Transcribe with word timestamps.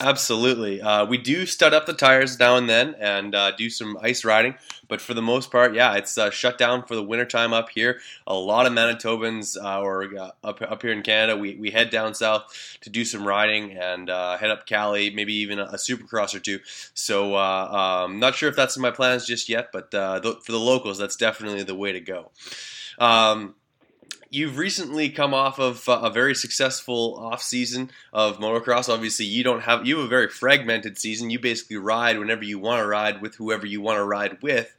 absolutely. 0.00 0.82
Uh, 0.82 1.06
we 1.06 1.18
do 1.18 1.46
stud 1.46 1.74
up 1.74 1.86
the 1.86 1.94
tires 1.94 2.38
now 2.38 2.56
and 2.56 2.68
then 2.68 2.94
and 3.00 3.34
uh, 3.34 3.52
do 3.52 3.70
some 3.70 3.98
ice 4.02 4.24
riding, 4.24 4.54
but 4.88 5.00
for 5.00 5.14
the 5.14 5.22
most 5.22 5.50
part, 5.50 5.74
yeah, 5.74 5.94
it's 5.94 6.18
uh, 6.18 6.30
shut 6.30 6.58
down 6.58 6.84
for 6.84 6.94
the 6.96 7.02
wintertime 7.02 7.52
up 7.52 7.70
here. 7.70 8.00
A 8.26 8.34
lot 8.34 8.66
of 8.66 8.72
Manitobans 8.72 9.56
uh, 9.62 9.80
or 9.82 10.04
uh, 10.18 10.30
up, 10.44 10.62
up 10.62 10.82
here 10.82 10.92
in 10.92 11.02
Canada, 11.02 11.38
we, 11.38 11.56
we 11.56 11.70
head 11.70 11.90
down 11.90 12.14
south 12.14 12.78
to 12.82 12.90
do 12.90 13.04
some 13.04 13.26
riding 13.26 13.72
and 13.72 14.10
uh, 14.10 14.36
head 14.38 14.50
up 14.50 14.66
Cali, 14.66 15.10
maybe 15.10 15.34
even 15.34 15.58
a, 15.58 15.64
a 15.64 15.76
supercross 15.76 16.34
or 16.34 16.40
two. 16.40 16.60
So, 16.94 17.34
uh, 17.36 18.04
um, 18.06 18.18
not 18.20 18.34
sure 18.36 18.48
if 18.48 18.56
that's 18.56 18.76
in 18.76 18.82
my 18.82 18.90
plans 18.92 19.26
just 19.26 19.48
yet, 19.48 19.68
but 19.72 19.94
uh, 19.94 20.20
th- 20.20 20.38
for 20.44 20.52
the 20.52 20.60
locals, 20.60 20.98
that's 20.98 21.16
definitely 21.16 21.62
the 21.64 21.74
way 21.76 21.92
to 21.92 22.00
go. 22.00 22.30
Um, 22.98 23.54
you've 24.30 24.58
recently 24.58 25.08
come 25.08 25.32
off 25.32 25.58
of 25.58 25.88
uh, 25.88 26.00
a 26.02 26.10
very 26.10 26.34
successful 26.34 27.16
off 27.18 27.42
season 27.42 27.90
of 28.12 28.38
motocross. 28.38 28.92
Obviously, 28.92 29.26
you 29.26 29.44
don't 29.44 29.62
have 29.62 29.86
you 29.86 29.96
have 29.96 30.06
a 30.06 30.08
very 30.08 30.28
fragmented 30.28 30.98
season. 30.98 31.30
You 31.30 31.38
basically 31.38 31.76
ride 31.76 32.18
whenever 32.18 32.44
you 32.44 32.58
want 32.58 32.82
to 32.82 32.86
ride 32.86 33.22
with 33.22 33.36
whoever 33.36 33.66
you 33.66 33.80
want 33.80 33.98
to 33.98 34.04
ride 34.04 34.42
with, 34.42 34.72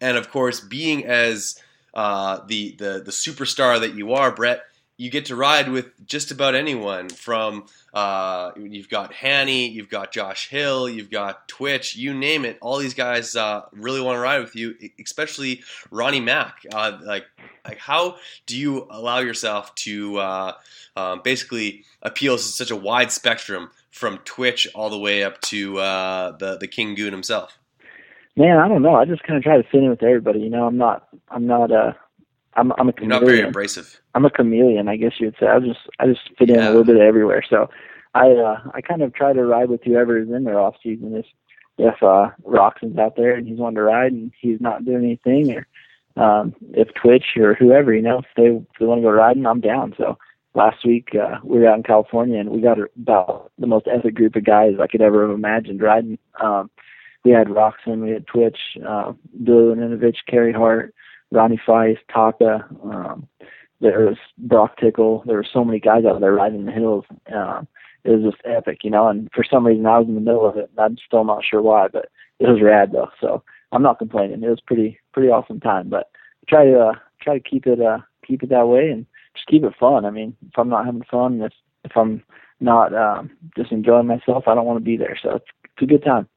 and 0.00 0.16
of 0.16 0.30
course, 0.30 0.60
being 0.60 1.04
as 1.04 1.58
uh, 1.94 2.40
the 2.46 2.76
the 2.78 3.02
the 3.04 3.12
superstar 3.12 3.80
that 3.80 3.94
you 3.94 4.12
are, 4.12 4.30
Brett, 4.30 4.62
you 5.02 5.10
get 5.10 5.26
to 5.26 5.34
ride 5.34 5.68
with 5.68 5.86
just 6.06 6.30
about 6.30 6.54
anyone. 6.54 7.08
From 7.08 7.66
uh, 7.92 8.52
you've 8.56 8.88
got 8.88 9.12
Hanny, 9.12 9.66
you've 9.66 9.88
got 9.88 10.12
Josh 10.12 10.48
Hill, 10.48 10.88
you've 10.88 11.10
got 11.10 11.48
Twitch, 11.48 11.96
you 11.96 12.14
name 12.14 12.44
it. 12.44 12.56
All 12.60 12.78
these 12.78 12.94
guys 12.94 13.34
uh, 13.34 13.62
really 13.72 14.00
want 14.00 14.14
to 14.14 14.20
ride 14.20 14.38
with 14.38 14.54
you, 14.54 14.76
especially 15.02 15.64
Ronnie 15.90 16.20
Mac. 16.20 16.64
Uh, 16.72 16.98
like 17.02 17.24
like 17.64 17.78
how 17.78 18.16
do 18.46 18.56
you 18.56 18.86
allow 18.90 19.18
yourself 19.18 19.74
to 19.86 20.18
uh, 20.18 20.52
um, 20.96 21.20
basically 21.24 21.82
appeal 22.02 22.36
to 22.36 22.42
such 22.42 22.70
a 22.70 22.76
wide 22.76 23.10
spectrum 23.10 23.72
from 23.90 24.18
Twitch 24.18 24.68
all 24.72 24.88
the 24.88 24.98
way 24.98 25.24
up 25.24 25.40
to 25.42 25.78
uh, 25.78 26.36
the 26.36 26.58
the 26.58 26.68
King 26.68 26.94
Goon 26.94 27.12
himself? 27.12 27.58
Man, 28.36 28.56
I 28.56 28.68
don't 28.68 28.82
know. 28.82 28.94
I 28.94 29.04
just 29.04 29.24
kind 29.24 29.36
of 29.36 29.42
try 29.42 29.56
to 29.56 29.64
fit 29.64 29.82
in 29.82 29.90
with 29.90 30.02
everybody. 30.04 30.38
You 30.38 30.50
know, 30.50 30.64
I'm 30.64 30.76
not. 30.76 31.08
I'm 31.28 31.48
not. 31.48 31.72
Uh, 31.72 31.92
I'm. 32.54 32.72
I'm 32.78 32.88
a 32.88 32.94
You're 32.98 33.08
not 33.08 33.20
very 33.20 33.32
chameleon. 33.38 33.48
abrasive. 33.48 34.00
I'm 34.14 34.24
a 34.24 34.30
chameleon, 34.30 34.88
I 34.88 34.96
guess 34.96 35.12
you 35.18 35.26
would 35.26 35.36
say. 35.38 35.46
I 35.46 35.58
just. 35.60 35.80
I 35.98 36.06
just 36.06 36.20
fit 36.38 36.50
in 36.50 36.60
a 36.60 36.68
little 36.68 36.84
bit 36.84 36.96
everywhere. 36.98 37.42
So, 37.48 37.70
I. 38.14 38.30
Uh, 38.30 38.60
I 38.74 38.80
kind 38.80 39.02
of 39.02 39.14
try 39.14 39.32
to 39.32 39.44
ride 39.44 39.70
with 39.70 39.82
whoever 39.84 40.18
is 40.18 40.28
in 40.30 40.44
their 40.44 40.58
off 40.60 40.76
season. 40.82 41.14
If 41.16 41.26
if 41.78 42.02
uh, 42.02 42.30
Roczen's 42.44 42.98
out 42.98 43.16
there 43.16 43.34
and 43.34 43.46
he's 43.46 43.58
wanting 43.58 43.76
to 43.76 43.82
ride 43.82 44.12
and 44.12 44.32
he's 44.38 44.60
not 44.60 44.84
doing 44.84 45.04
anything, 45.04 45.56
or 45.56 45.66
um, 46.22 46.54
if 46.72 46.88
Twitch 46.94 47.36
or 47.36 47.54
whoever, 47.54 47.94
you 47.94 48.02
know, 48.02 48.18
if 48.18 48.26
they 48.36 48.46
if 48.46 48.62
they 48.78 48.86
want 48.86 48.98
to 48.98 49.02
go 49.02 49.10
riding, 49.10 49.46
I'm 49.46 49.60
down. 49.60 49.94
So 49.96 50.18
last 50.54 50.84
week 50.84 51.10
uh, 51.14 51.38
we 51.42 51.58
were 51.58 51.68
out 51.68 51.78
in 51.78 51.82
California 51.82 52.38
and 52.38 52.50
we 52.50 52.60
got 52.60 52.78
about 53.00 53.50
the 53.58 53.66
most 53.66 53.86
epic 53.90 54.14
group 54.14 54.36
of 54.36 54.44
guys 54.44 54.74
I 54.80 54.86
could 54.86 55.00
ever 55.00 55.26
have 55.26 55.34
imagined 55.34 55.80
riding. 55.80 56.18
Um, 56.42 56.70
we 57.24 57.30
had 57.30 57.46
Roczen, 57.46 58.02
we 58.02 58.10
had 58.10 58.26
Twitch, 58.26 58.58
uh, 58.86 59.12
Billy 59.42 59.74
Laninovich, 59.74 60.26
Carey 60.26 60.52
Hart, 60.52 60.94
Ronnie 61.32 61.60
Faisst, 61.66 61.98
Taka. 62.12 62.64
Um, 62.84 63.26
there 63.80 64.06
was 64.06 64.18
Broc 64.38 64.76
Tickle. 64.76 65.24
There 65.26 65.36
were 65.36 65.46
so 65.50 65.64
many 65.64 65.80
guys 65.80 66.04
out 66.04 66.20
there 66.20 66.32
riding 66.32 66.66
the 66.66 66.72
hills. 66.72 67.04
Um, 67.34 67.66
it 68.04 68.10
was 68.10 68.32
just 68.32 68.42
epic, 68.44 68.80
you 68.84 68.90
know. 68.90 69.08
And 69.08 69.28
for 69.34 69.44
some 69.44 69.66
reason, 69.66 69.86
I 69.86 69.98
was 69.98 70.08
in 70.08 70.14
the 70.14 70.20
middle 70.20 70.48
of 70.48 70.56
it. 70.56 70.70
And 70.70 70.78
I'm 70.78 70.96
still 71.04 71.24
not 71.24 71.44
sure 71.44 71.62
why, 71.62 71.88
but 71.88 72.10
it 72.38 72.46
was 72.46 72.62
rad 72.62 72.92
though. 72.92 73.08
So 73.20 73.42
I'm 73.72 73.82
not 73.82 73.98
complaining. 73.98 74.42
It 74.42 74.48
was 74.48 74.60
pretty 74.60 74.98
pretty 75.12 75.30
awesome 75.30 75.60
time. 75.60 75.88
But 75.88 76.10
try 76.48 76.64
to 76.64 76.78
uh, 76.78 76.92
try 77.20 77.38
to 77.38 77.48
keep 77.48 77.66
it 77.66 77.80
uh, 77.80 77.98
keep 78.26 78.42
it 78.42 78.50
that 78.50 78.68
way 78.68 78.90
and 78.90 79.06
just 79.34 79.46
keep 79.46 79.64
it 79.64 79.74
fun. 79.78 80.04
I 80.04 80.10
mean, 80.10 80.36
if 80.46 80.58
I'm 80.58 80.68
not 80.68 80.84
having 80.86 81.04
fun, 81.10 81.40
if 81.40 81.52
if 81.84 81.96
I'm 81.96 82.22
not 82.60 82.94
um, 82.94 83.30
just 83.56 83.72
enjoying 83.72 84.06
myself, 84.06 84.44
I 84.46 84.54
don't 84.54 84.66
want 84.66 84.78
to 84.78 84.84
be 84.84 84.96
there. 84.96 85.18
So 85.20 85.36
it's, 85.36 85.46
it's 85.64 85.82
a 85.82 85.86
good 85.86 86.04
time. 86.04 86.28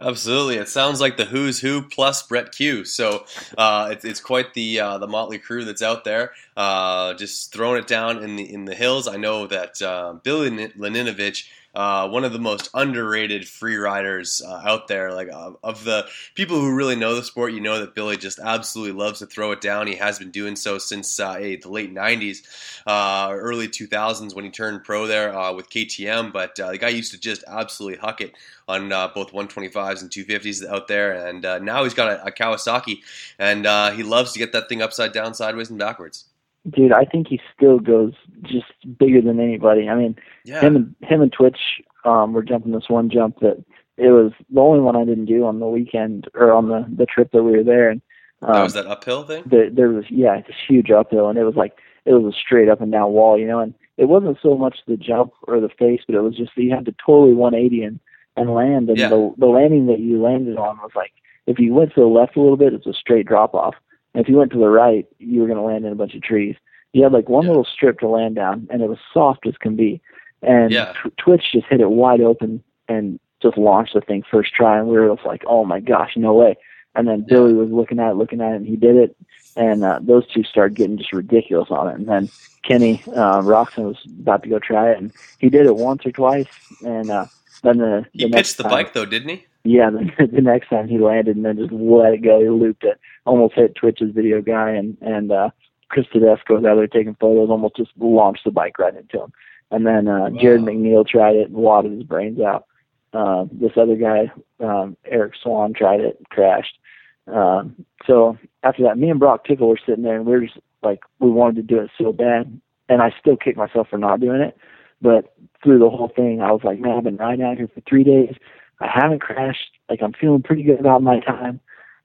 Absolutely, 0.00 0.56
it 0.56 0.68
sounds 0.68 1.00
like 1.00 1.16
the 1.16 1.24
Who's 1.24 1.58
Who 1.58 1.82
plus 1.82 2.22
Brett 2.22 2.52
Cue. 2.52 2.84
So 2.84 3.24
uh, 3.56 3.88
it's, 3.90 4.04
it's 4.04 4.20
quite 4.20 4.54
the 4.54 4.78
uh, 4.78 4.98
the 4.98 5.08
motley 5.08 5.38
crew 5.38 5.64
that's 5.64 5.82
out 5.82 6.04
there, 6.04 6.32
uh, 6.56 7.14
just 7.14 7.52
throwing 7.52 7.80
it 7.80 7.88
down 7.88 8.22
in 8.22 8.36
the 8.36 8.52
in 8.52 8.64
the 8.64 8.76
hills. 8.76 9.08
I 9.08 9.16
know 9.16 9.48
that 9.48 9.82
uh, 9.82 10.14
Billy 10.22 10.50
Laninovich, 10.50 11.48
uh, 11.78 12.08
one 12.08 12.24
of 12.24 12.32
the 12.32 12.40
most 12.40 12.68
underrated 12.74 13.46
free 13.46 13.76
riders 13.76 14.42
uh, 14.44 14.62
out 14.66 14.88
there, 14.88 15.12
like 15.12 15.28
uh, 15.32 15.52
of 15.62 15.84
the 15.84 16.04
people 16.34 16.58
who 16.58 16.74
really 16.74 16.96
know 16.96 17.14
the 17.14 17.22
sport, 17.22 17.52
you 17.52 17.60
know 17.60 17.78
that 17.78 17.94
Billy 17.94 18.16
just 18.16 18.40
absolutely 18.40 18.98
loves 18.98 19.20
to 19.20 19.26
throw 19.26 19.52
it 19.52 19.60
down. 19.60 19.86
He 19.86 19.94
has 19.94 20.18
been 20.18 20.32
doing 20.32 20.56
so 20.56 20.78
since 20.78 21.20
uh, 21.20 21.34
eh, 21.34 21.56
the 21.62 21.70
late 21.70 21.94
'90s, 21.94 22.38
uh, 22.84 23.28
early 23.32 23.68
2000s 23.68 24.34
when 24.34 24.44
he 24.44 24.50
turned 24.50 24.82
pro 24.82 25.06
there 25.06 25.32
uh, 25.32 25.52
with 25.52 25.70
KTM. 25.70 26.32
But 26.32 26.56
the 26.56 26.78
guy 26.78 26.88
used 26.88 27.12
to 27.12 27.20
just 27.20 27.44
absolutely 27.46 28.00
huck 28.00 28.22
it 28.22 28.32
on 28.66 28.88
both 29.14 29.30
125s 29.30 30.02
and 30.02 30.10
250s 30.10 30.68
out 30.68 30.88
there, 30.88 31.28
and 31.28 31.42
now 31.64 31.84
he's 31.84 31.94
got 31.94 32.08
a, 32.10 32.26
a 32.26 32.32
Kawasaki, 32.32 33.02
and 33.38 33.66
he 33.94 34.02
loves 34.02 34.32
to 34.32 34.40
get 34.40 34.50
that 34.50 34.68
thing 34.68 34.82
upside 34.82 35.12
down, 35.12 35.32
sideways, 35.32 35.70
and 35.70 35.78
backwards. 35.78 36.24
Dude, 36.68 36.92
I 36.92 37.04
think 37.04 37.28
he 37.28 37.40
still 37.54 37.78
goes 37.78 38.14
just 38.42 38.66
bigger 38.98 39.20
than 39.20 39.40
anybody. 39.40 39.88
I 39.88 39.94
mean, 39.94 40.16
Yeah, 40.44 40.60
him 40.60 40.76
and 40.76 40.94
him 41.02 41.20
and 41.22 41.32
Twitch 41.32 41.58
um, 42.04 42.32
were 42.32 42.42
jumping 42.42 42.72
this 42.72 42.88
one 42.88 43.10
jump 43.10 43.40
that 43.40 43.62
it 43.96 44.10
was 44.10 44.32
the 44.50 44.60
only 44.60 44.80
one 44.80 44.96
I 44.96 45.04
didn't 45.04 45.24
do 45.26 45.44
on 45.44 45.60
the 45.60 45.66
weekend 45.66 46.28
or 46.34 46.52
on 46.52 46.68
the 46.68 46.86
the 46.96 47.06
trip 47.06 47.32
that 47.32 47.42
we 47.42 47.52
were 47.52 47.64
there. 47.64 47.90
And 47.90 48.00
um, 48.42 48.54
that 48.54 48.62
was 48.62 48.74
that 48.74 48.86
uphill 48.86 49.24
thing. 49.24 49.42
the, 49.46 49.70
there 49.72 49.88
was 49.90 50.04
yeah 50.10 50.40
this 50.46 50.56
huge 50.68 50.90
uphill 50.90 51.28
and 51.28 51.38
it 51.38 51.44
was 51.44 51.56
like 51.56 51.72
it 52.04 52.12
was 52.12 52.32
a 52.32 52.38
straight 52.38 52.68
up 52.68 52.80
and 52.80 52.92
down 52.92 53.10
wall 53.12 53.36
you 53.38 53.46
know 53.46 53.58
and 53.58 53.74
it 53.96 54.04
wasn't 54.04 54.38
so 54.40 54.56
much 54.56 54.78
the 54.86 54.96
jump 54.96 55.32
or 55.48 55.58
the 55.60 55.68
face 55.68 56.00
but 56.06 56.14
it 56.14 56.20
was 56.20 56.36
just 56.36 56.52
that 56.54 56.62
you 56.62 56.70
had 56.72 56.84
to 56.86 56.94
totally 57.04 57.34
180 57.34 57.82
and 57.82 57.98
and 58.36 58.54
land 58.54 58.88
and 58.88 58.96
Yeah. 58.98 59.08
the 59.08 59.34
the 59.38 59.46
landing 59.46 59.86
that 59.86 59.98
you 59.98 60.22
landed 60.22 60.56
on 60.56 60.76
was 60.78 60.92
like 60.94 61.10
if 61.48 61.58
you 61.58 61.74
went 61.74 61.92
to 61.94 62.00
the 62.00 62.06
left 62.06 62.36
a 62.36 62.40
little 62.40 62.56
bit 62.56 62.72
it's 62.72 62.86
a 62.86 62.92
straight 62.92 63.26
drop 63.26 63.54
off 63.54 63.74
and 64.14 64.22
if 64.24 64.28
you 64.28 64.36
went 64.36 64.52
to 64.52 64.58
the 64.60 64.68
right 64.70 65.04
you 65.18 65.40
were 65.40 65.48
going 65.48 65.58
to 65.58 65.64
land 65.64 65.84
in 65.84 65.90
a 65.90 65.96
bunch 65.96 66.14
of 66.14 66.22
trees 66.22 66.54
you 66.92 67.02
had 67.02 67.12
like 67.12 67.28
one 67.28 67.44
Yeah. 67.44 67.50
little 67.50 67.64
strip 67.66 67.98
to 68.00 68.08
land 68.08 68.34
down 68.36 68.66
and 68.70 68.82
it 68.82 68.88
was 68.88 68.98
soft 69.12 69.46
as 69.46 69.56
can 69.58 69.76
be 69.76 70.00
and 70.42 70.70
Yeah. 70.70 70.92
Tw- 70.92 71.16
Twitch 71.16 71.44
just 71.52 71.66
hit 71.68 71.80
it 71.80 71.90
wide 71.90 72.20
open 72.20 72.62
and 72.88 73.18
just 73.42 73.56
launched 73.58 73.94
the 73.94 74.00
thing 74.00 74.22
first 74.30 74.52
try 74.54 74.78
and 74.78 74.88
we 74.88 74.98
were 74.98 75.14
just 75.14 75.26
like 75.26 75.42
oh 75.46 75.64
my 75.64 75.80
gosh 75.80 76.12
no 76.16 76.32
way 76.34 76.56
and 76.94 77.06
then 77.06 77.24
Billy 77.28 77.52
was 77.52 77.70
looking 77.70 78.00
at 78.00 78.10
it, 78.10 78.14
looking 78.16 78.40
at 78.40 78.52
it, 78.54 78.56
and 78.56 78.66
he 78.66 78.74
did 78.74 78.96
it. 78.96 79.14
And 79.54 79.84
uh, 79.84 80.00
those 80.02 80.26
two 80.32 80.42
started 80.42 80.76
getting 80.76 80.98
just 80.98 81.12
ridiculous 81.12 81.68
on 81.70 81.86
it. 81.88 81.94
And 81.94 82.08
then 82.08 82.28
Kenny 82.64 83.02
uh, 83.08 83.40
Roczen 83.40 83.84
was 83.84 83.98
about 84.20 84.42
to 84.42 84.48
go 84.48 84.58
try 84.58 84.90
it, 84.90 84.98
and 84.98 85.12
he 85.38 85.48
did 85.48 85.66
it 85.66 85.76
once 85.76 86.04
or 86.04 86.10
twice. 86.10 86.48
And 86.84 87.08
uh, 87.10 87.26
Then 87.62 87.78
the, 87.78 88.04
he 88.12 88.24
the 88.24 88.30
pitched 88.30 88.56
the 88.56 88.64
time, 88.64 88.72
bike 88.72 88.94
though, 88.94 89.04
didn't 89.04 89.28
he? 89.28 89.44
Yeah, 89.62 89.90
the, 90.18 90.26
the 90.26 90.40
next 90.40 90.70
time 90.70 90.88
he 90.88 90.98
landed 90.98 91.36
and 91.36 91.44
then 91.44 91.56
just 91.58 91.70
let 91.72 92.14
it 92.14 92.22
go. 92.22 92.40
He 92.40 92.48
looped 92.48 92.82
it, 92.82 92.98
almost 93.26 93.54
hit 93.54 93.76
Twitch's 93.76 94.12
video 94.12 94.40
guy, 94.40 94.70
and 94.70 94.96
and 95.00 95.30
uh, 95.30 95.50
Chris 95.88 96.06
Tedesco 96.12 96.56
was 96.56 96.64
out 96.64 96.76
there 96.76 96.86
taking 96.86 97.16
photos, 97.18 97.50
almost 97.50 97.76
just 97.76 97.90
launched 97.98 98.44
the 98.44 98.50
bike 98.50 98.78
right 98.78 98.94
into 98.94 99.22
him. 99.22 99.32
And 99.70 99.86
then 99.86 100.08
uh, 100.08 100.30
wow. 100.30 100.38
Jared 100.40 100.62
McNeil 100.62 101.06
tried 101.06 101.36
it 101.36 101.48
and 101.48 101.56
wadded 101.56 101.92
his 101.92 102.02
brains 102.02 102.40
out. 102.40 102.66
Uh, 103.12 103.46
this 103.50 103.72
other 103.76 103.96
guy, 103.96 104.30
um, 104.60 104.96
Eric 105.06 105.34
Swan, 105.42 105.72
tried 105.72 106.00
it, 106.00 106.16
and 106.18 106.28
crashed. 106.28 106.78
Um, 107.26 107.84
so 108.06 108.38
after 108.62 108.82
that, 108.84 108.98
me 108.98 109.10
and 109.10 109.20
Broc 109.20 109.44
Tickle 109.44 109.68
were 109.68 109.80
sitting 109.84 110.04
there, 110.04 110.16
and 110.16 110.26
we 110.26 110.32
were 110.32 110.46
just 110.46 110.58
like, 110.82 111.00
we 111.18 111.30
wanted 111.30 111.56
to 111.56 111.62
do 111.62 111.80
it 111.80 111.90
so 111.98 112.12
bad, 112.12 112.60
and 112.88 113.02
I 113.02 113.12
still 113.18 113.36
kick 113.36 113.56
myself 113.56 113.88
for 113.88 113.98
not 113.98 114.20
doing 114.20 114.40
it. 114.40 114.56
But 115.00 115.34
through 115.62 115.78
the 115.78 115.90
whole 115.90 116.12
thing, 116.14 116.40
I 116.40 116.52
was 116.52 116.62
like, 116.64 116.80
man, 116.80 116.98
I've 116.98 117.04
been 117.04 117.16
riding 117.16 117.44
out 117.44 117.56
here 117.56 117.68
for 117.72 117.80
three 117.88 118.04
days. 118.04 118.34
I 118.80 118.88
haven't 118.92 119.20
crashed. 119.20 119.70
Like 119.88 120.02
I'm 120.02 120.12
feeling 120.12 120.42
pretty 120.42 120.62
good 120.62 120.80
about 120.80 121.02
my 121.02 121.20
time. 121.20 121.60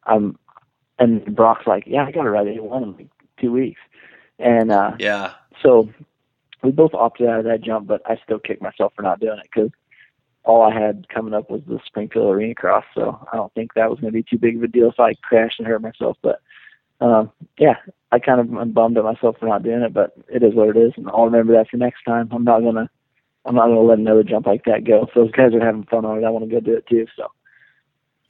Um, 0.05 0.37
and 0.99 1.35
Broc's 1.35 1.67
like, 1.67 1.83
yeah, 1.87 2.05
I 2.05 2.11
got 2.11 2.23
to 2.23 2.29
ride 2.29 2.47
A1 2.47 2.83
in 2.83 2.93
like 2.93 3.09
two 3.43 3.51
weeks. 3.51 3.81
And 4.39 4.71
uh, 4.71 4.95
yeah, 4.99 5.33
so 5.61 5.89
we 6.63 6.71
both 6.71 6.93
opted 6.93 7.27
out 7.27 7.39
of 7.39 7.45
that 7.45 7.61
jump, 7.61 7.87
but 7.87 8.01
I 8.05 8.17
still 8.23 8.39
kick 8.39 8.61
myself 8.61 8.93
for 8.95 9.01
not 9.01 9.19
doing 9.19 9.39
it 9.39 9.49
because 9.53 9.71
all 10.43 10.61
I 10.61 10.73
had 10.73 11.07
coming 11.09 11.33
up 11.33 11.49
was 11.49 11.61
the 11.67 11.79
Springfield 11.85 12.33
Arena 12.33 12.55
Cross. 12.55 12.85
So 12.95 13.25
I 13.31 13.35
don't 13.35 13.53
think 13.53 13.73
that 13.73 13.89
was 13.89 13.99
going 13.99 14.11
to 14.11 14.17
be 14.17 14.23
too 14.23 14.37
big 14.37 14.57
of 14.57 14.63
a 14.63 14.67
deal 14.67 14.89
if 14.89 14.99
I 14.99 15.13
crashed 15.15 15.59
and 15.59 15.67
hurt 15.67 15.81
myself. 15.81 16.17
But 16.21 16.41
um, 16.99 17.31
yeah, 17.57 17.75
I 18.11 18.19
kind 18.19 18.39
of 18.39 18.53
am 18.53 18.71
bummed 18.71 18.97
at 18.97 19.03
myself 19.03 19.37
for 19.39 19.47
not 19.47 19.63
doing 19.63 19.81
it, 19.81 19.93
but 19.93 20.13
it 20.29 20.43
is 20.43 20.53
what 20.53 20.69
it 20.69 20.77
is, 20.77 20.93
and 20.95 21.09
I'll 21.09 21.25
remember 21.25 21.53
that 21.53 21.69
for 21.69 21.77
next 21.77 22.03
time. 22.03 22.29
I'm 22.31 22.43
not 22.43 22.61
gonna 22.61 22.89
I'm 23.45 23.55
not 23.55 23.67
gonna 23.67 23.81
let 23.81 23.99
another 23.99 24.23
jump 24.23 24.45
like 24.45 24.65
that 24.65 24.85
go. 24.85 25.03
If 25.03 25.13
those 25.13 25.31
guys 25.31 25.53
are 25.53 25.65
having 25.65 25.83
fun 25.83 26.05
on 26.05 26.17
it, 26.17 26.25
I 26.25 26.29
want 26.29 26.45
to 26.45 26.51
go 26.51 26.59
do 26.59 26.75
it 26.75 26.87
too. 26.87 27.07
So. 27.15 27.27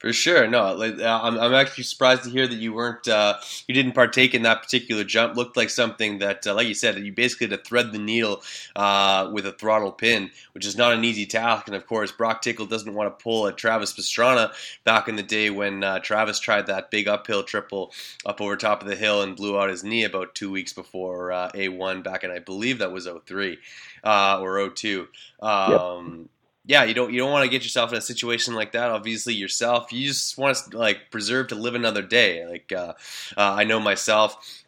For 0.04 0.12
sure, 0.12 0.50
no. 0.50 0.74
Like, 0.74 1.00
uh, 1.00 1.22
I'm, 1.24 1.40
I'm 1.40 1.54
actually 1.54 1.86
surprised 1.86 2.26
to 2.26 2.30
hear 2.30 2.46
that 2.46 2.58
you 2.58 2.74
weren't, 2.74 3.08
uh, 3.08 3.38
you 3.70 3.74
didn't 3.74 3.94
partake 3.94 4.34
in 4.34 4.42
that 4.42 4.62
particular 4.62 5.06
jump. 5.06 5.38
Looked 5.38 5.56
like 5.56 5.70
something 5.70 6.18
that, 6.18 6.46
uh, 6.46 6.54
like 6.54 6.68
you 6.68 6.74
said, 6.74 6.96
that 6.96 7.06
you 7.06 7.14
basically 7.14 7.48
had 7.48 7.58
to 7.58 7.64
thread 7.64 7.94
the 7.94 8.00
needle 8.00 8.44
uh, 8.76 9.30
with 9.32 9.46
a 9.46 9.54
throttle 9.54 9.94
pin, 9.94 10.30
which 10.52 10.66
is 10.66 10.76
not 10.76 10.92
an 10.92 11.06
easy 11.06 11.26
task. 11.26 11.68
And 11.68 11.76
of 11.78 11.88
course, 11.88 12.12
Broc 12.12 12.42
Tickle 12.42 12.66
doesn't 12.66 12.94
want 12.94 13.18
to 13.18 13.24
pull 13.24 13.48
a 13.48 13.54
Travis 13.54 13.94
Pastrana 13.94 14.52
back 14.84 15.08
in 15.08 15.16
the 15.16 15.24
day 15.24 15.50
when 15.50 15.86
uh, 15.86 16.00
Travis 16.00 16.38
tried 16.38 16.68
that 16.68 16.92
big 16.92 17.08
uphill 17.08 17.44
triple 17.44 17.94
up 18.26 18.42
over 18.42 18.58
top 18.58 18.82
of 18.82 18.90
the 18.90 18.98
hill 18.98 19.22
and 19.22 19.38
blew 19.38 19.58
out 19.58 19.70
his 19.70 19.86
knee 19.86 20.04
about 20.04 20.36
two 20.36 20.52
weeks 20.52 20.74
before 20.74 21.32
uh, 21.32 21.50
A1 21.54 22.04
back 22.04 22.26
in, 22.26 22.30
I 22.30 22.40
believe 22.40 22.80
that 22.80 22.92
was 22.92 23.08
03 23.08 23.58
or 24.04 24.70
02. 24.70 25.08
Um, 25.42 26.18
yep 26.24 26.30
yeah, 26.66 26.84
you 26.84 26.94
don't 26.94 27.12
you 27.12 27.20
don't 27.20 27.32
want 27.32 27.44
to 27.44 27.50
get 27.50 27.64
yourself 27.64 27.92
in 27.92 27.98
a 27.98 28.02
situation 28.02 28.56
like 28.56 28.72
that. 28.72 28.90
Obviously, 28.90 29.34
yourself, 29.34 29.92
you 29.92 30.08
just 30.08 30.38
want 30.38 30.58
to 30.72 30.78
like 30.78 31.12
preserve 31.12 31.50
to 31.50 31.56
live 31.56 31.76
another 31.76 32.02
day. 32.02 32.46
Like 32.48 32.72
uh, 32.72 32.94
uh, 33.36 33.54
I 33.58 33.66
know 33.66 33.80
myself 33.80 34.64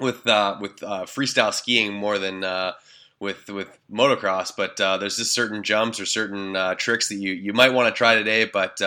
with 0.00 0.26
uh, 0.26 0.56
with 0.60 0.82
uh, 0.82 1.04
freestyle 1.04 1.54
skiing 1.54 1.92
more 1.92 2.18
than 2.18 2.42
uh, 2.42 2.72
with 3.20 3.48
with 3.48 3.78
motocross, 3.90 4.52
but 4.56 4.80
uh, 4.80 4.96
there's 4.96 5.18
just 5.18 5.32
certain 5.32 5.62
jumps 5.62 6.00
or 6.00 6.06
certain 6.06 6.76
tricks 6.76 7.08
that 7.10 7.16
you 7.16 7.32
you 7.32 7.52
might 7.52 7.72
want 7.72 7.94
to 7.94 7.96
try 7.96 8.16
today, 8.16 8.44
but 8.44 8.80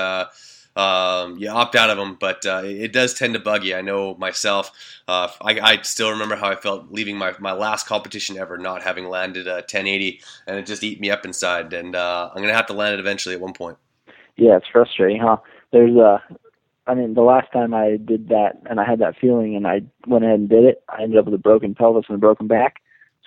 um, 0.75 1.37
you 1.37 1.49
opt 1.49 1.75
out 1.75 1.89
of 1.89 1.97
them, 1.97 2.17
but 2.19 2.45
uh, 2.45 2.61
it 2.63 2.93
does 2.93 3.13
tend 3.13 3.33
to 3.33 3.39
bug 3.39 3.63
you. 3.63 3.75
I 3.75 3.81
know 3.81 4.15
myself. 4.15 4.71
Uh, 5.07 5.27
I, 5.41 5.59
I, 5.59 5.81
still 5.81 6.11
remember 6.11 6.35
how 6.35 6.49
I 6.49 6.55
felt 6.55 6.91
leaving 6.91 7.17
my, 7.17 7.33
my 7.39 7.51
last 7.51 7.87
competition 7.87 8.37
ever, 8.37 8.57
not 8.57 8.83
having 8.83 9.09
landed 9.09 9.47
a 9.47 9.55
1080, 9.55 10.21
and 10.47 10.57
it 10.57 10.65
just 10.65 10.83
eat 10.83 11.01
me 11.01 11.09
up 11.09 11.25
inside. 11.25 11.73
And 11.73 11.95
uh, 11.95 12.29
I'm 12.33 12.41
gonna 12.41 12.53
have 12.53 12.67
to 12.67 12.73
land 12.73 12.93
it 12.93 12.99
eventually 12.99 13.35
at 13.35 13.41
one 13.41 13.53
point. 13.53 13.77
Yeah, 14.37 14.57
it's 14.57 14.67
frustrating, 14.71 15.19
huh? 15.19 15.37
There's 15.71 15.95
a, 15.95 16.23
I 16.87 16.93
mean, 16.93 17.13
the 17.13 17.21
last 17.21 17.51
time 17.51 17.73
I 17.73 17.97
did 17.97 18.29
that, 18.29 18.61
and 18.69 18.79
I 18.79 18.85
had 18.85 18.99
that 18.99 19.17
feeling, 19.19 19.55
and 19.55 19.67
I 19.67 19.81
went 20.07 20.23
ahead 20.23 20.39
and 20.39 20.49
did 20.49 20.63
it. 20.63 20.83
I 20.87 21.03
ended 21.03 21.17
up 21.17 21.25
with 21.25 21.33
a 21.33 21.39
broken 21.39 21.75
pelvis 21.75 22.05
and 22.07 22.15
a 22.15 22.19
broken 22.19 22.47
back. 22.47 22.77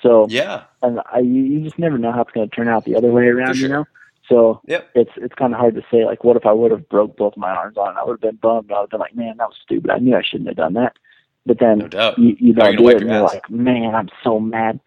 So 0.01 0.27
yeah, 0.29 0.65
and 0.83 1.01
I 1.13 1.19
you 1.19 1.61
just 1.61 1.79
never 1.79 1.99
know 1.99 2.13
how 2.13 2.23
it's 2.23 2.33
going 2.33 2.49
to 2.49 2.55
turn 2.55 2.69
out 2.69 2.85
the 2.85 2.97
other 2.97 3.13
way 3.13 3.27
around, 3.27 3.57
sure. 3.57 3.69
you 3.69 3.73
know. 3.73 3.85
So 4.33 4.63
yep. 4.67 4.89
it's 4.95 5.11
it's 5.17 5.35
kind 5.35 5.53
of 5.53 5.61
hard 5.61 5.75
to 5.75 5.83
say. 5.91 6.07
Like, 6.07 6.25
what 6.25 6.37
if 6.37 6.47
I 6.47 6.53
would 6.53 6.71
have 6.71 6.89
broke 6.89 7.17
both 7.19 7.37
my 7.37 7.51
arms 7.51 7.77
on? 7.77 7.99
I 7.99 8.03
would 8.03 8.13
have 8.13 8.21
been 8.21 8.37
bummed. 8.37 8.73
I 8.73 8.81
would 8.81 8.85
have 8.85 8.91
been 8.91 9.01
like, 9.01 9.15
man, 9.15 9.37
that 9.37 9.49
was 9.49 9.59
stupid. 9.63 9.91
I 9.91 9.99
knew 9.99 10.17
I 10.17 10.23
shouldn't 10.23 10.49
have 10.49 10.57
done 10.57 10.73
that. 10.75 10.97
But 11.45 11.59
then 11.59 11.91
no 11.93 12.15
you, 12.17 12.37
you 12.39 12.53
don't 12.55 12.77
do 12.77 12.89
it, 12.89 13.03
and 13.03 13.11
you're 13.11 13.21
like, 13.21 13.51
man, 13.51 13.95
I'm 13.95 14.09
so 14.25 14.41
mad. 14.41 14.81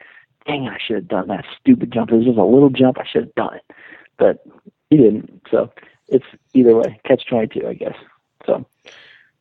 Dang, 0.47 0.67
I 0.67 0.77
should 0.83 0.95
have 0.95 1.07
done 1.07 1.27
that 1.27 1.45
stupid 1.59 1.91
jump. 1.91 2.11
It 2.11 2.15
was 2.15 2.25
just 2.25 2.37
a 2.37 2.43
little 2.43 2.69
jump. 2.71 2.97
I 2.97 3.05
should 3.05 3.25
have 3.25 3.35
done 3.35 3.55
it, 3.55 3.75
but 4.17 4.43
he 4.89 4.97
didn't. 4.97 5.43
So 5.51 5.71
it's 6.07 6.25
either 6.53 6.75
way, 6.75 6.99
catch 7.05 7.27
twenty 7.27 7.47
two, 7.47 7.67
I 7.67 7.73
guess. 7.73 7.95
So 8.47 8.65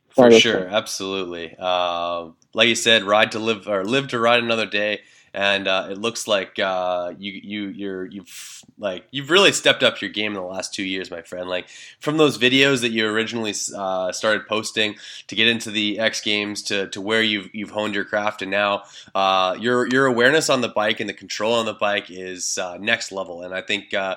for 0.09 0.31
sure, 0.31 0.67
absolutely. 0.67 1.55
Uh, 1.57 2.29
like 2.53 2.67
you 2.67 2.75
said, 2.75 3.03
ride 3.03 3.31
to 3.31 3.39
live 3.39 3.67
or 3.67 3.83
live 3.83 4.09
to 4.09 4.19
ride 4.19 4.43
another 4.43 4.65
day 4.67 5.01
and 5.35 5.67
uh, 5.67 5.89
it 5.91 5.97
looks 5.97 6.29
like 6.29 6.57
uh, 6.59 7.13
you 7.19 7.33
you 7.33 7.67
you're 7.67 8.05
you've 8.05 8.63
like 8.77 9.03
you've 9.11 9.29
really 9.29 9.51
stepped 9.51 9.83
up 9.83 9.99
your 9.99 10.09
game 10.09 10.31
in 10.31 10.35
the 10.35 10.41
last 10.41 10.73
two 10.73 10.83
years, 10.83 11.11
my 11.11 11.21
friend. 11.21 11.49
Like 11.49 11.67
from 11.99 12.15
those 12.15 12.37
videos 12.37 12.81
that 12.81 12.91
you 12.91 13.05
originally 13.05 13.53
uh, 13.75 14.13
started 14.13 14.47
posting 14.47 14.95
to 15.27 15.35
get 15.35 15.49
into 15.49 15.71
the 15.71 15.99
X 15.99 16.21
Games 16.21 16.61
to, 16.63 16.87
to 16.87 17.01
where 17.01 17.21
you've 17.21 17.49
you've 17.53 17.71
honed 17.71 17.95
your 17.95 18.05
craft, 18.05 18.41
and 18.43 18.49
now 18.49 18.83
uh, 19.13 19.57
your 19.59 19.87
your 19.89 20.05
awareness 20.05 20.49
on 20.49 20.61
the 20.61 20.69
bike 20.69 21.01
and 21.01 21.09
the 21.09 21.13
control 21.13 21.55
on 21.55 21.65
the 21.65 21.73
bike 21.73 22.09
is 22.09 22.57
uh, 22.57 22.77
next 22.77 23.11
level. 23.11 23.41
And 23.41 23.53
I 23.53 23.61
think 23.61 23.93
uh, 23.93 24.15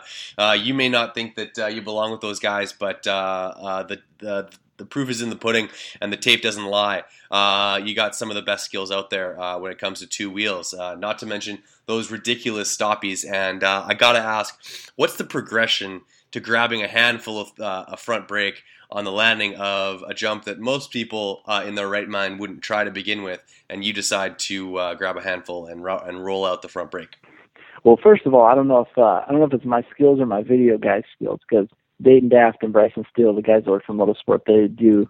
you 0.56 0.72
may 0.72 0.88
not 0.88 1.14
think 1.14 1.34
that 1.34 1.74
you 1.74 1.82
belong 1.82 2.12
with 2.12 2.20
those 2.20 2.38
guys, 2.38 2.72
but 2.72 3.02
the 3.02 3.98
the 4.20 4.48
the 4.78 4.86
proof 4.86 5.10
is 5.10 5.20
in 5.20 5.28
the 5.28 5.36
pudding, 5.36 5.68
and 6.00 6.12
the 6.12 6.16
tape 6.16 6.40
doesn't 6.40 6.64
lie. 6.64 7.02
Uh, 7.30 7.80
you 7.84 7.94
got 7.94 8.14
some 8.14 8.30
of 8.30 8.36
the 8.36 8.42
best 8.42 8.64
skills 8.64 8.90
out 8.90 9.10
there 9.10 9.38
uh, 9.38 9.58
when 9.58 9.70
it 9.70 9.78
comes 9.78 9.98
to 10.00 10.06
two 10.06 10.30
wheels. 10.30 10.72
Uh, 10.72 10.94
not 10.94 11.18
to 11.18 11.26
mention 11.26 11.58
those 11.86 12.10
ridiculous 12.10 12.74
stoppies. 12.74 13.30
And 13.30 13.62
uh, 13.62 13.84
I 13.86 13.94
gotta 13.94 14.20
ask, 14.20 14.58
what's 14.96 15.16
the 15.16 15.24
progression 15.24 16.02
to 16.30 16.40
grabbing 16.40 16.82
a 16.82 16.88
handful 16.88 17.40
of 17.40 17.60
uh, 17.60 17.84
a 17.88 17.96
front 17.96 18.28
brake 18.28 18.62
on 18.90 19.04
the 19.04 19.12
landing 19.12 19.54
of 19.56 20.02
a 20.08 20.14
jump 20.14 20.44
that 20.44 20.58
most 20.58 20.90
people 20.90 21.42
uh, 21.46 21.62
in 21.66 21.74
their 21.74 21.88
right 21.88 22.08
mind 22.08 22.40
wouldn't 22.40 22.62
try 22.62 22.84
to 22.84 22.90
begin 22.90 23.22
with, 23.22 23.44
and 23.68 23.84
you 23.84 23.92
decide 23.92 24.38
to 24.38 24.94
grab 24.96 25.16
a 25.16 25.22
handful 25.22 25.66
and 25.66 25.84
ro- 25.84 26.02
and 26.06 26.24
roll 26.24 26.46
out 26.46 26.62
the 26.62 26.68
front 26.68 26.90
brake? 26.90 27.16
Well, 27.84 27.98
first 28.02 28.26
of 28.26 28.34
all, 28.34 28.44
I 28.44 28.54
don't 28.54 28.68
know 28.68 28.80
if 28.80 28.98
I 28.98 29.26
don't 29.28 29.40
know 29.40 29.46
if 29.46 29.52
it's 29.52 29.64
my 29.64 29.84
skills 29.92 30.20
or 30.20 30.26
my 30.26 30.42
video 30.42 30.78
guys' 30.78 31.04
skills 31.16 31.40
because 31.48 31.68
Dayton 32.00 32.28
Daft 32.28 32.62
and 32.62 32.72
Bryson 32.72 33.04
Steele, 33.10 33.34
the 33.34 33.42
guys 33.42 33.64
that 33.64 33.70
work 33.70 33.84
from 33.84 33.98
Motorsport, 33.98 34.44
they 34.46 34.68
do 34.68 35.08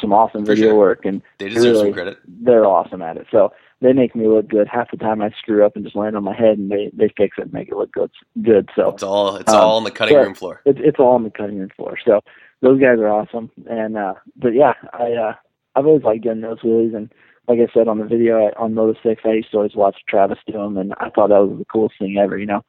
some 0.00 0.12
awesome 0.12 0.44
For 0.44 0.54
video 0.54 0.70
sure. 0.70 0.78
work, 0.78 1.04
and 1.04 1.22
they 1.38 1.48
deserve 1.48 1.72
really, 1.72 1.86
some 1.86 1.92
credit. 1.94 2.18
They're 2.26 2.66
awesome 2.66 3.02
at 3.02 3.16
it. 3.16 3.26
So 3.30 3.52
they 3.80 3.92
make 3.92 4.14
me 4.14 4.28
look 4.28 4.48
good. 4.48 4.68
Half 4.68 4.90
the 4.90 4.96
time 4.96 5.22
I 5.22 5.30
screw 5.30 5.64
up 5.64 5.76
and 5.76 5.84
just 5.84 5.96
land 5.96 6.16
on 6.16 6.24
my 6.24 6.34
head, 6.34 6.58
and 6.58 6.70
they 6.70 6.90
they 6.92 7.12
fix 7.16 7.38
it 7.38 7.42
and 7.42 7.52
make 7.52 7.68
it 7.68 7.76
look 7.76 7.92
good. 7.92 8.10
Good. 8.42 8.68
So 8.76 8.90
it's 8.90 9.02
all 9.02 9.36
it's 9.36 9.52
um, 9.52 9.60
all 9.60 9.76
on 9.76 9.84
the 9.84 9.90
cutting 9.90 10.16
room 10.16 10.34
floor. 10.34 10.62
It's 10.64 10.78
it's 10.82 10.98
all 10.98 11.14
on 11.14 11.24
the 11.24 11.30
cutting 11.30 11.58
room 11.58 11.70
floor. 11.76 11.98
So 12.04 12.20
those 12.60 12.80
guys 12.80 12.98
are 12.98 13.08
awesome. 13.08 13.50
And 13.68 13.96
uh 13.96 14.14
but 14.36 14.54
yeah, 14.54 14.74
I 14.92 15.12
uh 15.12 15.34
I've 15.74 15.86
always 15.86 16.04
liked 16.04 16.24
doing 16.24 16.40
those 16.40 16.60
wheelies 16.60 16.94
and 16.96 17.12
like 17.46 17.60
I 17.60 17.72
said 17.72 17.88
on 17.88 17.98
the 17.98 18.04
video 18.04 18.50
on 18.58 18.74
Moto 18.74 18.98
Six, 19.02 19.22
I 19.24 19.32
used 19.32 19.50
to 19.52 19.56
always 19.56 19.74
watch 19.74 19.96
Travis 20.06 20.38
do 20.46 20.52
them, 20.52 20.76
and 20.76 20.92
I 20.98 21.08
thought 21.08 21.28
that 21.28 21.38
was 21.38 21.58
the 21.58 21.64
coolest 21.64 21.98
thing 21.98 22.18
ever, 22.18 22.36
you 22.36 22.44
know 22.44 22.62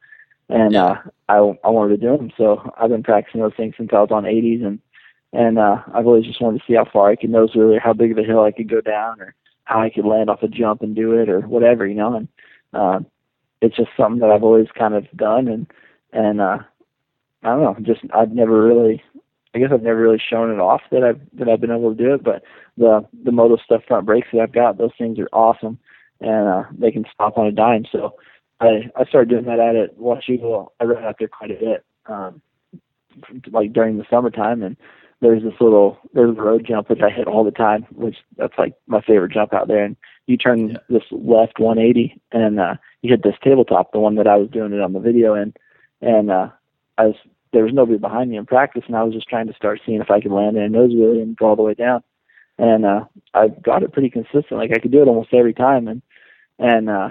and 0.50 0.72
yeah. 0.72 0.84
uh, 0.84 0.96
I 1.28 1.36
I 1.66 1.70
wanted 1.70 2.00
to 2.00 2.06
do 2.08 2.16
them. 2.16 2.30
So 2.36 2.72
I've 2.76 2.90
been 2.90 3.02
practicing 3.02 3.40
those 3.40 3.54
things 3.56 3.74
since 3.76 3.90
I 3.92 4.00
was 4.00 4.10
on 4.10 4.24
80s, 4.24 4.64
and 4.64 4.80
and 5.32 5.58
uh, 5.58 5.76
I've 5.94 6.06
always 6.06 6.24
just 6.24 6.40
wanted 6.42 6.58
to 6.58 6.64
see 6.66 6.74
how 6.74 6.86
far 6.90 7.10
I 7.10 7.16
could 7.16 7.30
nose 7.30 7.54
really, 7.54 7.78
how 7.78 7.92
big 7.92 8.12
of 8.12 8.18
a 8.18 8.24
hill 8.24 8.42
I 8.42 8.52
could 8.52 8.68
go 8.68 8.80
down, 8.80 9.20
or 9.20 9.34
how 9.64 9.80
I 9.80 9.90
could 9.90 10.04
land 10.04 10.28
off 10.28 10.42
a 10.42 10.48
jump 10.48 10.82
and 10.82 10.94
do 10.94 11.12
it, 11.12 11.28
or 11.28 11.40
whatever, 11.40 11.86
you 11.86 11.94
know. 11.94 12.16
And 12.16 12.28
uh, 12.72 13.00
it's 13.60 13.76
just 13.76 13.90
something 13.96 14.20
that 14.20 14.30
I've 14.30 14.42
always 14.42 14.68
kind 14.76 14.94
of 14.94 15.10
done, 15.16 15.48
and 15.48 15.66
and 16.12 16.40
uh, 16.40 16.58
I 17.42 17.48
don't 17.48 17.62
know, 17.62 17.76
just 17.82 18.00
I've 18.14 18.32
never 18.32 18.62
really. 18.62 19.02
I 19.52 19.58
guess 19.58 19.70
I've 19.72 19.82
never 19.82 20.00
really 20.00 20.22
shown 20.30 20.52
it 20.52 20.60
off 20.60 20.82
that 20.92 21.02
I've 21.02 21.20
that 21.32 21.48
I've 21.48 21.60
been 21.60 21.72
able 21.72 21.92
to 21.92 22.00
do 22.00 22.14
it, 22.14 22.22
but 22.22 22.42
the 22.76 23.04
the 23.24 23.32
moto 23.32 23.56
stuff 23.56 23.82
front 23.86 24.06
brakes 24.06 24.28
that 24.32 24.40
I've 24.40 24.52
got, 24.52 24.78
those 24.78 24.92
things 24.96 25.18
are 25.18 25.28
awesome, 25.32 25.78
and 26.20 26.48
uh, 26.48 26.62
they 26.78 26.92
can 26.92 27.04
stop 27.12 27.36
on 27.36 27.48
a 27.48 27.52
dime. 27.52 27.84
So 27.90 28.14
I 28.60 28.90
I 28.96 29.04
started 29.04 29.30
doing 29.30 29.44
that 29.46 29.60
out 29.60 29.76
at 29.76 29.98
Washougal. 29.98 30.68
I 30.80 30.84
rode 30.84 31.04
out 31.04 31.16
there 31.18 31.28
quite 31.28 31.50
a 31.50 31.54
bit, 31.54 31.84
um, 32.06 32.40
like 33.50 33.72
during 33.72 33.96
the 33.98 34.06
summertime. 34.10 34.62
And 34.62 34.76
there's 35.20 35.42
this 35.42 35.54
little 35.60 35.98
there's 36.12 36.36
a 36.36 36.40
road 36.42 36.64
jump 36.66 36.88
which 36.90 37.02
I 37.02 37.10
hit 37.10 37.26
all 37.26 37.44
the 37.44 37.50
time, 37.50 37.86
which 37.92 38.16
that's 38.36 38.58
like 38.58 38.74
my 38.86 39.00
favorite 39.00 39.32
jump 39.32 39.52
out 39.54 39.68
there. 39.68 39.84
And 39.84 39.96
you 40.26 40.36
turn 40.36 40.70
Yeah. 40.70 40.76
this 40.88 41.02
left 41.10 41.58
180, 41.58 42.20
and 42.32 42.60
uh, 42.60 42.74
you 43.02 43.10
hit 43.10 43.22
this 43.22 43.34
tabletop, 43.42 43.92
the 43.92 43.98
one 43.98 44.14
that 44.16 44.26
I 44.28 44.36
was 44.36 44.48
doing 44.50 44.72
it 44.72 44.80
on 44.80 44.92
the 44.92 45.00
video, 45.00 45.34
and 45.34 45.56
and 46.00 46.30
uh, 46.30 46.48
I 46.98 47.06
was 47.06 47.16
there 47.52 47.64
was 47.64 47.72
nobody 47.72 47.98
behind 47.98 48.30
me 48.30 48.36
in 48.36 48.46
practice, 48.46 48.84
and 48.86 48.96
I 48.96 49.02
was 49.02 49.14
just 49.14 49.28
trying 49.28 49.48
to 49.48 49.54
start 49.54 49.80
seeing 49.84 50.00
if 50.00 50.10
I 50.10 50.20
could 50.20 50.30
land 50.30 50.56
in 50.56 50.62
a 50.62 50.68
nose 50.68 50.92
wheelie 50.92 51.22
and 51.22 51.36
go 51.36 51.46
all 51.46 51.56
the 51.56 51.62
way 51.62 51.74
down. 51.74 52.02
And 52.58 52.84
uh, 52.84 53.04
I 53.34 53.48
got 53.48 53.82
it 53.82 53.92
pretty 53.92 54.10
consistent. 54.10 54.52
Like 54.52 54.70
I 54.70 54.78
could 54.78 54.92
do 54.92 55.02
it 55.02 55.08
almost 55.08 55.32
every 55.34 55.54
time, 55.54 55.88
and 55.88 56.02
and 56.58 56.88
uh, 56.90 57.10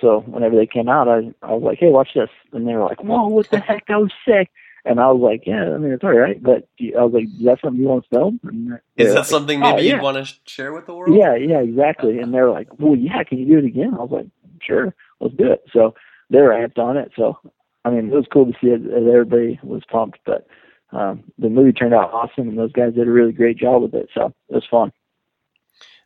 so 0.00 0.20
whenever 0.20 0.56
they 0.56 0.66
came 0.66 0.88
out, 0.88 1.08
I 1.08 1.32
I 1.42 1.52
was 1.52 1.62
like, 1.62 1.78
hey, 1.78 1.88
watch 1.90 2.10
this, 2.14 2.30
and 2.52 2.66
they 2.66 2.74
were 2.74 2.84
like, 2.84 3.02
whoa, 3.02 3.28
what 3.28 3.50
the 3.50 3.60
heck, 3.60 3.86
that 3.86 4.00
was 4.00 4.12
sick. 4.26 4.50
And 4.84 5.00
I 5.00 5.10
was 5.10 5.20
like, 5.20 5.42
yeah, 5.46 5.74
I 5.74 5.78
mean, 5.78 5.92
it's 5.92 6.04
all 6.04 6.14
right. 6.14 6.42
But 6.42 6.68
I 6.80 7.04
was 7.04 7.12
like, 7.12 7.24
is 7.24 7.44
that 7.44 7.60
something 7.60 7.80
you 7.80 7.88
want 7.88 8.04
to 8.04 8.10
film? 8.10 8.80
Is 8.96 9.08
that 9.12 9.18
like, 9.20 9.26
something 9.26 9.62
"Oh, 9.62 9.72
maybe 9.74 9.86
yeah." 9.86 9.94
you'd 9.94 10.02
want 10.02 10.24
to 10.24 10.34
share 10.46 10.72
with 10.72 10.86
the 10.86 10.94
world? 10.94 11.14
Yeah, 11.14 11.34
yeah, 11.34 11.58
exactly. 11.60 12.18
And 12.18 12.32
they're 12.32 12.50
like, 12.50 12.68
well, 12.78 12.96
yeah, 12.96 13.22
can 13.24 13.38
you 13.38 13.46
do 13.46 13.58
it 13.58 13.64
again? 13.66 13.92
I 13.92 13.98
was 13.98 14.10
like, 14.10 14.26
sure, 14.62 14.94
let's 15.20 15.34
do 15.34 15.52
it. 15.52 15.62
So 15.72 15.94
they 16.30 16.40
were 16.40 16.50
amped 16.50 16.78
on 16.78 16.96
it. 16.96 17.12
So, 17.16 17.38
I 17.84 17.90
mean, 17.90 18.06
it 18.06 18.14
was 18.14 18.26
cool 18.32 18.46
to 18.46 18.52
see 18.60 18.68
it. 18.68 18.82
that 18.84 19.10
Everybody 19.12 19.60
was 19.62 19.82
pumped, 19.90 20.20
but 20.24 20.46
um, 20.92 21.24
the 21.38 21.50
movie 21.50 21.72
turned 21.72 21.92
out 21.94 22.12
awesome, 22.12 22.48
and 22.48 22.58
those 22.58 22.72
guys 22.72 22.94
did 22.94 23.08
a 23.08 23.10
really 23.10 23.32
great 23.32 23.58
job 23.58 23.82
with 23.82 23.94
it. 23.94 24.08
So 24.14 24.32
it 24.48 24.54
was 24.54 24.66
fun. 24.70 24.92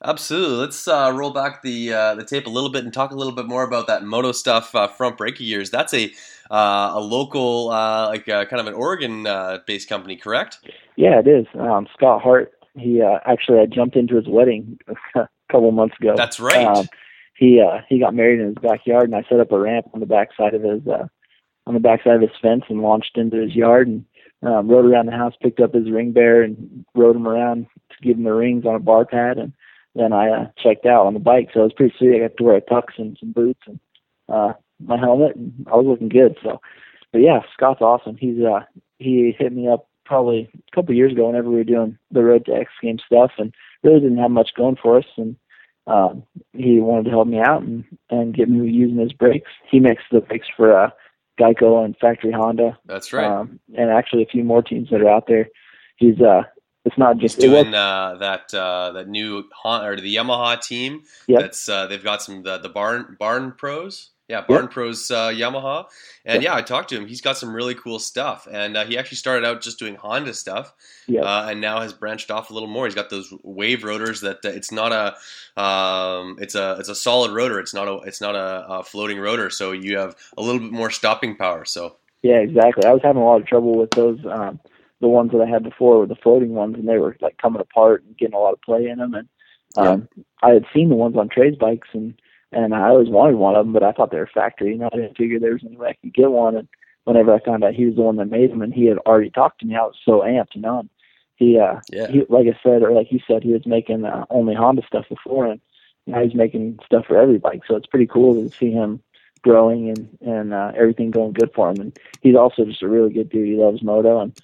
Absolutely. 0.05 0.57
Let's 0.57 0.89
uh, 0.89 1.13
roll 1.15 1.31
back 1.31 1.63
the 1.63 1.93
uh, 1.93 2.15
the 2.17 2.25
tape 2.25 2.47
a 2.47 2.51
little 2.51 2.71
bit 2.71 2.85
and 2.85 2.93
talk 2.93 3.13
a 3.13 3.15
little 3.15 3.33
bit 3.33 3.47
more 3.47 3.63
about 3.63 3.87
that 3.87 4.03
moto 4.03 4.33
stuff. 4.33 4.75
Uh, 4.75 4.89
front 4.89 5.17
braking 5.17 5.47
years. 5.47 5.71
That's 5.71 5.95
a 5.95 6.13
uh, 6.51 6.93
a 6.95 7.01
local, 7.01 7.71
uh, 7.71 8.09
like 8.09 8.29
uh, 8.29 8.45
kind 8.45 8.61
of 8.61 8.67
an 8.67 8.75
Oregon 8.75 9.27
uh, 9.27 9.59
based 9.67 9.89
company, 9.89 10.17
correct? 10.17 10.59
Yeah, 10.97 11.19
it 11.19 11.27
is. 11.27 11.47
Um, 11.59 11.87
Scott 11.95 12.21
Hart. 12.21 12.53
He 12.75 13.01
uh, 13.03 13.19
actually 13.27 13.61
I 13.61 13.67
jumped 13.67 13.97
into 13.97 14.17
his 14.17 14.27
wedding 14.27 14.79
a 15.15 15.29
couple 15.51 15.69
of 15.69 15.75
months 15.75 15.95
ago. 16.01 16.15
That's 16.17 16.41
right. 16.41 16.67
Um, 16.67 16.87
he 17.37 17.61
uh, 17.61 17.81
he 17.89 17.99
got 17.99 18.15
married 18.15 18.41
in 18.41 18.49
his 18.49 18.57
backyard, 18.63 19.05
and 19.05 19.15
I 19.15 19.23
set 19.29 19.41
up 19.41 19.53
a 19.53 19.59
ramp 19.59 19.87
on 19.95 20.01
the 20.01 20.07
backside 20.07 20.55
of 20.55 20.63
his 20.63 20.87
uh, 20.87 21.07
on 21.67 21.75
the 21.75 21.81
backside 21.81 22.17
of 22.17 22.23
his 22.23 22.31
fence 22.41 22.65
and 22.69 22.83
launched 22.83 23.17
into 23.17 23.37
his 23.37 23.55
yard 23.55 23.89
and 23.89 24.05
um, 24.43 24.69
rode 24.69 24.85
around 24.85 25.07
the 25.07 25.13
house, 25.13 25.35
picked 25.41 25.61
up 25.61 25.75
his 25.75 25.91
ring 25.91 26.13
bear 26.13 26.43
and 26.43 26.85
rode 26.95 27.17
him 27.17 27.29
around 27.29 27.67
to 27.91 27.97
give 28.03 28.17
him 28.17 28.25
the 28.25 28.33
rings 28.33 28.67
on 28.67 28.75
a 28.75 28.81
bar 28.81 29.05
pad, 29.05 29.39
and 29.39 29.53
then 29.95 30.13
I 30.13 30.31
uh, 30.31 30.47
checked 30.59 30.87
out 30.87 31.07
on 31.07 31.15
the 31.15 31.21
bike. 31.21 31.51
So 31.53 31.61
it 31.61 31.65
was 31.65 31.73
pretty 31.75 31.95
sweet. 31.99 32.17
I 32.17 32.29
got 32.29 32.37
to 32.37 32.43
wear 32.45 32.57
a 32.57 32.61
tux 32.61 32.85
and 32.99 33.17
some 33.21 33.33
boots 33.33 33.61
and 33.67 33.79
uh, 34.29 34.53
my 34.81 34.99
helmet, 34.99 35.37
and 35.37 35.67
I 35.71 35.77
was 35.77 35.87
looking 35.87 36.09
good. 36.09 36.37
So, 36.43 36.61
but 37.13 37.21
yeah, 37.21 37.41
Scott's 37.53 37.83
awesome. 37.83 38.17
He's 38.17 38.43
uh, 38.43 38.61
he 38.99 39.35
hit 39.37 39.53
me 39.53 39.69
up 39.69 39.89
probably 40.05 40.51
a 40.55 40.75
couple 40.75 40.93
of 40.93 40.97
years 40.97 41.13
ago 41.13 41.27
whenever 41.27 41.49
we 41.49 41.57
were 41.57 41.65
doing 41.65 41.99
the 42.11 42.23
Road 42.23 42.47
to 42.47 42.53
X 42.53 42.71
Games 42.83 43.03
stuff, 43.07 43.33
and 43.39 43.55
really 43.83 44.01
didn't 44.01 44.19
have 44.19 44.31
much 44.31 44.51
going 44.57 44.77
for 44.83 44.99
us, 44.99 45.05
and 45.17 45.37
um, 45.87 46.23
he 46.53 46.81
wanted 46.81 47.05
to 47.05 47.11
help 47.11 47.29
me 47.29 47.39
out 47.39 47.63
and 47.63 47.85
and 48.11 48.35
get 48.35 48.49
me 48.49 48.69
using 48.71 48.99
his 48.99 49.13
brakes. 49.13 49.51
He 49.71 49.81
makes 49.81 50.03
the 50.11 50.21
brakes 50.21 50.49
for 50.57 50.77
uh, 50.77 50.91
Geico 51.39 51.85
and 51.85 51.97
Factory 51.97 52.33
Honda, 52.33 52.79
That's 52.87 53.13
right. 53.13 53.27
um, 53.27 53.61
and 53.77 53.91
actually 53.91 54.23
a 54.23 54.27
few 54.27 54.45
more 54.45 54.63
teams 54.63 54.91
that 54.91 55.03
are 55.03 55.09
out 55.09 55.27
there. 55.27 55.49
He's 55.97 56.21
uh, 56.21 56.43
it's 56.85 56.99
not 56.99 57.19
just 57.19 57.37
was- 57.37 57.45
doing 57.45 57.75
uh, 57.75 58.17
that 58.21 58.53
uh, 58.55 58.93
that 58.93 59.09
new 59.09 59.45
Hon- 59.62 59.85
or 59.85 59.97
the 59.97 60.15
Yamaha 60.17 60.61
team. 60.61 61.03
Yep. 61.29 61.41
That's 61.41 61.69
uh, 61.69 61.87
they've 61.87 62.03
got 62.03 62.23
some 62.23 62.43
the, 62.43 62.59
the 62.59 62.69
barn 62.69 63.17
barn 63.19 63.53
pros. 63.53 64.09
Yeah, 64.29 64.45
Barn 64.49 64.69
Pros 64.69 65.11
uh, 65.11 65.29
Yamaha, 65.29 65.85
and 66.25 66.43
yeah, 66.43 66.55
I 66.55 66.62
talked 66.62 66.89
to 66.91 66.97
him. 66.97 67.07
He's 67.07 67.21
got 67.21 67.37
some 67.37 67.53
really 67.55 67.75
cool 67.75 67.99
stuff, 67.99 68.49
and 68.51 68.79
uh, 68.79 68.87
he 68.87 68.97
actually 68.97 69.17
started 69.19 69.45
out 69.45 69.61
just 69.61 69.79
doing 69.79 69.95
Honda 69.97 70.33
stuff, 70.33 70.73
Yep. 71.07 71.23
uh, 71.25 71.47
and 71.51 71.61
now 71.61 71.81
has 71.81 71.93
branched 71.93 72.31
off 72.31 72.49
a 72.49 72.55
little 72.55 72.69
more. 72.69 72.87
He's 72.87 72.95
got 72.95 73.11
those 73.11 73.31
wave 73.43 73.85
rotors 73.85 74.23
that 74.23 74.39
uh, 74.43 74.49
it's 74.49 74.73
not 74.73 74.91
a 74.93 75.61
um, 75.61 76.39
it's 76.41 76.55
a 76.55 76.77
it's 76.79 76.89
a 76.89 76.95
solid 76.95 77.33
rotor. 77.33 77.59
It's 77.61 77.75
not 77.75 77.89
a 77.89 77.97
it's 78.07 78.23
not 78.23 78.35
a, 78.35 78.65
a 78.69 78.83
floating 78.85 79.19
rotor, 79.19 79.51
so 79.51 79.73
you 79.73 79.99
have 79.99 80.17
a 80.39 80.43
little 80.43 80.61
bit 80.61 80.73
more 80.73 80.91
stopping 80.91 81.37
power. 81.37 81.67
So 81.67 81.97
Yeah, 82.23 82.37
exactly. 82.39 82.87
I 82.87 82.93
was 82.93 83.03
having 83.03 83.21
a 83.21 83.25
lot 83.27 83.41
of 83.41 83.47
trouble 83.47 83.77
with 83.77 83.91
those, 83.91 84.19
um, 84.31 84.61
the 85.03 85.09
ones 85.09 85.33
that 85.33 85.43
I 85.43 85.47
had 85.47 85.65
before 85.65 85.99
were 85.99 86.07
the 86.07 86.15
floating 86.15 86.51
ones, 86.55 86.77
and 86.77 86.89
they 86.89 86.97
were 86.97 87.17
like 87.21 87.37
coming 87.37 87.61
apart 87.61 88.05
and 88.05 88.17
getting 88.17 88.37
a 88.37 88.39
lot 88.39 88.55
of 88.55 88.63
play 88.63 88.87
in 88.87 88.99
them. 88.99 89.15
And 89.15 89.29
um, 89.77 90.09
I 90.43 90.51
had 90.51 90.65
seen 90.73 90.89
the 90.89 90.95
ones 90.95 91.17
on 91.17 91.29
Trey's 91.29 91.57
bikes, 91.57 91.89
and 91.93 92.15
and 92.53 92.73
I 92.73 92.89
always 92.89 93.09
wanted 93.09 93.35
one 93.35 93.57
of 93.57 93.67
them, 93.67 93.73
but 93.73 93.83
I 93.83 93.93
thought 93.93 94.13
they 94.13 94.19
were 94.19 94.31
factory. 94.33 94.71
You 94.71 94.79
know, 94.79 94.91
I 94.93 94.97
didn't 94.97 95.17
figure 95.17 95.41
there 95.41 95.55
was 95.55 95.65
any 95.67 95.77
way 95.77 95.89
I 95.89 95.95
could 95.95 96.15
get 96.15 96.31
one. 96.31 96.57
And 96.57 96.69
whenever 97.05 97.35
I 97.35 97.41
found 97.41 97.65
out 97.65 97.75
he 97.75 97.85
was 97.85 97.97
the 97.97 98.03
one 98.03 98.17
that 98.17 98.27
made 98.27 98.53
them, 98.53 98.63
and 98.63 98.73
he 98.73 98.87
had 98.87 98.99
already 98.99 99.31
talked 99.31 99.61
to 99.61 99.67
me, 99.67 99.75
I 99.75 99.83
was 99.83 99.97
so 100.05 100.21
amped. 100.21 100.55
You 100.55 100.63
know, 100.63 100.79
and 100.79 100.91
he, 101.35 101.59
uh, 101.59 101.81
yeah, 101.91 102.07
he, 102.07 102.25
like 102.29 102.47
I 102.47 102.57
said, 102.63 102.83
or 102.83 102.93
like 102.93 103.11
you 103.11 103.19
said, 103.27 103.43
he 103.43 103.53
was 103.53 103.67
making 103.67 104.05
uh, 104.05 104.25
only 104.31 104.55
Honda 104.55 104.83
stuff 104.87 105.07
before, 105.09 105.47
and 105.47 105.61
now 106.07 106.23
he's 106.23 106.35
making 106.37 106.79
stuff 106.87 107.07
for 107.07 107.19
every 107.19 107.39
bike. 107.39 107.63
So 107.67 107.75
it's 107.75 107.89
pretty 107.89 108.07
cool 108.07 108.35
to 108.35 108.57
see 108.57 108.71
him 108.71 109.03
growing 109.43 109.89
and 109.89 110.19
and 110.21 110.55
uh, 110.55 110.71
everything 110.77 111.11
going 111.11 111.33
good 111.33 111.51
for 111.55 111.71
him. 111.71 111.81
And 111.81 111.99
he's 112.21 112.37
also 112.37 112.65
just 112.65 112.83
a 112.83 112.89
really 112.89 113.13
good 113.13 113.29
dude. 113.29 113.49
He 113.49 113.57
loves 113.57 113.83
moto, 113.83 114.21
and 114.21 114.39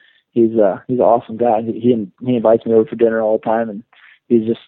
he's 0.46 0.58
uh 0.58 0.78
he's 0.86 0.98
an 0.98 1.04
awesome 1.04 1.36
guy. 1.36 1.62
He 1.62 1.72
he, 1.80 2.06
he 2.26 2.36
invites 2.36 2.64
me 2.66 2.72
over 2.74 2.88
for 2.88 2.96
dinner 2.96 3.20
all 3.20 3.38
the 3.38 3.44
time, 3.44 3.68
and 3.70 3.82
he's 4.28 4.46
just 4.46 4.60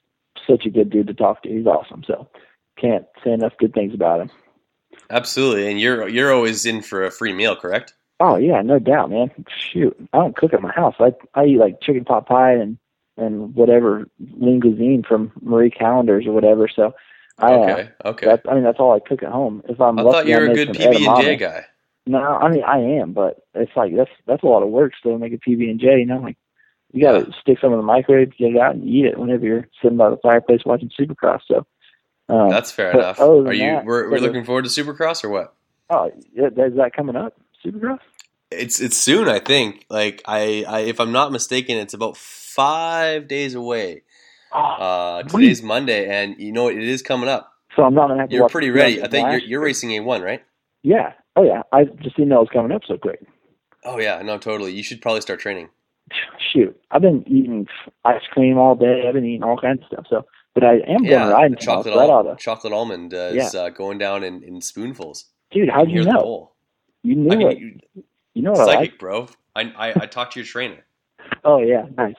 such 0.46 0.66
a 0.66 0.70
good 0.70 0.90
dude 0.90 1.06
to 1.08 1.14
talk 1.14 1.42
to. 1.42 1.48
He's 1.48 1.66
awesome. 1.66 2.02
So 2.06 2.28
can't 2.78 3.06
say 3.22 3.32
enough 3.32 3.52
good 3.58 3.74
things 3.74 3.94
about 3.94 4.20
him. 4.20 4.30
absolutely. 5.10 5.70
And 5.70 5.80
you're 5.80 6.08
you're 6.08 6.32
always 6.32 6.66
in 6.66 6.82
for 6.82 7.04
a 7.04 7.10
free 7.10 7.32
meal, 7.32 7.56
correct? 7.56 7.94
Oh 8.20 8.36
yeah, 8.36 8.60
no 8.62 8.78
doubt, 8.78 9.10
man. 9.10 9.30
Shoot, 9.48 9.96
I 10.12 10.18
don't 10.18 10.36
cook 10.36 10.52
at 10.52 10.62
my 10.62 10.72
house. 10.72 10.94
I 11.00 11.12
I 11.34 11.46
eat 11.46 11.58
like 11.58 11.80
chicken 11.80 12.04
pot 12.04 12.26
pie 12.26 12.52
and 12.52 12.78
and 13.16 13.54
whatever 13.54 14.08
lean 14.38 14.60
cuisine 14.60 15.02
from 15.06 15.32
Marie 15.42 15.70
Callender's 15.70 16.26
or 16.26 16.32
whatever. 16.32 16.68
So 16.68 16.94
I 17.38 17.52
uh, 17.52 17.56
Okay, 17.58 17.88
okay. 18.04 18.26
That's, 18.26 18.42
I 18.48 18.54
mean, 18.54 18.64
that's 18.64 18.78
all 18.78 18.92
I 18.92 19.00
cook 19.00 19.22
at 19.22 19.30
home. 19.30 19.62
If 19.68 19.80
I'm 19.80 19.98
I 19.98 20.02
lucky, 20.02 20.14
thought 20.16 20.26
you 20.26 20.36
I 20.36 20.38
were 20.40 20.50
a 20.50 20.54
good 20.54 20.68
PB 20.70 21.06
and 21.06 21.22
J 21.22 21.36
guy. 21.36 21.66
No, 22.10 22.18
I 22.18 22.50
mean 22.50 22.64
I 22.64 22.78
am, 23.00 23.12
but 23.12 23.44
it's 23.54 23.70
like 23.76 23.94
that's 23.94 24.10
that's 24.26 24.42
a 24.42 24.46
lot 24.46 24.64
of 24.64 24.68
work 24.70 24.92
still 24.98 25.12
to 25.12 25.18
make 25.18 25.32
a 25.32 25.36
PB 25.36 25.70
and 25.70 25.78
J. 25.78 26.00
You 26.00 26.06
know, 26.06 26.18
like 26.18 26.36
you 26.92 27.00
got 27.00 27.12
to 27.12 27.32
stick 27.40 27.58
some 27.60 27.72
in 27.72 27.78
the 27.78 27.84
microwave, 27.84 28.36
get 28.36 28.50
it 28.50 28.58
out, 28.58 28.74
and 28.74 28.84
eat 28.84 29.04
it 29.04 29.16
whenever 29.16 29.44
you're 29.46 29.68
sitting 29.80 29.96
by 29.96 30.10
the 30.10 30.16
fireplace 30.16 30.62
watching 30.66 30.90
Supercross. 30.98 31.40
So, 31.46 31.64
um, 32.28 32.48
That's 32.48 32.72
fair 32.72 32.90
enough. 32.90 33.20
Are 33.20 33.52
you? 33.52 33.60
that, 33.60 33.84
we're 33.84 34.10
we're 34.10 34.18
looking 34.18 34.44
forward 34.44 34.64
to 34.64 34.70
Supercross 34.70 35.22
or 35.22 35.28
what? 35.28 35.54
oh, 35.90 36.10
yeah, 36.34 36.46
is 36.46 36.76
that 36.76 36.92
coming 36.94 37.14
up? 37.14 37.34
Supercross? 37.64 38.00
It's 38.50 38.80
it's 38.80 38.96
soon, 38.96 39.28
I 39.28 39.38
think. 39.38 39.86
Like 39.88 40.22
I, 40.26 40.64
I 40.66 40.80
if 40.80 40.98
I'm 40.98 41.12
not 41.12 41.30
mistaken, 41.30 41.76
it's 41.76 41.94
about 41.94 42.16
five 42.16 43.28
days 43.28 43.54
away. 43.54 44.02
Oh, 44.52 44.58
Uh, 44.58 45.22
today's 45.22 45.62
Monday, 45.62 46.08
and 46.08 46.34
you 46.40 46.50
know? 46.50 46.66
It 46.66 46.82
is 46.82 47.02
coming 47.02 47.28
up. 47.28 47.52
so 47.76 47.84
I'm 47.84 47.94
not 47.94 48.08
gonna 48.08 48.22
have 48.22 48.30
to. 48.30 48.34
You're 48.34 48.48
pretty 48.48 48.70
ready. 48.70 49.00
I 49.00 49.06
think 49.06 49.28
you're 49.30 49.38
you're 49.38 49.60
racing 49.60 49.92
a 49.92 50.00
one, 50.00 50.22
right? 50.22 50.42
Yeah. 50.82 51.12
Oh 51.36 51.42
yeah. 51.44 51.62
I 51.72 51.84
just 51.84 52.16
didn't 52.16 52.28
know 52.28 52.38
it 52.38 52.40
was 52.40 52.48
coming 52.52 52.72
up 52.72 52.82
so 52.86 52.96
quick. 52.98 53.20
Oh 53.84 53.98
yeah, 53.98 54.20
no, 54.22 54.36
totally. 54.38 54.72
You 54.72 54.82
should 54.82 55.00
probably 55.00 55.20
start 55.22 55.40
training. 55.40 55.68
Shoot, 56.52 56.78
I've 56.90 57.02
been 57.02 57.24
eating 57.26 57.66
ice 58.04 58.22
cream 58.30 58.58
all 58.58 58.74
day. 58.74 59.04
I've 59.06 59.14
been 59.14 59.24
eating 59.24 59.42
all 59.42 59.58
kinds 59.58 59.80
of 59.82 59.86
stuff. 59.86 60.06
So, 60.10 60.26
but 60.54 60.64
I 60.64 60.74
am 60.86 61.02
going 61.02 61.04
Yeah, 61.06 61.30
riding 61.30 61.52
the 61.52 61.56
tomorrow. 61.56 61.82
chocolate 61.84 62.10
al- 62.10 62.24
to- 62.24 62.36
chocolate 62.42 62.72
almond 62.72 63.14
uh, 63.14 63.30
is 63.32 63.54
uh, 63.54 63.68
going 63.70 63.98
down 63.98 64.24
in, 64.24 64.42
in 64.42 64.60
spoonfuls. 64.60 65.26
Dude, 65.50 65.68
how 65.70 65.84
do 65.84 65.90
you 65.92 66.04
know? 66.04 66.50
You 67.02 67.12
I 67.12 67.16
knew 67.36 67.38
mean, 67.38 67.50
it. 67.50 67.58
you- 67.58 68.04
You 68.34 68.42
know 68.42 68.52
what 68.52 68.60
I 68.60 68.64
like? 68.64 68.78
psychic, 68.78 68.98
bro. 68.98 69.28
I, 69.56 69.62
I 69.76 70.02
I 70.02 70.06
talked 70.06 70.34
to 70.34 70.40
your 70.40 70.46
trainer. 70.46 70.84
Oh 71.44 71.58
yeah, 71.62 71.86
nice. 71.96 72.14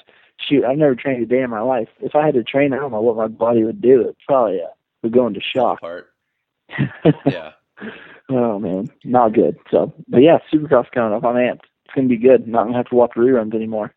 Shoot, 0.49 0.63
I've 0.65 0.77
never 0.77 0.95
trained 0.95 1.21
a 1.21 1.25
day 1.27 1.41
in 1.41 1.49
my 1.51 1.61
life. 1.61 1.87
If 2.01 2.15
I 2.15 2.25
had 2.25 2.33
to 2.33 2.43
train, 2.43 2.73
I 2.73 2.77
don't 2.77 2.91
know 2.91 3.01
what 3.01 3.15
my 3.15 3.27
body 3.27 3.63
would 3.63 3.81
do. 3.81 4.01
It 4.01 4.17
probably 4.27 4.59
uh, 4.61 4.67
would 5.03 5.13
go 5.13 5.27
into 5.27 5.41
shock. 5.41 5.79
Part. 5.81 6.07
Yeah. 7.25 7.51
Oh 8.31 8.59
man, 8.59 8.89
not 9.03 9.33
good. 9.33 9.57
So, 9.69 9.93
but 10.07 10.19
yeah, 10.19 10.39
Supercross 10.53 10.89
coming 10.91 11.13
up. 11.13 11.23
I'm 11.23 11.35
amped. 11.35 11.61
It's 11.85 11.95
gonna 11.95 12.07
be 12.07 12.17
good. 12.17 12.47
Not 12.47 12.63
gonna 12.63 12.77
have 12.77 12.89
to 12.89 12.95
watch 12.95 13.11
reruns 13.15 13.53
anymore. 13.53 13.93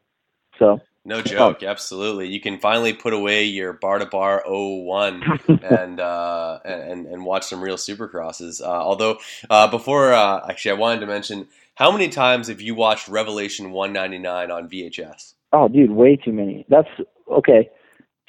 So 0.58 0.80
No 1.04 1.20
joke, 1.20 1.62
absolutely. 1.62 2.28
You 2.28 2.40
can 2.40 2.58
finally 2.58 2.92
put 2.92 3.12
away 3.12 3.44
your 3.44 3.74
bar 3.74 3.98
to 3.98 4.06
bar 4.06 4.42
01 4.46 5.22
and 5.62 6.00
uh, 6.00 6.58
and 6.64 7.06
and 7.06 7.24
watch 7.24 7.44
some 7.44 7.62
real 7.62 7.76
supercrosses. 7.76 8.62
Uh, 8.62 8.66
although 8.66 9.18
uh, 9.50 9.68
before, 9.68 10.12
uh, 10.12 10.46
actually, 10.48 10.72
I 10.72 10.74
wanted 10.74 11.00
to 11.00 11.06
mention 11.06 11.48
how 11.74 11.92
many 11.92 12.08
times 12.08 12.48
have 12.48 12.60
you 12.60 12.74
watched 12.74 13.08
Revelation 13.08 13.72
199 13.72 14.50
on 14.50 14.68
VHS? 14.68 15.34
oh 15.52 15.68
dude, 15.68 15.90
way 15.90 16.16
too 16.16 16.32
many. 16.32 16.64
That's 16.68 16.88
okay. 17.30 17.70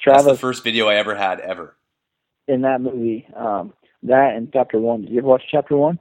That's 0.04 0.22
the 0.22 0.24
Travis 0.24 0.40
first 0.40 0.62
video 0.62 0.88
I 0.88 0.96
ever 0.96 1.14
had 1.14 1.40
ever. 1.40 1.76
in 2.46 2.62
that 2.62 2.80
movie, 2.80 3.26
um, 3.34 3.72
that 4.04 4.34
and 4.36 4.52
Chapter 4.52 4.78
One. 4.78 5.02
Did 5.02 5.10
you 5.10 5.18
ever 5.18 5.26
watch 5.28 5.42
Chapter 5.50 5.76
One? 5.76 5.98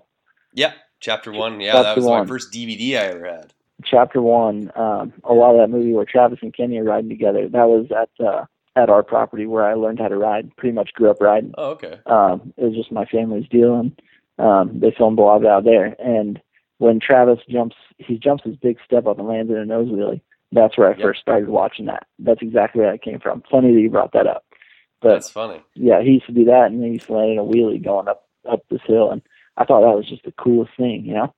Yeah, 0.53 0.73
chapter 1.01 1.31
one. 1.31 1.59
Yeah, 1.59 1.73
Chapter 1.73 1.83
that 1.83 1.95
was 1.97 2.05
one. 2.05 2.21
my 2.21 2.27
first 2.27 2.51
DVD 2.53 2.93
I 2.97 3.05
ever 3.07 3.25
had. 3.25 3.53
Chapter 3.83 4.21
One. 4.21 4.71
Um, 4.75 5.13
a 5.23 5.33
lot 5.33 5.51
of 5.55 5.57
that 5.61 5.75
movie 5.75 5.91
where 5.93 6.05
Travis 6.05 6.39
and 6.41 6.55
Kenny 6.55 6.77
are 6.77 6.83
riding 6.85 7.09
together. 7.09 7.49
That 7.49 7.67
was 7.67 7.87
at 7.91 8.25
uh, 8.25 8.45
at 8.77 8.89
our 8.89 9.03
property 9.03 9.45
where 9.45 9.65
I 9.65 9.73
learned 9.73 9.99
how 9.99 10.07
to 10.07 10.15
ride. 10.17 10.55
Pretty 10.55 10.73
much 10.73 10.93
grew 10.93 11.09
up 11.09 11.21
riding. 11.21 11.53
Oh, 11.57 11.71
okay. 11.71 11.99
um, 12.05 12.53
it 12.57 12.63
was 12.63 12.75
just 12.75 12.91
my 12.91 13.05
family's 13.05 13.47
deal, 13.49 13.75
and 13.75 14.01
um, 14.39 14.79
they 14.79 14.91
filmed 14.97 15.19
a 15.19 15.21
lot 15.23 15.37
of 15.37 15.43
it 15.43 15.49
out 15.49 15.63
there. 15.65 15.93
And 15.99 16.41
when 16.77 16.99
Travis 17.01 17.39
jumps, 17.49 17.75
he 17.97 18.17
jumps 18.17 18.43
his 18.45 18.55
big 18.55 18.77
step 18.85 19.05
up 19.07 19.19
and 19.19 19.27
lands 19.27 19.51
in 19.51 19.57
a 19.57 19.65
nose 19.65 19.89
wheelie. 19.89 20.21
That's 20.53 20.77
where 20.77 20.87
I 20.87 20.91
Yep. 20.91 21.01
first 21.01 21.21
started 21.21 21.49
watching 21.49 21.85
that. 21.87 22.05
That's 22.19 22.41
exactly 22.41 22.79
where 22.81 22.91
that 22.91 23.01
came 23.01 23.19
from. 23.19 23.43
Funny 23.51 23.73
that 23.73 23.79
you 23.81 23.89
brought 23.89 24.13
that 24.13 24.27
up. 24.27 24.44
But 25.05 25.13
That's 25.13 25.29
funny. 25.29 25.61
yeah, 25.75 26.01
he 26.01 26.13
used 26.13 26.25
to 26.25 26.31
do 26.31 26.45
that, 26.45 26.71
and 26.71 26.79
then 26.81 26.87
he 26.87 26.93
used 26.93 27.05
to 27.05 27.13
land 27.13 27.33
in 27.33 27.37
a 27.37 27.43
wheelie 27.43 27.83
going 27.83 28.07
up 28.07 28.23
up 28.49 28.61
this 28.71 28.81
hill, 28.87 29.11
and 29.11 29.21
I 29.55 29.63
thought 29.63 29.81
that 29.81 29.95
was 29.95 30.09
just 30.09 30.23
the 30.25 30.31
coolest 30.31 30.71
thing, 30.77 31.05
you 31.05 31.13
know. 31.13 31.31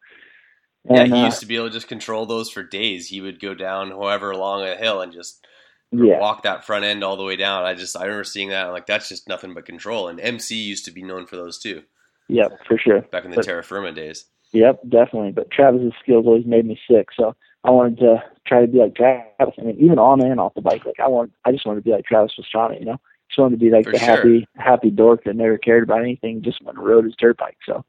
Yeah, 0.90 1.02
And, 1.02 1.14
he 1.14 1.20
uh, 1.22 1.26
used 1.26 1.42
to 1.42 1.46
be 1.46 1.58
able 1.58 1.68
to 1.68 1.74
just 1.74 1.90
control 1.90 2.26
those 2.26 2.50
for 2.50 2.64
days. 2.64 3.10
He 3.10 3.20
would 3.20 3.42
go 3.42 3.54
down 3.54 3.90
however 3.92 4.34
long 4.36 4.64
a 4.66 4.78
hill 4.78 5.02
and 5.02 5.12
just 5.12 5.46
yeah, 5.92 6.18
walk 6.22 6.44
that 6.44 6.66
front 6.66 6.86
end 6.86 7.04
all 7.04 7.18
the 7.18 7.26
way 7.26 7.36
down. 7.36 7.66
I 7.66 7.74
just 7.74 7.98
I 7.98 8.04
remember 8.06 8.24
seeing 8.24 8.50
that. 8.50 8.68
I'm 8.68 8.72
like, 8.72 8.86
that's 8.86 9.10
just 9.10 9.28
nothing 9.28 9.54
but 9.54 9.66
control. 9.66 10.08
And 10.08 10.18
MC 10.22 10.56
used 10.56 10.86
to 10.86 10.92
be 10.92 11.04
known 11.04 11.26
for 11.28 11.36
those 11.36 11.58
too, 11.60 11.84
yeah, 12.30 12.48
for 12.70 12.78
sure. 12.78 13.02
back 13.02 13.26
in 13.26 13.32
the 13.32 13.36
But- 13.36 13.46
Terra 13.46 13.64
Firma 13.64 13.92
days. 13.92 14.26
Yep, 14.54 14.80
definitely. 14.88 15.32
But 15.34 15.52
Travis's 15.52 15.92
skills 16.02 16.26
always 16.26 16.46
made 16.46 16.66
me 16.66 16.80
sick, 16.90 17.10
so 17.20 17.36
I 17.66 17.70
wanted 17.72 17.98
to 18.00 18.24
try 18.48 18.62
to 18.62 18.68
be 18.68 18.78
like 18.78 18.96
Travis. 18.96 19.56
I 19.60 19.62
mean, 19.62 19.76
even 19.78 20.00
on 20.00 20.22
and 20.24 20.40
off 20.40 20.54
the 20.54 20.62
bike, 20.62 20.86
like 20.86 21.02
I 21.04 21.10
want, 21.10 21.34
I 21.44 21.52
just 21.52 21.66
wanted 21.66 21.82
to 21.82 21.84
be 21.84 21.92
like 21.92 22.06
Travis 22.06 22.32
Pastrana, 22.40 22.80
you 22.80 22.86
know. 22.86 22.98
Just 23.30 23.40
wanted 23.40 23.60
to 23.60 23.66
be 23.66 23.72
like 23.72 23.86
For 23.86 23.92
the 23.92 24.00
sure. 24.00 24.08
happy, 24.08 24.48
happy 24.56 24.90
dork 24.90 25.24
that 25.26 25.36
never 25.36 25.58
cared 25.58 25.84
about 25.84 26.02
anything, 26.02 26.42
just 26.42 26.64
went 26.64 26.78
and 26.78 26.88
rode 26.88 27.06
his 27.06 27.16
dirt 27.18 27.38
bike. 27.38 27.58
So 27.66 27.84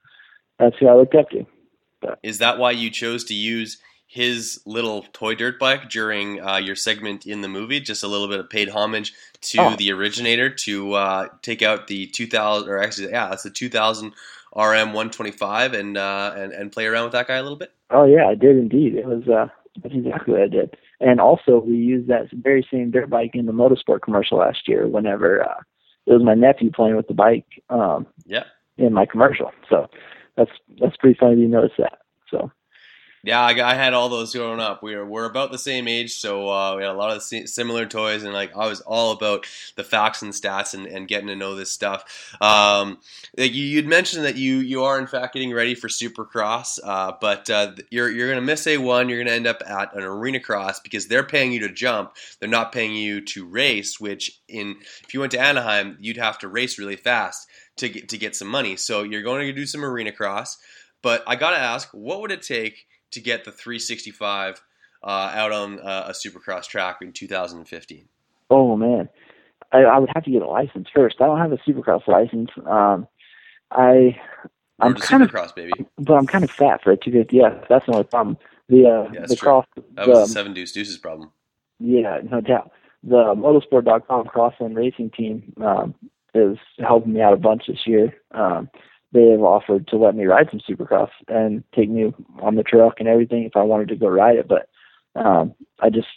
that's 0.59 0.77
who 0.79 0.89
I 0.89 0.95
looked 0.95 1.15
up 1.15 1.31
to. 1.31 1.47
Is 2.23 2.39
that 2.39 2.59
why 2.59 2.73
you 2.73 2.91
chose 2.91 3.25
to 3.25 3.35
use 3.35 3.79
his 4.07 4.61
little 4.65 5.03
toy 5.13 5.35
dirt 5.35 5.59
bike 5.59 5.91
during 5.91 6.41
uh, 6.41 6.57
your 6.57 6.77
segment 6.77 7.27
in 7.27 7.41
the 7.41 7.49
movie? 7.49 7.81
Just 7.81 8.03
a 8.05 8.09
little 8.09 8.29
bit 8.29 8.41
of 8.41 8.49
paid 8.51 8.69
homage 8.69 9.13
to 9.43 9.59
Oh. 9.61 9.77
the 9.77 9.93
originator 9.93 10.49
to 10.51 10.93
uh, 10.95 11.29
take 11.43 11.63
out 11.63 11.87
the 11.89 12.07
2000, 12.07 12.69
or 12.69 12.79
actually, 12.79 13.11
yeah, 13.11 13.29
that's 13.29 13.43
the 13.43 13.51
2000 13.51 14.13
RM 14.57 14.93
125 14.93 15.75
and, 15.75 15.97
uh, 15.99 16.33
and 16.37 16.53
and 16.53 16.73
play 16.73 16.87
around 16.87 17.05
with 17.05 17.13
that 17.13 17.29
guy 17.29 17.37
a 17.37 17.43
little 17.43 17.59
bit. 17.59 17.73
Oh 17.91 18.05
yeah, 18.07 18.27
I 18.27 18.35
did 18.35 18.57
indeed. 18.57 18.95
It 18.95 19.07
was 19.07 19.29
uh 19.29 19.49
that's 19.83 19.95
exactly 19.95 20.33
what 20.35 20.43
I 20.43 20.49
did. 20.49 20.77
And 21.01 21.21
also 21.21 21.59
we 21.61 21.75
used 21.77 22.09
that 22.09 22.29
very 22.33 22.67
same 22.71 22.91
dirt 22.91 23.09
bike 23.11 23.33
in 23.35 23.47
the 23.47 23.53
motorsport 23.53 24.03
commercial 24.03 24.39
last 24.39 24.67
year 24.69 24.87
whenever 24.87 25.43
uh 25.43 25.61
it 26.07 26.13
was 26.13 26.23
my 26.23 26.35
nephew 26.35 26.71
playing 26.71 26.97
with 26.97 27.07
the 27.09 27.15
bike 27.15 27.47
um 27.71 28.07
Yeah. 28.27 28.45
in 28.77 28.93
my 28.93 29.07
commercial. 29.07 29.53
So 29.69 29.89
that's 30.37 30.51
that's 30.81 30.97
pretty 30.97 31.19
funny 31.19 31.41
you 31.41 31.49
notice 31.49 31.77
that. 31.79 31.99
So 32.31 32.51
Yeah, 33.23 33.41
I, 33.41 33.51
I 33.71 33.75
had 33.75 33.95
all 33.95 34.09
those 34.09 34.33
growing 34.33 34.61
up. 34.61 34.83
We 34.83 34.95
were 34.95 35.05
we're 35.05 35.25
about 35.25 35.51
the 35.51 35.59
same 35.59 35.89
age, 35.89 36.15
so 36.15 36.49
uh, 36.49 36.77
we 36.77 36.83
had 36.83 36.93
a 36.93 36.97
lot 36.97 37.17
of 37.17 37.23
similar 37.23 37.85
toys, 37.87 38.23
and 38.23 38.33
like 38.33 38.57
I 38.57 38.69
was 38.69 38.81
all 38.83 39.13
about 39.13 39.47
the 39.75 39.83
facts 39.83 40.23
and 40.23 40.33
stats 40.33 40.75
and, 40.75 40.87
and 40.87 41.09
getting 41.09 41.27
to 41.29 41.37
know 41.37 41.55
this 41.55 41.71
stuff. 41.71 42.37
Um, 42.41 42.99
like 43.37 43.53
you, 43.55 43.65
you'd 43.65 43.87
mentioned 43.87 44.25
that 44.25 44.37
you 44.37 44.59
you 44.59 44.85
are 44.85 44.99
in 44.99 45.07
fact 45.07 45.35
getting 45.35 45.53
ready 45.53 45.75
for 45.75 45.89
Supercross, 45.89 46.79
uh, 46.83 47.13
but 47.21 47.51
uh, 47.51 47.73
you're 47.91 48.11
you're 48.11 48.29
gonna 48.29 48.41
miss 48.41 48.67
a 48.67 48.79
one. 48.79 49.09
You're 49.09 49.23
gonna 49.23 49.37
end 49.37 49.49
up 49.49 49.63
at 49.67 49.95
an 49.97 50.05
arena 50.05 50.39
cross 50.39 50.79
because 50.79 51.09
they're 51.09 51.25
paying 51.25 51.51
you 51.51 51.61
to 51.61 51.73
jump. 51.73 52.15
They're 52.39 52.49
not 52.49 52.73
paying 52.73 52.95
you 52.95 53.21
to 53.23 53.47
race. 53.47 53.99
Which 53.99 54.41
in 54.49 54.77
if 55.03 55.13
you 55.13 55.21
went 55.21 55.33
to 55.33 55.41
Anaheim, 55.41 55.97
you'd 56.01 56.19
have 56.19 56.39
to 56.41 56.49
race 56.49 56.79
really 56.79 56.97
fast 56.97 57.49
to 57.79 57.89
get 57.89 58.09
to 58.11 58.19
get 58.19 58.37
some 58.37 58.49
money. 58.49 58.77
So 58.77 59.03
you're 59.03 59.23
going 59.23 59.47
to 59.47 59.53
do 59.53 59.67
some 59.67 59.85
arena 59.85 60.13
cross. 60.13 60.57
But 61.03 61.23
I 61.27 61.37
gotta 61.37 61.59
ask, 61.59 61.89
what 61.93 62.21
would 62.21 62.33
it 62.33 62.43
take 62.43 62.87
to 63.13 63.21
get 63.21 63.45
the 63.45 63.53
365 63.53 64.63
uh, 65.03 65.07
out 65.35 65.53
on 65.53 65.81
uh, 65.81 66.07
a 66.09 66.13
Supercross 66.13 66.67
track 66.67 66.99
in 67.03 67.13
2015? 67.13 68.09
oh 68.51 68.77
man. 68.77 69.09
I, 69.73 69.79
I 69.81 69.99
would 69.99 70.09
have 70.15 70.25
to 70.25 70.31
get 70.31 70.41
a 70.43 70.49
license 70.49 70.89
first. 70.95 71.17
I 71.21 71.27
don't 71.27 71.39
have 71.39 71.53
a 71.53 71.59
supercross 71.59 72.07
license. 72.09 72.51
Um 72.67 73.07
I 73.71 74.19
I'm 74.81 74.95
kind 74.95 75.23
of 75.23 75.31
cross 75.31 75.53
baby. 75.53 75.73
but 75.99 76.15
I'm 76.15 76.27
kind 76.27 76.43
of 76.45 76.51
fat 76.51 76.83
for 76.83 76.93
a 76.93 76.97
two 76.97 77.13
fifty 77.13 77.37
yeah, 77.37 77.63
that's 77.69 77.85
the 77.87 77.93
only 77.93 78.05
problem. 78.05 78.39
The 78.69 78.87
uh 78.87 79.11
Yeah, 79.13 79.27
the 79.27 79.37
true. 79.37 79.37
cross 79.37 79.67
That 79.95 80.07
the, 80.07 80.11
was 80.13 80.29
the 80.29 80.33
seven 80.33 80.55
deuce 80.55 80.73
deuces 80.73 80.97
problem. 80.97 81.33
Yeah, 81.81 82.21
no 82.31 82.41
doubt. 82.41 82.73
The 83.05 83.35
motorsport.com 83.37 84.27
crossland 84.27 84.77
racing 84.77 85.11
team 85.11 85.53
um, 85.61 85.95
is 86.35 86.57
helping 86.81 87.13
me 87.13 87.21
out 87.21 87.33
a 87.35 87.37
bunch 87.37 87.65
this 87.69 87.87
year. 87.87 88.15
Um, 88.33 88.69
they 89.13 89.31
have 89.31 89.43
offered 89.43 89.89
to 89.89 89.97
let 89.97 90.15
me 90.15 90.27
ride 90.27 90.49
some 90.51 90.61
supercross 90.61 91.11
and 91.29 91.65
take 91.75 91.89
me 91.89 92.13
on 92.43 92.57
the 92.57 92.63
truck 92.63 92.97
and 92.99 93.09
everything 93.09 93.45
if 93.45 93.57
I 93.57 93.63
wanted 93.63 93.89
to 93.89 93.97
go 93.97 94.09
ride 94.09 94.37
it. 94.37 94.49
But 94.49 94.69
um, 95.15 95.55
I 95.81 95.91
just 95.91 96.09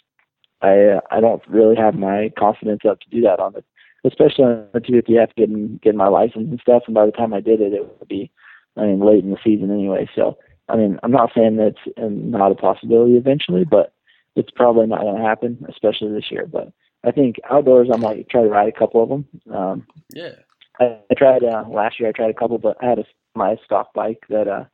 I 0.60 1.00
I 1.10 1.20
don't 1.20 1.42
really 1.48 1.76
have 1.76 1.94
my 1.94 2.30
confidence 2.38 2.82
up 2.88 3.00
to 3.00 3.10
do 3.10 3.22
that 3.22 3.40
on 3.40 3.56
it, 3.56 3.64
especially 4.04 4.44
on 4.44 4.66
the 4.72 4.80
250F 4.80 5.34
getting 5.36 5.80
getting 5.82 5.98
my 5.98 6.08
license 6.08 6.48
and 6.50 6.60
stuff. 6.60 6.82
And 6.86 6.94
by 6.94 7.06
the 7.06 7.12
time 7.12 7.32
I 7.32 7.40
did 7.40 7.60
it, 7.60 7.72
it 7.72 7.86
would 7.98 8.08
be 8.08 8.30
I 8.76 8.82
mean 8.82 9.00
late 9.00 9.24
in 9.24 9.30
the 9.30 9.38
season 9.42 9.70
anyway. 9.70 10.08
So 10.14 10.36
I 10.68 10.76
mean 10.76 10.98
I'm 11.02 11.12
not 11.12 11.30
saying 11.34 11.56
that's 11.56 11.96
uh, 11.96 12.08
not 12.10 12.52
a 12.52 12.56
possibility 12.56 13.16
eventually, 13.16 13.64
but 13.64 13.94
it's 14.36 14.50
probably 14.50 14.86
not 14.86 15.00
going 15.00 15.16
to 15.16 15.22
happen, 15.28 15.64
especially 15.68 16.12
this 16.12 16.30
year. 16.30 16.46
But 16.46 16.72
I 17.04 17.10
think 17.10 17.36
outdoors, 17.50 17.88
I 17.92 17.96
might 17.96 18.28
try 18.28 18.42
to 18.42 18.48
ride 18.48 18.68
a 18.68 18.78
couple 18.78 19.02
of 19.02 19.08
them. 19.08 19.26
Um, 19.54 19.86
Yeah. 20.14 20.34
I, 20.80 20.98
I 21.10 21.14
tried 21.14 21.44
uh, 21.44 21.64
last 21.68 22.00
year. 22.00 22.08
I 22.08 22.12
tried 22.12 22.30
a 22.30 22.34
couple, 22.34 22.58
but 22.58 22.76
I 22.82 22.86
had 22.86 22.98
a 22.98 23.04
my 23.34 23.56
stock 23.64 23.94
bike 23.94 24.20
that 24.28 24.46
uh 24.48 24.64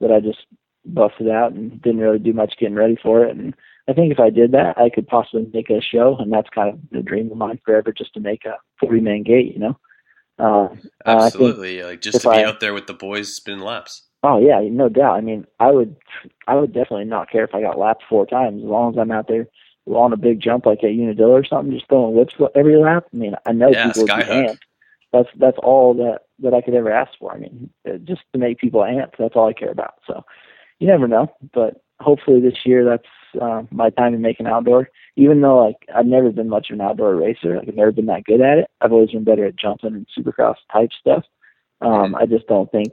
that 0.00 0.12
I 0.12 0.20
just 0.20 0.46
busted 0.84 1.28
out 1.28 1.52
and 1.52 1.80
didn't 1.82 2.00
really 2.00 2.18
do 2.18 2.32
much 2.32 2.54
getting 2.58 2.74
ready 2.76 2.96
for 3.02 3.24
it. 3.24 3.36
And 3.36 3.54
I 3.88 3.92
think 3.92 4.12
if 4.12 4.20
I 4.20 4.30
did 4.30 4.52
that, 4.52 4.78
I 4.78 4.88
could 4.90 5.06
possibly 5.06 5.48
make 5.52 5.70
a 5.70 5.80
show, 5.80 6.16
and 6.18 6.32
that's 6.32 6.48
kind 6.50 6.68
of 6.70 6.78
the 6.90 7.02
dream 7.02 7.30
of 7.30 7.36
mine 7.36 7.60
forever, 7.64 7.92
just 7.92 8.14
to 8.14 8.20
make 8.20 8.44
a 8.44 8.56
forty 8.78 9.00
man 9.00 9.22
gate. 9.22 9.52
You 9.54 9.60
know. 9.60 9.78
Uh, 10.36 10.68
think 10.68 10.90
Absolutely. 11.06 11.82
like 11.84 12.00
just 12.00 12.20
to 12.22 12.28
be 12.28 12.36
I- 12.36 12.44
out 12.44 12.60
there 12.60 12.74
with 12.74 12.86
the 12.86 12.94
boys 12.94 13.34
spinning 13.34 13.60
laps. 13.64 14.02
Oh 14.24 14.38
yeah, 14.38 14.58
no 14.70 14.88
doubt. 14.88 15.16
I 15.16 15.20
mean, 15.20 15.46
I 15.60 15.70
would, 15.70 15.96
I 16.46 16.54
would 16.54 16.72
definitely 16.72 17.04
not 17.04 17.30
care 17.30 17.44
if 17.44 17.54
I 17.54 17.60
got 17.60 17.78
lapped 17.78 18.04
four 18.08 18.24
times 18.24 18.62
as 18.62 18.66
long 18.66 18.94
as 18.94 18.98
I'm 18.98 19.10
out 19.10 19.28
there 19.28 19.46
on 19.86 20.14
a 20.14 20.16
big 20.16 20.40
jump 20.40 20.64
like 20.64 20.82
at 20.82 20.92
Unadilla 20.92 21.34
or 21.34 21.44
something, 21.44 21.74
just 21.74 21.86
throwing 21.88 22.14
whips 22.14 22.34
every 22.54 22.76
lap. 22.78 23.04
I 23.12 23.16
mean, 23.16 23.34
I 23.44 23.52
know 23.52 23.70
Yeah, 23.70 23.88
people 23.88 24.04
would 24.04 24.16
be 24.16 24.22
amped. 24.32 24.58
That's 25.14 25.28
that's 25.38 25.58
all 25.62 25.94
that 25.94 26.22
that 26.40 26.52
I 26.52 26.60
could 26.60 26.74
ever 26.74 26.92
ask 26.92 27.12
for. 27.18 27.32
I 27.32 27.38
mean, 27.38 27.70
just 28.04 28.22
to 28.32 28.38
make 28.38 28.58
people 28.58 28.80
amped. 28.80 29.16
That's 29.18 29.36
all 29.36 29.48
I 29.48 29.52
care 29.52 29.70
about. 29.70 29.94
So, 30.06 30.24
you 30.80 30.88
never 30.88 31.06
know. 31.08 31.32
But 31.54 31.82
hopefully 32.00 32.40
this 32.40 32.66
year, 32.66 32.84
that's 32.84 33.40
uh, 33.40 33.62
my 33.70 33.90
time 33.90 34.12
to 34.12 34.18
make 34.18 34.40
an 34.40 34.48
outdoor. 34.48 34.90
Even 35.16 35.40
though 35.40 35.64
like 35.64 35.76
I've 35.94 36.06
never 36.06 36.30
been 36.30 36.48
much 36.48 36.70
of 36.70 36.74
an 36.74 36.80
outdoor 36.80 37.14
racer, 37.14 37.56
like 37.56 37.68
I've 37.68 37.76
never 37.76 37.92
been 37.92 38.06
that 38.06 38.24
good 38.24 38.40
at 38.40 38.58
it. 38.58 38.66
I've 38.80 38.92
always 38.92 39.12
been 39.12 39.24
better 39.24 39.46
at 39.46 39.56
jumping 39.56 39.94
and 39.94 40.06
supercross 40.18 40.56
type 40.72 40.90
stuff. 40.98 41.24
Um, 41.80 42.14
I 42.14 42.26
just 42.26 42.46
don't 42.48 42.70
think 42.72 42.92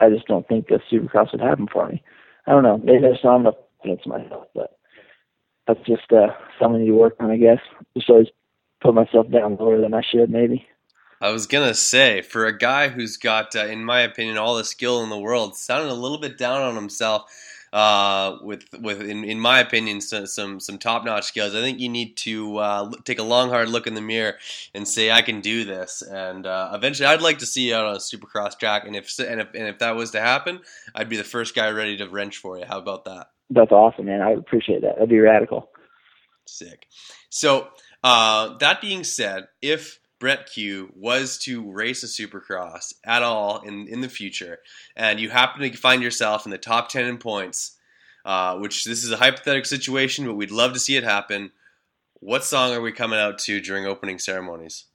I 0.00 0.10
just 0.10 0.26
don't 0.26 0.46
think 0.46 0.68
the 0.68 0.80
Supercross 0.90 1.32
would 1.32 1.40
happen 1.40 1.66
for 1.72 1.88
me. 1.88 2.02
I 2.46 2.52
don't 2.52 2.62
know. 2.62 2.78
Maybe 2.78 3.06
I 3.06 3.10
just 3.12 3.22
don't 3.22 3.44
have 3.44 3.54
enough 3.84 4.06
myself, 4.06 4.46
but 4.54 4.78
that's 5.66 5.80
just 5.86 6.12
uh, 6.12 6.28
something 6.60 6.84
to 6.84 6.92
work 6.92 7.16
on, 7.20 7.30
I 7.30 7.36
guess. 7.36 7.60
Just 7.96 8.10
always 8.10 8.28
put 8.80 8.94
myself 8.94 9.30
down 9.30 9.56
lower 9.56 9.80
than 9.80 9.94
I 9.94 10.02
should, 10.02 10.30
maybe. 10.30 10.66
I 11.20 11.30
was 11.30 11.46
gonna 11.46 11.74
say, 11.74 12.22
for 12.22 12.46
a 12.46 12.56
guy 12.56 12.88
who's 12.88 13.16
got, 13.16 13.54
uh, 13.56 13.66
in 13.66 13.84
my 13.84 14.00
opinion, 14.00 14.38
all 14.38 14.56
the 14.56 14.64
skill 14.64 15.02
in 15.02 15.10
the 15.10 15.18
world, 15.18 15.56
sounding 15.56 15.90
a 15.90 15.94
little 15.94 16.18
bit 16.18 16.38
down 16.38 16.62
on 16.62 16.74
himself, 16.74 17.30
uh, 17.74 18.38
with 18.40 18.66
with 18.80 19.02
in, 19.02 19.24
in 19.24 19.40
my 19.40 19.58
opinion, 19.58 20.00
some 20.00 20.26
some, 20.26 20.60
some 20.60 20.78
top 20.78 21.04
notch 21.04 21.24
skills. 21.24 21.56
I 21.56 21.60
think 21.60 21.80
you 21.80 21.88
need 21.88 22.16
to 22.18 22.58
uh, 22.58 22.90
take 23.04 23.18
a 23.18 23.24
long, 23.24 23.48
hard 23.48 23.68
look 23.68 23.88
in 23.88 23.94
the 23.94 24.00
mirror 24.00 24.36
and 24.74 24.86
say, 24.86 25.10
"I 25.10 25.22
can 25.22 25.40
do 25.40 25.64
this." 25.64 26.00
And 26.00 26.46
uh, 26.46 26.70
eventually, 26.72 27.08
I'd 27.08 27.20
like 27.20 27.38
to 27.38 27.46
see 27.46 27.68
you 27.70 27.74
out 27.74 27.86
on 27.86 27.96
a 27.96 27.98
Supercross 27.98 28.56
track. 28.56 28.86
And 28.86 28.94
if 28.94 29.18
and 29.18 29.40
if 29.40 29.48
and 29.54 29.66
if 29.66 29.80
that 29.80 29.96
was 29.96 30.12
to 30.12 30.20
happen, 30.20 30.60
I'd 30.94 31.08
be 31.08 31.16
the 31.16 31.24
first 31.24 31.56
guy 31.56 31.68
ready 31.70 31.96
to 31.96 32.08
wrench 32.08 32.36
for 32.36 32.56
you. 32.56 32.64
How 32.64 32.78
about 32.78 33.06
that? 33.06 33.30
That's 33.50 33.72
awesome, 33.72 34.06
man. 34.06 34.22
I 34.22 34.30
would 34.30 34.38
appreciate 34.38 34.82
that. 34.82 34.94
That'd 34.94 35.08
be 35.08 35.18
radical. 35.18 35.68
Sick. 36.46 36.86
So, 37.28 37.68
uh, 38.04 38.56
that 38.58 38.80
being 38.80 39.02
said, 39.02 39.48
if 39.60 39.98
Brett 40.24 40.46
Cue 40.46 40.90
was 40.96 41.36
to 41.40 41.70
race 41.70 42.02
a 42.02 42.06
supercross 42.06 42.94
at 43.04 43.22
all 43.22 43.60
in, 43.60 43.86
in 43.88 44.00
the 44.00 44.08
future, 44.08 44.60
and 44.96 45.20
you 45.20 45.28
happen 45.28 45.60
to 45.60 45.76
find 45.76 46.02
yourself 46.02 46.46
in 46.46 46.50
the 46.50 46.56
top 46.56 46.88
10 46.88 47.04
in 47.04 47.18
points, 47.18 47.76
uh, 48.24 48.56
which 48.56 48.86
this 48.86 49.04
is 49.04 49.12
a 49.12 49.18
hypothetical 49.18 49.68
situation, 49.68 50.24
but 50.24 50.32
we'd 50.32 50.50
love 50.50 50.72
to 50.72 50.80
see 50.80 50.96
it 50.96 51.04
happen, 51.04 51.52
what 52.20 52.42
song 52.42 52.72
are 52.72 52.80
we 52.80 52.90
coming 52.90 53.18
out 53.18 53.38
to 53.40 53.60
during 53.60 53.84
opening 53.84 54.18
ceremonies? 54.18 54.86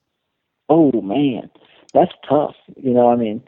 Oh 0.68 1.00
man, 1.00 1.52
that's 1.94 2.14
tough. 2.28 2.56
You 2.76 2.96
know, 2.96 3.12
I 3.12 3.16
mean, 3.16 3.44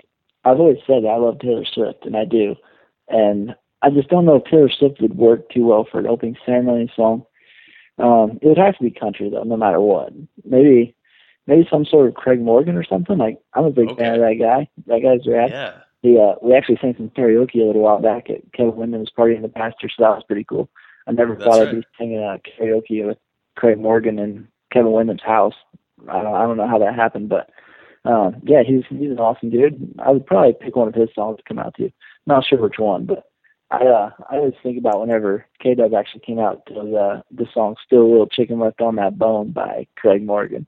I've 0.45 0.59
always 0.59 0.77
said 0.85 1.03
I 1.03 1.15
love 1.15 1.39
Taylor 1.39 1.65
Swift, 1.65 2.05
and 2.05 2.15
I 2.15 2.25
do, 2.25 2.57
and 3.07 3.55
I 3.81 3.89
just 3.89 4.09
don't 4.09 4.25
know 4.25 4.35
if 4.35 4.43
Taylor 4.43 4.69
Swift 4.69 5.01
would 5.01 5.17
work 5.17 5.49
too 5.49 5.65
well 5.65 5.87
for 5.91 5.97
an 5.99 6.05
opening 6.05 6.37
ceremony 6.45 6.91
song. 6.95 7.25
Um, 7.97 8.37
it 8.39 8.47
would 8.47 8.59
have 8.59 8.77
to 8.77 8.83
be 8.83 8.91
country 8.91 9.31
though, 9.31 9.41
no 9.41 9.57
matter 9.57 9.81
what. 9.81 10.13
Maybe, 10.45 10.95
maybe 11.47 11.67
some 11.69 11.85
sort 11.85 12.07
of 12.07 12.13
Craig 12.15 12.41
Morgan 12.41 12.75
or 12.75 12.83
something. 12.83 13.17
Like 13.17 13.39
I'm 13.53 13.65
a 13.65 13.71
big 13.71 13.95
fan 13.97 14.15
of 14.15 14.21
that 14.21 14.37
guy. 14.39 14.69
That 14.87 15.01
guy's 15.01 15.27
rad. 15.27 15.51
Yeah. 15.51 15.73
The 16.03 16.19
uh, 16.19 16.35
we 16.41 16.55
actually 16.55 16.79
sang 16.81 16.95
some 16.97 17.09
karaoke 17.09 17.55
a 17.55 17.65
little 17.65 17.81
while 17.81 18.01
back 18.01 18.29
at 18.29 18.51
Kevin 18.53 18.75
Windham's 18.75 19.11
party 19.11 19.35
in 19.35 19.43
the 19.43 19.49
pasture, 19.49 19.89
so 19.89 20.03
that 20.03 20.15
was 20.15 20.23
pretty 20.25 20.43
cool. 20.43 20.69
I 21.07 21.11
never 21.11 21.35
That's 21.35 21.45
thought 21.45 21.59
right. 21.59 21.67
I'd 21.67 21.75
be 21.75 21.87
singing 21.97 22.23
uh, 22.23 22.37
karaoke 22.59 23.05
with 23.05 23.17
Craig 23.55 23.79
Morgan 23.79 24.17
in 24.17 24.47
Kevin 24.71 24.91
Windham's 24.91 25.23
house. 25.23 25.53
I 26.09 26.21
don't, 26.21 26.33
I 26.33 26.41
don't 26.41 26.57
know 26.57 26.67
how 26.67 26.79
that 26.79 26.95
happened, 26.95 27.29
but 27.29 27.51
um, 28.05 28.41
yeah, 28.43 28.63
he's 28.65 28.83
he's 28.89 29.11
an 29.11 29.19
awesome 29.19 29.51
dude. 29.51 29.93
I 29.99 30.11
would 30.11 30.25
probably 30.25 30.53
pick 30.59 30.75
one 30.75 30.87
of 30.87 30.95
his 30.95 31.09
songs 31.13 31.37
to 31.37 31.43
come 31.47 31.59
out 31.59 31.75
to. 31.75 31.91
Not 32.25 32.45
sure 32.45 32.59
which 32.59 32.79
one, 32.79 33.05
but 33.05 33.25
I 33.69 33.85
uh, 33.85 34.09
I 34.29 34.37
always 34.37 34.53
think 34.63 34.77
about 34.77 35.01
whenever 35.01 35.45
K 35.61 35.75
Dub 35.75 35.93
actually 35.93 36.21
came 36.21 36.39
out 36.39 36.65
to 36.67 36.73
the 36.73 37.23
the 37.31 37.47
song 37.53 37.75
"Still 37.85 38.01
a 38.01 38.09
Little 38.09 38.27
Chicken 38.27 38.59
Left 38.59 38.81
on 38.81 38.95
That 38.95 39.19
Bone" 39.19 39.51
by 39.51 39.87
Craig 39.95 40.25
Morgan. 40.25 40.65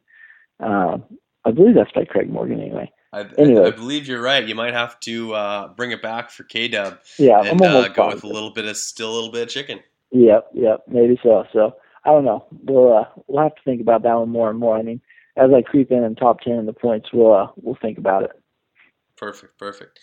Um, 0.63 1.04
I 1.45 1.52
believe 1.52 1.76
that's 1.76 1.91
by 1.91 2.06
Craig 2.06 2.30
Morgan 2.30 2.60
anyway. 2.60 2.91
I, 3.12 3.28
Anyway. 3.38 3.62
I, 3.62 3.67
I 3.67 3.71
believe 3.71 4.08
you're 4.08 4.21
right. 4.21 4.45
You 4.45 4.56
might 4.56 4.73
have 4.73 4.99
to 5.02 5.34
uh, 5.34 5.67
bring 5.69 5.91
it 5.91 6.02
back 6.02 6.32
for 6.32 6.43
K 6.43 6.67
Dub 6.67 6.99
Yeah, 7.19 7.41
and 7.41 7.49
I'm 7.49 7.62
uh, 7.62 7.76
almost 7.76 7.95
go 7.95 8.08
with 8.08 8.23
a 8.23 8.28
little 8.28 8.49
bit 8.49 8.65
of 8.65 8.76
still 8.76 9.12
a 9.12 9.13
little 9.13 9.32
bit 9.32 9.43
of 9.43 9.49
chicken. 9.49 9.80
Yep, 10.12 10.49
yep, 10.54 10.84
maybe 10.88 11.19
so. 11.21 11.45
So 11.54 11.76
I 12.06 12.10
don't 12.10 12.26
know. 12.26 12.45
We'll 12.63 12.97
uh, 12.97 13.06
we'll 13.28 13.43
have 13.43 13.56
to 13.56 13.62
think 13.63 13.82
about 13.82 14.04
that 14.04 14.13
one 14.15 14.30
more 14.30 14.49
and 14.49 14.60
more. 14.60 14.78
I 14.78 14.82
mean, 14.82 14.99
as 15.38 15.52
I 15.56 15.62
creep 15.62 15.91
in 15.91 16.04
in 16.04 16.15
top 16.15 16.41
ten 16.41 16.54
in 16.54 16.65
the 16.65 16.73
points, 16.73 17.10
we'll 17.13 17.34
uh, 17.34 17.47
we'll 17.56 17.78
think 17.82 17.97
about 17.97 18.23
it. 18.23 18.32
Perfect, 19.15 19.58
perfect. 19.60 19.99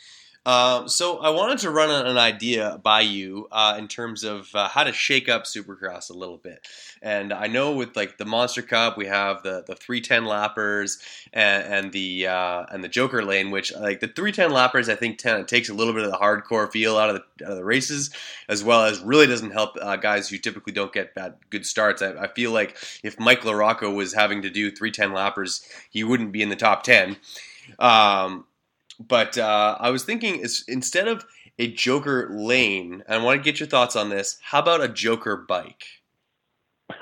Uh, 0.46 0.88
so 0.88 1.18
I 1.18 1.29
wanted 1.31 1.59
to 1.59 1.70
run 1.70 1.90
an 2.07 2.16
idea 2.16 2.81
by 2.83 3.03
you 3.03 3.46
uh, 3.53 3.76
in 3.79 3.88
terms 3.88 4.24
of 4.24 4.48
uh, 4.55 4.68
how 4.68 4.85
to 4.85 4.92
shake 4.92 5.29
up 5.29 5.44
Supercross 5.44 6.09
a 6.09 6.14
little 6.14 6.38
bit. 6.38 6.66
And 7.03 7.31
I 7.33 7.46
know 7.46 7.72
with 7.72 7.94
like 7.94 8.16
the 8.16 8.24
Monster 8.24 8.62
Cup, 8.62 8.96
we 8.96 9.07
have 9.07 9.42
the 9.42 9.62
the 9.66 9.74
310 9.74 10.24
lappers 10.24 10.98
and, 11.35 11.64
and 11.64 11.92
the 11.92 12.26
uh, 12.29 12.64
and 12.70 12.83
the 12.83 12.88
Joker 12.88 13.22
lane, 13.22 13.50
which 13.50 13.74
like 13.74 14.00
the 14.00 14.09
310 14.09 14.50
lappers, 14.50 14.90
I 14.90 14.96
think 14.96 15.18
ten, 15.18 15.44
takes 15.44 15.68
a 15.68 15.74
little 15.74 15.92
bit 15.92 16.05
of 16.05 16.11
the 16.11 16.16
hardcore 16.16 16.72
feel 16.72 16.96
out 16.96 17.11
of 17.11 17.16
the, 17.16 17.44
out 17.44 17.53
of 17.53 17.57
the 17.59 17.64
races, 17.64 18.11
as 18.48 18.64
well 18.64 18.85
as 18.85 19.00
really 19.00 19.26
doesn't 19.26 19.50
help 19.50 19.76
uh, 19.81 19.96
guys 19.96 20.31
who 20.31 20.38
typically 20.38 20.72
don't 20.72 20.92
get 20.92 21.14
bad 21.14 21.35
good 21.50 21.66
starts. 21.66 22.00
I, 22.00 22.12
I 22.12 22.29
feel 22.29 22.50
like 22.50 22.79
if 23.03 23.20
Mike 23.20 23.42
LaRocco 23.42 23.94
was 23.94 24.14
having 24.14 24.40
to 24.42 24.50
do 24.50 24.70
310 24.70 25.11
lappers, 25.11 25.68
he 25.90 26.03
wouldn't 26.03 26.33
be 26.33 26.40
in 26.40 26.48
the 26.48 26.57
top 26.57 26.83
10. 26.83 27.18
Um, 27.79 28.46
but 29.01 29.39
uh, 29.39 29.77
I 29.81 29.91
was 29.91 30.05
thinking, 30.05 30.37
is 30.37 30.65
instead 30.69 31.09
of 31.09 31.25
a 31.59 31.73
Joker 31.73 32.29
lane, 32.31 33.03
and 33.07 33.21
I 33.21 33.25
want 33.25 33.39
to 33.39 33.45
get 33.45 33.59
your 33.59 33.69
thoughts 33.69 33.97
on 33.97 34.11
this. 34.11 34.39
How 34.43 34.61
about 34.61 34.83
a 34.83 34.89
Joker 34.89 35.37
bike? 35.37 35.85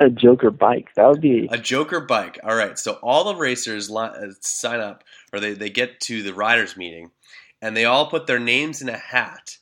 A 0.01 0.09
Joker 0.09 0.51
bike. 0.51 0.95
That 0.95 1.09
would 1.09 1.21
be 1.21 1.49
A 1.51 1.59
Joker 1.59 2.01
bike. 2.01 2.39
All 2.45 2.55
right. 2.55 2.79
So 2.79 2.95
all 3.03 3.25
the 3.25 3.35
racers 3.35 3.91
li- 3.91 4.03
uh, 4.03 4.33
sign 4.41 4.81
up, 4.81 5.03
or 5.33 5.41
they, 5.41 5.55
they 5.55 5.71
get 5.71 6.01
to 6.03 6.23
the 6.23 6.35
riders 6.35 6.77
meeting, 6.77 7.11
and 7.61 7.77
they 7.77 7.85
all 7.85 8.09
put 8.09 8.27
their 8.27 8.39
names 8.39 8.81
in 8.81 8.89
a 8.89 8.97
hat. 8.97 9.57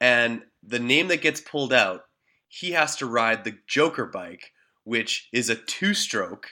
And 0.00 0.42
the 0.62 0.78
name 0.78 1.08
that 1.08 1.22
gets 1.22 1.40
pulled 1.40 1.72
out, 1.72 2.02
he 2.48 2.72
has 2.72 2.96
to 2.96 3.06
ride 3.06 3.44
the 3.44 3.58
Joker 3.66 4.06
bike, 4.06 4.52
which 4.84 5.28
is 5.32 5.50
a 5.50 5.54
two-stroke, 5.54 6.50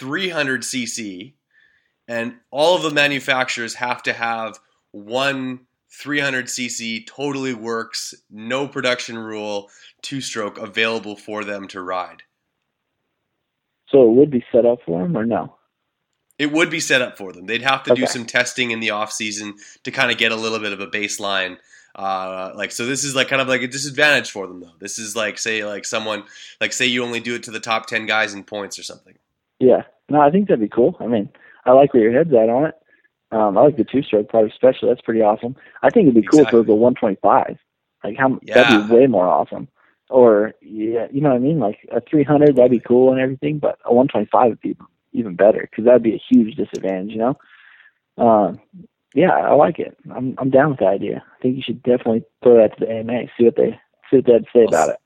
300cc, 0.00 1.34
and 2.12 2.34
all 2.50 2.76
of 2.76 2.82
the 2.82 2.90
manufacturers 2.90 3.74
have 3.74 4.02
to 4.02 4.12
have 4.12 4.58
one 4.90 5.60
300cc 5.90 7.06
totally 7.06 7.54
works, 7.54 8.14
no 8.30 8.68
production 8.68 9.16
rule, 9.16 9.70
two-stroke 10.02 10.58
available 10.58 11.16
for 11.16 11.42
them 11.42 11.66
to 11.68 11.80
ride. 11.80 12.22
so 13.88 14.02
it 14.02 14.14
would 14.14 14.30
be 14.30 14.44
set 14.52 14.66
up 14.66 14.78
for 14.84 15.02
them 15.02 15.16
or 15.16 15.24
no? 15.24 15.56
It 16.38 16.52
would 16.52 16.70
be 16.70 16.80
set 16.80 17.00
up 17.02 17.16
for 17.16 17.32
them. 17.32 17.46
They'd 17.46 17.62
have 17.62 17.82
to 17.84 17.94
do 17.94 18.06
some 18.06 18.26
testing 18.26 18.72
in 18.72 18.80
the 18.80 18.90
off 18.90 19.12
season 19.12 19.54
to 19.84 19.90
kind 19.90 20.10
of 20.10 20.18
get 20.18 20.32
a 20.32 20.36
little 20.36 20.58
bit 20.58 20.72
of 20.72 20.80
a 20.80 20.86
baseline. 20.86 21.56
Uh, 21.94 22.52
like 22.56 22.72
so, 22.72 22.84
this 22.84 23.04
is 23.04 23.14
like 23.14 23.28
kind 23.28 23.40
of 23.40 23.48
like 23.48 23.62
a 23.62 23.68
disadvantage 23.68 24.30
for 24.30 24.46
them 24.46 24.60
though. 24.60 24.72
This 24.80 24.98
is 24.98 25.14
like 25.14 25.38
say 25.38 25.64
like 25.64 25.84
someone 25.84 26.24
like 26.60 26.72
say 26.72 26.86
you 26.86 27.04
only 27.04 27.20
do 27.20 27.34
it 27.34 27.42
to 27.44 27.50
the 27.50 27.60
top 27.60 27.86
ten 27.86 28.06
guys 28.06 28.34
in 28.34 28.44
points 28.44 28.78
or 28.78 28.82
something. 28.82 29.14
Yeah. 29.60 29.82
No, 30.08 30.20
I 30.20 30.30
think 30.30 30.48
that'd 30.48 30.58
be 30.58 30.68
cool. 30.68 30.96
I 31.00 31.06
mean, 31.06 31.28
I 31.64 31.72
like 31.72 31.94
where 31.94 32.02
your 32.02 32.12
head's 32.12 32.32
at 32.32 32.48
on 32.48 32.66
it. 32.66 32.74
Um, 33.30 33.56
I 33.56 33.62
like 33.62 33.76
the 33.76 33.84
two 33.84 34.02
stroke 34.02 34.30
part 34.30 34.50
especially. 34.50 34.88
That's 34.88 35.00
pretty 35.00 35.22
awesome. 35.22 35.56
I 35.82 35.90
think 35.90 36.04
it'd 36.08 36.22
be 36.22 36.28
cool 36.28 36.44
if 36.44 36.52
it 36.52 36.56
was 36.56 36.68
a 36.68 36.74
125. 36.74 37.58
Like 38.04 38.16
how 38.18 38.38
Yeah. 38.42 38.54
that'd 38.62 38.88
be 38.88 38.94
way 38.94 39.06
more 39.06 39.26
awesome. 39.26 39.68
Or 40.10 40.52
yeah, 40.60 41.06
you 41.10 41.22
know 41.22 41.30
what 41.30 41.36
I 41.36 41.40
mean? 41.40 41.58
Like 41.58 41.78
a 41.90 42.00
300, 42.00 42.56
that'd 42.56 42.70
be 42.70 42.80
cool 42.80 43.12
and 43.12 43.20
everything. 43.20 43.58
But 43.58 43.78
a 43.84 43.94
125 43.94 44.50
would 44.50 44.60
be 44.60 44.76
even 45.12 45.34
better 45.34 45.66
because 45.70 45.84
that'd 45.84 46.02
be 46.02 46.14
a 46.14 46.22
huge 46.30 46.56
disadvantage. 46.56 47.12
You 47.12 47.18
know? 47.18 47.38
Um, 48.18 48.60
yeah, 49.14 49.30
I 49.30 49.54
like 49.54 49.78
it. 49.78 49.96
I'm 50.14 50.34
I'm 50.38 50.50
down 50.50 50.70
with 50.70 50.80
the 50.80 50.86
idea. 50.86 51.24
I 51.38 51.42
think 51.42 51.56
you 51.56 51.62
should 51.62 51.82
definitely 51.82 52.24
throw 52.42 52.56
that 52.56 52.78
to 52.78 52.84
the 52.84 52.90
AMA. 52.92 53.24
See 53.38 53.44
what 53.44 53.56
they 53.56 53.78
see 54.10 54.16
what 54.18 54.26
they 54.26 54.38
to 54.38 54.44
say 54.54 54.64
about 54.64 54.90
it. 54.90 54.96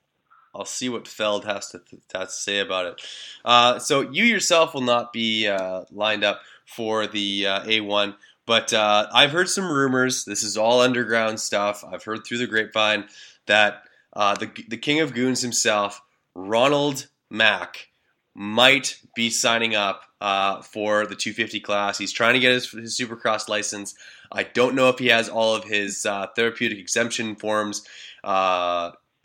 I'll 0.57 0.65
see 0.65 0.89
what 0.89 1.07
Feld 1.07 1.45
has 1.45 1.69
to 1.69 1.81
has 2.13 2.35
to 2.35 2.41
say 2.41 2.59
about 2.59 2.87
it. 2.87 3.01
Uh, 3.45 3.79
so 3.79 4.01
you 4.01 4.23
yourself 4.23 4.73
will 4.73 4.81
not 4.81 5.13
be 5.13 5.47
uh, 5.47 5.83
lined 5.91 6.23
up 6.23 6.41
for 6.65 7.05
the 7.05 7.45
uh, 7.45 7.63
A1, 7.63 8.15
but 8.45 8.73
uh, 8.73 9.07
I've 9.13 9.31
heard 9.31 9.49
some 9.49 9.71
rumors. 9.71 10.25
This 10.25 10.43
is 10.43 10.57
all 10.57 10.81
underground 10.81 11.39
stuff. 11.39 11.83
I've 11.89 12.03
heard 12.03 12.25
through 12.25 12.39
the 12.39 12.47
grapevine 12.47 13.05
that 13.45 13.83
uh, 14.13 14.35
the 14.35 14.49
the 14.67 14.77
king 14.77 14.99
of 14.99 15.13
goons 15.13 15.41
himself, 15.41 16.01
Ronald 16.33 17.07
Mack, 17.29 17.89
might 18.33 18.99
be 19.15 19.29
signing 19.29 19.75
up 19.75 20.01
uh, 20.19 20.63
for 20.63 21.05
the 21.05 21.15
250 21.15 21.59
class. 21.59 21.99
He's 21.99 22.11
trying 22.11 22.33
to 22.33 22.39
get 22.39 22.53
his, 22.53 22.71
his 22.71 22.99
Supercross 22.99 23.47
license. 23.47 23.93
I 24.31 24.41
don't 24.41 24.73
know 24.73 24.89
if 24.89 24.97
he 24.97 25.07
has 25.07 25.29
all 25.29 25.55
of 25.55 25.65
his 25.65 26.01
therapeutic 26.35 26.79
exemption 26.79 27.35
forms 27.35 27.83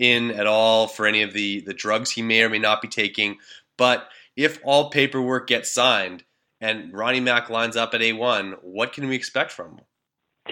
in 0.02 0.32
at 0.32 0.46
all 0.48 0.88
for 0.88 1.06
any 1.06 1.22
of 1.22 1.32
the, 1.32 1.60
the 1.60 1.72
drugs 1.72 2.10
he 2.10 2.22
may 2.22 2.42
or 2.42 2.50
may 2.50 2.58
not 2.58 2.82
be 2.82 2.88
taking. 2.88 3.38
But 3.78 4.08
if 4.36 4.58
all 4.64 4.90
paperwork 4.90 5.46
gets 5.46 5.70
signed 5.70 6.24
and 6.60 6.92
Ronnie 6.92 7.20
Mac 7.20 7.48
lines 7.48 7.76
up 7.76 7.94
at 7.94 8.00
A1, 8.00 8.56
what 8.62 8.92
can 8.92 9.06
we 9.08 9.14
expect 9.14 9.52
from 9.52 9.72
him? 9.72 9.80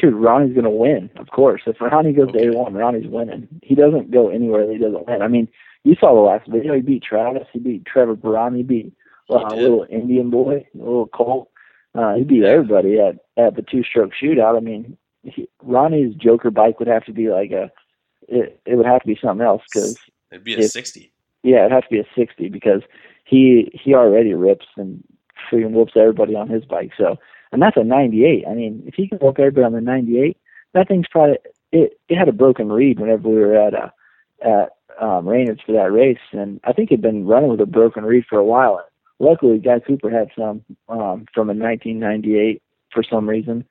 Dude, 0.00 0.14
Ronnie's 0.14 0.54
gonna 0.54 0.70
win, 0.70 1.10
of 1.16 1.28
course. 1.30 1.62
If 1.66 1.80
Ronnie 1.80 2.12
goes 2.12 2.28
Okay. 2.28 2.44
to 2.46 2.52
A 2.52 2.56
one, 2.56 2.74
Ronnie's 2.74 3.08
winning. 3.08 3.48
He 3.62 3.74
doesn't 3.74 4.12
go 4.12 4.28
anywhere 4.28 4.66
that 4.66 4.72
he 4.72 4.78
doesn't 4.78 5.08
win. 5.08 5.20
I 5.20 5.26
mean, 5.26 5.48
you 5.82 5.96
saw 5.98 6.14
the 6.14 6.20
last 6.20 6.48
video. 6.48 6.74
He 6.74 6.80
beat 6.80 7.02
Travis. 7.02 7.48
He 7.52 7.58
beat 7.58 7.84
Trevor 7.86 8.14
Brown. 8.14 8.54
He 8.54 8.62
beat 8.62 8.92
uh, 9.28 9.52
He 9.52 9.60
little 9.60 9.86
Indian 9.90 10.30
boy, 10.30 10.64
little 10.74 11.08
Colt. 11.08 11.50
Uh, 11.92 12.14
he 12.14 12.22
beat 12.22 12.44
everybody 12.44 13.00
at 13.00 13.16
at 13.36 13.56
the 13.56 13.62
two 13.62 13.82
stroke 13.82 14.12
shootout. 14.20 14.56
I 14.56 14.60
mean, 14.60 14.96
he, 15.24 15.48
Ronnie's 15.60 16.14
Joker 16.14 16.52
bike 16.52 16.78
would 16.78 16.88
have 16.88 17.04
to 17.06 17.12
be 17.12 17.28
like 17.30 17.50
a. 17.50 17.72
It 18.30 18.60
it 18.64 18.76
would 18.76 18.86
have 18.86 19.02
to 19.02 19.06
be 19.06 19.18
something 19.22 19.44
else 19.46 19.62
because 19.70 19.98
It'd 20.30 20.44
be 20.44 20.54
a 20.54 20.58
If- 20.58 20.70
60. 20.70 21.10
yeah, 21.42 21.60
it'd 21.66 21.72
have 21.72 21.84
to 21.84 21.90
be 21.90 21.98
a 21.98 22.06
sixty 22.14 22.48
because 22.48 22.82
he 23.24 23.70
he 23.74 23.94
already 23.94 24.34
rips 24.34 24.66
and 24.76 25.02
freaking 25.50 25.72
whoops 25.72 25.92
everybody 25.96 26.34
on 26.36 26.48
his 26.48 26.64
bike. 26.64 26.92
So 26.96 27.18
and 27.52 27.60
that's 27.60 27.76
a 27.76 27.84
ninety 27.84 28.24
eight. 28.24 28.44
I 28.48 28.54
mean, 28.54 28.82
if 28.86 28.94
he 28.94 29.08
can 29.08 29.18
whoop 29.18 29.38
everybody 29.38 29.64
on 29.64 29.72
the 29.72 29.80
ninety 29.80 30.20
eight, 30.20 30.36
that 30.72 30.88
thing's 30.88 31.08
probably 31.10 31.38
it. 31.72 31.98
It 32.08 32.16
had 32.16 32.28
a 32.28 32.32
broken 32.32 32.70
reed 32.70 33.00
whenever 33.00 33.28
we 33.28 33.36
were 33.40 33.56
at 33.56 33.74
uh 33.74 33.90
at 34.42 34.70
um, 35.00 35.26
Raynard's 35.28 35.62
for 35.62 35.72
that 35.72 35.92
race, 35.92 36.18
and 36.32 36.60
I 36.64 36.72
think 36.72 36.90
it'd 36.90 37.00
been 37.02 37.26
running 37.26 37.50
with 37.50 37.60
a 37.60 37.66
broken 37.66 38.04
reed 38.04 38.24
for 38.28 38.38
a 38.38 38.44
while. 38.44 38.84
Luckily, 39.18 39.58
Guy 39.58 39.80
Cooper 39.80 40.10
had 40.10 40.30
some 40.36 40.62
um, 40.88 41.26
from 41.34 41.48
a 41.50 41.54
1998 41.54 42.62
for 42.92 43.02
some 43.02 43.28
reason 43.28 43.64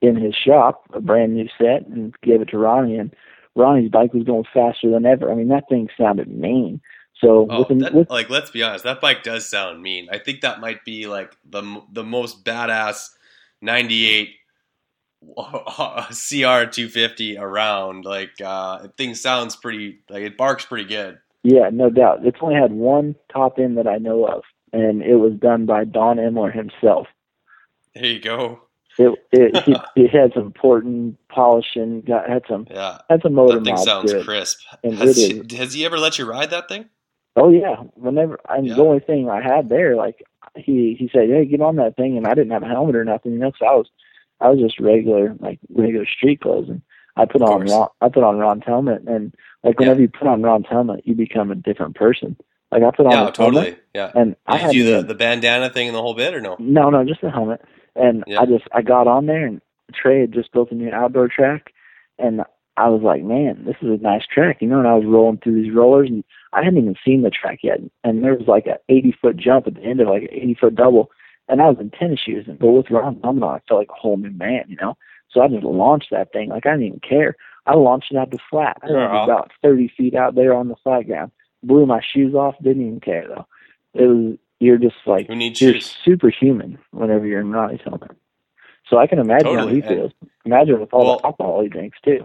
in 0.00 0.16
his 0.16 0.34
shop, 0.34 0.84
a 0.92 1.00
brand 1.00 1.34
new 1.34 1.48
set, 1.58 1.86
and 1.86 2.14
gave 2.22 2.40
it 2.40 2.48
to 2.50 2.58
Ronnie. 2.58 2.96
And 2.98 3.14
Ronnie's 3.56 3.90
bike 3.90 4.12
was 4.12 4.24
going 4.24 4.44
faster 4.52 4.90
than 4.90 5.06
ever. 5.06 5.32
I 5.32 5.34
mean, 5.34 5.48
that 5.48 5.68
thing 5.68 5.88
sounded 5.98 6.28
mean. 6.28 6.80
So 7.20 7.46
Oh, 7.48 7.66
with, 7.68 7.80
that, 7.80 7.94
with 7.94 8.10
like 8.10 8.28
let's 8.28 8.50
be 8.50 8.62
honest, 8.62 8.84
that 8.84 9.00
bike 9.00 9.22
does 9.22 9.48
sound 9.48 9.82
mean. 9.82 10.08
I 10.12 10.18
think 10.18 10.42
that 10.42 10.60
might 10.60 10.84
be 10.84 11.06
like 11.06 11.34
the 11.48 11.82
the 11.90 12.04
most 12.04 12.44
badass 12.44 13.08
'98 13.62 14.30
CR 15.34 16.64
250 16.70 17.38
around. 17.38 18.04
Like 18.04 18.32
uh, 18.44 18.88
thing 18.98 19.14
sounds 19.14 19.56
pretty, 19.56 20.00
like 20.10 20.22
it 20.22 20.36
barks 20.36 20.66
pretty 20.66 20.84
good. 20.84 21.18
yeah, 21.42 21.70
no 21.72 21.90
doubt, 21.90 22.26
it's 22.26 22.38
only 22.40 22.54
had 22.54 22.72
one 22.72 23.14
top 23.32 23.58
end 23.58 23.78
that 23.78 23.86
I 23.86 23.96
know 23.96 24.26
of, 24.26 24.42
and 24.72 25.02
it 25.02 25.16
was 25.16 25.32
done 25.34 25.64
by 25.64 25.84
Don 25.84 26.18
Emler 26.18 26.52
himself. 26.54 27.06
There 27.94 28.04
you 28.04 28.20
go. 28.20 28.60
It 28.98 29.18
it, 29.32 29.62
he, 29.64 29.74
it 30.02 30.10
had 30.10 30.32
some 30.34 30.52
porting, 30.52 31.16
polishing, 31.28 32.02
got 32.02 32.28
had 32.28 32.42
some 32.48 32.66
Yeah, 32.70 32.98
had 33.10 33.22
some 33.22 33.34
motor 33.34 33.58
that 33.58 33.64
thing 33.64 33.76
sounds 33.76 34.12
crisp. 34.24 34.60
And 34.82 34.94
Has 34.94 35.16
he, 35.16 35.56
has 35.56 35.74
he 35.74 35.84
ever 35.84 35.98
let 35.98 36.18
you 36.18 36.24
ride 36.24 36.50
that 36.50 36.68
thing? 36.68 36.86
Oh 37.36 37.50
yeah, 37.50 37.76
whenever 37.94 38.38
I 38.48 38.58
Yeah. 38.60 38.74
the 38.74 38.82
only 38.82 39.00
thing 39.00 39.28
I 39.28 39.42
had 39.42 39.68
there, 39.68 39.96
like 39.96 40.24
he 40.54 40.96
he 40.98 41.10
said, 41.12 41.28
hey, 41.28 41.44
get 41.44 41.60
on 41.60 41.76
that 41.76 41.96
thing, 41.96 42.16
and 42.16 42.26
I 42.26 42.34
didn't 42.34 42.52
have 42.52 42.62
a 42.62 42.66
helmet 42.68 42.96
or 42.96 43.04
nothing, 43.04 43.32
you 43.32 43.38
know, 43.38 43.52
so 43.58 43.66
I 43.66 43.74
was 43.74 43.86
I 44.40 44.48
was 44.48 44.58
just 44.58 44.80
regular 44.80 45.34
like 45.40 45.58
regular 45.70 46.06
street 46.06 46.40
clothes, 46.40 46.68
and 46.70 46.80
I 47.16 47.26
put 47.26 47.42
on. 47.42 47.68
Ron, 47.68 47.88
I 48.00 48.08
put 48.08 48.24
on 48.24 48.38
Ron's 48.38 48.64
helmet, 48.66 49.02
and 49.06 49.34
like 49.62 49.78
whenever 49.78 50.00
you 50.00 50.08
put 50.08 50.28
on 50.28 50.42
Ron's 50.42 50.66
helmet, 50.68 51.06
you 51.06 51.14
become 51.14 51.50
a 51.50 51.54
different 51.54 51.94
person. 51.94 52.36
Like 52.72 52.82
I 52.82 52.90
put 52.96 53.06
on 53.06 53.12
Yeah, 53.12 53.26
his 53.28 53.36
helmet, 53.36 53.54
totally. 53.64 53.76
Yeah. 53.94 54.12
and 54.14 54.36
I 54.46 54.56
Did 54.58 54.60
had 54.62 54.74
you 54.74 54.82
do 54.84 54.96
the, 54.96 55.02
the 55.08 55.14
bandana 55.14 55.70
thing 55.70 55.88
and 55.88 55.96
the 55.96 56.02
whole 56.02 56.14
bit, 56.14 56.34
or 56.34 56.40
no? 56.40 56.56
no, 56.58 56.90
no, 56.90 57.04
just 57.04 57.22
a 57.22 57.30
helmet. 57.30 57.62
And 57.94 58.24
Yeah. 58.26 58.40
I 58.40 58.46
just 58.46 58.64
I 58.72 58.82
got 58.82 59.06
on 59.06 59.26
there 59.26 59.46
and 59.46 59.60
Trey 59.94 60.20
had 60.20 60.32
just 60.32 60.52
built 60.52 60.70
a 60.72 60.74
new 60.74 60.90
outdoor 60.90 61.28
track 61.28 61.72
and 62.18 62.42
I 62.76 62.88
was 62.88 63.00
like, 63.02 63.22
Man, 63.22 63.64
this 63.64 63.76
is 63.80 63.88
a 64.00 64.02
nice 64.02 64.26
track, 64.26 64.58
you 64.60 64.68
know, 64.68 64.78
and 64.78 64.88
I 64.88 64.94
was 64.94 65.04
rolling 65.06 65.38
through 65.38 65.62
these 65.62 65.74
rollers 65.74 66.08
and 66.10 66.24
I 66.52 66.62
hadn't 66.64 66.78
even 66.78 66.96
seen 67.04 67.22
the 67.22 67.30
track 67.30 67.60
yet. 67.62 67.78
And 68.04 68.22
there 68.22 68.34
was 68.34 68.48
like 68.48 68.66
a 68.66 68.78
eighty 68.92 69.16
foot 69.20 69.36
jump 69.36 69.66
at 69.66 69.74
the 69.74 69.82
end 69.82 70.00
of 70.00 70.08
like 70.08 70.22
an 70.22 70.28
eighty 70.32 70.54
foot 70.60 70.74
double 70.74 71.10
and 71.48 71.62
I 71.62 71.66
was 71.68 71.78
in 71.80 71.90
tennis 71.90 72.20
shoes 72.20 72.46
and 72.48 72.58
but 72.58 72.72
with 72.72 72.90
Ron 72.90 73.20
on 73.22 73.42
I 73.42 73.60
felt 73.68 73.78
like 73.80 73.90
a 73.90 74.00
whole 74.00 74.16
new 74.16 74.30
man, 74.32 74.64
you 74.68 74.76
know. 74.80 74.96
So 75.30 75.40
I 75.40 75.48
just 75.48 75.64
launched 75.64 76.08
that 76.10 76.32
thing 76.32 76.48
like 76.50 76.66
I 76.66 76.72
didn't 76.72 76.86
even 76.86 77.00
care. 77.00 77.36
I 77.66 77.74
launched 77.74 78.10
it 78.12 78.16
out 78.18 78.30
the 78.30 78.38
flat. 78.50 78.76
I 78.82 78.86
was 78.86 78.92
Yeah. 78.94 79.24
about 79.24 79.52
thirty 79.62 79.88
feet 79.96 80.14
out 80.14 80.34
there 80.34 80.52
on 80.54 80.68
the 80.68 80.76
flat 80.82 81.06
ground. 81.06 81.30
Blew 81.66 81.84
my 81.86 82.00
shoes 82.14 82.34
off, 82.34 82.54
didn't 82.62 82.86
even 82.86 83.00
care 83.00 83.26
though. 83.28 83.46
It 83.94 84.06
was 84.06 84.36
you're 84.60 84.78
just 84.78 84.96
like 85.06 85.26
you're 85.28 85.54
shoes? 85.54 85.94
superhuman 86.04 86.78
whenever 86.92 87.26
you're 87.26 87.40
in 87.40 87.50
Ronnie's 87.50 87.80
helmet. 87.84 88.12
So 88.88 88.98
I 88.98 89.06
can 89.06 89.18
imagine 89.18 89.46
Totally, 89.54 89.80
how 89.80 89.88
he 89.88 89.94
feels. 89.94 90.12
Imagine 90.44 90.80
with 90.80 90.92
all 90.92 91.04
Well- 91.04 91.18
the 91.18 91.26
alcohol 91.26 91.62
he 91.62 91.68
drinks 91.68 91.98
too. 92.04 92.24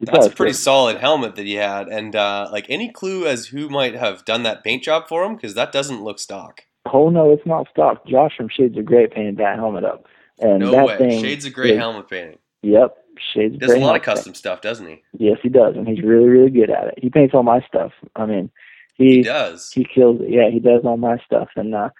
He 0.00 0.06
That's 0.06 0.26
a 0.26 0.30
pretty 0.30 0.54
solid 0.54 0.96
helmet 0.96 1.36
that 1.36 1.44
he 1.44 1.56
had, 1.56 1.88
and 1.88 2.16
uh, 2.16 2.48
like 2.50 2.64
any 2.70 2.90
clue 2.90 3.26
as 3.26 3.48
who 3.48 3.68
might 3.68 3.94
have 3.94 4.24
done 4.24 4.42
that 4.44 4.64
paint 4.64 4.82
job 4.82 5.08
for 5.08 5.22
him 5.24 5.34
because 5.34 5.54
that 5.54 5.72
doesn't 5.72 6.02
look 6.02 6.18
stock. 6.18 6.62
Oh 6.90 7.10
no, 7.10 7.30
it's 7.32 7.44
not 7.46 7.68
stock. 7.70 8.06
Josh 8.06 8.34
from 8.36 8.48
Shades 8.48 8.78
of 8.78 8.86
Grey 8.86 9.06
painted 9.08 9.36
that 9.38 9.56
helmet 9.56 9.84
up, 9.84 10.06
and 10.38 10.60
No 10.60 10.70
that 10.70 10.86
way. 10.86 10.96
thing. 10.98 11.22
Shades 11.22 11.44
of 11.44 11.52
gray 11.52 11.72
is- 11.72 11.78
helmet 11.78 12.08
painting. 12.08 12.38
Yep, 12.62 12.96
shades. 13.34 13.58
Does 13.58 13.72
a 13.72 13.78
lot 13.78 13.96
of 13.96 14.02
custom 14.02 14.34
stuff, 14.34 14.60
doesn't 14.60 14.86
he? 14.86 15.02
Yes, 15.18 15.38
he 15.42 15.48
does, 15.48 15.76
and 15.76 15.86
he's 15.86 16.02
really, 16.02 16.28
really 16.28 16.50
good 16.50 16.70
at 16.70 16.88
it. 16.88 16.94
He 16.98 17.10
paints 17.10 17.34
all 17.34 17.42
my 17.42 17.60
stuff. 17.66 17.92
I 18.16 18.26
mean, 18.26 18.50
He 18.94 19.16
he 19.16 19.22
does. 19.22 19.70
he 19.72 19.84
kills 19.84 20.20
it. 20.20 20.30
Yeah, 20.30 20.50
he 20.50 20.58
does 20.60 20.82
all 20.84 20.96
my 20.96 21.18
stuff. 21.24 21.48
And 21.56 21.74
uh, 21.74 21.90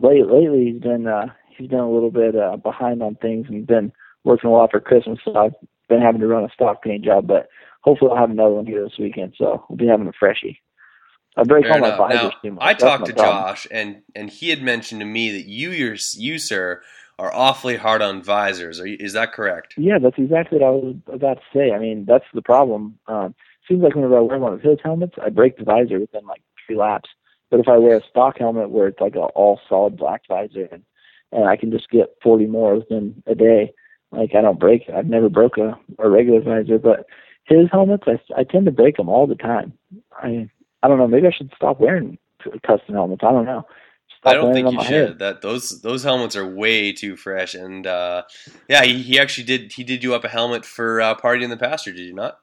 late 0.00 0.26
lately, 0.26 0.72
he's 0.72 0.80
been 0.82 1.06
uh, 1.06 1.26
he's 1.56 1.68
been 1.68 1.78
a 1.80 1.90
little 1.90 2.10
bit 2.10 2.36
uh, 2.36 2.56
behind 2.56 3.02
on 3.02 3.14
things 3.16 3.46
and 3.48 3.66
been 3.66 3.92
working 4.24 4.50
a 4.50 4.52
lot 4.52 4.70
for 4.70 4.80
Christmas. 4.80 5.18
So 5.24 5.34
I've 5.36 5.54
been 5.88 6.00
having 6.00 6.20
to 6.20 6.26
run 6.26 6.44
a 6.44 6.50
stock 6.50 6.82
paint 6.82 7.04
job, 7.04 7.26
but 7.26 7.48
hopefully 7.82 8.10
I'll 8.12 8.16
have 8.18 8.30
another 8.30 8.54
one 8.54 8.66
here 8.66 8.82
this 8.84 8.98
weekend. 8.98 9.34
So 9.36 9.64
we'll 9.68 9.76
be 9.76 9.86
having 9.86 10.06
a 10.08 10.12
freshie. 10.12 10.60
I 11.36 11.44
break 11.44 11.64
Fair 11.64 11.74
all 11.74 11.80
my 11.80 11.96
visors 11.96 12.22
Now, 12.22 12.30
too 12.42 12.52
much. 12.52 12.62
I 12.62 12.72
That's 12.72 12.82
talked 12.82 13.06
to 13.06 13.14
problem. 13.14 13.54
Josh, 13.54 13.66
and 13.70 14.02
and 14.14 14.28
he 14.28 14.50
had 14.50 14.62
mentioned 14.62 15.00
to 15.00 15.06
me 15.06 15.30
that 15.32 15.46
you, 15.46 15.70
your, 15.70 15.96
you, 16.14 16.38
sir, 16.38 16.82
are 17.18 17.32
awfully 17.34 17.76
hard 17.76 18.02
on 18.02 18.22
visors. 18.22 18.80
Are 18.80 18.86
you, 18.86 18.96
is 18.98 19.12
that 19.12 19.32
correct? 19.32 19.74
Yeah, 19.76 19.98
that's 19.98 20.18
exactly 20.18 20.58
what 20.58 20.66
I 20.66 20.70
was 20.70 20.96
about 21.06 21.34
to 21.38 21.42
say. 21.54 21.72
I 21.72 21.78
mean, 21.78 22.04
that's 22.06 22.24
the 22.34 22.42
problem. 22.42 22.98
Um, 23.06 23.34
seems 23.68 23.82
like 23.82 23.94
whenever 23.94 24.18
I 24.18 24.20
wear 24.20 24.38
one 24.38 24.54
of 24.54 24.60
his 24.60 24.78
helmets, 24.82 25.14
I 25.22 25.28
break 25.28 25.56
the 25.56 25.64
visor 25.64 26.00
within 26.00 26.26
like 26.26 26.42
three 26.66 26.76
laps. 26.76 27.10
But 27.50 27.60
if 27.60 27.68
I 27.68 27.76
wear 27.76 27.98
a 27.98 28.06
stock 28.08 28.38
helmet 28.38 28.70
where 28.70 28.88
it's 28.88 29.00
like 29.00 29.14
a 29.14 29.20
all 29.20 29.60
solid 29.68 29.96
black 29.96 30.22
visor 30.26 30.68
and, 30.72 30.82
and 31.32 31.46
I 31.46 31.56
can 31.56 31.70
just 31.70 31.90
get 31.90 32.16
40 32.22 32.46
more 32.46 32.76
within 32.76 33.22
a 33.26 33.34
day, 33.34 33.72
like 34.10 34.34
I 34.34 34.40
don't 34.40 34.58
break. 34.58 34.84
I've 34.94 35.06
never 35.06 35.28
broke 35.28 35.58
a, 35.58 35.78
a 35.98 36.08
regular 36.08 36.40
visor, 36.40 36.78
but 36.78 37.06
his 37.44 37.68
helmets, 37.70 38.04
I, 38.06 38.18
I 38.36 38.44
tend 38.44 38.66
to 38.66 38.72
break 38.72 38.96
them 38.96 39.08
all 39.08 39.26
the 39.26 39.34
time. 39.34 39.72
I 40.12 40.48
I 40.82 40.88
don't 40.88 40.98
know. 40.98 41.06
Maybe 41.06 41.28
I 41.28 41.32
should 41.32 41.52
stop 41.54 41.78
wearing 41.78 42.18
custom 42.66 42.94
helmets. 42.94 43.22
I 43.24 43.30
don't 43.30 43.44
know. 43.44 43.66
I 44.24 44.34
don't 44.34 44.52
think 44.52 44.70
you 44.70 44.82
should. 44.84 45.08
head. 45.08 45.18
That 45.18 45.42
those 45.42 45.82
those 45.82 46.02
helmets 46.02 46.36
are 46.36 46.46
way 46.46 46.92
too 46.92 47.16
fresh, 47.16 47.54
and 47.54 47.86
uh, 47.86 48.22
yeah, 48.68 48.84
he, 48.84 49.02
he 49.02 49.18
actually 49.18 49.44
did 49.44 49.72
he 49.72 49.84
did 49.84 50.04
you 50.04 50.14
up 50.14 50.24
a 50.24 50.28
helmet 50.28 50.64
for 50.64 51.00
uh, 51.00 51.14
party 51.14 51.44
in 51.44 51.50
the 51.50 51.56
pasture, 51.56 51.92
did 51.92 52.06
you 52.06 52.14
not? 52.14 52.38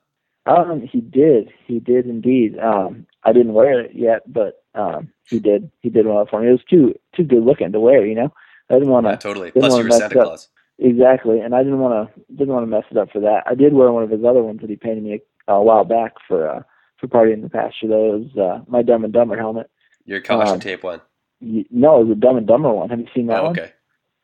Um, 0.46 0.82
he 0.82 1.00
did. 1.02 1.52
He 1.68 1.80
did 1.80 2.06
indeed. 2.06 2.58
Um, 2.60 3.06
I 3.24 3.34
didn't 3.34 3.54
wear 3.54 3.82
it 3.82 3.92
yet, 3.94 4.22
but 4.32 4.63
um, 4.76 5.10
he 5.26 5.39
did. 5.39 5.72
He 5.82 5.89
did 5.89 6.06
one 6.06 6.18
up 6.18 6.30
for 6.30 6.42
me. 6.42 6.50
It 6.50 6.52
was 6.52 6.63
too 6.70 6.96
too 7.15 7.24
good 7.24 7.44
looking 7.44 7.72
to 7.72 7.80
wear. 7.80 8.06
You 8.06 8.15
know, 8.15 8.34
I 8.70 8.74
didn't 8.74 8.89
want 8.89 9.06
to 9.06 9.12
Yeah, 9.12 9.18
totally. 9.18 9.52
Plus, 9.52 9.78
you 9.78 9.84
were 9.84 9.92
Santa. 9.92 10.15
Claus. 10.15 10.50
exactly, 10.80 11.39
and 11.39 11.54
I 11.56 11.63
didn't 11.63 11.80
want 11.80 12.13
to 12.13 12.36
didn't 12.36 12.54
want 12.54 12.63
to 12.63 12.68
mess 12.68 12.86
it 12.92 12.98
up 12.98 13.12
for 13.12 13.22
that. 13.22 13.44
I 13.46 13.56
did 13.56 13.74
wear 13.74 13.92
one 13.92 14.04
of 14.04 14.10
his 14.10 14.24
other 14.26 14.44
ones 14.44 14.62
that 14.62 14.70
he 14.70 14.76
painted 14.76 15.04
me 15.04 15.22
a, 15.48 15.54
a 15.54 15.63
while 15.63 15.86
back 15.86 16.13
for 16.28 16.50
uh, 16.50 16.63
for 17.00 17.08
party 17.08 17.32
in 17.32 17.42
the 17.42 17.50
pasture. 17.50 17.88
Though 17.88 18.15
it 18.15 18.20
was 18.20 18.38
uh, 18.38 18.63
my 18.68 18.82
Dumb 18.82 19.04
and 19.04 19.13
Dumber 19.13 19.38
helmet. 19.38 19.70
Your 20.06 20.22
caution 20.22 20.56
Um, 20.56 20.60
tape 20.60 20.84
one. 20.84 21.02
No, 21.41 22.02
it 22.02 22.06
was 22.08 22.12
a 22.17 22.19
Dumb 22.19 22.38
and 22.38 22.47
Dumber 22.47 22.71
one. 22.71 22.89
Have 22.89 22.99
you 22.99 23.08
seen 23.13 23.28
that 23.28 23.39
Oh, 23.39 23.43
one? 23.47 23.52
okay. 23.60 23.71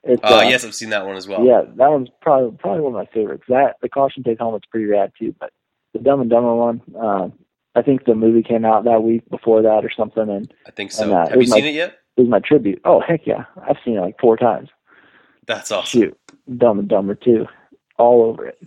It's, 0.03 0.21
Uh, 0.23 0.43
yes, 0.47 0.63
I've 0.63 0.75
seen 0.75 0.89
that 0.89 1.05
one 1.05 1.15
as 1.15 1.27
well. 1.27 1.43
Yeah, 1.43 1.61
that 1.77 1.89
one's 1.89 2.09
probably 2.21 2.55
probably 2.57 2.81
one 2.81 2.93
of 2.93 2.97
my 2.97 3.11
favorites. 3.11 3.43
That 3.47 3.77
the 3.81 3.89
caution 3.89 4.21
tape 4.23 4.37
helmet's 4.39 4.67
pretty 4.67 4.85
rad 4.85 5.11
too, 5.17 5.33
but 5.39 5.51
the 5.93 5.99
Dumb 5.99 6.21
and 6.21 6.29
Dumber 6.29 6.53
one, 6.55 6.81
um, 6.99 7.33
I 7.73 7.81
think 7.81 8.05
the 8.05 8.13
movie 8.15 8.43
came 8.43 8.65
out 8.65 8.83
that 8.83 9.01
week 9.01 9.27
before 9.29 9.61
that 9.63 9.83
or 9.83 9.89
something, 9.89 10.29
and 10.29 10.53
I 10.67 10.71
think 10.71 10.91
so. 10.91 11.03
And, 11.05 11.13
uh, 11.13 11.21
Have 11.27 11.31
you 11.33 11.37
was 11.39 11.51
seen 11.51 11.65
it 11.65 11.73
yet? 11.73 11.97
it 12.17 12.21
was 12.21 12.29
my 12.29 12.39
tribute. 12.39 12.81
Oh 12.85 12.99
heck 13.01 13.25
yeah, 13.25 13.45
I've 13.67 13.77
seen 13.83 13.97
it 13.97 14.01
like 14.01 14.19
four 14.19 14.37
times. 14.37 14.69
That's 15.47 15.71
awesome. 15.71 16.01
Shoot, 16.01 16.19
Dumb 16.57 16.77
and 16.79 16.87
Dumber 16.87 17.15
too, 17.15 17.47
all 17.97 18.23
over 18.23 18.45
it. 18.45 18.61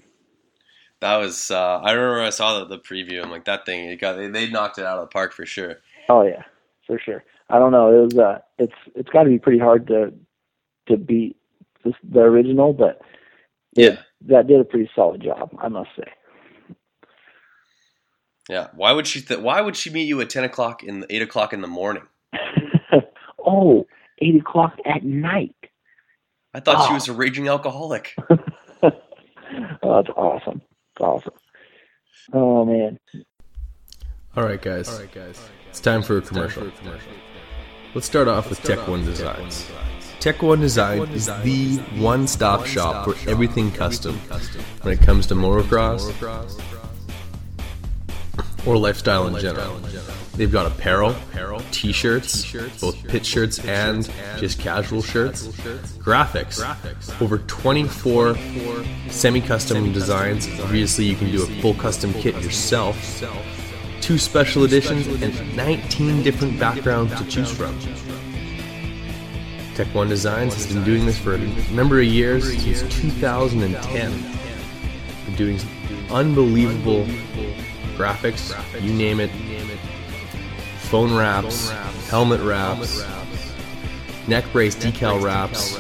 That 1.00 1.18
was. 1.18 1.52
Uh, 1.52 1.78
I 1.78 1.92
remember 1.92 2.22
I 2.22 2.30
saw 2.30 2.58
the, 2.58 2.64
the 2.64 2.78
preview. 2.78 3.22
I'm 3.22 3.30
like, 3.30 3.44
that 3.44 3.64
thing. 3.64 3.84
It 3.84 4.00
got. 4.00 4.14
They, 4.16 4.26
they 4.26 4.50
knocked 4.50 4.78
it 4.78 4.84
out 4.84 4.98
of 4.98 5.04
the 5.08 5.12
park 5.12 5.32
for 5.32 5.46
sure. 5.46 5.76
Oh 6.08 6.22
yeah, 6.22 6.42
for 6.88 6.98
sure. 6.98 7.22
I 7.48 7.61
don't 7.61 7.70
know. 7.70 7.96
It 7.96 8.03
was 8.07 8.18
uh, 8.18 8.38
it's 8.59 8.72
it's 8.96 9.09
got 9.11 9.22
to 9.22 9.29
be 9.31 9.38
pretty 9.38 9.61
hard 9.61 9.87
to 9.87 10.12
to 10.88 10.96
beat 10.96 11.37
this, 11.85 11.94
the 12.03 12.20
original, 12.20 12.72
but 12.72 13.01
Yeah. 13.77 13.98
that 14.27 14.48
did 14.48 14.61
a 14.61 14.64
pretty 14.64 14.90
solid 14.96 15.22
job, 15.22 15.55
I 15.62 15.68
must 15.68 15.90
say. 15.96 16.11
Yeah. 18.48 18.68
Why 18.74 18.92
would 18.92 19.07
she? 19.07 19.20
Th- 19.20 19.40
why 19.40 19.61
would 19.61 19.77
she 19.77 19.90
meet 19.90 20.05
you 20.09 20.20
at 20.20 20.31
ten 20.31 20.44
o'clock 20.44 20.83
in 20.83 21.05
eight 21.11 21.22
o'clock 21.22 21.53
in 21.53 21.61
the 21.61 21.68
morning? 21.68 22.03
oh, 23.46 23.87
eight 24.20 24.37
o'clock 24.40 24.74
at 24.85 25.05
night. 25.05 25.55
I 26.55 26.61
thought 26.61 26.87
she 26.87 26.92
Oh. 26.92 26.94
was 26.94 27.09
a 27.09 27.12
raging 27.12 27.46
alcoholic. 27.48 28.14
oh, 28.31 28.90
that's 29.83 30.09
awesome. 30.16 30.62
It's 30.94 31.01
awesome. 31.01 31.35
Oh 32.33 32.64
man. 32.64 32.98
All 34.36 34.44
right, 34.44 34.60
guys. 34.60 34.88
All 34.88 34.98
right, 35.00 35.12
guys. 35.12 35.40
It's 35.70 35.80
time 35.80 36.02
for 36.02 36.18
a 36.18 36.20
commercial. 36.20 36.70
Let's 37.94 38.06
start 38.06 38.28
off 38.28 38.50
with 38.50 38.62
Tech 38.62 38.86
One 38.86 39.04
Designs. 39.04 39.66
Tech 40.20 40.42
One 40.42 40.60
Design 40.60 41.02
is 41.08 41.26
the 41.26 41.76
one-stop 41.96 42.66
shop 42.66 43.04
for 43.04 43.30
everything 43.30 43.70
custom 43.72 44.16
when 44.82 44.94
it 44.94 45.00
comes 45.00 45.26
to 45.28 45.34
motocross 45.34 46.12
or 48.66 48.76
lifestyle 48.76 49.26
in 49.28 49.40
general. 49.40 49.80
They've 50.34 50.52
got 50.52 50.66
apparel, 50.70 51.16
t-shirts, 51.72 52.52
both 52.80 53.02
pit 53.08 53.26
shirts 53.26 53.58
and 53.64 54.08
just 54.36 54.60
casual 54.60 55.02
shirts, 55.02 55.48
graphics, 55.98 56.62
over 57.20 57.38
24 57.38 58.36
semi-custom 59.10 59.92
designs. 59.92 60.46
Obviously, 60.60 61.06
you 61.06 61.16
can 61.16 61.32
do 61.32 61.42
a 61.42 61.46
full 61.60 61.74
custom 61.74 62.12
kit 62.12 62.40
yourself 62.42 62.96
two 64.09 64.16
special 64.16 64.64
editions, 64.64 65.07
and 65.23 65.55
19 65.55 66.23
different 66.23 66.59
backgrounds 66.59 67.14
to 67.21 67.29
choose 67.29 67.51
from. 67.51 67.79
Tech 69.75 69.87
One 69.94 70.09
Designs 70.09 70.55
has 70.55 70.66
been 70.66 70.83
doing 70.83 71.05
this 71.05 71.18
for 71.18 71.35
a 71.35 71.38
number 71.71 72.01
of 72.01 72.07
years, 72.07 72.51
since 72.62 72.81
2010. 73.03 74.11
Been 75.27 75.35
doing 75.35 75.61
unbelievable 76.11 77.05
graphics, 77.99 78.57
you 78.83 78.94
name 78.94 79.21
it. 79.21 79.31
Phone 80.79 81.14
wraps, 81.14 81.68
helmet 82.09 82.40
wraps, 82.40 83.05
neck 84.27 84.47
brace 84.53 84.75
decal 84.75 85.23
wraps, 85.23 85.79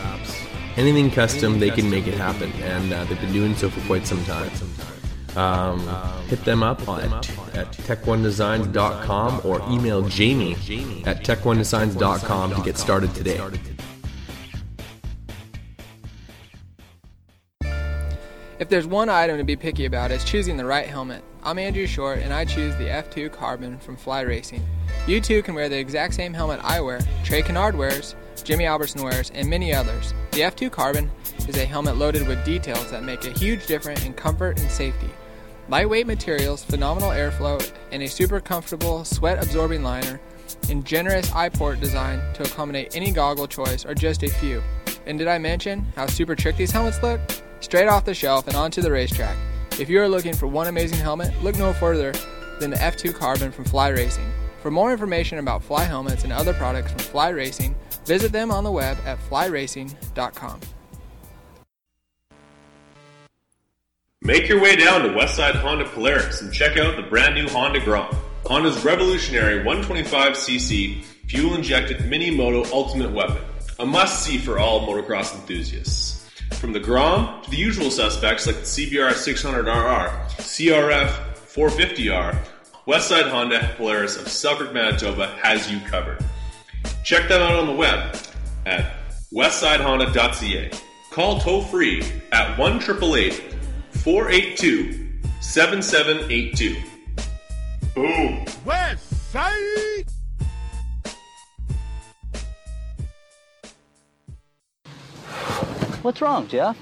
anything 0.76 1.10
custom, 1.10 1.58
they 1.58 1.70
can 1.70 1.88
make 1.88 2.06
it 2.06 2.12
happen, 2.12 2.52
and 2.60 2.92
uh, 2.92 3.04
they've 3.04 3.18
been 3.22 3.32
doing 3.32 3.54
so 3.54 3.70
for 3.70 3.80
quite 3.86 4.06
some 4.06 4.22
time. 4.26 4.50
Um, 5.36 5.86
hit 6.26 6.44
them 6.44 6.62
up 6.62 6.80
at, 6.88 7.12
at 7.54 7.70
tech1designs.com 7.72 9.42
or 9.44 9.60
email 9.70 10.02
Jamie 10.08 10.52
at 11.04 11.24
tech1designs.com 11.24 12.54
to 12.54 12.62
get 12.62 12.76
started 12.76 13.14
today. 13.14 13.40
If 18.58 18.68
there's 18.68 18.88
one 18.88 19.08
item 19.08 19.38
to 19.38 19.44
be 19.44 19.54
picky 19.54 19.84
about, 19.84 20.10
it's 20.10 20.24
choosing 20.24 20.56
the 20.56 20.64
right 20.64 20.86
helmet. 20.86 21.22
I'm 21.44 21.60
Andrew 21.60 21.86
Short, 21.86 22.18
and 22.18 22.34
I 22.34 22.44
choose 22.44 22.74
the 22.74 22.86
F2 22.86 23.30
Carbon 23.30 23.78
from 23.78 23.96
Fly 23.96 24.22
Racing. 24.22 24.66
You 25.06 25.20
too 25.20 25.44
can 25.44 25.54
wear 25.54 25.68
the 25.68 25.78
exact 25.78 26.14
same 26.14 26.34
helmet 26.34 26.58
I 26.64 26.80
wear, 26.80 26.98
Trey 27.22 27.42
Canard 27.42 27.76
wears, 27.76 28.16
Jimmy 28.42 28.66
Albertson 28.66 29.04
wears, 29.04 29.30
and 29.30 29.48
many 29.48 29.72
others. 29.72 30.12
The 30.32 30.40
F2 30.40 30.72
Carbon 30.72 31.08
is 31.46 31.56
a 31.58 31.64
helmet 31.64 31.96
loaded 31.96 32.26
with 32.26 32.44
details 32.44 32.90
that 32.90 33.04
make 33.04 33.24
a 33.24 33.38
huge 33.38 33.66
difference 33.66 34.04
in 34.04 34.14
comfort 34.14 34.58
and 34.58 34.70
safety. 34.70 35.10
Lightweight 35.68 36.06
materials, 36.06 36.64
phenomenal 36.64 37.10
airflow, 37.10 37.60
and 37.92 38.02
a 38.02 38.08
super 38.08 38.40
comfortable 38.40 39.04
sweat 39.04 39.42
absorbing 39.42 39.82
liner, 39.82 40.18
and 40.70 40.84
generous 40.84 41.30
eye 41.32 41.50
port 41.50 41.80
design 41.80 42.20
to 42.34 42.42
accommodate 42.42 42.96
any 42.96 43.10
goggle 43.10 43.46
choice 43.46 43.84
are 43.84 43.94
just 43.94 44.22
a 44.22 44.28
few. 44.28 44.62
And 45.06 45.18
did 45.18 45.28
I 45.28 45.38
mention 45.38 45.86
how 45.94 46.06
super 46.06 46.34
trick 46.34 46.56
these 46.56 46.70
helmets 46.70 47.02
look? 47.02 47.20
Straight 47.60 47.88
off 47.88 48.04
the 48.04 48.14
shelf 48.14 48.46
and 48.46 48.56
onto 48.56 48.80
the 48.80 48.90
racetrack. 48.90 49.36
If 49.78 49.88
you 49.88 50.00
are 50.00 50.08
looking 50.08 50.34
for 50.34 50.46
one 50.46 50.66
amazing 50.66 50.98
helmet, 50.98 51.32
look 51.42 51.56
no 51.56 51.72
further 51.72 52.12
than 52.60 52.70
the 52.70 52.76
F2 52.76 53.14
Carbon 53.14 53.52
from 53.52 53.64
Fly 53.64 53.88
Racing. 53.88 54.30
For 54.62 54.70
more 54.70 54.90
information 54.90 55.38
about 55.38 55.62
Fly 55.62 55.84
helmets 55.84 56.24
and 56.24 56.32
other 56.32 56.52
products 56.54 56.90
from 56.90 57.00
Fly 57.00 57.28
Racing, 57.28 57.76
visit 58.04 58.32
them 58.32 58.50
on 58.50 58.64
the 58.64 58.72
web 58.72 58.98
at 59.04 59.18
flyracing.com. 59.30 60.60
Make 64.28 64.46
your 64.46 64.60
way 64.60 64.76
down 64.76 65.04
to 65.04 65.08
Westside 65.08 65.54
Honda 65.54 65.86
Polaris 65.86 66.42
and 66.42 66.52
check 66.52 66.76
out 66.76 66.96
the 66.96 67.02
brand 67.02 67.34
new 67.34 67.48
Honda 67.48 67.80
Grom. 67.80 68.14
Honda's 68.44 68.84
revolutionary 68.84 69.64
125cc 69.64 71.02
fuel 71.28 71.54
injected 71.54 72.04
mini 72.04 72.30
moto 72.30 72.70
ultimate 72.70 73.10
weapon. 73.10 73.42
A 73.78 73.86
must 73.86 74.22
see 74.22 74.36
for 74.36 74.58
all 74.58 74.86
motocross 74.86 75.34
enthusiasts. 75.34 76.28
From 76.60 76.74
the 76.74 76.78
Grom 76.78 77.42
to 77.42 77.50
the 77.50 77.56
usual 77.56 77.90
suspects 77.90 78.46
like 78.46 78.56
the 78.56 78.60
CBR 78.64 79.12
600RR, 79.12 80.26
CRF 80.36 81.08
450R, 81.54 82.38
Westside 82.86 83.30
Honda 83.30 83.74
Polaris 83.78 84.18
of 84.18 84.28
Selkirk, 84.28 84.74
Manitoba 84.74 85.28
has 85.42 85.72
you 85.72 85.80
covered. 85.88 86.22
Check 87.02 87.30
them 87.30 87.40
out 87.40 87.58
on 87.58 87.66
the 87.66 87.72
web 87.72 88.14
at 88.66 88.92
westsidehonda.ca. 89.32 90.70
Call 91.12 91.40
toll 91.40 91.62
free 91.62 92.02
at 92.30 92.58
1 92.58 92.78
482 94.08 95.20
7782. 95.42 96.76
Boom. 97.94 98.42
West 98.64 99.30
Side. 99.30 100.04
What's 106.00 106.22
wrong, 106.22 106.48
Jeff? 106.48 106.78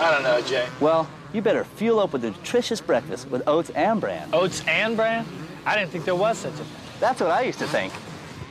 I 0.00 0.10
don't 0.10 0.22
know, 0.22 0.40
Jay. 0.40 0.66
Well, 0.80 1.06
you 1.34 1.42
better 1.42 1.64
fuel 1.64 2.00
up 2.00 2.14
with 2.14 2.24
a 2.24 2.30
nutritious 2.30 2.80
breakfast 2.80 3.28
with 3.28 3.46
oats 3.46 3.68
and 3.74 4.00
bran. 4.00 4.30
Oats 4.32 4.62
and 4.66 4.96
bran? 4.96 5.26
I 5.66 5.76
didn't 5.76 5.90
think 5.90 6.06
there 6.06 6.16
was 6.16 6.38
such 6.38 6.54
a 6.54 6.56
thing. 6.56 6.66
That's 7.00 7.20
what 7.20 7.30
I 7.30 7.42
used 7.42 7.58
to 7.58 7.66
think. 7.66 7.92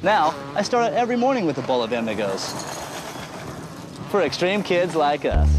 Now, 0.03 0.35
I 0.53 0.61
start 0.61 0.91
out 0.91 0.93
every 0.93 1.15
morning 1.15 1.47
with 1.47 1.57
a 1.57 1.63
bowl 1.63 1.81
of 1.81 1.89
Emigos. 1.89 2.51
For 4.11 4.21
extreme 4.21 4.61
kids 4.61 4.93
like 4.93 5.25
us. 5.25 5.49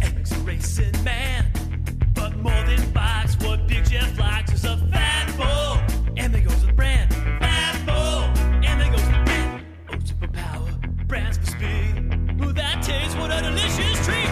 Eric's 0.00 0.32
racing 0.36 0.92
man, 1.02 1.33
but 1.33 1.33
more 2.44 2.62
than 2.64 2.90
bikes, 2.92 3.36
what 3.38 3.66
Big 3.66 3.84
Jeff 3.86 4.18
likes 4.18 4.52
is 4.52 4.64
a 4.66 4.76
fat 4.92 5.26
bull. 5.38 5.78
Emigos 6.14 6.64
with 6.66 6.76
brand, 6.76 7.10
fat 7.40 7.74
bull. 7.86 8.28
Emigos 8.62 9.06
with 9.06 9.24
brand, 9.24 9.64
oh, 9.88 9.94
oats 9.94 10.10
for 10.10 10.28
power, 10.28 10.70
brands 11.08 11.38
for 11.38 11.46
speed. 11.46 11.96
Ooh, 12.42 12.52
that 12.52 12.82
tastes 12.82 13.16
what 13.16 13.30
a 13.32 13.40
delicious 13.40 14.04
treat. 14.04 14.28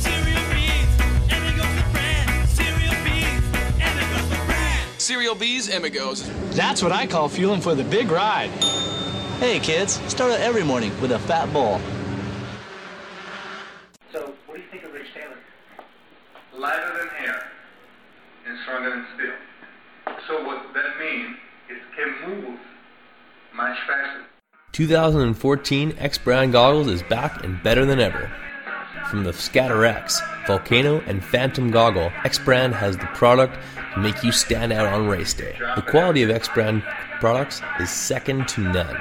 Cereal 0.00 0.44
beef. 0.54 0.88
Emigos, 1.28 1.78
a 1.78 1.92
brand. 1.92 2.48
Cereal 2.48 2.96
beef. 3.04 3.40
Emigos, 3.78 4.26
a 4.32 4.46
brand. 4.46 5.00
Cereal 5.00 5.34
Bees 5.34 5.68
Emigos. 5.68 6.54
That's 6.54 6.82
what 6.82 6.92
I 6.92 7.06
call 7.06 7.28
fueling 7.28 7.60
for 7.60 7.74
the 7.74 7.84
big 7.84 8.10
ride. 8.10 8.48
Hey 9.38 9.60
kids, 9.60 10.00
start 10.10 10.32
out 10.32 10.40
every 10.40 10.62
morning 10.64 10.98
with 11.02 11.12
a 11.12 11.18
fat 11.18 11.52
bowl. 11.52 11.78
So, 14.12 14.32
what 14.46 14.54
do 14.56 14.62
you 14.62 14.68
think 14.70 14.84
of 14.84 14.92
Rich 14.92 15.08
Taylor? 15.12 15.36
Lighter 16.56 16.92
than 16.98 17.26
air 17.26 17.50
and 18.46 18.53
stronger 18.64 18.90
than 18.90 19.06
steel. 19.14 20.16
So 20.26 20.44
what 20.44 20.72
that 20.74 20.98
means 20.98 21.36
is 21.70 21.76
it 21.76 21.82
can 21.96 22.30
move 22.30 22.58
much 23.54 23.78
faster. 23.86 24.24
2014 24.72 25.94
X 25.98 26.18
Brand 26.18 26.52
Goggles 26.52 26.88
is 26.88 27.02
back 27.04 27.44
and 27.44 27.62
better 27.62 27.84
than 27.84 28.00
ever. 28.00 28.32
From 29.10 29.22
the 29.22 29.32
Scatter 29.32 29.84
X, 29.84 30.20
Volcano, 30.46 31.00
and 31.02 31.22
Phantom 31.22 31.70
Goggle, 31.70 32.10
X 32.24 32.38
Brand 32.38 32.74
has 32.74 32.96
the 32.96 33.06
product 33.06 33.56
to 33.94 34.00
make 34.00 34.24
you 34.24 34.32
stand 34.32 34.72
out 34.72 34.86
on 34.86 35.06
race 35.06 35.34
day. 35.34 35.56
The 35.76 35.82
quality 35.82 36.22
of 36.22 36.30
X 36.30 36.48
Brand 36.48 36.82
products 37.20 37.60
is 37.78 37.90
second 37.90 38.48
to 38.48 38.62
none. 38.62 38.96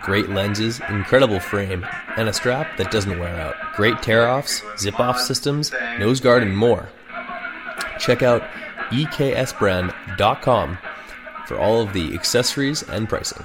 Great 0.00 0.28
lenses, 0.30 0.80
incredible 0.88 1.40
frame, 1.40 1.86
and 2.16 2.28
a 2.28 2.32
strap 2.32 2.76
that 2.78 2.90
doesn't 2.90 3.18
wear 3.18 3.36
out. 3.40 3.54
Great 3.74 4.00
tear 4.02 4.28
offs, 4.28 4.62
zip 4.78 4.98
off 4.98 5.20
systems, 5.20 5.72
nose 5.98 6.20
guard, 6.20 6.42
and 6.42 6.56
more. 6.56 6.88
Check 7.98 8.22
out 8.22 8.42
xbrand.com 8.92 10.78
for 11.46 11.58
all 11.58 11.80
of 11.80 11.92
the 11.92 12.14
accessories 12.14 12.82
and 12.82 13.08
pricing. 13.08 13.44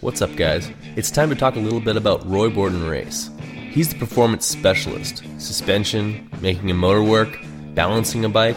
What's 0.00 0.20
up, 0.20 0.34
guys? 0.34 0.68
It's 0.96 1.12
time 1.12 1.30
to 1.30 1.36
talk 1.36 1.54
a 1.54 1.60
little 1.60 1.78
bit 1.78 1.96
about 1.96 2.28
Roy 2.28 2.50
Borden 2.50 2.84
Race. 2.88 3.30
He's 3.70 3.88
the 3.88 3.94
performance 3.94 4.44
specialist 4.44 5.22
suspension, 5.38 6.28
making 6.40 6.72
a 6.72 6.74
motor 6.74 7.04
work, 7.04 7.38
balancing 7.74 8.24
a 8.24 8.28
bike, 8.28 8.56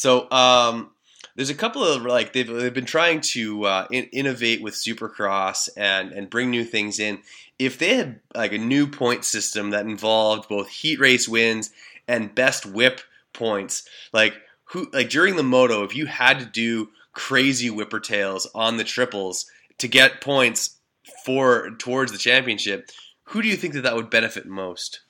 So, 0.00 0.30
um, 0.30 0.92
there's 1.36 1.50
a 1.50 1.54
couple 1.54 1.84
of 1.84 2.00
like 2.06 2.32
they've, 2.32 2.46
they've 2.46 2.72
been 2.72 2.86
trying 2.86 3.20
to 3.32 3.66
uh, 3.66 3.86
in, 3.90 4.04
innovate 4.04 4.62
with 4.62 4.72
Supercross 4.72 5.68
and 5.76 6.10
and 6.12 6.30
bring 6.30 6.50
new 6.50 6.64
things 6.64 6.98
in. 6.98 7.18
If 7.58 7.78
they 7.78 7.96
had 7.96 8.20
like 8.34 8.54
a 8.54 8.58
new 8.58 8.86
point 8.86 9.26
system 9.26 9.68
that 9.70 9.84
involved 9.84 10.48
both 10.48 10.70
heat 10.70 10.98
race 11.00 11.28
wins 11.28 11.70
and 12.08 12.34
best 12.34 12.64
whip 12.64 13.02
points, 13.34 13.86
like 14.10 14.32
who 14.64 14.88
like 14.94 15.10
during 15.10 15.36
the 15.36 15.42
moto, 15.42 15.84
if 15.84 15.94
you 15.94 16.06
had 16.06 16.38
to 16.38 16.46
do 16.46 16.88
crazy 17.12 17.68
whipper 17.68 18.00
tails 18.00 18.46
on 18.54 18.78
the 18.78 18.84
triples 18.84 19.50
to 19.76 19.86
get 19.86 20.22
points 20.22 20.78
for 21.26 21.72
towards 21.78 22.10
the 22.10 22.16
championship, 22.16 22.88
who 23.24 23.42
do 23.42 23.48
you 23.48 23.56
think 23.56 23.74
that 23.74 23.82
that 23.82 23.96
would 23.96 24.08
benefit 24.08 24.46
most? 24.46 25.00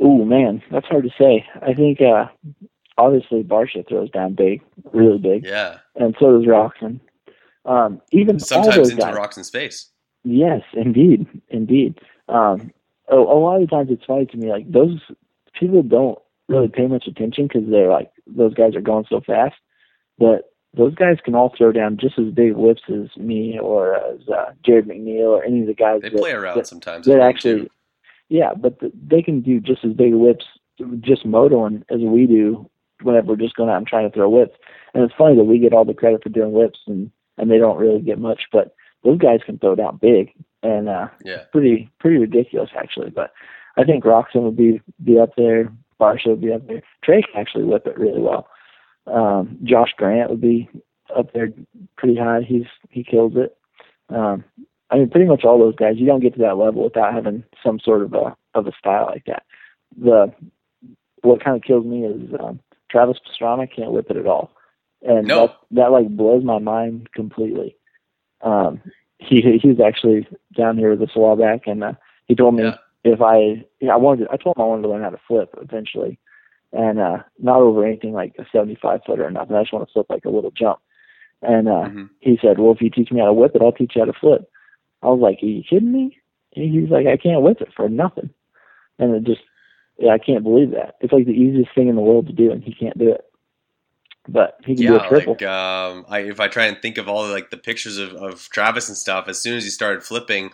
Oh 0.00 0.24
man, 0.24 0.62
that's 0.70 0.86
hard 0.86 1.04
to 1.04 1.10
say. 1.18 1.44
I 1.60 1.74
think 1.74 2.00
uh 2.00 2.28
obviously 2.96 3.42
Barcia 3.42 3.86
throws 3.88 4.10
down 4.10 4.34
big, 4.34 4.62
really 4.92 5.18
big. 5.18 5.44
Yeah. 5.44 5.78
And 5.96 6.14
so 6.18 6.38
does 6.38 6.46
Roczen. 6.46 7.00
Um, 7.64 8.00
even 8.12 8.38
sometimes 8.38 8.76
all 8.76 8.82
those 8.82 8.90
into 8.90 9.02
guys, 9.02 9.14
Roczen's 9.14 9.50
face. 9.50 9.90
Yes, 10.22 10.62
indeed, 10.74 11.26
indeed. 11.48 11.98
Um, 12.28 12.72
a, 13.08 13.16
a 13.16 13.38
lot 13.38 13.62
of 13.62 13.70
times 13.70 13.90
it's 13.90 14.04
funny 14.04 14.26
to 14.26 14.36
me, 14.36 14.50
like 14.50 14.70
those 14.70 15.00
people 15.58 15.82
don't 15.82 16.18
really 16.48 16.68
pay 16.68 16.86
much 16.86 17.06
attention 17.06 17.46
because 17.46 17.68
they're 17.70 17.90
like 17.90 18.10
those 18.26 18.54
guys 18.54 18.74
are 18.74 18.80
going 18.80 19.06
so 19.08 19.20
fast, 19.20 19.56
but 20.18 20.50
those 20.76 20.94
guys 20.94 21.18
can 21.24 21.34
all 21.34 21.54
throw 21.56 21.72
down 21.72 21.96
just 21.96 22.18
as 22.18 22.32
big 22.32 22.54
whips 22.54 22.82
as 22.88 23.16
me 23.16 23.58
or 23.58 23.94
as 23.94 24.20
uh, 24.28 24.50
Jarryd 24.66 24.86
McNeil 24.86 25.28
or 25.28 25.44
any 25.44 25.60
of 25.60 25.66
the 25.66 25.74
guys. 25.74 26.02
They 26.02 26.08
that, 26.08 26.18
play 26.18 26.32
around 26.32 26.56
that, 26.56 26.66
sometimes. 26.66 27.06
That 27.06 27.20
actually, 27.20 27.70
yeah, 28.28 28.54
but 28.54 28.80
the, 28.80 28.92
they 29.06 29.22
can 29.22 29.40
do 29.40 29.60
just 29.60 29.84
as 29.84 29.92
big 29.92 30.14
whips, 30.14 30.44
just 31.00 31.24
motoing 31.24 31.82
as 31.90 32.00
we 32.00 32.26
do 32.26 32.68
whenever 33.04 33.28
we're 33.28 33.36
just 33.36 33.56
going 33.56 33.70
out 33.70 33.78
and 33.78 33.86
trying 33.86 34.10
to 34.10 34.14
throw 34.14 34.28
whips. 34.28 34.56
And 34.92 35.02
it's 35.02 35.14
funny 35.16 35.36
that 35.36 35.44
we 35.44 35.58
get 35.58 35.72
all 35.72 35.84
the 35.84 35.94
credit 35.94 36.22
for 36.22 36.28
doing 36.28 36.52
whips 36.52 36.80
and 36.86 37.10
and 37.36 37.50
they 37.50 37.58
don't 37.58 37.78
really 37.78 38.00
get 38.00 38.18
much, 38.18 38.42
but 38.52 38.74
those 39.02 39.18
guys 39.18 39.40
can 39.44 39.58
throw 39.58 39.74
down 39.74 39.98
big 40.00 40.32
and 40.62 40.88
uh 40.88 41.08
yeah. 41.24 41.42
pretty 41.52 41.90
pretty 42.00 42.18
ridiculous 42.18 42.70
actually. 42.76 43.10
But 43.10 43.32
I 43.76 43.84
think 43.84 44.04
Roczen 44.04 44.42
would 44.42 44.56
be 44.56 44.80
be 45.02 45.18
up 45.18 45.30
there, 45.36 45.70
Barcia 46.00 46.28
would 46.28 46.40
be 46.40 46.52
up 46.52 46.66
there. 46.66 46.82
Trey 47.04 47.22
can 47.22 47.40
actually 47.40 47.64
whip 47.64 47.86
it 47.86 47.98
really 47.98 48.20
well. 48.20 48.48
Um 49.06 49.58
Josh 49.62 49.90
Grant 49.96 50.30
would 50.30 50.40
be 50.40 50.68
up 51.14 51.32
there 51.32 51.50
pretty 51.96 52.16
high. 52.16 52.40
He's 52.46 52.66
he 52.88 53.04
kills 53.04 53.34
it. 53.36 53.56
Um 54.08 54.44
I 54.90 54.96
mean 54.96 55.10
pretty 55.10 55.26
much 55.26 55.44
all 55.44 55.58
those 55.58 55.76
guys, 55.76 55.96
you 55.96 56.06
don't 56.06 56.20
get 56.20 56.34
to 56.34 56.40
that 56.40 56.56
level 56.56 56.84
without 56.84 57.12
having 57.12 57.44
some 57.62 57.78
sort 57.78 58.02
of 58.02 58.14
a 58.14 58.34
of 58.54 58.66
a 58.66 58.72
style 58.78 59.06
like 59.06 59.24
that. 59.26 59.42
The 60.00 60.32
what 61.22 61.42
kind 61.42 61.56
of 61.56 61.62
kills 61.62 61.84
me 61.84 62.04
is 62.04 62.30
um 62.40 62.60
Travis 62.94 63.18
Pastrana 63.26 63.68
can't 63.74 63.90
whip 63.90 64.06
it 64.08 64.16
at 64.16 64.26
all. 64.26 64.52
And 65.02 65.26
no. 65.26 65.48
that 65.48 65.56
that 65.72 65.90
like 65.90 66.08
blows 66.08 66.44
my 66.44 66.60
mind 66.60 67.08
completely. 67.12 67.76
Um 68.40 68.80
he 69.18 69.58
he 69.60 69.68
was 69.68 69.80
actually 69.84 70.28
down 70.56 70.78
here 70.78 70.94
this 70.94 71.10
a 71.16 71.18
while 71.18 71.34
back 71.34 71.66
and 71.66 71.82
uh, 71.82 71.92
he 72.26 72.36
told 72.36 72.54
me 72.54 72.62
yeah. 72.62 72.76
if 73.02 73.20
I 73.20 73.66
yeah, 73.80 73.94
I 73.94 73.96
wanted 73.96 74.26
to, 74.26 74.32
I 74.32 74.36
told 74.36 74.56
him 74.56 74.62
I 74.62 74.66
wanted 74.66 74.82
to 74.82 74.88
learn 74.90 75.02
how 75.02 75.10
to 75.10 75.20
flip 75.26 75.52
eventually. 75.60 76.20
And 76.72 77.00
uh 77.00 77.18
not 77.40 77.58
over 77.58 77.84
anything 77.84 78.12
like 78.12 78.36
a 78.38 78.46
seventy 78.52 78.78
five 78.80 79.00
footer 79.04 79.26
or 79.26 79.30
nothing. 79.32 79.56
I 79.56 79.62
just 79.62 79.72
want 79.72 79.88
to 79.88 79.92
flip 79.92 80.06
like 80.08 80.24
a 80.24 80.30
little 80.30 80.52
jump. 80.52 80.78
And 81.42 81.66
uh 81.66 81.88
mm-hmm. 81.88 82.04
he 82.20 82.38
said, 82.40 82.60
Well 82.60 82.72
if 82.72 82.80
you 82.80 82.90
teach 82.90 83.10
me 83.10 83.18
how 83.18 83.26
to 83.26 83.32
whip 83.32 83.56
it, 83.56 83.62
I'll 83.62 83.72
teach 83.72 83.96
you 83.96 84.02
how 84.02 84.06
to 84.06 84.18
flip. 84.20 84.48
I 85.02 85.08
was 85.08 85.20
like, 85.20 85.42
Are 85.42 85.46
you 85.46 85.64
kidding 85.68 85.90
me? 85.90 86.16
And 86.54 86.72
he's 86.72 86.90
like, 86.90 87.08
I 87.08 87.16
can't 87.16 87.42
whip 87.42 87.60
it 87.60 87.72
for 87.74 87.88
nothing. 87.88 88.30
And 89.00 89.16
it 89.16 89.24
just 89.24 89.42
yeah, 89.98 90.12
I 90.12 90.18
can't 90.18 90.42
believe 90.42 90.70
that. 90.72 90.96
It's 91.00 91.12
like 91.12 91.26
the 91.26 91.32
easiest 91.32 91.74
thing 91.74 91.88
in 91.88 91.96
the 91.96 92.02
world 92.02 92.26
to 92.26 92.32
do 92.32 92.50
and 92.50 92.62
he 92.62 92.74
can't 92.74 92.98
do 92.98 93.12
it 93.12 93.24
but 94.28 94.58
he 94.64 94.74
can 94.74 94.84
yeah, 94.84 94.90
do 94.90 94.96
a 94.96 95.08
triple. 95.08 95.32
like 95.34 95.42
um, 95.42 96.06
I, 96.08 96.20
if 96.20 96.40
I 96.40 96.48
try 96.48 96.66
and 96.66 96.80
think 96.80 96.98
of 96.98 97.08
all 97.08 97.26
the, 97.26 97.32
like 97.32 97.50
the 97.50 97.56
pictures 97.56 97.98
of, 97.98 98.14
of 98.14 98.48
Travis 98.48 98.88
and 98.88 98.96
stuff, 98.96 99.28
as 99.28 99.40
soon 99.40 99.56
as 99.56 99.64
he 99.64 99.70
started 99.70 100.02
flipping, 100.02 100.50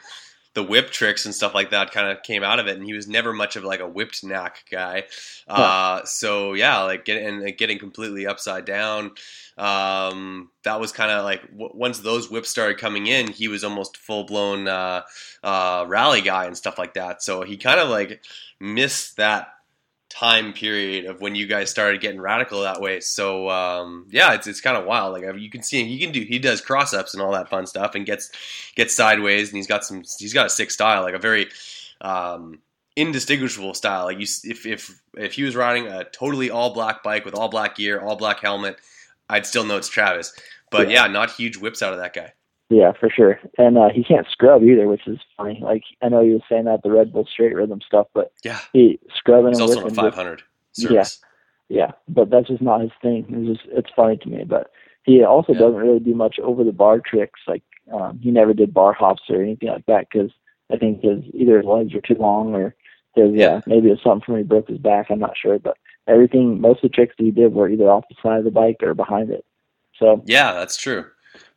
the 0.54 0.62
whip 0.62 0.90
tricks 0.90 1.26
and 1.26 1.34
stuff 1.34 1.54
like 1.54 1.70
that 1.70 1.92
kind 1.92 2.08
of 2.08 2.22
came 2.22 2.42
out 2.42 2.58
of 2.58 2.66
it, 2.66 2.76
and 2.76 2.84
he 2.84 2.92
was 2.92 3.06
never 3.06 3.32
much 3.32 3.56
of 3.56 3.64
like 3.64 3.80
a 3.80 3.88
whipped 3.88 4.24
knack 4.24 4.64
guy. 4.70 5.04
Uh, 5.46 6.04
so 6.04 6.54
yeah, 6.54 6.82
like 6.82 7.04
getting 7.04 7.26
and 7.26 7.56
getting 7.56 7.78
completely 7.78 8.26
upside 8.26 8.64
down. 8.64 9.12
Um, 9.56 10.50
that 10.64 10.80
was 10.80 10.90
kind 10.90 11.10
of 11.10 11.24
like 11.24 11.42
w- 11.50 11.72
once 11.74 12.00
those 12.00 12.30
whips 12.30 12.48
started 12.48 12.78
coming 12.78 13.06
in, 13.06 13.28
he 13.28 13.48
was 13.48 13.62
almost 13.62 13.96
full 13.96 14.24
blown 14.24 14.66
uh, 14.66 15.02
uh, 15.42 15.84
rally 15.86 16.22
guy 16.22 16.46
and 16.46 16.56
stuff 16.56 16.78
like 16.78 16.94
that. 16.94 17.22
So 17.22 17.42
he 17.42 17.56
kind 17.56 17.78
of 17.78 17.88
like 17.88 18.22
missed 18.58 19.18
that 19.18 19.48
time 20.10 20.52
period 20.52 21.06
of 21.06 21.20
when 21.20 21.34
you 21.34 21.46
guys 21.46 21.70
started 21.70 22.00
getting 22.00 22.20
radical 22.20 22.62
that 22.62 22.80
way. 22.80 23.00
So 23.00 23.48
um, 23.48 24.06
yeah, 24.10 24.34
it's 24.34 24.46
it's 24.46 24.60
kind 24.60 24.76
of 24.76 24.84
wild. 24.84 25.14
Like 25.14 25.24
you 25.40 25.48
can 25.48 25.62
see 25.62 25.84
he 25.84 25.98
can 25.98 26.12
do 26.12 26.20
he 26.20 26.38
does 26.38 26.60
cross 26.60 26.92
ups 26.92 27.14
and 27.14 27.22
all 27.22 27.32
that 27.32 27.48
fun 27.48 27.66
stuff 27.66 27.94
and 27.94 28.04
gets 28.04 28.30
gets 28.74 28.94
sideways 28.94 29.48
and 29.48 29.56
he's 29.56 29.66
got 29.66 29.84
some 29.84 30.02
he's 30.18 30.34
got 30.34 30.46
a 30.46 30.50
sick 30.50 30.70
style 30.70 31.02
like 31.02 31.14
a 31.14 31.18
very 31.18 31.48
um, 32.00 32.58
indistinguishable 32.96 33.74
style. 33.74 34.04
Like 34.04 34.18
you, 34.18 34.26
if 34.44 34.66
if 34.66 35.00
if 35.16 35.32
he 35.32 35.44
was 35.44 35.56
riding 35.56 35.86
a 35.86 36.04
totally 36.04 36.50
all 36.50 36.74
black 36.74 37.02
bike 37.02 37.24
with 37.24 37.34
all 37.34 37.48
black 37.48 37.76
gear, 37.76 38.00
all 38.00 38.16
black 38.16 38.40
helmet, 38.40 38.76
I'd 39.28 39.46
still 39.46 39.64
know 39.64 39.76
it's 39.76 39.88
Travis. 39.88 40.34
But 40.70 40.90
yeah, 40.90 41.06
not 41.06 41.30
huge 41.30 41.56
whips 41.56 41.82
out 41.82 41.92
of 41.92 42.00
that 42.00 42.14
guy. 42.14 42.32
Yeah, 42.70 42.92
for 42.92 43.10
sure. 43.10 43.38
And 43.58 43.76
uh, 43.76 43.88
he 43.92 44.04
can't 44.04 44.26
scrub 44.30 44.62
either, 44.62 44.86
which 44.86 45.06
is 45.06 45.18
funny. 45.36 45.58
Like 45.60 45.82
I 46.02 46.08
know 46.08 46.22
he 46.22 46.30
was 46.30 46.42
saying 46.48 46.64
that 46.64 46.82
the 46.82 46.90
Red 46.90 47.12
Bull 47.12 47.26
straight 47.30 47.54
rhythm 47.54 47.80
stuff, 47.84 48.06
but 48.14 48.32
Yeah, 48.44 48.60
he 48.72 48.98
scrubbing 49.16 49.48
he's 49.50 49.58
and 49.58 49.68
also 49.68 49.80
on 49.82 49.88
just- 49.88 50.00
500 50.00 50.42
Yeah. 50.78 51.04
Yeah, 51.68 51.92
but 52.08 52.30
that's 52.30 52.48
just 52.48 52.62
not 52.62 52.80
his 52.80 52.90
thing. 53.02 53.26
It's 53.28 53.58
just 53.60 53.70
it's 53.76 53.90
funny 53.94 54.16
to 54.18 54.28
me. 54.28 54.44
But 54.44 54.70
he 55.04 55.22
also 55.24 55.52
Yeah. 55.52 55.58
doesn't 55.60 55.80
really 55.80 55.98
do 56.00 56.14
much 56.14 56.38
over 56.40 56.62
the 56.64 56.72
bar 56.72 57.00
tricks. 57.00 57.40
Like 57.46 57.62
um, 57.92 58.18
he 58.22 58.30
never 58.30 58.54
did 58.54 58.72
bar 58.72 58.92
hops 58.92 59.22
or 59.28 59.42
anything 59.42 59.68
like 59.68 59.86
that 59.86 60.06
because 60.10 60.30
I 60.72 60.76
think 60.76 61.02
his 61.02 61.24
either 61.34 61.56
his 61.58 61.66
legs 61.66 61.92
are 61.94 62.00
too 62.00 62.14
long 62.14 62.54
or 62.54 62.74
his 63.16 63.32
Yeah. 63.34 63.54
uh, 63.56 63.60
maybe 63.66 63.90
it's 63.90 64.02
something 64.02 64.24
from 64.24 64.34
when 64.34 64.42
he 64.44 64.48
broke 64.48 64.68
his 64.68 64.78
back. 64.78 65.10
I'm 65.10 65.18
not 65.18 65.36
sure, 65.36 65.58
but 65.58 65.76
everything 66.06 66.60
most 66.60 66.84
of 66.84 66.90
the 66.90 66.94
tricks 66.94 67.14
that 67.18 67.24
he 67.24 67.32
did 67.32 67.52
were 67.52 67.68
either 67.68 67.90
off 67.90 68.04
the 68.08 68.14
side 68.22 68.38
of 68.38 68.44
the 68.44 68.50
bike 68.52 68.76
or 68.82 68.94
behind 68.94 69.30
it. 69.30 69.44
So 69.98 70.22
Yeah, 70.26 70.52
that's 70.52 70.76
true. 70.76 71.06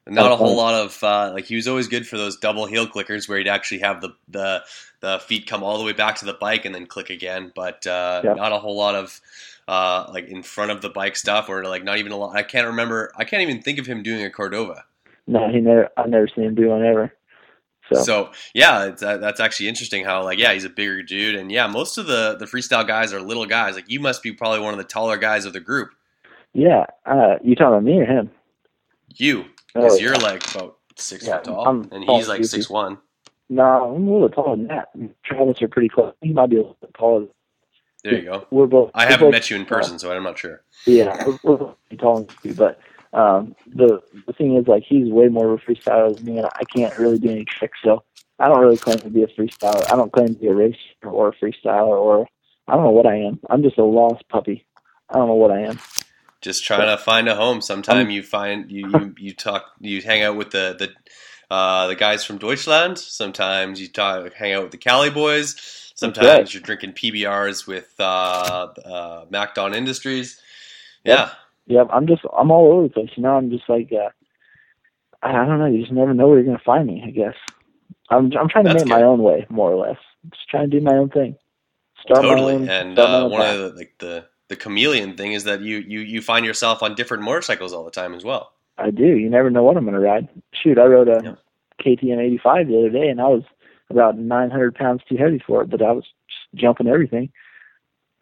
Not 0.06 0.32
Oh, 0.32 0.34
a 0.34 0.36
whole 0.38 0.58
lot 0.58 0.74
of 0.74 1.01
uh, 1.04 1.32
like 1.34 1.45
he 1.45 1.56
was 1.56 1.68
always 1.68 1.88
good 1.88 2.06
for 2.08 2.18
those 2.18 2.36
double 2.38 2.66
heel 2.66 2.86
clickers 2.88 3.30
where 3.30 3.38
he'd 3.38 3.47
actually 3.47 3.80
have 3.80 4.01
the 4.01 4.10
the 4.28 4.64
the 4.99 5.20
feet 5.20 5.47
come 5.47 5.64
all 5.64 5.78
the 5.78 5.84
way 5.86 5.93
back 5.93 6.16
to 6.18 6.26
the 6.26 6.34
bike 6.34 6.66
and 6.66 6.76
then 6.76 6.86
click 6.86 7.10
again, 7.10 7.51
but 7.56 7.86
uh, 7.88 8.22
not 8.36 8.51
a 8.51 8.60
whole 8.60 8.76
lot 8.76 8.95
of 8.95 9.22
uh, 9.68 10.06
like 10.14 10.28
in 10.28 10.43
front 10.43 10.72
of 10.72 10.82
the 10.82 10.89
bike 10.89 11.16
stuff 11.16 11.47
or 11.47 11.64
like 11.64 11.84
not 11.86 11.97
even 11.99 12.12
a 12.12 12.18
lot. 12.18 12.36
I 12.36 12.43
can't 12.43 12.68
remember. 12.68 13.12
I 13.16 13.24
can't 13.24 13.41
even 13.43 13.62
think 13.62 13.80
of 13.80 13.86
him 13.86 14.04
doing 14.04 14.24
a 14.24 14.30
Cordova. 14.30 14.84
no, 15.26 15.49
he 15.49 15.62
never. 15.62 15.89
I've 15.95 16.10
never 16.10 16.28
seen 16.28 16.43
him 16.45 16.56
do 16.56 16.68
one 16.70 16.84
ever. 16.84 17.14
So, 17.89 18.01
So 18.01 18.32
yeah, 18.54 18.86
it's, 18.86 19.04
uh, 19.04 19.18
that's 19.18 19.39
actually 19.41 19.68
interesting. 19.70 20.04
How 20.06 20.24
like 20.24 20.38
yeah, 20.38 20.54
he's 20.54 20.66
a 20.66 20.70
bigger 20.70 21.01
dude, 21.01 21.36
and 21.36 21.49
yeah, 21.51 21.68
most 21.68 21.97
of 21.97 22.08
the 22.08 22.36
the 22.38 22.45
freestyle 22.45 22.86
guys 22.86 23.14
are 23.14 23.22
little 23.22 23.45
guys. 23.45 23.76
Like 23.76 23.89
you 23.89 24.01
must 24.01 24.22
be 24.24 24.34
probably 24.34 24.60
one 24.60 24.74
of 24.74 24.78
the 24.78 24.84
taller 24.86 25.18
guys 25.18 25.45
of 25.45 25.54
the 25.54 25.60
group. 25.62 25.89
yeah, 26.54 26.86
uh, 27.06 27.36
you 27.41 27.56
talking 27.56 27.68
about 27.74 27.84
me 27.84 27.99
or 28.01 28.06
him? 28.06 28.30
You, 29.16 29.45
because 29.74 29.99
you're 29.99 30.17
like 30.17 30.49
about 30.55 30.78
six 30.95 31.26
Yeah, 31.26 31.38
foot 31.38 31.45
tall, 31.45 31.67
I'm 31.67 31.89
and 31.91 32.05
tall 32.05 32.17
he's 32.17 32.28
like 32.28 32.45
six 32.45 32.69
one. 32.69 32.97
No, 33.49 33.95
I'm 33.95 34.07
a 34.07 34.11
little 34.11 34.30
taller 34.30 34.55
than 34.55 34.67
that. 34.67 34.89
Travis 35.26 35.61
are 35.61 35.67
pretty 35.67 35.89
close. 35.89 36.13
He 36.21 36.34
might 36.34 36.49
be 36.49 36.57
a 36.57 36.59
little 36.59 36.78
bit 36.82 36.93
taller. 36.93 37.28
There 38.03 38.15
you 38.15 38.24
go. 38.24 38.47
We're 38.51 38.67
both. 38.67 38.91
I 38.93 39.05
we're 39.05 39.11
haven't 39.11 39.28
both 39.28 39.32
met 39.32 39.49
you 39.49 39.55
in 39.55 39.65
person, 39.65 39.99
so 39.99 40.11
I'm 40.11 40.24
not 40.24 40.38
sure. 40.38 40.63
Yeah, 40.86 41.26
we're, 41.43 41.57
both 41.57 41.76
tall 41.97 42.28
but 42.55 42.80
um, 43.13 43.55
the 43.74 44.01
the 44.28 44.34
thing 44.34 44.57
is, 44.57 44.67
like, 44.67 44.84
he's 44.84 45.11
way 45.11 45.28
more 45.28 45.53
of 45.53 45.61
a 45.61 45.71
freestyler 45.71 46.15
than 46.15 46.26
me, 46.26 46.38
and 46.38 46.47
I 46.47 46.63
can't 46.76 46.97
really 46.97 47.19
do 47.19 47.30
any 47.30 47.45
tricks. 47.45 47.78
So 47.84 48.03
I 48.39 48.47
don't 48.47 48.59
really 48.59 48.78
claim 48.78 48.99
to 48.99 49.09
be 49.09 49.24
a 49.24 49.28
freestyler. 49.28 49.89
I 49.91 49.95
don't 49.95 50.11
claim 50.11 50.30
to 50.30 50.39
be 50.39 50.47
a 50.47 50.53
racer 50.53 50.78
or 51.03 51.30
a 51.30 51.34
freestyler, 51.34 51.97
or 51.97 52.28
I 52.67 52.76
don't 52.76 52.84
know 52.84 52.91
what 52.91 53.05
I 53.05 53.17
am. 53.17 53.39
I'm 53.49 53.63
just 53.63 53.78
a 53.78 53.84
lost 53.84 54.28
puppy. 54.30 54.65
I 55.09 55.17
don't 55.17 55.28
know 55.28 55.36
what 55.36 55.51
I 55.51 55.61
am. 55.61 55.80
Just 56.44 56.64
trying 56.64 56.88
to 56.88 56.98
find 57.02 57.28
a 57.28 57.36
home. 57.36 57.62
Sometime 57.62 58.10
you 58.10 58.22
find 58.22 58.72
you, 58.72 58.88
you 58.89 59.16
you 59.18 59.34
talk 59.34 59.72
you 59.80 60.02
hang 60.02 60.22
out 60.22 60.36
with 60.36 60.52
the 60.52 60.76
the 60.78 61.54
uh, 61.54 61.88
the 61.88 61.96
guys 61.96 62.24
from 62.24 62.38
Deutschland. 62.38 63.00
Sometimes 63.00 63.82
you 63.82 63.88
talk 63.88 64.34
hang 64.34 64.54
out 64.54 64.64
with 64.64 64.72
the 64.72 64.78
Cali 64.78 65.10
boys. 65.10 65.56
Sometimes 65.96 66.28
right. 66.28 66.54
you're 66.54 66.62
drinking 66.62 66.94
PBRs 66.94 67.66
with 67.66 67.94
uh, 68.00 68.68
uh, 68.86 69.26
MacDon 69.30 69.74
Industries. 69.74 70.39
Yeah, 71.06 71.32
Yep, 71.68 71.88
I'm 71.91 72.08
just 72.08 72.24
I'm 72.38 72.52
all 72.52 72.72
over 72.72 72.84
the 72.84 72.94
place. 72.94 73.10
You 73.16 73.24
know, 73.24 73.36
I'm 73.36 73.50
just 73.50 73.70
like 73.70 73.91
uh, 73.94 74.10
I, 75.22 75.32
don't 75.32 75.60
know. 75.60 75.66
You 75.66 75.82
just 75.82 75.94
never 75.94 76.14
know 76.14 76.28
where 76.28 76.38
you're 76.38 76.46
gonna 76.46 76.62
find 76.66 76.88
me. 76.88 77.04
I 77.06 77.12
guess 77.12 77.36
I'm 78.10 78.32
I'm 78.38 78.50
trying 78.50 78.66
to 78.66 78.74
That's 78.74 78.86
make 78.86 78.89
my 78.94 79.04
own 79.04 79.22
way, 79.22 79.46
more 79.50 79.72
or 79.72 79.88
less. 79.88 79.98
Just 80.30 80.50
trying 80.50 80.70
to 80.70 80.80
do 80.80 80.84
my 80.84 80.96
own 80.96 81.10
thing. 81.10 81.38
Start 82.02 82.22
totally. 82.22 82.56
own- 82.56 82.70
and 82.70 83.00
uh, 83.00 83.28
one 83.30 83.41
of 83.41 83.60
the 83.60 83.70
like 83.78 83.96
the 84.00 84.26
the 84.50 84.56
chameleon 84.56 85.16
thing 85.16 85.34
is 85.34 85.44
that 85.46 85.62
you 85.62 85.78
you 85.78 86.00
you 86.02 86.22
find 86.22 86.46
yourself 86.46 86.84
on 86.84 86.96
different 86.96 87.24
motorcycles 87.24 87.74
all 87.74 87.84
the 87.84 87.91
time 87.91 88.14
as 88.14 88.24
well. 88.24 88.54
I 88.78 88.89
do. 88.91 89.06
You 89.06 89.30
never 89.30 89.50
know 89.50 89.64
what 89.64 89.78
I'm 89.78 89.84
going 89.84 89.94
to 89.94 90.00
ride. 90.00 90.28
Shoot, 90.54 90.78
I 90.80 90.86
rode 90.86 91.08
a 91.08 91.22
Yep. 91.24 91.39
KTM 91.84 92.20
85 92.20 92.68
the 92.68 92.78
other 92.80 92.89
day, 92.89 93.08
and 93.10 93.20
I 93.22 93.28
was 93.28 93.44
about 93.89 94.18
900 94.18 94.74
pounds 94.76 95.02
too 95.08 95.18
heavy 95.18 95.39
for 95.46 95.62
it, 95.62 95.70
but 95.70 95.82
I 95.82 95.91
was 95.91 96.06
jumping 96.56 96.88
everything. 96.88 97.32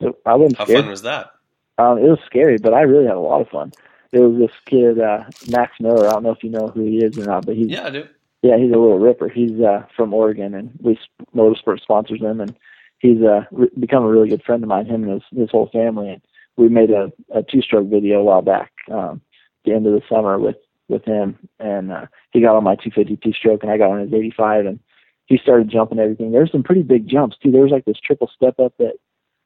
So 0.02 0.18
I 0.26 0.36
wasn't 0.36 0.58
How 0.58 0.66
scared. 0.66 0.82
fun 0.82 0.90
was 0.90 1.04
that? 1.04 1.32
Um, 1.78 1.98
it 2.00 2.04
was 2.10 2.20
scary, 2.26 2.58
but 2.58 2.74
I 2.74 2.82
really 2.82 3.06
had 3.06 3.16
a 3.16 3.20
lot 3.20 3.42
of 3.42 3.50
fun. 3.50 3.72
There 4.12 4.28
was 4.28 4.40
this 4.40 4.58
kid, 4.66 5.00
uh, 5.00 5.24
Max 5.50 5.74
Miller. 5.80 6.08
I 6.08 6.12
don't 6.14 6.24
know 6.24 6.32
if 6.32 6.44
you 6.44 6.50
know 6.50 6.68
who 6.68 6.82
he 6.82 6.98
is 6.98 7.18
or 7.18 7.26
not, 7.26 7.46
but 7.46 7.56
he's 7.56 7.68
Yeah, 7.70 7.86
I 7.86 7.90
do. 7.92 8.08
yeah, 8.42 8.58
he's 8.58 8.72
a 8.74 8.78
little 8.78 9.00
ripper. 9.00 9.30
He's 9.30 9.60
uh, 9.62 9.86
from 9.96 10.14
Oregon, 10.14 10.54
and 10.54 10.72
we 10.82 11.00
MotoSport 11.36 11.82
sponsors 11.82 12.20
him, 12.22 12.42
and 12.42 12.56
he's 13.02 13.22
uh, 13.22 13.42
re- 13.52 13.70
become 13.80 14.04
a 14.04 14.10
really 14.10 14.30
good 14.30 14.44
friend 14.44 14.64
of 14.64 14.70
mine. 14.70 14.86
Him 14.86 15.04
and 15.04 15.14
his 15.14 15.40
his 15.40 15.52
whole 15.52 15.70
family, 15.74 16.10
and 16.10 16.22
we 16.56 16.70
made 16.70 16.92
a, 16.92 17.12
a 17.34 17.44
two 17.44 17.62
stroke 17.62 17.90
video 17.90 18.20
a 18.20 18.24
while 18.24 18.42
back, 18.42 18.72
um, 18.92 19.22
the 19.66 19.74
end 19.74 19.88
of 19.88 19.94
the 19.94 20.02
summer 20.10 20.40
with 20.40 20.58
with 20.88 21.04
him, 21.06 21.38
and 21.60 21.92
uh, 21.92 22.06
he 22.32 22.42
got 22.42 22.56
on 22.56 22.64
my 22.64 22.76
250 22.76 23.18
two 23.18 23.34
stroke, 23.34 23.64
and 23.64 23.72
I 23.72 23.78
got 23.78 23.92
on 23.92 24.02
his 24.02 24.14
85, 24.14 24.66
and 24.66 24.80
he 25.26 25.38
started 25.38 25.70
jumping 25.70 26.00
everything. 26.00 26.32
There 26.32 26.42
were 26.42 26.50
some 26.52 26.64
pretty 26.64 26.84
big 26.84 27.08
jumps 27.08 27.38
too. 27.38 27.52
There 27.52 27.62
was 27.62 27.72
like 27.72 27.86
this 27.86 28.00
triple 28.04 28.30
step 28.36 28.60
up 28.60 28.74
that 28.78 28.94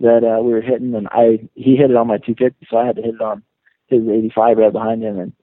that 0.01 0.23
uh, 0.23 0.41
we 0.43 0.51
were 0.51 0.61
hitting, 0.61 0.93
and 0.93 1.07
I 1.11 1.47
he 1.55 1.75
hit 1.75 1.91
it 1.91 1.97
on 1.97 2.07
my 2.07 2.17
250, 2.17 2.67
so 2.69 2.77
I 2.77 2.85
had 2.85 2.97
to 2.97 3.01
hit 3.01 3.15
it 3.15 3.21
on 3.21 3.43
his 3.87 4.01
85 4.01 4.57
right 4.57 4.73
behind 4.73 5.03
him, 5.03 5.19
and 5.19 5.33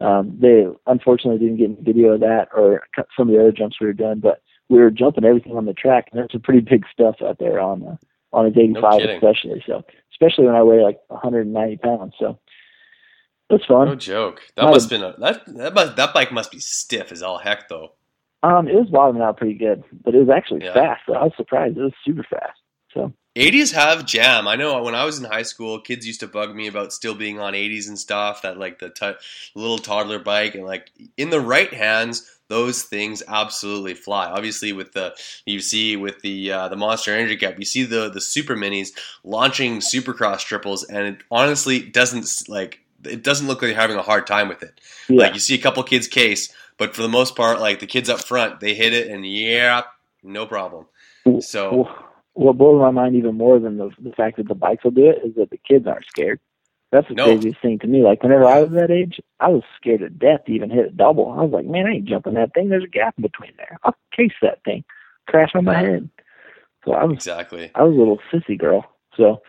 um, 0.00 0.38
they 0.40 0.66
unfortunately 0.86 1.38
didn't 1.38 1.56
get 1.56 1.70
any 1.70 1.92
video 1.92 2.12
of 2.12 2.20
that 2.20 2.48
or 2.54 2.86
some 3.16 3.28
of 3.28 3.34
the 3.34 3.40
other 3.40 3.52
jumps 3.52 3.80
we 3.80 3.86
were 3.86 3.92
doing, 3.94 4.20
but 4.20 4.42
we 4.68 4.78
were 4.78 4.90
jumping 4.90 5.24
everything 5.24 5.56
on 5.56 5.64
the 5.66 5.72
track, 5.74 6.08
and 6.10 6.18
there's 6.18 6.32
some 6.32 6.40
pretty 6.42 6.60
big 6.60 6.84
stuff 6.92 7.16
out 7.22 7.38
there 7.38 7.60
on 7.60 7.82
uh, 7.86 7.96
on 8.32 8.46
his 8.46 8.56
85 8.56 9.00
kidding. 9.00 9.16
especially. 9.16 9.64
So 9.66 9.84
especially 10.12 10.46
when 10.46 10.54
I 10.56 10.62
weigh 10.62 10.82
like 10.82 11.00
190 11.08 11.76
pounds, 11.78 12.14
so 12.18 12.38
it's 13.50 13.64
fun. 13.66 13.86
No 13.88 13.94
joke. 13.94 14.42
That 14.56 14.64
must 14.64 14.90
have 14.90 15.00
been 15.00 15.08
a, 15.08 15.14
that 15.20 15.46
that 15.56 15.74
must, 15.74 15.96
that 15.96 16.14
bike 16.14 16.32
must 16.32 16.50
be 16.50 16.58
stiff 16.58 17.12
as 17.12 17.22
all 17.22 17.38
heck 17.38 17.68
though. 17.68 17.92
Um, 18.42 18.68
it 18.68 18.74
was 18.74 18.88
bottoming 18.90 19.22
out 19.22 19.38
pretty 19.38 19.54
good, 19.54 19.82
but 20.04 20.14
it 20.14 20.18
was 20.18 20.28
actually 20.28 20.64
Yeah. 20.64 20.74
fast. 20.74 21.02
So 21.06 21.14
I 21.14 21.22
was 21.24 21.32
surprised. 21.36 21.76
It 21.78 21.82
was 21.82 21.92
super 22.04 22.22
fast. 22.28 22.58
So 22.92 23.12
80s 23.34 23.72
have 23.74 24.06
jam. 24.06 24.46
I 24.48 24.56
know 24.56 24.82
when 24.82 24.94
I 24.94 25.04
was 25.04 25.18
in 25.18 25.24
high 25.24 25.42
school, 25.42 25.80
kids 25.80 26.06
used 26.06 26.20
to 26.20 26.26
bug 26.26 26.54
me 26.54 26.66
about 26.68 26.92
still 26.92 27.14
being 27.14 27.38
on 27.40 27.54
80s 27.54 27.88
and 27.88 27.98
stuff. 27.98 28.42
That 28.42 28.58
like 28.58 28.78
the 28.78 28.90
t- 28.90 29.12
little 29.54 29.78
toddler 29.78 30.18
bike, 30.18 30.54
and 30.54 30.64
like 30.64 30.90
in 31.16 31.30
the 31.30 31.40
right 31.40 31.72
hands, 31.72 32.30
those 32.48 32.82
things 32.82 33.22
absolutely 33.26 33.94
fly. 33.94 34.26
Obviously, 34.26 34.72
with 34.72 34.92
the 34.92 35.14
you 35.44 35.60
see 35.60 35.96
with 35.96 36.20
the 36.22 36.52
uh, 36.52 36.68
the 36.68 36.76
Monster 36.76 37.14
Energy 37.14 37.36
Cup, 37.36 37.58
you 37.58 37.64
see 37.64 37.84
the 37.84 38.08
the 38.08 38.20
super 38.20 38.56
minis 38.56 38.90
launching 39.24 39.78
Supercross 39.78 40.40
triples, 40.40 40.84
and 40.84 41.06
it 41.06 41.22
honestly 41.30 41.80
doesn't 41.80 42.48
like 42.48 42.80
it 43.04 43.22
doesn't 43.22 43.46
look 43.46 43.62
like 43.62 43.70
they're 43.70 43.80
having 43.80 43.96
a 43.96 44.02
hard 44.02 44.26
time 44.26 44.48
with 44.48 44.62
it. 44.62 44.80
yeah, 45.08 45.22
Like 45.22 45.34
you 45.34 45.40
see 45.40 45.54
a 45.54 45.62
couple 45.62 45.82
kids 45.82 46.08
case, 46.08 46.52
but 46.78 46.94
for 46.94 47.02
the 47.02 47.08
most 47.08 47.36
part, 47.36 47.60
like 47.60 47.80
the 47.80 47.86
kids 47.86 48.08
up 48.08 48.20
front, 48.20 48.60
they 48.60 48.74
hit 48.74 48.92
it, 48.92 49.08
and 49.08 49.26
yeah, 49.26 49.82
no 50.22 50.46
problem. 50.46 50.86
So 51.40 51.88
what 52.34 52.58
blows 52.58 52.80
my 52.80 52.90
mind 52.90 53.16
even 53.16 53.34
more 53.34 53.58
than 53.58 53.78
the 53.78 53.90
the 53.98 54.12
fact 54.12 54.36
that 54.36 54.48
the 54.48 54.54
bikes 54.54 54.84
will 54.84 54.90
do 54.90 55.08
it 55.08 55.26
is 55.26 55.34
that 55.36 55.50
the 55.50 55.58
kids 55.58 55.86
aren't 55.86 56.04
scared. 56.06 56.38
That's 56.92 57.08
the 57.08 57.14
No. 57.14 57.24
craziest 57.24 57.60
thing 57.60 57.78
to 57.80 57.86
me. 57.86 58.02
Like 58.02 58.22
whenever 58.22 58.46
I 58.46 58.60
was 58.62 58.70
that 58.72 58.90
age, 58.90 59.20
I 59.40 59.48
was 59.48 59.62
scared 59.76 60.00
to 60.00 60.08
death 60.08 60.44
to 60.46 60.52
even 60.52 60.70
hit 60.70 60.86
a 60.86 60.90
double. 60.90 61.30
I 61.32 61.42
was 61.42 61.52
like, 61.52 61.66
man, 61.66 61.86
I 61.86 61.90
ain't 61.96 62.04
jumping 62.06 62.34
that 62.34 62.54
thing. 62.54 62.68
There's 62.68 62.84
a 62.84 62.88
gap 62.88 63.14
between 63.20 63.52
there. 63.56 63.78
I'll 63.82 63.94
case 64.12 64.32
that 64.42 64.62
thing, 64.64 64.84
crash 65.26 65.50
on 65.54 65.64
my 65.64 65.78
head. 65.78 66.08
So 66.84 66.92
I 66.92 67.04
was 67.04 67.16
exactly. 67.16 67.70
I 67.74 67.82
was 67.82 67.94
a 67.94 67.98
little 67.98 68.20
sissy 68.32 68.56
girl. 68.58 68.84
So 69.16 69.42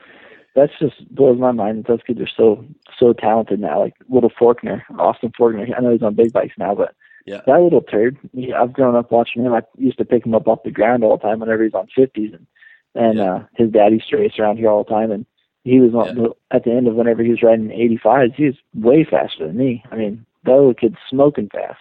that's 0.56 0.74
just 0.80 1.08
blows 1.14 1.40
my 1.40 1.52
mind. 1.52 1.78
that 1.84 1.88
Those 1.88 2.02
kids 2.06 2.20
are 2.20 2.28
so 2.36 2.66
so 3.00 3.14
talented 3.14 3.60
now. 3.60 3.80
Like 3.82 3.94
little 4.10 4.32
Forkner, 4.32 4.82
Austin 4.98 5.32
Forkner. 5.40 5.72
I 5.78 5.80
know 5.82 5.92
he's 5.92 6.02
on 6.02 6.16
big 6.16 6.34
bikes 6.34 6.56
now, 6.58 6.74
but 6.74 6.96
Yeah. 7.28 7.42
that 7.46 7.62
little 7.62 7.82
turd. 7.82 8.18
I've 8.56 8.74
grown 8.74 8.96
up 8.96 9.12
watching 9.12 9.44
him. 9.44 9.54
I 9.54 9.62
used 9.78 10.00
to 10.00 10.06
pick 10.06 10.26
him 10.26 10.34
up 10.34 10.48
off 10.48 10.64
the 10.64 10.72
ground 10.72 11.04
all 11.04 11.18
the 11.18 11.24
time 11.24 11.40
whenever 11.40 11.64
he's 11.64 11.76
on 11.76 11.88
fifties, 11.96 12.34
and 12.34 12.48
and 12.96 13.20
Yeah. 13.20 13.34
uh, 13.36 13.44
his 13.56 13.70
dad 13.70 13.92
used 13.94 14.10
to 14.10 14.18
race 14.18 14.40
around 14.40 14.58
here 14.58 14.70
all 14.70 14.84
the 14.84 14.90
time. 14.90 15.12
And 15.12 15.26
he 15.68 15.80
was 15.80 15.94
on 15.94 16.34
at 16.52 16.64
the 16.64 16.72
end 16.72 16.88
of 16.88 16.96
whenever 16.96 17.24
he 17.24 17.32
was 17.32 17.44
riding 17.44 17.72
eighty 17.72 17.98
fives. 17.98 18.34
He 18.36 18.46
was 18.46 18.56
way 18.74 19.04
faster 19.04 19.48
than 19.48 19.58
me. 19.58 19.84
I 19.92 19.96
mean, 19.96 20.26
that 20.46 20.52
little 20.52 20.74
kid's 20.74 20.98
smoking 21.10 21.50
fast, 21.50 21.80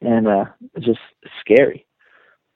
and 0.00 0.28
uh, 0.28 0.46
just 0.78 1.00
scary. 1.40 1.86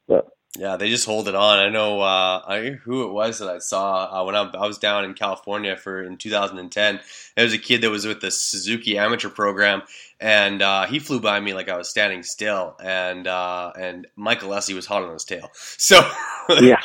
But 0.06 0.28
Yeah, 0.56 0.76
they 0.76 0.88
just 0.88 1.06
hold 1.06 1.28
it 1.28 1.34
on. 1.34 1.58
I 1.58 1.68
know 1.68 2.00
uh, 2.00 2.42
I 2.46 2.78
who 2.82 3.04
it 3.04 3.12
was 3.12 3.38
that 3.38 3.48
I 3.48 3.58
saw 3.58 4.04
uh, 4.04 4.24
when 4.24 4.36
I, 4.36 4.42
I 4.42 4.66
was 4.66 4.78
down 4.78 5.04
in 5.04 5.14
California 5.14 5.76
for 5.76 6.02
in 6.02 6.16
2010. 6.16 7.00
There 7.36 7.44
was 7.44 7.54
a 7.54 7.58
kid 7.58 7.82
that 7.82 7.90
was 7.90 8.06
with 8.06 8.20
the 8.20 8.30
Suzuki 8.30 8.96
amateur 8.96 9.28
program, 9.28 9.82
and 10.20 10.62
uh, 10.62 10.86
he 10.86 10.98
flew 10.98 11.20
by 11.20 11.40
me 11.40 11.52
like 11.52 11.68
I 11.68 11.76
was 11.76 11.90
standing 11.90 12.22
still, 12.22 12.76
and 12.80 13.26
uh, 13.26 13.72
and 13.78 14.06
Michael 14.16 14.50
Lessie 14.50 14.74
was 14.74 14.86
hot 14.86 15.02
on 15.02 15.12
his 15.12 15.24
tail. 15.24 15.50
So 15.78 16.00
yeah, 16.60 16.82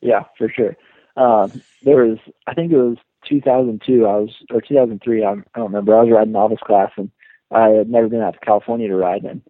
yeah, 0.00 0.24
for 0.36 0.48
sure. 0.48 0.76
Um, 1.16 1.62
there 1.82 2.04
was, 2.04 2.18
I 2.46 2.54
think 2.54 2.72
it 2.72 2.76
was 2.76 2.96
2002. 3.30 4.06
I 4.06 4.16
was 4.16 4.30
or 4.50 4.60
2003. 4.60 5.24
I, 5.24 5.30
I 5.30 5.34
don't 5.34 5.44
remember. 5.56 5.96
I 5.96 6.02
was 6.02 6.12
riding 6.12 6.32
novice 6.32 6.58
class, 6.64 6.90
and 6.96 7.10
I 7.50 7.68
had 7.68 7.88
never 7.88 8.08
been 8.08 8.20
out 8.20 8.34
to 8.34 8.40
California 8.40 8.88
to 8.88 8.96
ride. 8.96 9.24
And 9.24 9.42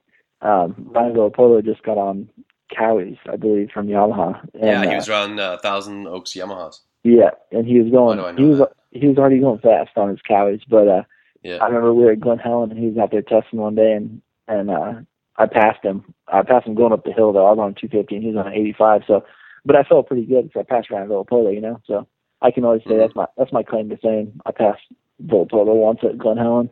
um, 0.42 0.74
Ryan 0.90 1.30
Polo 1.30 1.60
just 1.62 1.82
got 1.82 1.98
on 1.98 2.28
Cowies, 2.76 3.18
I 3.30 3.36
believe, 3.36 3.70
from 3.72 3.88
Yamaha. 3.88 4.40
And, 4.54 4.62
yeah, 4.62 4.82
he 4.82 4.88
uh, 4.88 4.96
was 4.96 5.08
around 5.08 5.40
uh, 5.40 5.58
Thousand 5.58 6.06
Oaks 6.06 6.32
Yamahas. 6.34 6.80
Yeah, 7.02 7.30
and 7.50 7.66
he 7.66 7.80
was 7.80 7.90
going. 7.90 8.18
Why 8.18 8.24
do 8.24 8.28
I 8.28 8.32
know 8.32 8.42
he 8.42 8.48
was 8.50 8.58
that? 8.58 8.72
he 8.90 9.06
was 9.08 9.18
already 9.18 9.38
going 9.38 9.60
fast 9.60 9.90
on 9.96 10.08
his 10.08 10.20
Cowies, 10.28 10.62
but 10.68 10.88
uh, 10.88 11.02
Yeah. 11.42 11.58
I 11.60 11.66
remember 11.66 11.94
we 11.94 12.04
were 12.04 12.12
at 12.12 12.20
Glen 12.20 12.38
Helen 12.38 12.70
and 12.70 12.78
he 12.78 12.86
was 12.86 12.98
out 12.98 13.10
there 13.10 13.22
testing 13.22 13.60
one 13.60 13.74
day, 13.74 13.92
and 13.92 14.20
and 14.48 14.70
uh, 14.70 14.94
I 15.36 15.46
passed 15.46 15.84
him. 15.84 16.04
I 16.28 16.42
passed 16.42 16.66
him 16.66 16.74
going 16.74 16.92
up 16.92 17.04
the 17.04 17.12
hill 17.12 17.32
though. 17.32 17.46
I 17.46 17.50
was 17.50 17.58
on 17.58 17.74
250 17.74 18.16
and 18.16 18.24
he 18.24 18.32
was 18.32 18.44
on 18.44 18.52
85. 18.52 19.02
So, 19.06 19.24
but 19.64 19.76
I 19.76 19.84
felt 19.84 20.08
pretty 20.08 20.26
good 20.26 20.48
because 20.48 20.66
I 20.68 20.74
passed 20.74 20.90
Ryan 20.90 21.08
Villopoto, 21.08 21.54
you 21.54 21.60
know. 21.60 21.80
So 21.86 22.06
I 22.42 22.50
can 22.50 22.64
always 22.64 22.82
say 22.86 22.96
that's 22.96 23.14
my 23.14 23.26
that's 23.36 23.52
my 23.52 23.62
claim 23.62 23.88
to 23.90 23.96
fame. 23.98 24.40
I 24.46 24.52
passed 24.52 24.82
Villopoto 25.24 25.74
once 25.74 26.00
at 26.02 26.18
Glen 26.18 26.36
Helen. 26.38 26.70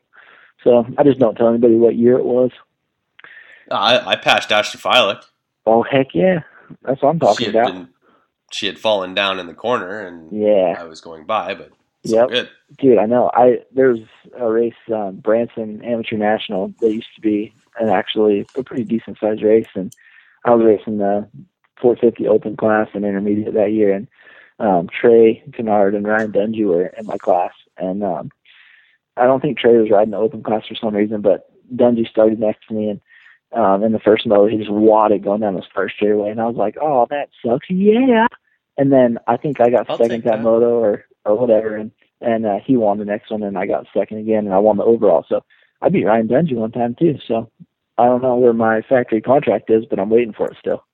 So 0.65 0.87
I 0.97 1.05
just 1.05 1.19
don't 1.19 1.37
tell 1.37 1.49
anybody 1.49 1.77
what 1.77 1.97
year 1.97 2.19
it 2.19 2.25
was. 2.25 2.51
I, 3.71 3.99
I 4.13 4.17
passed 4.17 4.51
Ashley 4.51 4.81
Fiolek. 4.81 5.23
Oh 5.67 5.83
heck 5.83 6.09
yeah, 6.15 6.41
that's 6.83 7.03
what 7.03 7.11
I'm 7.11 7.19
talking 7.21 7.47
had 7.47 7.55
about. 7.55 7.73
been, 7.73 7.89
she 8.51 8.67
had 8.67 8.79
fallen 8.79 9.15
down 9.15 9.39
in 9.39 9.47
the 9.47 9.55
corner, 9.55 10.01
and 10.01 10.33
Yeah. 10.33 10.75
I 10.79 10.85
was 10.85 11.01
going 11.01 11.25
by, 11.27 11.55
but 11.55 11.71
yeah, 12.03 12.27
good. 12.29 12.49
Dude, 12.79 12.99
I 12.99 13.05
know. 13.07 13.31
I 13.35 13.59
there's 13.73 13.99
a 14.39 14.51
race, 14.51 14.73
um, 14.93 15.17
Branson 15.17 15.85
Amateur 15.85 16.17
National, 16.17 16.73
that 16.81 16.93
used 16.93 17.15
to 17.17 17.21
be 17.21 17.53
an 17.79 17.91
actually 17.91 18.47
a 18.57 18.63
pretty 18.63 18.85
decent 18.85 19.19
sized 19.21 19.43
race, 19.43 19.69
and 19.75 19.93
I 20.45 20.55
was 20.55 20.65
racing 20.65 20.99
the 20.99 21.29
450 21.81 22.27
Open 22.29 22.57
class 22.57 22.89
and 22.95 23.05
intermediate 23.05 23.53
that 23.55 23.73
year, 23.73 23.93
and 23.95 24.09
um, 24.59 24.89
Trey 24.89 25.43
Canard 25.53 25.95
and 25.95 26.07
Ryan 26.07 26.33
Dungey 26.33 26.67
were 26.67 26.87
in 26.87 27.07
my 27.07 27.19
class, 27.19 27.53
and 27.77 28.03
um, 28.03 28.31
I 29.17 29.25
don't 29.25 29.41
think 29.41 29.59
Trey 29.59 29.77
was 29.77 29.91
riding 29.91 30.11
the 30.11 30.17
Open 30.19 30.43
class 30.43 30.67
for 30.67 30.75
some 30.75 30.95
reason, 30.95 31.21
but 31.21 31.51
Dungey 31.75 32.09
started 32.09 32.39
next 32.39 32.67
to 32.69 32.75
me, 32.75 32.89
and 32.91 33.01
um, 33.53 33.83
in 33.83 33.93
the 33.93 33.99
first 33.99 34.27
moto, 34.27 34.47
he 34.47 34.59
just 34.59 34.71
wadded 34.71 35.25
going 35.25 35.41
down 35.41 35.55
the 35.55 35.63
start 35.63 35.93
straightaway, 35.95 36.31
and 36.31 36.41
I 36.41 36.47
was 36.47 36.57
like, 36.57 36.77
"Oh, 36.81 37.07
that 37.11 37.31
sucks." 37.45 37.71
Yeah. 37.71 38.27
And 38.77 38.93
then 38.93 39.19
I 39.27 39.37
think 39.37 39.61
I 39.61 39.71
got 39.71 39.91
I'll 39.91 39.97
second 39.97 40.23
that 40.25 40.37
that. 40.37 40.43
moto 40.43 40.79
or 40.79 41.05
or 41.25 41.37
whatever, 41.37 41.77
and 41.77 41.91
and 42.21 42.47
uh, 42.47 42.59
he 42.65 42.77
won 42.77 42.99
the 42.99 43.05
next 43.05 43.31
one, 43.31 43.43
and 43.43 43.57
I 43.57 43.67
got 43.67 43.87
second 43.95 44.19
again, 44.19 44.47
and 44.47 44.55
I 44.55 44.59
won 44.59 44.77
the 44.77 44.85
overall. 44.85 45.25
So 45.29 45.45
I 45.81 45.89
beat 45.89 46.05
Ryan 46.05 46.29
Dungey 46.29 46.55
one 46.55 46.73
time 46.73 46.95
too. 46.99 47.19
So 47.27 47.51
I 47.97 48.05
don't 48.05 48.23
know 48.23 48.37
where 48.37 48.53
my 48.53 48.83
factory 48.83 49.21
contract 49.21 49.71
is, 49.71 49.85
but 49.89 49.99
I'm 49.99 50.11
waiting 50.11 50.35
for 50.35 50.47
it 50.47 50.57
still. 50.59 50.85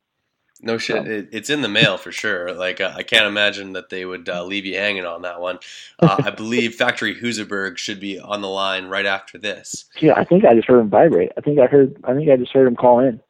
No 0.65 0.79
shit, 0.79 1.07
it, 1.07 1.29
it's 1.31 1.51
in 1.51 1.61
the 1.61 1.69
mail 1.69 1.99
for 1.99 2.11
sure. 2.11 2.55
Like 2.55 2.81
uh, 2.81 2.95
I 2.97 3.03
can't 3.03 3.27
imagine 3.27 3.75
that 3.75 3.91
they 3.91 4.07
would 4.07 4.31
uh, 4.31 4.45
leave 4.45 4.65
you 4.65 4.77
hanging 4.77 5.05
on 5.05 5.21
that 5.23 5.39
one. 5.39 5.59
Uh, 5.99 6.17
I 6.25 6.31
believe 6.31 6.75
Factory 6.77 7.15
Husaberg 7.15 7.77
should 7.77 8.01
be 8.01 8.19
on 8.19 8.41
the 8.41 8.49
line 8.49 8.87
right 8.87 9.05
after 9.05 9.37
this. 9.37 9.85
Yeah, 10.01 10.15
I 10.17 10.25
think 10.25 10.47
I 10.47 10.55
just 10.55 10.67
heard 10.67 10.81
him 10.81 10.89
vibrate. 10.89 11.33
I 11.37 11.43
think 11.43 11.59
I 11.59 11.67
heard. 11.67 11.97
I 12.05 12.15
think 12.15 12.31
I 12.31 12.37
just 12.37 12.53
heard 12.53 12.67
him 12.67 12.77
call 12.77 13.01
in. 13.01 13.21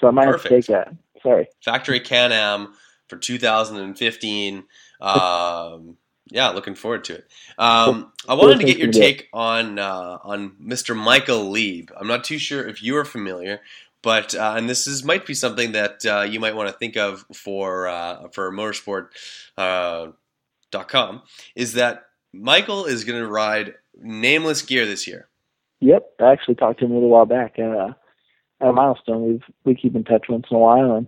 So 0.00 0.08
I 0.08 0.10
might 0.10 0.26
have 0.26 0.42
to 0.42 0.48
take 0.48 0.66
that. 0.66 0.92
Sorry. 1.22 1.46
Factory 1.62 2.00
Can-Am 2.00 2.74
for 3.06 3.16
2015. 3.16 4.64
Um, 5.00 5.96
yeah, 6.30 6.48
looking 6.50 6.74
forward 6.74 7.04
to 7.04 7.14
it. 7.14 7.28
Um, 7.58 8.12
I 8.28 8.34
wanted 8.34 8.58
to 8.60 8.66
get 8.66 8.78
your 8.78 8.90
take 8.90 9.28
on 9.32 9.78
uh, 9.78 10.18
on 10.22 10.56
Mr. 10.62 10.96
Michael 10.96 11.50
Leib. 11.50 11.90
I'm 11.96 12.06
not 12.06 12.24
too 12.24 12.38
sure 12.38 12.66
if 12.66 12.82
you 12.82 12.96
are 12.96 13.04
familiar, 13.04 13.60
but 14.02 14.34
uh, 14.34 14.54
and 14.56 14.68
this 14.68 14.86
is 14.86 15.04
might 15.04 15.26
be 15.26 15.34
something 15.34 15.72
that 15.72 16.04
uh, 16.06 16.22
you 16.22 16.40
might 16.40 16.54
want 16.54 16.68
to 16.68 16.74
think 16.74 16.96
of 16.96 17.24
for 17.34 17.88
uh, 17.88 18.28
for 18.28 18.50
MotoSport. 18.52 19.08
Uh, 19.56 20.08
is 21.56 21.72
that 21.72 22.04
Michael 22.32 22.86
is 22.86 23.04
going 23.04 23.20
to 23.20 23.26
ride 23.26 23.74
nameless 24.00 24.62
gear 24.62 24.86
this 24.86 25.06
year. 25.06 25.28
Yep, 25.80 26.12
I 26.20 26.32
actually 26.32 26.54
talked 26.54 26.80
to 26.80 26.84
him 26.84 26.92
a 26.92 26.94
little 26.94 27.08
while 27.08 27.26
back 27.26 27.58
at 27.58 27.70
uh, 27.70 27.92
at 28.60 28.68
a 28.68 28.72
milestone. 28.72 29.26
We've 29.26 29.44
we 29.64 29.74
keep 29.74 29.94
in 29.94 30.04
touch 30.04 30.26
once 30.28 30.46
in 30.50 30.56
a 30.56 30.60
while, 30.60 30.94
and 30.94 31.06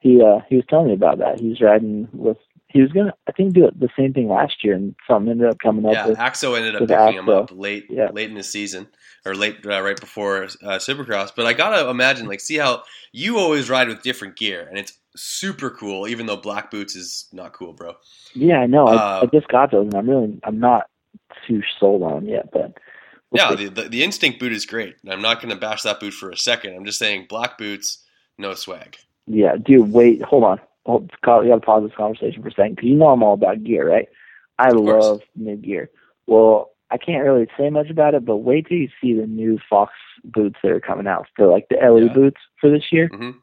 he 0.00 0.22
uh, 0.22 0.40
he 0.48 0.56
was 0.56 0.64
telling 0.68 0.88
me 0.88 0.94
about 0.94 1.18
that. 1.18 1.40
He's 1.40 1.60
riding 1.60 2.08
with. 2.12 2.38
He 2.70 2.82
was 2.82 2.92
gonna, 2.92 3.14
I 3.26 3.32
think, 3.32 3.54
do 3.54 3.70
the 3.78 3.88
same 3.98 4.12
thing 4.12 4.28
last 4.28 4.62
year, 4.62 4.74
and 4.74 4.94
something 5.08 5.30
ended 5.30 5.48
up 5.48 5.58
coming 5.58 5.86
up 5.86 5.92
Yeah, 5.92 6.08
with. 6.08 6.18
Axo 6.18 6.54
ended 6.56 6.76
up 6.76 6.86
picking 6.86 7.18
him 7.18 7.28
up 7.30 7.50
late, 7.50 7.86
Yeah. 7.88 8.10
late 8.12 8.28
in 8.28 8.34
the 8.36 8.42
season, 8.42 8.88
or 9.24 9.34
late 9.34 9.64
uh, 9.64 9.80
right 9.80 9.98
before 9.98 10.44
uh, 10.44 10.76
Supercross. 10.78 11.30
But 11.34 11.46
I 11.46 11.54
gotta 11.54 11.88
imagine, 11.88 12.26
like, 12.26 12.40
see 12.40 12.56
how 12.58 12.82
you 13.12 13.38
always 13.38 13.70
ride 13.70 13.88
with 13.88 14.02
different 14.02 14.36
gear, 14.36 14.66
and 14.68 14.78
it's 14.78 14.98
super 15.16 15.70
cool. 15.70 16.06
Even 16.06 16.26
though 16.26 16.36
black 16.36 16.70
boots 16.70 16.94
is 16.94 17.28
not 17.32 17.54
cool, 17.54 17.72
bro. 17.72 17.94
Yeah, 18.34 18.58
I 18.58 18.66
know. 18.66 18.86
I, 18.86 18.96
Uh, 18.96 19.20
I 19.22 19.26
just 19.26 19.48
got 19.48 19.70
those, 19.70 19.86
and 19.86 19.94
I'm 19.96 20.08
really, 20.08 20.38
I'm 20.44 20.60
not 20.60 20.90
too 21.46 21.62
sold 21.80 22.02
on 22.02 22.26
yet, 22.26 22.50
but 22.52 22.74
we'll 23.30 23.50
Yeah, 23.50 23.54
the, 23.54 23.68
the 23.70 23.88
the 23.88 24.04
instinct 24.04 24.40
boot 24.40 24.52
is 24.52 24.66
great. 24.66 24.96
I'm 25.08 25.22
not 25.22 25.40
gonna 25.40 25.56
bash 25.56 25.82
that 25.84 26.00
boot 26.00 26.12
for 26.12 26.30
a 26.30 26.36
second. 26.36 26.74
I'm 26.76 26.84
just 26.84 26.98
saying 26.98 27.26
black 27.30 27.56
boots, 27.56 28.04
no 28.36 28.52
swag. 28.52 28.98
Yeah, 29.26 29.56
dude, 29.56 29.90
wait, 29.90 30.20
hold 30.22 30.44
on. 30.44 30.60
Kyle, 31.24 31.42
you 31.44 31.50
got 31.50 31.56
to 31.56 31.60
pause 31.60 31.82
this 31.84 31.96
conversation 31.96 32.42
for 32.42 32.48
a 32.48 32.52
second 32.52 32.76
because 32.76 32.88
you 32.88 32.96
know 32.96 33.08
I'm 33.08 33.22
all 33.22 33.34
about 33.34 33.62
gear, 33.64 33.88
right? 33.88 34.08
I 34.58 34.70
love 34.70 35.20
new 35.36 35.56
gear. 35.56 35.90
Well, 36.26 36.70
I 36.90 36.96
can't 36.96 37.22
really 37.24 37.46
say 37.58 37.68
much 37.70 37.90
about 37.90 38.14
it, 38.14 38.24
but 38.24 38.38
wait 38.38 38.66
till 38.66 38.78
you 38.78 38.88
see 39.00 39.12
the 39.12 39.26
new 39.26 39.58
Fox 39.68 39.92
boots 40.24 40.56
that 40.62 40.72
are 40.72 40.80
coming 40.80 41.06
out 41.06 41.26
They're 41.36 41.46
like 41.46 41.66
the 41.68 41.76
LE 41.76 42.06
Yeah. 42.06 42.12
boots 42.14 42.40
for 42.60 42.70
this 42.70 42.90
year. 42.90 43.08
Mhm. 43.10 43.34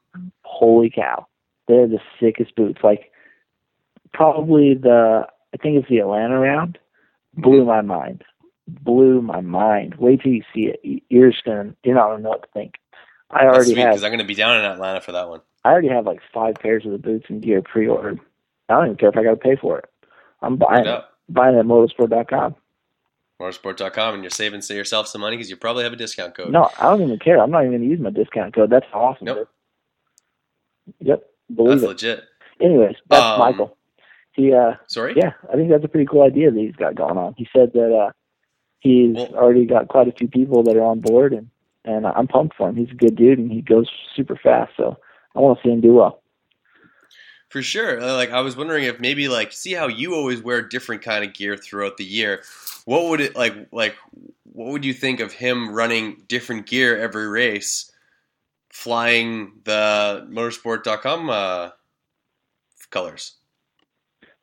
Holy 0.43 0.89
cow, 0.89 1.27
they're 1.67 1.87
the 1.87 2.01
sickest 2.19 2.55
boots. 2.55 2.83
Like 2.83 3.11
probably 4.13 4.73
the, 4.73 5.27
I 5.53 5.57
think 5.57 5.77
it's 5.77 5.89
the 5.89 5.99
Atlanta 5.99 6.39
round, 6.39 6.77
blew 7.35 7.59
Mm-hmm. 7.59 7.67
my 7.67 7.81
mind. 7.81 8.23
Blew 8.67 9.21
my 9.21 9.41
mind. 9.41 9.95
Wait 9.95 10.21
till 10.21 10.31
you 10.31 10.43
see 10.53 10.67
it. 10.67 10.79
You- 10.83 11.01
You're 11.09 11.31
just 11.31 11.43
gonna, 11.43 11.75
you're 11.83 11.95
not 11.95 12.07
gonna 12.09 12.23
know 12.23 12.29
what 12.29 12.41
to 12.43 12.47
think. 12.53 12.75
I 13.35 13.45
already 13.45 13.65
sweet 13.71 13.77
have 13.77 13.89
because 13.91 14.03
I'm 14.03 14.11
gonna 14.11 14.23
be 14.23 14.35
down 14.35 14.57
in 14.57 14.65
Atlanta 14.65 15.01
for 15.01 15.11
that 15.11 15.29
one. 15.29 15.41
I 15.63 15.69
already 15.71 15.89
have 15.89 16.05
like 16.05 16.21
five 16.33 16.55
pairs 16.55 16.85
of 16.85 16.91
the 16.91 16.97
boots 16.97 17.25
and 17.29 17.41
gear 17.41 17.61
pre-ordered. 17.61 18.19
I 18.69 18.75
don't 18.75 18.85
even 18.85 18.97
care 18.97 19.09
if 19.09 19.17
I 19.17 19.23
got 19.23 19.31
to 19.31 19.35
pay 19.37 19.55
for 19.55 19.77
it. 19.79 19.85
I'm 20.41 20.57
buying 20.57 20.85
it. 20.85 21.01
Buying 21.29 21.55
it 21.55 21.59
at 21.59 21.65
motosport.com. 21.65 22.55
MotoSport.com, 23.41 24.13
and 24.13 24.23
you're 24.23 24.29
saving 24.29 24.61
yourself 24.69 25.07
some 25.07 25.21
money 25.21 25.35
because 25.35 25.49
you 25.49 25.57
probably 25.57 25.83
have 25.83 25.91
a 25.93 25.97
discount 25.97 26.35
code. 26.35 26.51
No, 26.51 26.69
I 26.79 26.83
don't 26.83 27.01
even 27.01 27.19
care. 27.19 27.39
I'm 27.41 27.51
not 27.51 27.61
even 27.61 27.71
going 27.71 27.81
to 27.81 27.87
use 27.87 27.99
my 27.99 28.09
discount 28.11 28.53
code. 28.55 28.69
That's 28.69 28.85
awesome. 28.93 29.25
Nope. 29.25 29.49
Yep. 30.99 31.23
Believe 31.53 31.81
that's 31.81 31.83
it. 31.83 31.87
legit. 31.87 32.23
Anyways, 32.61 32.95
that's 33.09 33.23
Um, 33.23 33.39
Michael. 33.39 33.77
He, 34.33 34.53
uh, 34.53 34.73
Sorry. 34.87 35.13
yeah, 35.17 35.33
I 35.51 35.55
think 35.55 35.69
that's 35.69 35.83
a 35.83 35.87
pretty 35.87 36.05
cool 36.05 36.23
idea 36.23 36.51
that 36.51 36.59
he's 36.59 36.75
got 36.75 36.95
going 36.95 37.17
on. 37.17 37.33
He 37.37 37.47
said 37.55 37.73
that 37.73 37.93
uh, 37.93 38.11
he's 38.79 39.15
Well- 39.15 39.33
already 39.35 39.65
got 39.65 39.87
quite 39.89 40.07
a 40.07 40.11
few 40.11 40.27
people 40.27 40.63
that 40.63 40.75
are 40.77 40.83
on 40.83 40.99
board, 41.01 41.33
and 41.33 41.49
and 41.85 42.05
I'm 42.07 42.27
pumped 42.27 42.55
for 42.55 42.67
him. 42.69 42.75
He's 42.75 42.91
a 42.91 42.95
good 42.95 43.15
dude, 43.15 43.39
and 43.39 43.51
he 43.51 43.61
goes 43.61 43.89
super 44.15 44.35
fast. 44.35 44.73
So 44.75 44.97
I 45.35 45.39
want 45.39 45.59
to 45.59 45.63
see 45.67 45.71
him 45.71 45.81
do 45.81 45.93
well. 45.93 46.21
For 47.49 47.61
sure. 47.61 48.01
Uh, 48.01 48.15
Like 48.15 48.31
I 48.31 48.41
was 48.41 48.57
wondering 48.57 48.83
if 48.83 48.99
maybe 48.99 49.27
like 49.27 49.53
see 49.53 49.73
how 49.73 49.87
you 49.87 50.13
always 50.15 50.41
wear 50.41 50.61
different 50.61 51.01
kind 51.01 51.23
of 51.23 51.33
gear 51.33 51.55
throughout 51.55 51.97
the 51.97 52.03
year. 52.03 52.43
What 52.85 53.09
would 53.09 53.21
it 53.21 53.35
like 53.35 53.67
like 53.71 53.95
what 54.43 54.71
would 54.71 54.85
you 54.85 54.93
think 54.93 55.19
of 55.19 55.31
him 55.31 55.73
running 55.73 56.23
different 56.27 56.65
gear 56.65 56.97
every 56.97 57.27
race, 57.27 57.91
flying 58.69 59.53
the 59.63 60.27
motosport.com 60.29 61.29
uh, 61.29 61.69
colors? 62.89 63.35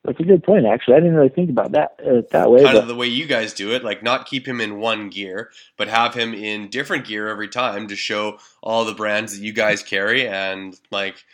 That's 0.04 0.18
a 0.18 0.24
good 0.24 0.42
point, 0.42 0.66
actually. 0.66 0.96
I 0.96 1.00
didn't 1.00 1.14
really 1.14 1.28
think 1.28 1.48
about 1.48 1.72
that 1.72 2.00
uh, 2.04 2.22
that 2.32 2.50
way. 2.50 2.64
Kind 2.64 2.74
but 2.74 2.82
of 2.82 2.88
the 2.88 2.94
way 2.96 3.06
you 3.06 3.26
guys 3.26 3.52
do 3.52 3.70
it, 3.70 3.84
like 3.84 4.02
not 4.02 4.26
keep 4.26 4.46
him 4.46 4.60
in 4.60 4.80
one 4.80 5.10
gear, 5.10 5.52
but 5.76 5.86
have 5.86 6.14
him 6.14 6.34
in 6.34 6.70
different 6.70 7.06
gear 7.06 7.28
every 7.28 7.48
time 7.48 7.86
to 7.86 7.94
show 7.94 8.38
all 8.62 8.84
the 8.84 8.94
brands 8.94 9.38
that 9.38 9.44
you 9.44 9.52
guys 9.52 9.82
carry 9.82 10.26
and 10.26 10.78
like 10.90 11.24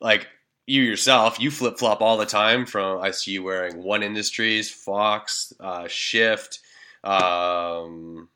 like 0.00 0.28
you 0.66 0.82
yourself, 0.82 1.38
you 1.40 1.50
flip 1.50 1.78
flop 1.78 2.00
all 2.00 2.16
the 2.16 2.24
time. 2.24 2.64
From 2.64 3.02
I 3.02 3.10
see 3.10 3.32
you 3.32 3.42
wearing 3.42 3.82
One 3.82 4.02
Industries, 4.02 4.70
Fox, 4.70 5.52
uh, 5.60 5.86
Shift, 5.88 6.60
um, 7.04 8.28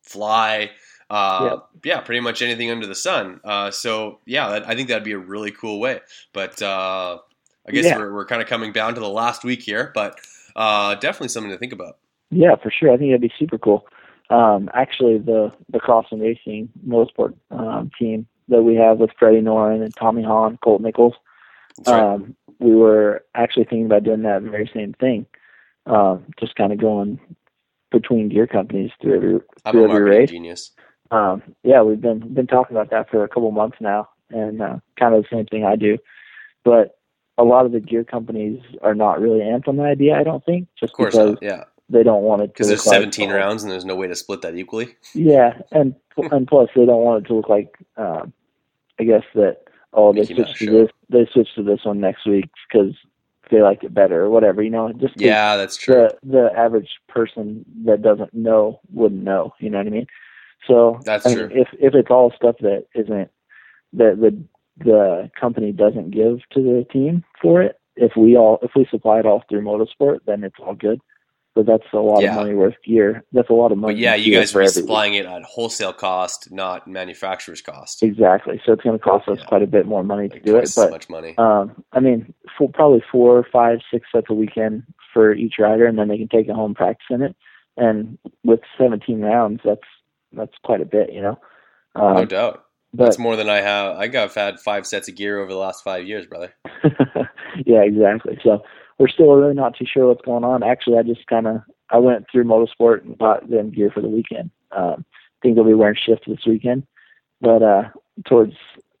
Fly. 0.00 0.70
Uh, 1.10 1.58
Yeah, 1.84 2.00
pretty 2.00 2.20
much 2.20 2.40
anything 2.40 2.70
under 2.70 2.86
the 2.86 2.94
sun. 2.94 3.40
Uh, 3.44 3.70
so 3.70 4.20
yeah, 4.24 4.48
that, 4.50 4.68
I 4.68 4.74
think 4.74 4.88
that'd 4.88 5.04
be 5.04 5.12
a 5.12 5.18
really 5.18 5.50
cool 5.50 5.80
way. 5.80 6.00
But 6.32 6.62
uh, 6.62 7.18
I 7.68 7.72
guess 7.72 7.84
Yeah. 7.84 7.98
we're, 7.98 8.12
we're 8.12 8.26
kind 8.26 8.42
of 8.42 8.48
coming 8.48 8.72
down 8.72 8.94
to 8.94 9.00
the 9.00 9.08
last 9.08 9.44
week 9.44 9.62
here, 9.62 9.90
but 9.94 10.20
uh, 10.54 10.94
definitely 10.96 11.28
something 11.28 11.50
to 11.50 11.58
think 11.58 11.72
about. 11.72 11.98
Yeah, 12.30 12.56
for 12.56 12.70
sure. 12.70 12.92
I 12.92 12.96
think 12.96 13.10
that'd 13.10 13.20
be 13.20 13.32
super 13.38 13.58
cool. 13.58 13.86
Um, 14.30 14.68
actually, 14.74 15.18
the 15.18 15.52
the 15.68 15.78
Crossland 15.78 16.22
Racing 16.22 16.68
MotoSport 16.86 17.34
um, 17.50 17.90
team 17.98 18.26
that 18.48 18.62
we 18.62 18.74
have 18.74 18.98
with 18.98 19.10
Freddie 19.18 19.40
Noren 19.40 19.82
and 19.84 19.94
Tommy 19.94 20.22
Hahn, 20.24 20.58
Colt 20.64 20.80
Nichols, 20.80 21.14
right. 21.86 22.00
um, 22.00 22.34
we 22.58 22.74
were 22.74 23.24
actually 23.34 23.64
thinking 23.64 23.86
about 23.86 24.02
doing 24.04 24.22
that 24.22 24.42
very 24.42 24.68
same 24.74 24.94
thing. 24.94 25.26
Um, 25.86 26.24
just 26.40 26.56
kind 26.56 26.72
of 26.72 26.78
going 26.80 27.20
between 27.92 28.28
gear 28.28 28.48
companies 28.48 28.90
through 29.00 29.14
every 29.16 29.40
through 29.70 29.90
a 29.90 29.94
every 29.94 30.10
race. 30.10 30.30
genius. 30.30 30.72
Um, 31.12 31.42
yeah, 31.62 31.82
we've 31.82 32.00
been 32.00 32.34
been 32.34 32.48
talking 32.48 32.76
about 32.76 32.90
that 32.90 33.08
for 33.08 33.22
a 33.22 33.28
couple 33.28 33.52
months 33.52 33.76
now, 33.80 34.08
and 34.30 34.60
uh, 34.60 34.78
kind 34.98 35.14
of 35.14 35.22
the 35.22 35.28
same 35.30 35.46
thing 35.46 35.64
I 35.64 35.76
do. 35.76 35.98
But 36.64 36.95
a 37.38 37.44
lot 37.44 37.66
of 37.66 37.72
the 37.72 37.80
gear 37.80 38.04
companies 38.04 38.60
are 38.82 38.94
not 38.94 39.20
really 39.20 39.40
amped 39.40 39.68
on 39.68 39.76
the 39.76 39.82
idea. 39.84 40.16
I 40.18 40.22
don't 40.22 40.44
think, 40.44 40.68
just 40.78 40.92
Of 40.92 40.96
course 40.96 41.14
because 41.14 41.32
not. 41.34 41.42
Yeah, 41.42 41.64
they 41.88 42.02
don't 42.02 42.22
want 42.22 42.42
it 42.42 42.46
to 42.46 42.52
because 42.52 42.68
there's 42.68 42.86
look 42.86 42.92
like- 42.94 43.00
17 43.02 43.30
rounds 43.30 43.62
and 43.62 43.70
there's 43.72 43.84
no 43.84 43.94
way 43.96 44.06
to 44.06 44.14
split 44.16 44.42
that 44.42 44.56
equally. 44.56 44.94
Yeah, 45.14 45.58
and 45.72 45.94
and 46.16 46.46
plus 46.46 46.68
they 46.74 46.86
don't 46.86 47.02
want 47.02 47.24
it 47.24 47.28
to 47.28 47.34
look 47.34 47.48
like, 47.48 47.76
um, 47.96 48.32
I 48.98 49.04
guess 49.04 49.24
that 49.34 49.64
oh, 49.92 50.12
they 50.12 50.20
Mickey 50.20 50.34
switched 50.34 50.56
to 50.58 50.64
show. 50.66 50.72
this. 50.72 50.90
They 51.10 51.26
switched 51.32 51.54
to 51.56 51.62
this 51.62 51.84
one 51.84 52.00
next 52.00 52.26
week 52.26 52.48
because 52.68 52.94
they 53.50 53.62
liked 53.62 53.84
it 53.84 53.94
better 53.94 54.22
or 54.24 54.30
whatever. 54.30 54.62
You 54.62 54.70
know, 54.70 54.92
just 54.94 55.14
Yeah, 55.20 55.56
that's 55.56 55.76
true. 55.76 55.94
the 55.94 56.16
the 56.24 56.50
average 56.58 56.88
person 57.08 57.64
that 57.84 58.02
doesn't 58.02 58.32
know 58.34 58.80
wouldn't 58.92 59.22
know. 59.22 59.52
You 59.60 59.70
know 59.70 59.78
what 59.78 59.86
I 59.86 59.90
mean? 59.90 60.06
So 60.66 60.98
That's 61.04 61.26
I 61.26 61.28
mean, 61.28 61.38
true. 61.38 61.48
If 61.52 61.68
if 61.78 61.94
it's 61.94 62.10
all 62.10 62.32
stuff 62.34 62.56
that 62.60 62.86
isn't 62.94 63.30
that 63.92 64.20
the 64.20 64.36
the 64.78 65.30
company 65.40 65.72
doesn't 65.72 66.10
give 66.10 66.40
to 66.52 66.62
the 66.62 66.86
team 66.92 67.24
for 67.40 67.62
it, 67.62 67.78
if 67.96 68.12
we 68.16 68.36
all 68.36 68.58
if 68.62 68.72
we 68.76 68.86
supply 68.90 69.18
it 69.18 69.26
all 69.26 69.42
through 69.48 69.62
MotoSport, 69.62 70.18
then 70.26 70.44
it's 70.44 70.56
all 70.64 70.74
good. 70.74 71.00
But 71.54 71.64
that's 71.64 71.84
a 71.94 71.98
lot 71.98 72.20
Yeah. 72.22 72.32
of 72.32 72.36
money 72.36 72.52
worth 72.54 72.74
gear. 72.84 73.24
That's 73.32 73.48
a 73.48 73.54
lot 73.54 73.72
of 73.72 73.78
money. 73.78 73.94
But 73.94 73.98
yeah, 73.98 74.14
you 74.14 74.34
guys 74.34 74.54
are 74.54 74.66
supplying 74.66 75.14
it 75.14 75.24
at 75.24 75.42
wholesale 75.44 75.94
cost, 75.94 76.52
not 76.52 76.86
manufacturer's 76.86 77.62
cost. 77.62 78.02
Exactly. 78.02 78.60
So 78.66 78.72
it's 78.74 78.82
going 78.82 78.98
to 78.98 79.02
cost 79.02 79.26
us 79.26 79.38
Yeah. 79.38 79.46
quite 79.46 79.62
a 79.62 79.66
bit 79.66 79.86
more 79.86 80.04
money 80.04 80.28
to 80.28 80.38
do 80.38 80.58
it. 80.58 80.70
But 80.76 80.90
much 80.90 81.08
money. 81.08 81.34
um, 81.38 81.82
I 81.92 82.00
mean, 82.00 82.34
for 82.58 82.68
probably 82.68 83.02
four, 83.10 83.42
five, 83.50 83.78
six 83.90 84.06
sets 84.12 84.26
a 84.28 84.34
weekend 84.34 84.82
for 85.14 85.32
each 85.32 85.54
rider, 85.58 85.86
and 85.86 85.98
then 85.98 86.08
they 86.08 86.18
can 86.18 86.28
take 86.28 86.46
it 86.46 86.54
home 86.54 86.74
practice 86.74 87.06
in 87.08 87.22
it. 87.22 87.34
And 87.78 88.18
with 88.44 88.60
17 88.76 89.22
rounds, 89.22 89.62
that's 89.64 89.80
that's 90.32 90.52
quite 90.62 90.82
a 90.82 90.84
bit, 90.84 91.10
you 91.10 91.22
know. 91.22 91.38
Um, 91.94 92.16
no 92.16 92.24
doubt. 92.26 92.65
But 92.92 93.04
That's 93.04 93.18
more 93.18 93.36
than 93.36 93.48
I 93.48 93.60
have. 93.60 93.96
I 93.96 94.08
got 94.08 94.34
had 94.34 94.60
five 94.60 94.86
sets 94.86 95.08
of 95.08 95.16
gear 95.16 95.38
over 95.38 95.50
the 95.50 95.58
last 95.58 95.84
five 95.84 96.06
years, 96.06 96.26
brother. 96.26 96.54
yeah, 97.66 97.82
exactly. 97.82 98.38
So 98.42 98.62
we're 98.98 99.08
still 99.08 99.32
really 99.34 99.54
not 99.54 99.76
too 99.76 99.86
sure 99.86 100.08
what's 100.08 100.24
going 100.24 100.44
on. 100.44 100.62
Actually, 100.62 100.98
I 100.98 101.02
just 101.02 101.26
kind 101.26 101.46
of 101.46 101.62
I 101.90 101.98
went 101.98 102.26
through 102.30 102.44
MotoSport 102.44 103.04
and 103.04 103.18
bought 103.18 103.48
them 103.48 103.70
gear 103.70 103.90
for 103.90 104.00
the 104.00 104.08
weekend. 104.08 104.50
Um, 104.72 105.04
I 105.10 105.38
think 105.42 105.56
they'll 105.56 105.64
be 105.64 105.74
wearing 105.74 105.96
shift 105.96 106.24
this 106.26 106.46
weekend, 106.46 106.86
but 107.40 107.62
uh, 107.62 107.82
towards 108.26 108.54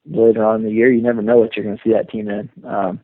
later 0.04 0.44
on 0.44 0.60
in 0.60 0.66
the 0.66 0.72
year, 0.72 0.92
you 0.92 1.02
never 1.02 1.22
know 1.22 1.38
what 1.38 1.56
you're 1.56 1.64
going 1.64 1.76
to 1.76 1.82
see 1.82 1.92
that 1.92 2.10
team 2.10 2.28
in. 2.28 2.50
Um, 2.64 3.00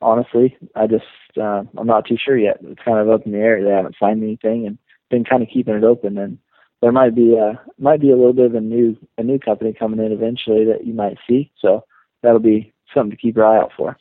honestly, 0.00 0.56
I 0.74 0.86
just 0.86 1.04
uh, 1.40 1.62
I'm 1.76 1.86
not 1.86 2.06
too 2.06 2.16
sure 2.22 2.36
yet. 2.36 2.58
It's 2.62 2.82
kind 2.84 2.98
of 2.98 3.10
up 3.10 3.26
in 3.26 3.32
the 3.32 3.38
air. 3.38 3.62
They 3.62 3.70
haven't 3.70 3.96
signed 3.98 4.22
anything 4.22 4.66
and 4.66 4.78
been 5.10 5.24
kind 5.24 5.42
of 5.42 5.48
keeping 5.52 5.74
it 5.74 5.84
open. 5.84 6.18
And 6.18 6.38
there 6.82 6.92
might 6.92 7.14
be 7.14 7.38
uh 7.38 7.54
might 7.78 8.00
be 8.00 8.10
a 8.10 8.16
little 8.16 8.32
bit 8.32 8.46
of 8.46 8.54
a 8.54 8.60
new 8.60 8.96
a 9.18 9.22
new 9.22 9.38
company 9.38 9.72
coming 9.72 10.04
in 10.04 10.12
eventually 10.12 10.64
that 10.66 10.86
you 10.86 10.92
might 10.94 11.18
see. 11.28 11.50
So 11.60 11.84
that'll 12.22 12.38
be 12.38 12.72
something 12.94 13.10
to 13.10 13.16
keep 13.16 13.36
your 13.36 13.46
eye 13.46 13.58
out 13.58 13.72
for. 13.76 13.96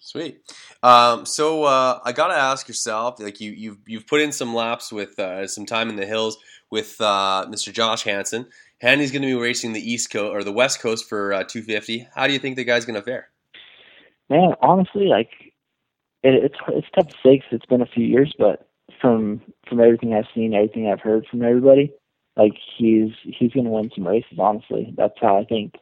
Sweet. 0.00 0.40
Um, 0.82 1.26
so 1.26 1.64
uh, 1.64 1.98
I 2.04 2.12
gotta 2.12 2.34
ask 2.34 2.68
yourself, 2.68 3.20
like 3.20 3.40
you 3.40 3.50
you've 3.50 3.78
you've 3.86 4.06
put 4.06 4.20
in 4.20 4.32
some 4.32 4.54
laps 4.54 4.92
with 4.92 5.18
uh, 5.18 5.46
some 5.46 5.66
time 5.66 5.90
in 5.90 5.96
the 5.96 6.06
hills 6.06 6.38
with 6.70 6.96
uh, 7.00 7.46
Mr. 7.48 7.72
Josh 7.72 8.04
Hansen. 8.04 8.46
Handy's 8.80 9.10
going 9.10 9.22
to 9.22 9.28
be 9.28 9.34
racing 9.34 9.72
the 9.72 9.92
East 9.92 10.10
Coast 10.10 10.32
or 10.32 10.44
the 10.44 10.52
West 10.52 10.80
Coast 10.80 11.08
for 11.08 11.32
uh, 11.32 11.42
250. 11.42 12.08
How 12.14 12.28
do 12.28 12.32
you 12.32 12.38
think 12.38 12.54
the 12.54 12.62
guy's 12.62 12.84
going 12.84 12.94
to 12.94 13.02
fare? 13.02 13.28
Man, 14.30 14.52
honestly, 14.62 15.06
like 15.06 15.30
it, 16.22 16.44
it's 16.44 16.54
it's 16.68 16.86
tough 16.94 17.08
to 17.08 17.14
say 17.24 17.38
'cause 17.38 17.48
it's 17.50 17.66
been 17.66 17.82
a 17.82 17.86
few 17.86 18.04
years, 18.04 18.32
but 18.38 18.67
from 19.00 19.40
from 19.68 19.80
everything 19.80 20.14
I've 20.14 20.24
seen, 20.34 20.54
everything 20.54 20.88
I've 20.88 21.00
heard 21.00 21.26
from 21.26 21.42
everybody, 21.42 21.92
like 22.36 22.54
he's 22.76 23.10
he's 23.22 23.52
going 23.52 23.64
to 23.64 23.70
win 23.70 23.90
some 23.94 24.06
races. 24.06 24.38
Honestly, 24.38 24.94
that's 24.96 25.18
how 25.20 25.38
I 25.38 25.44
think. 25.44 25.74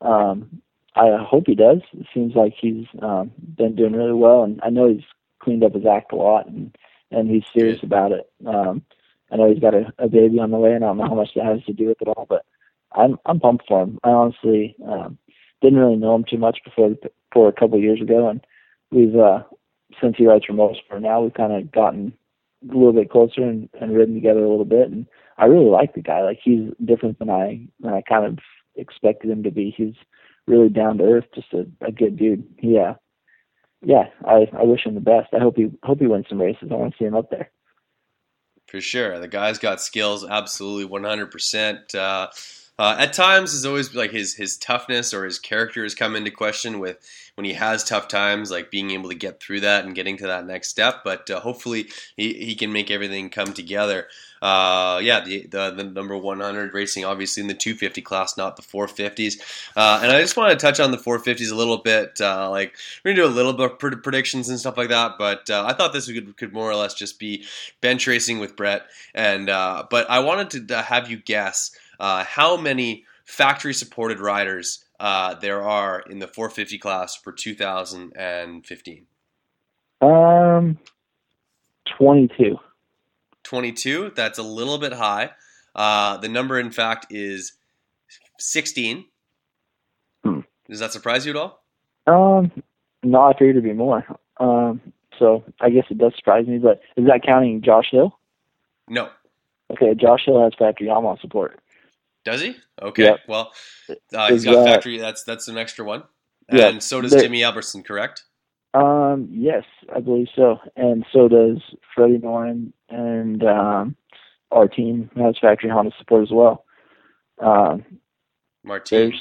Um, 0.00 0.62
I 0.94 1.18
hope 1.20 1.44
he 1.46 1.54
does. 1.54 1.80
It 1.92 2.06
seems 2.14 2.34
like 2.34 2.54
he's 2.58 2.86
um, 3.02 3.30
been 3.56 3.76
doing 3.76 3.92
really 3.92 4.14
well, 4.14 4.44
and 4.44 4.60
I 4.62 4.70
know 4.70 4.88
he's 4.88 5.04
cleaned 5.40 5.62
up 5.62 5.74
his 5.74 5.84
act 5.84 6.12
a 6.12 6.16
lot, 6.16 6.46
and 6.46 6.76
and 7.10 7.30
he's 7.30 7.44
serious 7.52 7.82
about 7.82 8.12
it. 8.12 8.30
Um, 8.46 8.82
I 9.30 9.36
know 9.36 9.50
he's 9.50 9.60
got 9.60 9.74
a, 9.74 9.92
a 9.98 10.08
baby 10.08 10.38
on 10.38 10.50
the 10.50 10.58
way, 10.58 10.72
and 10.72 10.84
I 10.84 10.88
don't 10.88 10.98
know 10.98 11.08
how 11.08 11.14
much 11.14 11.30
that 11.36 11.44
has 11.44 11.64
to 11.64 11.72
do 11.72 11.88
with 11.88 12.00
it 12.00 12.08
all, 12.08 12.26
but 12.28 12.44
I'm 12.92 13.18
I'm 13.26 13.40
pumped 13.40 13.66
for 13.68 13.82
him. 13.82 13.98
I 14.04 14.10
honestly 14.10 14.76
um, 14.86 15.18
didn't 15.60 15.78
really 15.78 15.96
know 15.96 16.14
him 16.14 16.24
too 16.28 16.38
much 16.38 16.60
before 16.64 16.94
before 17.30 17.48
a 17.48 17.52
couple 17.52 17.76
of 17.76 17.82
years 17.82 18.00
ago, 18.00 18.28
and 18.28 18.40
we've 18.90 19.16
uh, 19.16 19.42
since 20.00 20.16
he 20.16 20.26
rides 20.26 20.44
for 20.46 20.52
MotoSport 20.52 21.02
now, 21.02 21.22
we've 21.22 21.34
kind 21.34 21.52
of 21.52 21.70
gotten 21.70 22.12
a 22.62 22.74
little 22.74 22.92
bit 22.92 23.10
closer 23.10 23.42
and, 23.42 23.68
and 23.80 23.96
ridden 23.96 24.14
together 24.14 24.44
a 24.44 24.48
little 24.48 24.64
bit, 24.64 24.90
and 24.90 25.06
I 25.38 25.46
really 25.46 25.70
like 25.70 25.94
the 25.94 26.02
guy. 26.02 26.22
Like 26.22 26.38
he's 26.42 26.70
different 26.84 27.18
than 27.18 27.30
I 27.30 27.66
than 27.80 27.92
I 27.92 28.02
kind 28.02 28.24
of 28.26 28.38
expected 28.76 29.30
him 29.30 29.42
to 29.42 29.50
be. 29.50 29.74
He's 29.76 29.94
really 30.46 30.68
down 30.68 30.98
to 30.98 31.04
earth, 31.04 31.24
just 31.34 31.52
a, 31.52 31.66
a 31.84 31.92
good 31.92 32.16
dude. 32.16 32.44
Yeah, 32.62 32.94
yeah. 33.82 34.04
I 34.24 34.46
I 34.56 34.62
wish 34.64 34.84
him 34.86 34.94
the 34.94 35.00
best. 35.00 35.28
I 35.34 35.40
hope 35.40 35.56
he 35.56 35.70
hope 35.82 36.00
he 36.00 36.06
wins 36.06 36.26
some 36.28 36.40
races. 36.40 36.68
I 36.70 36.74
want 36.74 36.92
to 36.92 36.98
see 36.98 37.06
him 37.06 37.16
up 37.16 37.30
there. 37.30 37.50
For 38.66 38.80
sure, 38.80 39.18
the 39.20 39.28
guy's 39.28 39.58
got 39.58 39.80
skills, 39.80 40.24
absolutely 40.24 40.86
100. 40.86 41.30
percent 41.30 41.94
uh, 41.94 42.28
uh, 42.78 42.96
At 42.98 43.12
times, 43.12 43.54
it's 43.54 43.64
always 43.64 43.94
like 43.94 44.10
his 44.10 44.34
his 44.34 44.56
toughness 44.56 45.14
or 45.14 45.24
his 45.24 45.38
character 45.38 45.82
has 45.82 45.94
come 45.94 46.16
into 46.16 46.30
question 46.30 46.78
with 46.80 46.98
when 47.36 47.44
he 47.44 47.52
has 47.52 47.84
tough 47.84 48.08
times, 48.08 48.50
like 48.50 48.70
being 48.70 48.90
able 48.90 49.10
to 49.10 49.14
get 49.14 49.40
through 49.40 49.60
that 49.60 49.84
and 49.84 49.94
getting 49.94 50.16
to 50.16 50.26
that 50.26 50.46
next 50.46 50.68
step. 50.68 51.02
But 51.04 51.30
uh, 51.30 51.38
hopefully, 51.40 51.88
he, 52.16 52.32
he 52.32 52.54
can 52.54 52.72
make 52.72 52.90
everything 52.90 53.28
come 53.28 53.52
together. 53.52 54.08
Uh, 54.40 55.00
yeah, 55.02 55.20
the, 55.20 55.46
the 55.46 55.70
the 55.70 55.84
number 55.84 56.16
100 56.16 56.72
racing, 56.72 57.04
obviously 57.04 57.42
in 57.42 57.46
the 57.46 57.54
250 57.54 58.00
class, 58.00 58.36
not 58.36 58.56
the 58.56 58.62
450s. 58.62 59.68
Uh, 59.76 60.00
and 60.02 60.10
I 60.10 60.20
just 60.20 60.36
want 60.36 60.50
to 60.50 60.56
touch 60.56 60.80
on 60.80 60.90
the 60.90 60.96
450s 60.96 61.52
a 61.52 61.54
little 61.54 61.78
bit. 61.78 62.20
Uh, 62.20 62.50
like 62.50 62.74
we're 63.04 63.12
gonna 63.12 63.26
do 63.26 63.32
a 63.32 63.34
little 63.34 63.52
bit 63.52 63.72
of 63.72 63.78
pred- 63.78 64.02
predictions 64.02 64.48
and 64.48 64.58
stuff 64.58 64.78
like 64.78 64.88
that. 64.88 65.12
But 65.18 65.50
uh, 65.50 65.64
I 65.66 65.74
thought 65.74 65.92
this 65.92 66.10
could 66.10 66.36
could 66.38 66.54
more 66.54 66.70
or 66.70 66.76
less 66.76 66.94
just 66.94 67.18
be 67.18 67.44
bench 67.82 68.06
racing 68.06 68.38
with 68.38 68.56
Brett. 68.56 68.86
And 69.14 69.50
uh, 69.50 69.84
but 69.90 70.08
I 70.08 70.20
wanted 70.20 70.68
to 70.68 70.82
have 70.82 71.10
you 71.10 71.18
guess 71.18 71.72
uh, 72.00 72.24
how 72.24 72.56
many 72.56 73.04
factory 73.26 73.74
supported 73.74 74.20
riders 74.20 74.85
uh, 74.98 75.34
there 75.34 75.62
are 75.62 76.00
in 76.00 76.18
the 76.18 76.26
450 76.26 76.78
class 76.78 77.16
for 77.16 77.32
2015. 77.32 79.06
Um, 80.00 80.78
twenty 81.96 82.28
two. 82.36 82.58
22. 83.44 84.12
That's 84.16 84.38
a 84.38 84.42
little 84.42 84.78
bit 84.78 84.92
high. 84.92 85.30
Uh, 85.74 86.16
the 86.16 86.28
number, 86.28 86.58
in 86.58 86.70
fact, 86.72 87.06
is 87.10 87.52
16. 88.38 89.04
Hmm. 90.24 90.40
Does 90.68 90.80
that 90.80 90.92
surprise 90.92 91.24
you 91.24 91.30
at 91.30 91.36
all? 91.36 91.62
Um, 92.06 92.50
no, 93.04 93.20
I 93.20 93.32
figured 93.34 93.50
it'd 93.50 93.62
be 93.62 93.72
more. 93.72 94.04
Um, 94.38 94.80
so 95.18 95.44
I 95.60 95.70
guess 95.70 95.84
it 95.90 95.98
does 95.98 96.12
surprise 96.16 96.46
me, 96.46 96.58
but 96.58 96.80
is 96.96 97.06
that 97.06 97.22
counting 97.24 97.62
Josh 97.62 97.86
Hill? 97.90 98.18
No. 98.88 99.10
Okay, 99.70 99.94
Josh 99.94 100.24
Hill 100.26 100.42
has 100.42 100.52
factory 100.58 100.88
Yamaha 100.88 101.20
support. 101.20 101.60
Does 102.26 102.42
he? 102.42 102.56
Okay. 102.82 103.04
Yep. 103.04 103.20
Well, 103.28 103.52
uh, 104.12 104.28
he's 104.30 104.44
got 104.44 104.64
that- 104.64 104.66
factory. 104.66 104.98
That's 104.98 105.22
that's 105.22 105.46
an 105.46 105.56
extra 105.56 105.84
one. 105.84 106.02
Yeah, 106.52 106.68
And 106.68 106.82
so 106.82 107.00
does 107.00 107.12
Jimmy 107.12 107.42
Albertson, 107.44 107.82
correct? 107.84 108.24
Um, 108.74 109.28
yes, 109.30 109.64
I 109.94 110.00
believe 110.00 110.26
so. 110.36 110.58
And 110.76 111.04
so 111.12 111.28
does 111.28 111.58
Freddie 111.94 112.18
Noren 112.18 112.72
and 112.88 113.42
um, 113.44 113.96
our 114.50 114.66
team 114.68 115.08
has 115.16 115.36
factory 115.40 115.70
Honda 115.70 115.92
support 115.98 116.22
as 116.24 116.30
well. 116.30 116.64
Um, 117.40 117.84
Martin. 118.64 119.12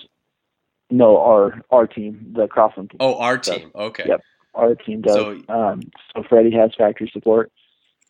no 0.90 1.18
our 1.22 1.62
our 1.70 1.86
team, 1.88 2.34
the 2.36 2.48
Crossland 2.48 2.90
team. 2.92 2.98
Oh, 3.00 3.20
our 3.20 3.42
So, 3.42 3.58
team. 3.58 3.72
Okay. 3.76 4.04
Yep, 4.08 4.22
our 4.56 4.76
team 4.76 5.02
does. 5.02 5.14
So- 5.16 5.42
um, 5.50 5.82
so 6.16 6.24
Freddie 6.28 6.52
has 6.56 6.72
factory 6.76 7.10
support. 7.14 7.52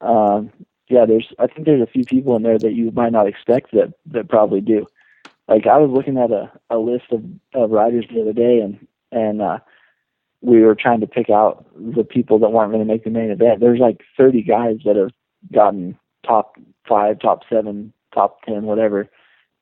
Um, 0.01 0.51
yeah, 0.89 1.05
there's 1.05 1.27
I 1.39 1.47
think 1.47 1.65
there's 1.65 1.81
a 1.81 1.91
few 1.91 2.05
people 2.05 2.35
in 2.35 2.43
there 2.43 2.59
that 2.59 2.73
you 2.73 2.91
might 2.91 3.11
not 3.11 3.27
expect 3.27 3.71
that 3.71 3.93
that 4.07 4.29
probably 4.29 4.61
do. 4.61 4.87
Like 5.47 5.67
I 5.67 5.77
was 5.77 5.91
looking 5.91 6.17
at 6.17 6.31
a, 6.31 6.51
a 6.69 6.77
list 6.77 7.05
of, 7.11 7.23
of 7.53 7.71
riders 7.71 8.05
the 8.11 8.21
other 8.21 8.33
day 8.33 8.59
and 8.59 8.87
and 9.11 9.41
uh 9.41 9.59
we 10.41 10.61
were 10.61 10.75
trying 10.75 10.99
to 11.01 11.07
pick 11.07 11.29
out 11.29 11.65
the 11.75 12.03
people 12.03 12.37
that 12.39 12.49
weren't 12.51 12.71
going 12.71 12.85
to 12.85 12.91
make 12.91 13.03
the 13.03 13.09
main 13.09 13.31
event. 13.31 13.59
There's 13.59 13.79
like 13.79 14.01
30 14.15 14.43
guys 14.43 14.77
that 14.85 14.95
have 14.95 15.09
gotten 15.51 15.97
top 16.25 16.57
five, 16.87 17.19
top 17.19 17.41
seven, 17.49 17.93
top 18.13 18.43
10, 18.43 18.63
whatever 18.63 19.09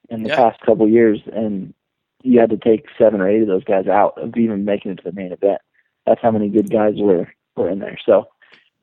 in 0.10 0.24
the 0.24 0.30
Yeah. 0.30 0.36
past 0.36 0.60
couple 0.62 0.90
years. 0.90 1.22
And 1.32 1.74
you 2.22 2.40
had 2.40 2.50
to 2.50 2.58
take 2.58 2.88
seven 2.98 3.22
or 3.22 3.30
eight 3.30 3.42
of 3.42 3.48
those 3.48 3.64
guys 3.64 3.88
out 3.88 4.18
of 4.18 4.36
even 4.36 4.66
making 4.66 4.92
it 4.92 4.96
to 4.96 5.04
the 5.06 5.14
main 5.14 5.32
event. 5.32 5.62
That's 6.06 6.22
how 6.22 6.32
many 6.32 6.50
good 6.50 6.70
guys 6.70 6.96
were, 6.98 7.32
were 7.56 7.70
in 7.70 7.80
there. 7.80 7.98
So 8.06 8.28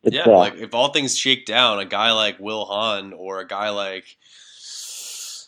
it's, 0.02 0.16
yeah, 0.16 0.24
uh, 0.24 0.36
like 0.38 0.54
if 0.56 0.74
all 0.74 0.92
things 0.92 1.16
shake 1.18 1.46
down, 1.46 1.78
a 1.78 1.84
guy 1.84 2.12
like 2.12 2.38
Will 2.38 2.64
Hahn 2.64 3.12
or 3.12 3.40
a 3.40 3.46
guy 3.46 3.70
like 3.70 4.04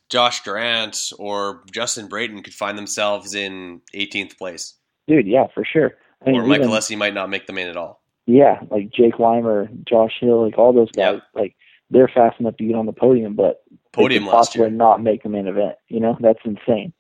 Josh 0.09 0.43
Durant 0.43 1.13
or 1.19 1.63
Justin 1.73 2.07
Brayton 2.09 2.43
could 2.43 2.55
find 2.55 2.77
themselves 2.77 3.35
in 3.35 3.81
18th 3.95 4.37
place. 4.37 4.75
dude, 5.09 5.27
yeah, 5.27 5.47
for 5.55 5.65
sure. 5.65 5.93
I 6.27 6.31
mean, 6.31 6.41
or 6.41 6.47
Mike 6.47 6.61
even- 6.61 6.71
Alessi 6.71 6.97
might 6.97 7.15
not 7.15 7.31
make 7.31 7.47
the 7.47 7.53
main 7.53 7.67
at 7.69 7.77
all. 7.77 8.03
yeah, 8.27 8.61
like 8.71 8.91
Jake 8.91 9.19
Weimer, 9.19 9.69
Josh 9.89 10.13
Hill, 10.21 10.45
like 10.45 10.59
all 10.59 10.73
those 10.73 10.91
guys, 10.93 11.21
like 11.35 11.57
they're 11.91 12.09
fast 12.09 12.39
enough 12.41 12.57
to 12.59 12.65
get 12.65 12.77
on 12.77 12.87
the 12.87 12.93
podium, 12.93 13.35
but 13.35 13.63
they 13.71 13.77
Podium 13.93 14.25
could 14.25 14.31
last 14.31 14.47
possibly 14.49 14.69
year. 14.69 14.77
not 14.77 15.03
make 15.03 15.23
the 15.23 15.29
main 15.29 15.47
event. 15.47 15.75
You 15.89 16.01
know, 16.01 16.17
that's 16.21 16.39
insane. 16.45 16.93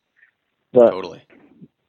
But 0.72 0.90
Totally. 0.90 1.22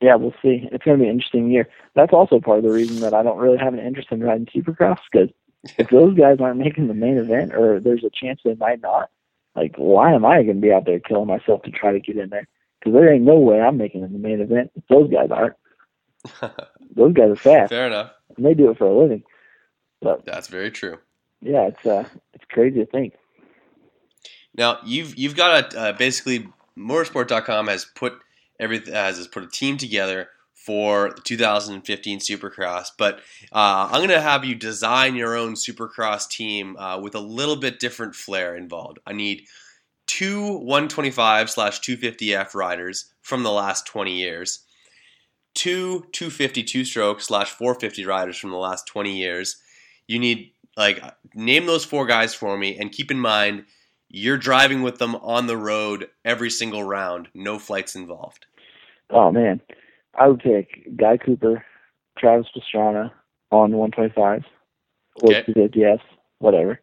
yeah, 0.02 0.16
we'll 0.16 0.34
see. 0.42 0.68
It's 0.72 0.84
going 0.84 0.98
to 1.00 1.04
be 1.04 1.10
an 1.10 1.16
interesting 1.16 1.50
year. 1.50 1.68
That's 1.96 2.14
also 2.14 2.40
part 2.40 2.60
of 2.60 2.64
the 2.66 2.72
reason 2.72 3.00
that 3.02 3.14
I 3.14 3.24
don't 3.24 3.38
really 3.40 3.58
have 3.58 3.74
an 3.74 3.80
interest 3.80 4.10
in 4.12 4.22
riding 4.22 4.46
Supercross 4.48 5.00
because 5.12 5.30
if 5.78 5.90
those 5.90 6.18
guys 6.18 6.38
aren't 6.40 6.60
making 6.60 6.88
the 6.88 6.94
main 6.94 7.18
event, 7.18 7.54
or 7.54 7.80
there's 7.80 8.04
a 8.04 8.10
chance 8.10 8.42
they 8.44 8.56
might 8.56 8.82
not, 8.82 9.10
like 9.56 9.76
why 9.78 10.14
am 10.14 10.26
I 10.26 10.44
going 10.44 10.56
to 10.58 10.62
be 10.62 10.72
out 10.74 10.86
there 10.86 11.00
killing 11.00 11.28
myself 11.28 11.62
to 11.64 11.72
try 11.72 11.92
to 11.94 12.00
get 12.00 12.18
in 12.18 12.30
there? 12.30 12.48
because 12.80 12.94
there 13.00 13.14
ain't 13.14 13.24
no 13.24 13.38
way 13.38 13.62
I'm 13.62 13.78
making 13.78 14.04
it 14.04 14.12
the 14.12 14.18
main 14.20 14.42
event. 14.42 14.72
if 14.76 14.84
Those 14.90 15.10
guys 15.10 15.30
aren't. 15.32 15.56
Those 16.96 17.14
guys 17.14 17.30
are 17.32 17.36
fast, 17.38 17.70
Fair 17.70 17.88
enough. 17.88 18.12
and 18.36 18.46
they 18.46 18.54
do 18.54 18.70
it 18.72 18.78
for 18.78 18.86
a 18.88 18.94
living. 18.98 19.24
But 20.02 20.26
That's 20.26 20.48
very 20.50 20.70
true. 20.70 21.00
yeah, 21.42 21.68
it's 21.68 21.86
uh, 21.86 22.08
it's 22.34 22.44
crazy 22.50 22.80
to 22.80 22.86
think. 22.86 23.14
Now 24.56 24.80
you've 24.86 25.18
you've 25.18 25.36
got 25.36 25.74
a 25.74 25.80
uh, 25.80 25.92
basically 25.94 26.48
motosport.com 26.78 27.68
has 27.68 27.86
put 27.86 28.14
everything 28.60 28.94
has 28.94 29.18
has 29.18 29.28
put 29.28 29.44
a 29.44 29.48
team 29.48 29.78
together 29.78 30.28
for 30.66 31.12
the 31.16 31.22
2015 31.22 32.20
Supercross, 32.20 32.88
but 32.98 33.16
uh, 33.52 33.90
I'm 33.92 34.00
going 34.00 34.10
to 34.10 34.22
have 34.22 34.46
you 34.46 34.56
design 34.56 35.16
your 35.16 35.36
own 35.36 35.56
Supercross 35.56 36.30
team 36.30 36.78
uh, 36.78 37.00
with 37.02 37.16
a 37.16 37.20
little 37.20 37.58
bit 37.58 37.80
different 37.80 38.16
flair 38.16 38.56
involved. 38.56 39.00
I 39.06 39.12
need 39.12 39.44
two 40.08 40.58
125 40.60 41.50
slash 41.50 41.82
250F 41.82 42.56
riders 42.56 43.14
from 43.22 43.44
the 43.44 43.52
last 43.52 43.86
20 43.88 44.16
years, 44.16 44.64
two 45.54 46.06
250 46.14 46.64
two 46.64 46.86
stroke 46.86 47.20
slash 47.20 47.50
450 47.50 48.06
riders 48.06 48.38
from 48.38 48.52
the 48.52 48.58
last 48.58 48.88
20 48.88 49.18
years. 49.18 49.58
You 50.08 50.20
need 50.20 50.52
like 50.78 51.04
name 51.36 51.66
those 51.66 51.84
four 51.84 52.06
guys 52.06 52.34
for 52.34 52.58
me, 52.58 52.78
and 52.78 52.92
keep 52.92 53.12
in 53.12 53.20
mind 53.20 53.66
you're 54.08 54.38
driving 54.38 54.82
with 54.84 55.00
them 55.00 55.16
on 55.16 55.48
the 55.48 55.58
road 55.58 56.08
every 56.24 56.50
single 56.50 56.84
round, 56.84 57.28
no 57.34 57.58
flights 57.60 57.96
involved. 57.96 58.46
Oh 59.10 59.32
man, 59.32 59.60
I 60.16 60.28
would 60.28 60.40
pick 60.40 60.96
Guy 60.98 61.18
Cooper, 61.18 61.64
Travis 62.18 62.48
Pastrana 62.56 63.12
on 63.52 63.72
125 63.74 64.44
or 65.22 65.32
Okay. 65.32 65.44
250s, 65.52 66.00
whatever, 66.40 66.80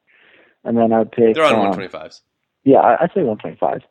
and 0.65 0.77
then 0.77 0.93
I 0.93 1.01
would 1.01 1.13
pick. 1.13 1.35
They're 1.35 1.45
on 1.45 1.55
um, 1.55 1.73
125s. 1.73 2.21
Yeah, 2.65 2.79
I, 2.79 3.05
I'd 3.05 3.11
say 3.15 3.23
125. 3.23 3.83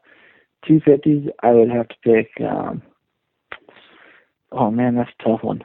250s, 0.68 1.30
I 1.42 1.52
would 1.52 1.70
have 1.70 1.88
to 1.88 1.96
pick. 2.04 2.30
Um, 2.46 2.82
oh 4.52 4.72
man, 4.72 4.96
that's 4.96 5.12
a 5.20 5.24
tough 5.24 5.44
one. 5.44 5.64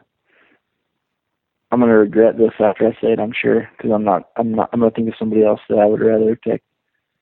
I'm 1.70 1.81
gonna 1.81 1.97
regret 1.99 2.39
this 2.39 2.53
after 2.61 2.87
I 2.87 2.93
say 3.01 3.12
it. 3.12 3.18
I'm 3.20 3.33
sure 3.33 3.68
because 3.77 3.91
I'm 3.93 4.05
not. 4.05 4.31
I'm 4.37 4.53
not. 4.55 4.70
I'm 4.72 4.81
gonna 4.81 4.93
think 4.93 5.09
of 5.09 5.14
somebody 5.18 5.45
else 5.45 5.61
that 5.68 5.79
I 5.79 5.87
would 5.87 6.01
rather 6.01 6.37
pick. 6.37 6.62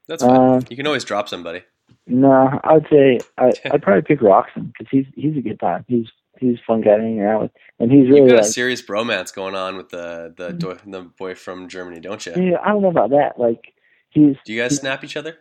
That's 0.08 0.22
fine. 0.22 0.36
Uh, 0.36 0.60
you 0.68 0.76
can 0.76 0.86
always 0.86 1.04
drop 1.04 1.28
somebody. 1.28 1.62
No, 2.06 2.60
I 2.62 2.74
would 2.74 2.86
say 2.90 3.20
I, 3.38 3.52
I'd 3.70 3.82
probably 3.82 4.02
pick 4.02 4.20
Roczen 4.20 4.72
because 4.72 4.88
he's 4.90 5.06
he's 5.14 5.36
a 5.38 5.40
good 5.40 5.58
time. 5.58 5.84
He's 5.88 6.06
he's 6.42 6.58
a 6.58 6.62
fun 6.66 6.82
guy 6.82 6.96
to 6.96 7.02
hang 7.02 7.18
around 7.20 7.42
with, 7.42 7.50
and 7.78 7.90
he's 7.90 8.08
really. 8.08 8.22
You've 8.22 8.30
got 8.30 8.40
a 8.40 8.44
serious 8.44 8.82
bromance 8.82 9.32
going 9.34 9.54
on 9.54 9.76
with 9.78 9.88
the 9.88 10.34
the 10.36 10.52
do- 10.52 10.78
the 10.86 11.02
boy 11.02 11.34
from 11.34 11.68
Germany, 11.68 12.00
don't 12.00 12.24
you? 12.26 12.32
Yeah, 12.36 12.58
I 12.62 12.68
don't 12.68 12.82
know 12.82 12.90
about 12.90 13.10
that. 13.10 13.38
Like 13.38 13.72
he's. 14.10 14.36
Do 14.44 14.52
you 14.52 14.60
guys 14.60 14.76
snap 14.76 15.02
each 15.04 15.16
other? 15.16 15.38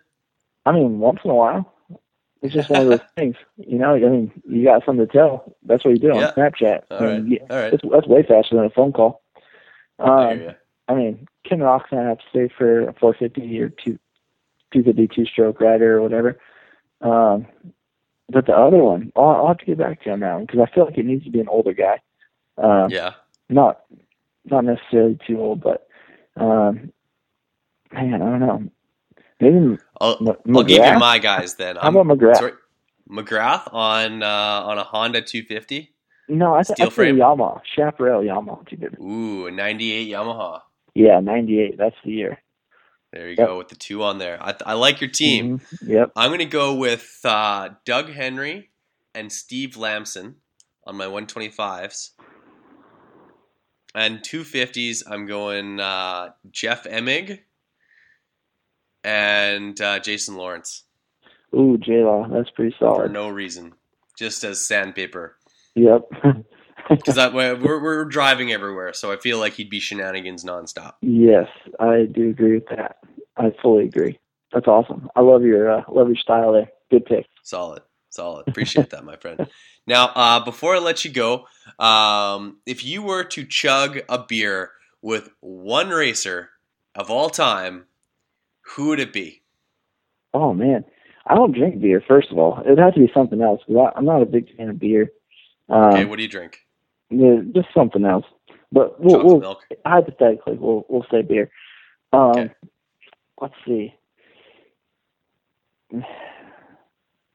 I 0.66 0.72
mean, 0.72 1.00
once 1.00 1.20
in 1.26 1.32
a 1.32 1.36
while. 1.36 1.74
It's 2.44 2.54
just 2.56 2.72
one 2.72 2.82
of 2.82 2.88
those 2.88 3.00
things, 3.16 3.36
you 3.58 3.78
know. 3.78 3.94
I 3.94 4.00
mean, 4.00 4.32
you 4.50 4.64
got 4.64 4.84
something 4.84 5.06
to 5.06 5.12
tell. 5.14 5.56
That's 5.64 5.86
what 5.86 5.92
you 5.92 6.00
do 6.00 6.08
Yeah. 6.08 6.30
on 6.30 6.34
Snapchat. 6.34 6.82
All 6.90 6.98
I 6.98 7.02
mean, 7.02 7.10
right. 7.10 7.26
you- 7.32 7.40
All 7.52 7.58
right. 7.58 7.80
That's, 7.92 8.08
way 8.08 8.24
faster 8.24 8.56
than 8.56 8.66
a 8.66 8.70
phone 8.72 8.92
call. 8.94 9.22
I 10.00 10.32
Um, 10.32 10.42
ya. 10.42 10.52
I 10.88 10.96
mean, 10.96 11.28
Ken 11.48 11.60
Roczen, 11.60 12.00
I 12.04 12.10
have 12.10 12.18
to 12.18 12.24
say 12.34 12.50
for 12.58 12.90
a 12.90 12.94
450 12.94 13.62
or 13.62 13.70
two, 13.70 14.00
250 14.74 15.08
two 15.16 15.26
stroke 15.26 15.62
rider 15.62 15.98
or 15.98 16.02
whatever. 16.02 16.40
Um, 17.02 17.46
but 18.32 18.46
the 18.46 18.54
other 18.56 18.78
one, 18.78 19.12
I'll, 19.16 19.30
I'll 19.30 19.48
have 19.50 19.58
to 19.60 19.66
get 19.66 19.78
back 19.78 20.02
to 20.02 20.06
you 20.08 20.14
on 20.14 20.20
that 20.22 20.34
one 20.34 20.46
because 20.46 20.60
I 20.62 20.74
feel 20.74 20.86
like 20.86 20.98
it 20.98 21.06
needs 21.06 21.24
to 21.26 21.32
be 21.32 21.40
an 21.40 21.48
older 21.48 21.74
guy. 21.74 22.00
Um, 22.58 22.90
Yeah. 22.90 23.14
Not, 23.50 23.82
not 24.46 24.64
necessarily 24.64 25.18
too 25.28 25.40
old, 25.40 25.62
but 25.62 25.88
um, 26.38 26.92
man, 27.92 28.14
I 28.14 28.18
don't 28.18 28.40
know. 28.40 28.64
Maybe 29.40 29.78
I'll, 30.00 30.18
M- 30.22 30.56
I'll 30.56 30.64
give 30.64 30.86
you 30.86 30.98
my 31.00 31.20
guys 31.20 31.56
then. 31.56 31.76
How 31.76 31.88
I'm, 31.90 31.96
about 31.96 32.18
McGrath? 32.18 32.38
Sorry, 32.38 32.54
McGrath 33.10 33.74
on 33.74 34.24
uh, 34.24 34.28
on 34.66 34.78
a 34.78 34.84
Honda 34.84 35.22
250. 35.22 35.94
no, 36.30 36.54
I, 36.54 36.64
th- 36.64 36.76
Steel 36.76 36.88
I 36.88 36.90
frame? 36.92 37.18
Yamaha, 37.18 37.62
Chaparral 37.76 38.22
Yamaha 38.22 38.68
250. 38.70 39.04
Ooh, 39.04 39.48
a 39.48 39.52
98 39.52 40.08
Yamaha. 40.10 40.62
Yeah, 40.94 41.20
98. 41.20 41.78
That's 41.78 41.96
the 42.06 42.12
year. 42.12 42.42
There 43.14 43.30
you 43.30 43.38
Yep. 43.38 43.48
go 43.48 43.58
with 43.58 43.70
the 43.70 43.76
two 43.76 44.04
on 44.04 44.20
there. 44.20 44.42
I, 44.42 44.56
I 44.66 44.74
like 44.74 45.02
your 45.02 45.10
team. 45.10 45.52
Mhm. 45.60 45.62
Yep. 45.82 46.12
I'm 46.16 46.30
going 46.30 46.40
to 46.40 46.46
go 46.46 46.76
with 46.76 47.20
uh, 47.26 47.70
Doug 47.86 48.10
Henry 48.12 48.72
and 49.16 49.32
Steve 49.32 49.78
Lamson 49.78 50.36
on 50.86 50.98
my 50.98 51.06
125s. 51.06 52.12
And 53.96 54.20
250s, 54.20 55.04
I'm 55.10 55.26
going 55.26 55.80
uh, 55.80 56.30
Jeff 56.52 56.86
Emig 56.86 57.40
and 59.04 59.80
uh, 59.82 60.00
Jason 60.00 60.36
Lawrence 60.38 60.84
Ooh, 61.56 61.78
J 61.78 62.04
Law. 62.04 62.28
That's 62.30 62.50
pretty 62.52 62.76
solid. 62.80 63.08
for 63.08 63.10
no 63.10 63.30
reason, 63.30 63.74
just 64.18 64.44
as 64.46 64.66
sandpaper. 64.66 65.38
Yep. 65.76 66.10
Because 66.98 67.18
we're, 67.34 67.82
we're 67.82 68.06
driving 68.06 68.52
everywhere, 68.52 68.94
so 68.94 69.12
I 69.12 69.18
feel 69.18 69.40
like 69.40 69.54
he'd 69.54 69.70
be 69.70 69.80
shenanigans 69.80 70.44
nonstop. 70.44 70.94
yes, 71.02 71.48
I 71.80 72.06
do 72.12 72.30
agree 72.30 72.56
with 72.56 72.68
that. 72.70 72.98
I 73.38 73.54
fully 73.62 73.86
agree. 73.86 74.20
That's 74.54 74.68
awesome. 74.68 75.10
I 75.16 75.22
love 75.22 75.44
your 75.44 75.72
uh, 75.72 75.84
love 75.88 76.08
your 76.08 76.18
style 76.18 76.52
there. 76.52 76.70
Good 76.90 77.06
pick. 77.06 77.26
Solid, 77.44 77.82
solid. 78.10 78.48
Appreciate 78.48 78.90
that, 78.90 79.04
my 79.04 79.16
friend. 79.16 79.48
Now, 79.88 80.12
uh, 80.14 80.46
before 80.46 80.76
I 80.76 80.80
let 80.80 81.04
you 81.04 81.12
go, 81.12 81.48
um, 81.80 82.58
if 82.68 82.86
you 82.86 83.02
were 83.02 83.24
to 83.24 83.44
chug 83.44 84.00
a 84.08 84.20
beer 84.20 84.72
with 85.02 85.30
one 85.40 85.90
racer 85.90 86.52
of 86.94 87.10
all 87.10 87.32
time, 87.32 87.86
who 88.62 88.90
would 88.90 89.00
it 89.00 89.12
be? 89.12 89.42
Oh 90.36 90.54
man, 90.54 90.86
I 91.26 91.34
don't 91.34 91.52
drink 91.52 91.82
beer. 91.82 92.02
First 92.08 92.30
of 92.32 92.38
all, 92.38 92.62
it'd 92.64 92.78
have 92.78 92.94
to 92.94 93.00
be 93.00 93.12
something 93.12 93.42
else 93.42 93.62
because 93.68 93.92
I'm 93.96 94.06
not 94.06 94.22
a 94.22 94.26
big 94.28 94.56
fan 94.56 94.70
of 94.70 94.78
beer. 94.80 95.12
Um, 95.68 95.86
Okay, 95.86 96.06
what 96.06 96.18
do 96.18 96.22
you 96.24 96.30
drink? 96.30 96.60
Yeah, 97.12 97.42
just 97.54 97.68
something 97.76 98.06
else. 98.06 98.26
But 98.72 99.00
we'll, 99.04 99.24
we'll 99.26 99.42
hypothetically 99.86 100.58
we'll 100.58 100.86
we'll 100.90 101.06
say 101.12 101.22
beer. 101.22 101.52
Um, 102.14 102.32
Okay. 102.32 102.54
Let's 103.42 103.56
see. 103.66 103.94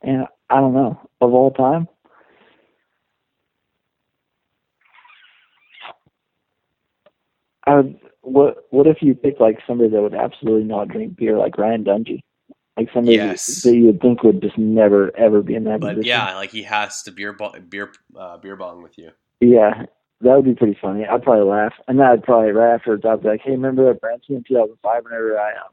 And 0.03 0.27
I 0.49 0.61
don't 0.61 0.74
know 0.74 1.01
of 1.20 1.35
all 1.35 1.51
time. 1.51 1.89
I 7.66 7.77
would, 7.77 7.99
what 8.22 8.66
what 8.70 8.87
if 8.87 8.99
you 9.03 9.14
pick 9.14 9.41
like 9.41 9.59
somebody 9.66 9.91
that 9.91 10.01
would 10.01 10.14
absolutely 10.14 10.64
not 10.64 10.89
drink 10.89 11.16
beer, 11.16 11.37
like 11.37 11.59
Ryan 11.59 11.85
Dungey, 11.85 12.20
like 12.77 12.89
somebody 12.95 13.16
Yes. 13.16 13.62
that 13.62 13.74
you 13.74 13.87
would 13.87 14.01
think 14.01 14.22
would 14.22 14.41
just 14.41 14.57
never 14.59 15.16
ever 15.16 15.43
be 15.43 15.55
in 15.57 15.64
that 15.64 15.81
But 15.81 15.97
position. 15.97 16.07
yeah, 16.09 16.37
like 16.37 16.51
he 16.51 16.62
has 16.62 17.03
to 17.05 17.11
beer 17.11 17.33
bo- 17.33 17.59
beer 17.68 17.93
uh, 18.16 18.37
beer 18.39 18.57
bong 18.57 18.83
with 18.83 18.97
you. 18.99 19.11
Yeah, 19.41 19.84
that 20.20 20.34
would 20.34 20.45
be 20.45 20.55
pretty 20.55 20.78
funny. 20.80 21.05
I'd 21.05 21.22
probably 21.22 21.45
laugh, 21.45 21.74
and 21.89 21.99
then 21.99 22.07
I'd 22.07 22.22
probably 22.22 22.53
right 22.53 22.74
afterwards 22.74 23.05
I'd 23.05 23.22
be 23.22 23.28
like, 23.28 23.41
"Hey, 23.43 23.53
remember 23.53 23.87
that 23.87 24.01
Branson 24.01 24.37
in 24.37 24.45
2005? 24.45 25.05
Whenever 25.05 25.39
I, 25.39 25.53
um, 25.53 25.72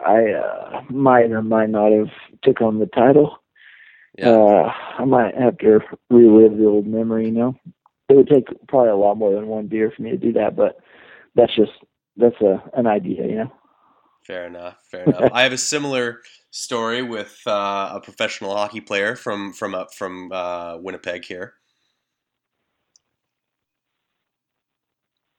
I 0.00 0.32
uh, 0.32 0.82
might 0.90 1.30
or 1.30 1.42
might 1.42 1.70
not 1.70 1.92
have 1.92 2.10
took 2.42 2.60
on 2.60 2.78
the 2.78 2.86
title. 2.86 3.38
Yeah. 4.16 4.30
Uh, 4.30 4.72
I 4.98 5.04
might 5.04 5.34
have 5.36 5.58
to 5.58 5.80
relive 6.08 6.56
the 6.56 6.66
old 6.66 6.86
memory. 6.86 7.26
You 7.26 7.32
know, 7.32 7.56
it 8.08 8.16
would 8.16 8.28
take 8.28 8.46
probably 8.68 8.90
a 8.90 8.96
lot 8.96 9.16
more 9.16 9.34
than 9.34 9.46
one 9.46 9.66
beer 9.66 9.92
for 9.94 10.02
me 10.02 10.10
to 10.10 10.16
do 10.16 10.32
that, 10.32 10.56
but 10.56 10.78
that's 11.34 11.54
just 11.54 11.72
that's 12.16 12.40
a 12.40 12.62
an 12.74 12.86
idea. 12.86 13.26
You 13.26 13.34
know. 13.36 13.52
Fair 14.26 14.46
enough. 14.46 14.76
Fair 14.90 15.04
enough. 15.04 15.30
I 15.32 15.42
have 15.42 15.52
a 15.52 15.58
similar 15.58 16.20
story 16.50 17.02
with 17.02 17.40
uh, 17.46 17.90
a 17.94 18.00
professional 18.02 18.54
hockey 18.54 18.80
player 18.80 19.16
from 19.16 19.52
from 19.52 19.74
up 19.74 19.94
from 19.94 20.32
uh, 20.32 20.78
Winnipeg 20.78 21.24
here. 21.24 21.54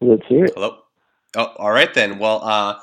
Let's 0.01 0.23
hear 0.27 0.45
it. 0.45 0.53
Hello. 0.55 0.77
Oh, 1.37 1.53
all 1.57 1.71
right 1.71 1.93
then. 1.93 2.19
Well, 2.19 2.43
uh, 2.43 2.75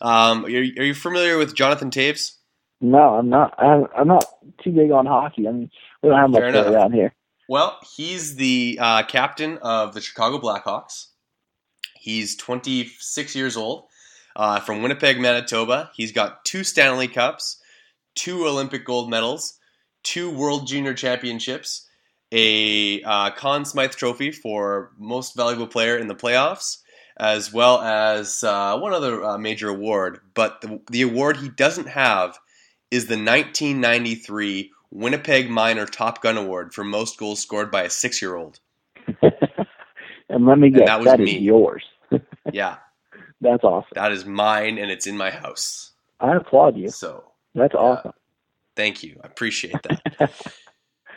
um, 0.00 0.44
are, 0.44 0.48
you- 0.48 0.74
are 0.80 0.84
you 0.84 0.94
familiar 0.94 1.38
with 1.38 1.54
Jonathan 1.54 1.90
Toews? 1.90 2.34
No, 2.80 3.16
I'm 3.16 3.28
not. 3.30 3.54
I'm, 3.58 3.86
I'm 3.96 4.06
not 4.06 4.24
too 4.62 4.70
big 4.70 4.90
on 4.90 5.06
hockey. 5.06 5.48
I 5.48 5.52
mean, 5.52 5.70
we 6.02 6.10
don't 6.10 6.18
have 6.18 6.30
much 6.30 6.42
around 6.42 6.92
here. 6.92 7.14
Well, 7.48 7.78
he's 7.96 8.36
the 8.36 8.78
uh, 8.80 9.02
captain 9.04 9.58
of 9.58 9.94
the 9.94 10.00
Chicago 10.00 10.38
Blackhawks. 10.38 11.06
He's 11.98 12.36
26 12.36 13.34
years 13.34 13.56
old, 13.56 13.86
uh, 14.36 14.60
from 14.60 14.82
Winnipeg, 14.82 15.18
Manitoba. 15.18 15.90
He's 15.94 16.12
got 16.12 16.44
two 16.44 16.62
Stanley 16.64 17.08
Cups, 17.08 17.60
two 18.14 18.46
Olympic 18.46 18.84
gold 18.84 19.08
medals, 19.10 19.58
two 20.02 20.30
World 20.30 20.66
Junior 20.68 20.92
Championships, 20.94 21.85
a 22.32 23.02
uh, 23.02 23.30
Conn 23.30 23.64
Smythe 23.64 23.92
Trophy 23.92 24.30
for 24.32 24.90
most 24.98 25.36
valuable 25.36 25.66
player 25.66 25.96
in 25.96 26.08
the 26.08 26.14
playoffs, 26.14 26.78
as 27.18 27.52
well 27.52 27.80
as 27.80 28.42
uh, 28.44 28.78
one 28.78 28.92
other 28.92 29.24
uh, 29.24 29.38
major 29.38 29.68
award. 29.68 30.20
But 30.34 30.60
the, 30.60 30.80
the 30.90 31.02
award 31.02 31.36
he 31.38 31.48
doesn't 31.48 31.88
have 31.88 32.38
is 32.90 33.06
the 33.06 33.14
1993 33.14 34.70
Winnipeg 34.90 35.50
Minor 35.50 35.86
Top 35.86 36.22
Gun 36.22 36.36
Award 36.36 36.72
for 36.72 36.84
most 36.84 37.18
goals 37.18 37.40
scored 37.40 37.70
by 37.70 37.82
a 37.82 37.90
six-year-old. 37.90 38.60
and 39.22 40.46
let 40.46 40.58
me 40.58 40.70
guess, 40.70 40.86
that 40.86 40.98
was 41.00 41.06
that 41.06 41.20
is 41.20 41.26
me. 41.26 41.38
yours. 41.38 41.84
Yeah, 42.52 42.76
That's 43.40 43.64
awesome. 43.64 43.90
that 43.94 44.12
is 44.12 44.24
mine, 44.24 44.78
and 44.78 44.90
it's 44.90 45.06
in 45.06 45.16
my 45.16 45.30
house. 45.30 45.92
I 46.20 46.36
applaud 46.36 46.76
you. 46.76 46.88
So 46.88 47.24
That's 47.54 47.74
awesome. 47.74 48.12
thank 48.76 49.02
you, 49.02 49.20
I 49.22 49.26
appreciate 49.26 49.82
that. 49.82 50.32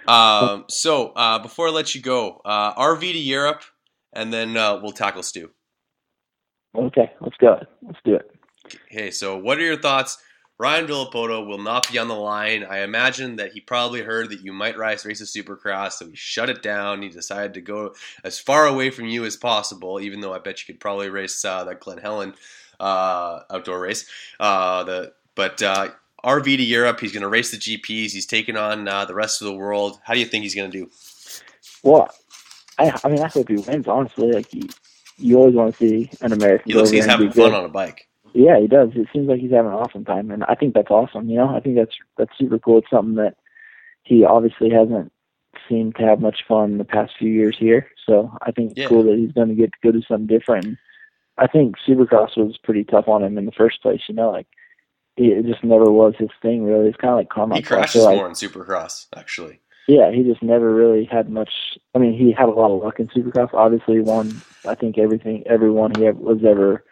Um, 0.08 0.66
so 0.70 1.10
uh, 1.10 1.40
before 1.40 1.68
I 1.68 1.72
let 1.72 1.96
you 1.96 2.02
go, 2.02 2.42
uh, 2.46 2.74
RV 2.76 3.02
to 3.02 3.18
Europe, 3.18 3.64
and 4.14 4.34
then 4.34 4.58
uh, 4.58 4.80
we'll 4.82 4.92
tackle 4.92 5.24
Stu. 5.24 5.52
Okay, 6.76 7.12
let's 7.22 7.38
go. 7.38 7.60
Let's 7.82 8.00
do 8.06 8.16
it. 8.16 8.32
Okay, 8.92 9.12
so 9.12 9.38
what 9.38 9.58
are 9.58 9.64
your 9.64 9.80
thoughts? 9.80 10.18
Ryan 10.60 10.88
Villopoto 10.88 11.48
will 11.48 11.58
not 11.58 11.90
be 11.90 11.98
on 11.98 12.10
the 12.10 12.16
line. 12.16 12.66
I 12.66 12.80
imagine 12.80 13.38
that 13.38 13.54
he 13.54 13.62
probably 13.62 14.02
heard 14.02 14.30
that 14.30 14.42
you 14.42 14.52
might 14.52 14.78
race 14.78 15.06
race 15.06 15.22
a 15.22 15.24
supercross, 15.24 15.94
so 15.94 16.08
he 16.08 16.16
shut 16.16 16.50
it 16.50 16.62
down. 16.62 17.02
He 17.02 17.08
decided 17.08 17.54
to 17.54 17.62
go 17.62 17.96
as 18.26 18.40
far 18.40 18.68
away 18.68 18.90
from 18.90 19.06
you 19.06 19.24
as 19.24 19.38
possible, 19.38 20.02
even 20.02 20.20
though 20.20 20.34
I 20.34 20.40
bet 20.40 20.60
you 20.60 20.74
could 20.74 20.82
probably 20.82 21.10
race 21.10 21.44
uh, 21.46 21.64
that 21.64 21.80
Glen 21.80 21.98
Helen 21.98 22.34
uh, 22.78 23.40
outdoor 23.50 23.80
race. 23.80 24.06
Uh, 24.38 24.84
the 24.84 25.14
but 25.34 25.62
uh, 25.62 25.90
RV 26.24 26.44
to 26.58 26.64
Europe, 26.64 27.00
he's 27.00 27.12
going 27.12 27.22
to 27.22 27.28
race 27.30 27.52
the 27.52 27.58
GPs. 27.58 28.12
He's 28.12 28.26
taking 28.26 28.58
on 28.58 28.88
uh, 28.88 29.06
the 29.06 29.16
rest 29.16 29.42
of 29.42 29.48
the 29.48 29.54
world. 29.54 30.00
How 30.04 30.14
do 30.14 30.20
you 30.20 30.26
think 30.26 30.44
he's 30.44 30.56
going 30.56 30.72
to 30.72 30.78
do? 30.78 30.90
Well, 31.84 32.10
I, 32.78 33.00
I 33.04 33.10
mean, 33.10 33.22
I 33.22 33.28
hope 33.28 33.50
he 33.50 33.58
wins. 33.58 33.88
Honestly, 33.88 34.32
like 34.32 34.54
you, 34.54 34.68
you 35.18 35.38
always 35.38 35.56
want 35.56 35.78
to 35.78 35.78
see 35.78 36.12
an 36.22 36.34
American. 36.34 36.72
He 36.72 36.74
looks 36.78 36.90
he's 36.90 37.06
having 37.06 37.28
good. 37.30 37.52
fun 37.52 37.54
on 37.54 37.66
a 37.66 37.70
bike. 37.70 38.08
Yeah, 38.34 38.60
he 38.60 38.68
does. 38.68 38.90
It 38.96 39.08
seems 39.12 39.28
like 39.28 39.40
he's 39.40 39.52
having 39.52 39.72
an 39.72 39.78
awesome 39.78 40.06
time, 40.06 40.30
and 40.32 40.44
I 40.46 40.56
think 40.56 40.74
that's 40.74 40.92
awesome. 40.92 41.30
You 41.30 41.38
know, 41.38 41.50
I 41.56 41.60
think 41.60 41.76
that's 41.76 41.96
that's 42.18 42.38
super 42.38 42.60
cool. 42.60 42.80
It's 42.80 42.90
something 42.90 43.16
that 43.16 43.38
he 44.04 44.24
obviously 44.24 44.70
hasn't 44.70 45.12
seemed 45.68 45.96
to 45.96 46.04
have 46.04 46.20
much 46.22 46.44
fun 46.48 46.72
in 46.74 46.78
the 46.78 46.86
past 46.86 47.14
few 47.18 47.30
years 47.30 47.58
here. 47.58 47.88
So 48.06 48.32
I 48.42 48.52
think 48.52 48.72
it's 48.72 48.82
Yeah. 48.82 48.88
cool 48.88 49.04
that 49.04 49.18
he's 49.18 49.32
going 49.32 49.50
to 49.50 49.56
get 49.56 49.72
to 49.72 49.78
go 49.84 49.92
do 49.92 50.02
something 50.08 50.28
different. 50.28 50.78
I 51.38 51.48
think 51.48 51.76
Supercross 51.88 52.38
was 52.38 52.58
pretty 52.64 52.84
tough 52.84 53.08
on 53.08 53.24
him 53.24 53.38
in 53.38 53.46
the 53.46 53.52
first 53.52 53.82
place. 53.82 54.02
You 54.08 54.16
know, 54.16 54.32
like 54.32 54.48
it 55.28 55.46
just 55.46 55.64
never 55.64 55.92
was 55.92 56.14
his 56.18 56.30
thing. 56.42 56.64
Really, 56.64 56.88
it's 56.90 56.98
kind 56.98 57.12
of 57.12 57.18
like 57.18 57.30
Carmichael. 57.30 57.62
He 57.62 57.64
crashes 57.68 58.04
like- 58.04 58.18
more 58.18 58.28
in 58.28 58.34
Supercross, 58.34 59.08
actually. 59.16 59.60
yeah, 59.88 60.12
he 60.12 60.24
just 60.24 60.42
never 60.44 60.74
really 60.74 61.06
had 61.06 61.30
much. 61.30 61.50
I 61.96 62.00
mean, 62.00 62.14
he 62.18 62.32
had 62.32 62.50
a 62.50 62.52
lot 62.52 62.72
of 62.76 62.82
luck 62.84 63.00
in 63.00 63.08
Supercross. 63.10 63.54
Obviously, 63.54 64.00
won. 64.02 64.42
I 64.68 64.76
think 64.76 64.98
everything, 64.98 65.44
everyone 65.48 65.92
he 65.98 66.04
was 66.12 66.40
ever 66.46 66.84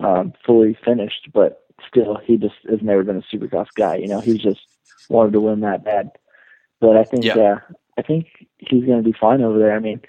um, 0.00 0.32
fully 0.46 0.78
finished, 0.84 1.28
but 1.32 1.64
still, 1.86 2.16
he 2.24 2.36
just 2.36 2.54
has 2.68 2.80
never 2.82 3.02
been 3.02 3.16
a 3.16 3.36
Supercross 3.36 3.66
guy. 3.74 3.96
You 3.96 4.06
know, 4.08 4.20
he 4.20 4.38
just 4.38 4.60
wanted 5.08 5.32
to 5.32 5.40
win 5.40 5.60
that 5.60 5.84
bad. 5.84 6.10
But 6.80 6.96
I 6.96 7.04
think, 7.04 7.24
Yeah. 7.24 7.36
uh, 7.38 7.58
I 7.98 8.02
think 8.02 8.26
he's 8.58 8.84
going 8.84 9.02
to 9.02 9.08
be 9.10 9.16
fine 9.18 9.42
over 9.42 9.58
there. 9.58 9.72
I 9.74 9.80
mean, 9.80 10.00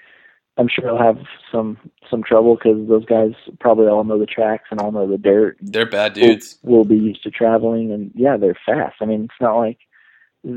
I'm 0.60 0.68
sure 0.68 0.84
he'll 0.84 0.98
have 1.02 1.18
some 1.50 1.78
some 2.10 2.22
trouble 2.22 2.54
because 2.56 2.86
those 2.86 3.06
guys 3.06 3.30
probably 3.60 3.86
all 3.86 4.04
know 4.04 4.18
the 4.18 4.26
tracks 4.26 4.68
and 4.70 4.78
all 4.80 4.92
know 4.92 5.08
the 5.08 5.16
dirt. 5.16 5.56
They're 5.62 5.88
bad 5.88 6.12
dudes. 6.12 6.58
Will, 6.62 6.78
will 6.78 6.84
be 6.84 6.96
used 6.98 7.22
to 7.22 7.30
traveling, 7.30 7.90
and 7.92 8.10
yeah, 8.14 8.36
they're 8.36 8.58
fast. 8.66 8.96
I 9.00 9.06
mean, 9.06 9.24
it's 9.24 9.40
not 9.40 9.56
like 9.56 9.78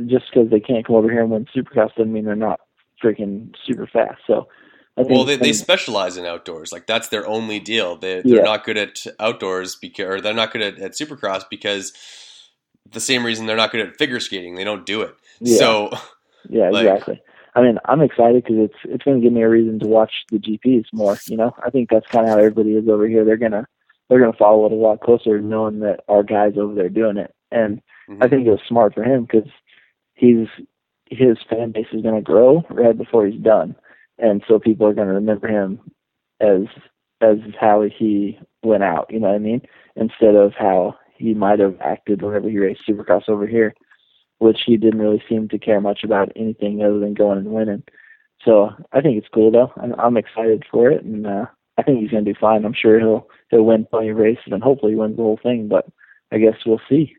just 0.07 0.25
because 0.33 0.49
they 0.49 0.59
can't 0.59 0.85
come 0.85 0.97
over 0.97 1.09
here 1.09 1.21
and 1.21 1.31
win 1.31 1.45
Supercross 1.55 1.95
doesn't 1.95 2.11
mean 2.11 2.25
they're 2.25 2.35
not 2.35 2.59
freaking 3.01 3.53
super 3.65 3.87
fast. 3.87 4.19
So, 4.27 4.47
I 4.97 5.03
think, 5.03 5.11
Well, 5.11 5.23
they, 5.25 5.37
they 5.37 5.53
specialize 5.53 6.17
in 6.17 6.25
outdoors. 6.25 6.71
Like 6.73 6.85
that's 6.85 7.07
their 7.07 7.25
only 7.25 7.59
deal. 7.59 7.95
They 7.95 8.21
they're 8.23 8.37
Yeah. 8.37 8.43
not 8.43 8.65
good 8.65 8.77
at 8.77 9.05
outdoors 9.21 9.77
because, 9.77 10.05
or 10.05 10.21
they're 10.21 10.33
not 10.33 10.51
good 10.51 10.61
at, 10.61 10.79
at 10.79 10.91
Supercross 10.93 11.43
because 11.49 11.93
the 12.91 12.99
same 12.99 13.25
reason 13.25 13.45
they're 13.45 13.55
not 13.55 13.71
good 13.71 13.87
at 13.87 13.97
figure 13.97 14.19
skating. 14.19 14.55
They 14.55 14.65
don't 14.65 14.85
do 14.85 15.01
it. 15.01 15.15
Yeah. 15.39 15.57
So 15.57 15.89
yeah, 16.49 16.69
like- 16.71 16.87
exactly. 16.87 17.21
I 17.55 17.61
mean, 17.61 17.77
I'm 17.85 18.01
excited 18.01 18.43
because 18.43 18.57
it's 18.57 18.77
it's 18.85 19.03
going 19.03 19.19
to 19.19 19.23
give 19.23 19.33
me 19.33 19.43
a 19.43 19.49
reason 19.49 19.79
to 19.79 19.87
watch 19.87 20.11
the 20.31 20.39
GPs 20.39 20.85
more. 20.91 21.17
You 21.27 21.37
know, 21.37 21.55
I 21.63 21.69
think 21.69 21.89
that's 21.89 22.07
kind 22.07 22.25
of 22.25 22.31
how 22.31 22.39
everybody 22.39 22.71
is 22.71 22.87
over 22.87 23.07
here. 23.07 23.23
They're 23.23 23.37
gonna 23.37 23.67
they're 24.09 24.19
gonna 24.19 24.33
follow 24.33 24.65
it 24.65 24.71
a 24.71 24.75
lot 24.75 25.01
closer, 25.01 25.39
knowing 25.39 25.79
that 25.81 26.01
our 26.07 26.23
guys 26.23 26.53
over 26.57 26.73
there 26.73 26.89
doing 26.89 27.17
it. 27.17 27.33
And 27.51 27.81
Mm-hmm. 28.09 28.23
I 28.23 28.27
think 28.27 28.45
it 28.45 28.51
was 28.51 28.59
smart 28.67 28.93
for 28.93 29.03
him 29.03 29.23
because 29.25 29.49
he's 30.13 30.47
his 31.09 31.37
fan 31.49 31.71
base 31.71 31.87
is 31.93 32.01
going 32.01 32.15
to 32.15 32.21
grow 32.21 32.63
right 32.69 32.97
before 32.97 33.25
he's 33.25 33.41
done, 33.41 33.75
and 34.17 34.43
so 34.47 34.59
people 34.59 34.87
are 34.87 34.93
going 34.93 35.07
to 35.07 35.13
remember 35.13 35.47
him 35.47 35.79
as 36.41 36.63
as 37.21 37.37
how 37.59 37.83
he 37.83 38.37
went 38.63 38.83
out. 38.83 39.07
You 39.09 39.19
know 39.19 39.27
what 39.27 39.35
I 39.35 39.39
mean? 39.39 39.61
Instead 39.95 40.35
of 40.35 40.53
how 40.57 40.95
he 41.15 41.33
might 41.33 41.59
have 41.59 41.77
acted 41.79 42.21
whenever 42.21 42.49
he 42.49 42.57
raced 42.57 42.81
Supercross 42.87 43.29
over 43.29 43.47
here, 43.47 43.73
which 44.43 44.59
he 44.65 44.77
didn't 44.77 44.99
really 44.99 45.23
seem 45.27 45.47
to 45.49 45.57
care 45.57 45.79
much 45.79 46.03
about 46.03 46.31
anything 46.35 46.83
other 46.83 46.99
than 46.99 47.13
going 47.13 47.39
and 47.39 47.47
winning. 47.47 47.83
So 48.43 48.69
I 48.91 49.01
think 49.01 49.17
it's 49.17 49.33
cool 49.33 49.51
though. 49.51 49.71
I'm, 49.81 49.93
I'm 49.93 50.17
excited 50.17 50.65
for 50.69 50.91
it, 50.91 51.03
and 51.03 51.25
uh, 51.25 51.45
I 51.77 51.83
think 51.83 52.01
he's 52.01 52.11
going 52.11 52.25
to 52.25 52.33
do 52.33 52.39
fine. 52.39 52.65
I'm 52.65 52.73
sure 52.73 52.99
he'll 52.99 53.27
he'll 53.49 53.63
win 53.63 53.87
plenty 53.89 54.09
of 54.09 54.17
races, 54.17 54.51
and 54.51 54.61
hopefully 54.61 54.91
he 54.91 54.97
wins 54.97 55.15
the 55.15 55.23
whole 55.23 55.39
thing. 55.41 55.69
But 55.69 55.87
I 56.31 56.37
guess 56.37 56.55
we'll 56.65 56.81
see. 56.89 57.15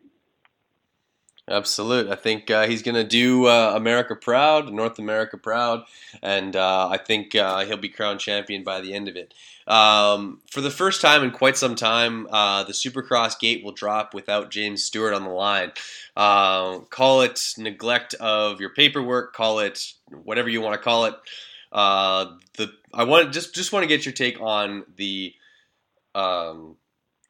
Absolute. 1.47 2.09
I 2.09 2.15
think 2.15 2.49
uh, 2.49 2.65
he's 2.65 2.81
going 2.81 2.95
to 2.95 3.03
do 3.03 3.45
uh, 3.45 3.73
America 3.75 4.15
proud, 4.15 4.73
North 4.73 4.97
America 4.97 5.37
proud, 5.37 5.83
and 6.23 6.55
uh, 6.55 6.89
I 6.89 6.97
think 6.97 7.35
uh, 7.35 7.63
he'll 7.65 7.77
be 7.77 7.89
crowned 7.89 8.19
champion 8.19 8.63
by 8.63 8.81
the 8.81 8.95
end 8.95 9.07
of 9.07 9.15
it. 9.15 9.31
Um, 9.67 10.41
for 10.49 10.61
the 10.61 10.71
first 10.71 11.01
time 11.01 11.23
in 11.23 11.29
quite 11.29 11.55
some 11.55 11.75
time, 11.75 12.27
uh, 12.31 12.63
the 12.63 12.73
Supercross 12.73 13.39
gate 13.39 13.63
will 13.63 13.73
drop 13.73 14.15
without 14.15 14.49
James 14.49 14.83
Stewart 14.83 15.13
on 15.13 15.23
the 15.23 15.29
line. 15.29 15.71
Uh, 16.17 16.79
call 16.89 17.21
it 17.21 17.39
neglect 17.59 18.15
of 18.15 18.59
your 18.59 18.71
paperwork, 18.71 19.33
call 19.33 19.59
it 19.59 19.93
whatever 20.23 20.49
you 20.49 20.61
want 20.61 20.73
to 20.73 20.83
call 20.83 21.05
it. 21.05 21.13
The 21.71 22.71
I 22.91 23.03
want 23.03 23.33
just 23.33 23.53
just 23.53 23.71
want 23.71 23.83
to 23.83 23.87
get 23.87 24.03
your 24.03 24.13
take 24.13 24.41
on 24.41 24.83
the 24.95 25.35
um, 26.15 26.77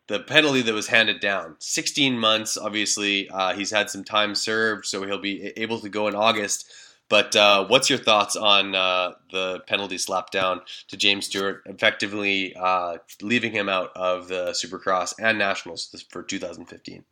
the 0.08 0.20
penalty 0.20 0.62
that 0.62 0.74
was 0.74 0.88
handed 0.88 1.20
down 1.20 1.56
16 1.60 2.18
months 2.18 2.58
obviously 2.58 3.30
uh, 3.30 3.54
he's 3.54 3.72
had 3.72 3.90
some 3.90 4.04
time 4.04 4.36
served 4.36 4.86
so 4.86 5.06
he'll 5.06 5.20
be 5.20 5.48
able 5.58 5.80
to 5.80 5.90
go 5.90 6.08
in 6.08 6.16
august 6.16 6.72
but 7.08 7.36
uh, 7.36 7.66
what's 7.68 7.88
your 7.88 8.00
thoughts 8.00 8.36
on 8.36 8.74
uh, 8.74 9.12
the 9.32 9.60
penalty 9.68 9.98
slap 9.98 10.32
down 10.32 10.62
to 10.88 10.98
james 10.98 11.26
stewart 11.26 11.62
effectively 11.66 12.56
uh, 12.56 12.98
leaving 13.22 13.52
him 13.52 13.70
out 13.70 13.92
of 13.96 14.28
the 14.28 14.52
supercross 14.52 15.14
and 15.20 15.38
nationals 15.38 16.06
for 16.10 16.24
2015 16.24 17.04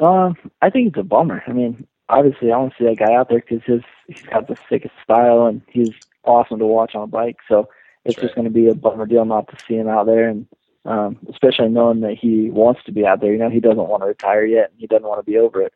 Um, 0.00 0.36
I 0.62 0.70
think 0.70 0.88
it's 0.88 0.98
a 0.98 1.02
bummer. 1.02 1.42
I 1.46 1.52
mean, 1.52 1.86
obviously, 2.08 2.52
I 2.52 2.56
want 2.56 2.72
to 2.72 2.78
see 2.78 2.88
that 2.88 2.98
guy 2.98 3.14
out 3.14 3.28
there 3.28 3.40
because 3.40 3.64
his 3.64 3.82
he's 4.06 4.22
got 4.22 4.46
the 4.46 4.56
sickest 4.68 4.94
style 5.02 5.46
and 5.46 5.60
he's 5.68 5.90
awesome 6.24 6.58
to 6.58 6.66
watch 6.66 6.94
on 6.94 7.02
a 7.02 7.06
bike. 7.06 7.36
So 7.48 7.68
it's 8.04 8.20
just 8.20 8.34
going 8.34 8.44
to 8.44 8.50
be 8.50 8.68
a 8.68 8.74
bummer 8.74 9.06
deal 9.06 9.24
not 9.24 9.48
to 9.48 9.56
see 9.66 9.74
him 9.74 9.88
out 9.88 10.06
there, 10.06 10.28
and 10.28 10.46
um, 10.88 11.18
especially 11.30 11.68
knowing 11.68 12.00
that 12.00 12.16
he 12.18 12.50
wants 12.50 12.80
to 12.84 12.92
be 12.92 13.06
out 13.06 13.20
there. 13.20 13.32
You 13.32 13.38
know, 13.38 13.50
he 13.50 13.60
doesn't 13.60 13.88
want 13.88 14.02
to 14.02 14.06
retire 14.06 14.46
yet, 14.46 14.70
and 14.70 14.80
he 14.80 14.86
doesn't 14.86 15.06
want 15.06 15.20
to 15.20 15.30
be 15.30 15.36
over 15.36 15.62
it. 15.62 15.74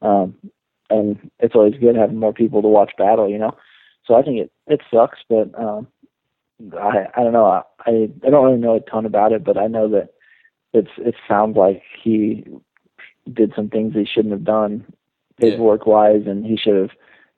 Um, 0.00 0.36
and 0.88 1.30
it's 1.38 1.54
always 1.54 1.78
good 1.78 1.96
having 1.96 2.18
more 2.18 2.32
people 2.32 2.62
to 2.62 2.68
watch 2.68 2.92
battle. 2.96 3.28
You 3.28 3.38
know, 3.38 3.56
so 4.06 4.14
I 4.14 4.22
think 4.22 4.38
it 4.38 4.52
it 4.66 4.80
sucks, 4.92 5.18
but 5.28 5.50
um, 5.58 5.86
I 6.72 7.06
I 7.14 7.22
don't 7.22 7.34
know. 7.34 7.44
I 7.44 7.62
I 7.86 8.08
I 8.26 8.30
don't 8.30 8.44
really 8.44 8.58
know 8.58 8.76
a 8.76 8.80
ton 8.80 9.04
about 9.04 9.32
it, 9.32 9.44
but 9.44 9.58
I 9.58 9.66
know 9.66 9.88
that 9.90 10.14
it's 10.72 10.90
it 10.96 11.14
sounds 11.28 11.56
like 11.58 11.82
he 12.02 12.44
did 13.32 13.52
some 13.54 13.68
things 13.68 13.94
he 13.94 14.06
shouldn't 14.06 14.32
have 14.32 14.44
done 14.44 14.84
paperwork 15.40 15.86
wise 15.86 16.22
and 16.26 16.44
he 16.44 16.56
should 16.56 16.76
have 16.76 16.90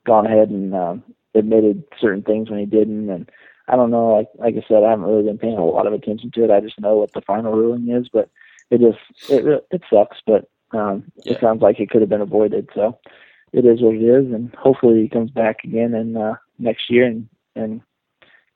gone 0.05 0.25
ahead 0.25 0.49
and 0.49 0.75
um 0.75 1.03
admitted 1.33 1.83
certain 1.99 2.21
things 2.21 2.49
when 2.49 2.59
he 2.59 2.65
didn't 2.65 3.09
and 3.09 3.29
I 3.67 3.75
don't 3.75 3.91
know 3.91 4.13
like 4.15 4.29
like 4.35 4.55
I 4.55 4.65
said 4.67 4.83
I 4.83 4.91
haven't 4.91 5.05
really 5.05 5.23
been 5.23 5.37
paying 5.37 5.57
a 5.57 5.65
lot 5.65 5.87
of 5.87 5.93
attention 5.93 6.31
to 6.31 6.43
it 6.43 6.51
I 6.51 6.59
just 6.59 6.79
know 6.79 6.97
what 6.97 7.13
the 7.13 7.21
final 7.21 7.53
ruling 7.53 7.89
is 7.89 8.09
but 8.11 8.29
it 8.69 8.79
just 8.79 9.31
it 9.31 9.65
it 9.71 9.81
sucks 9.91 10.17
but 10.25 10.49
um 10.71 11.11
it 11.25 11.39
sounds 11.39 11.61
like 11.61 11.79
it 11.79 11.89
could 11.89 12.01
have 12.01 12.09
been 12.09 12.21
avoided 12.21 12.69
so 12.73 12.97
it 13.53 13.65
is 13.65 13.81
what 13.81 13.95
it 13.95 14.03
is 14.03 14.31
and 14.33 14.53
hopefully 14.55 15.01
he 15.01 15.09
comes 15.09 15.31
back 15.31 15.63
again 15.63 15.93
in 15.93 16.17
uh 16.17 16.35
next 16.59 16.89
year 16.89 17.05
and 17.05 17.27
and 17.55 17.81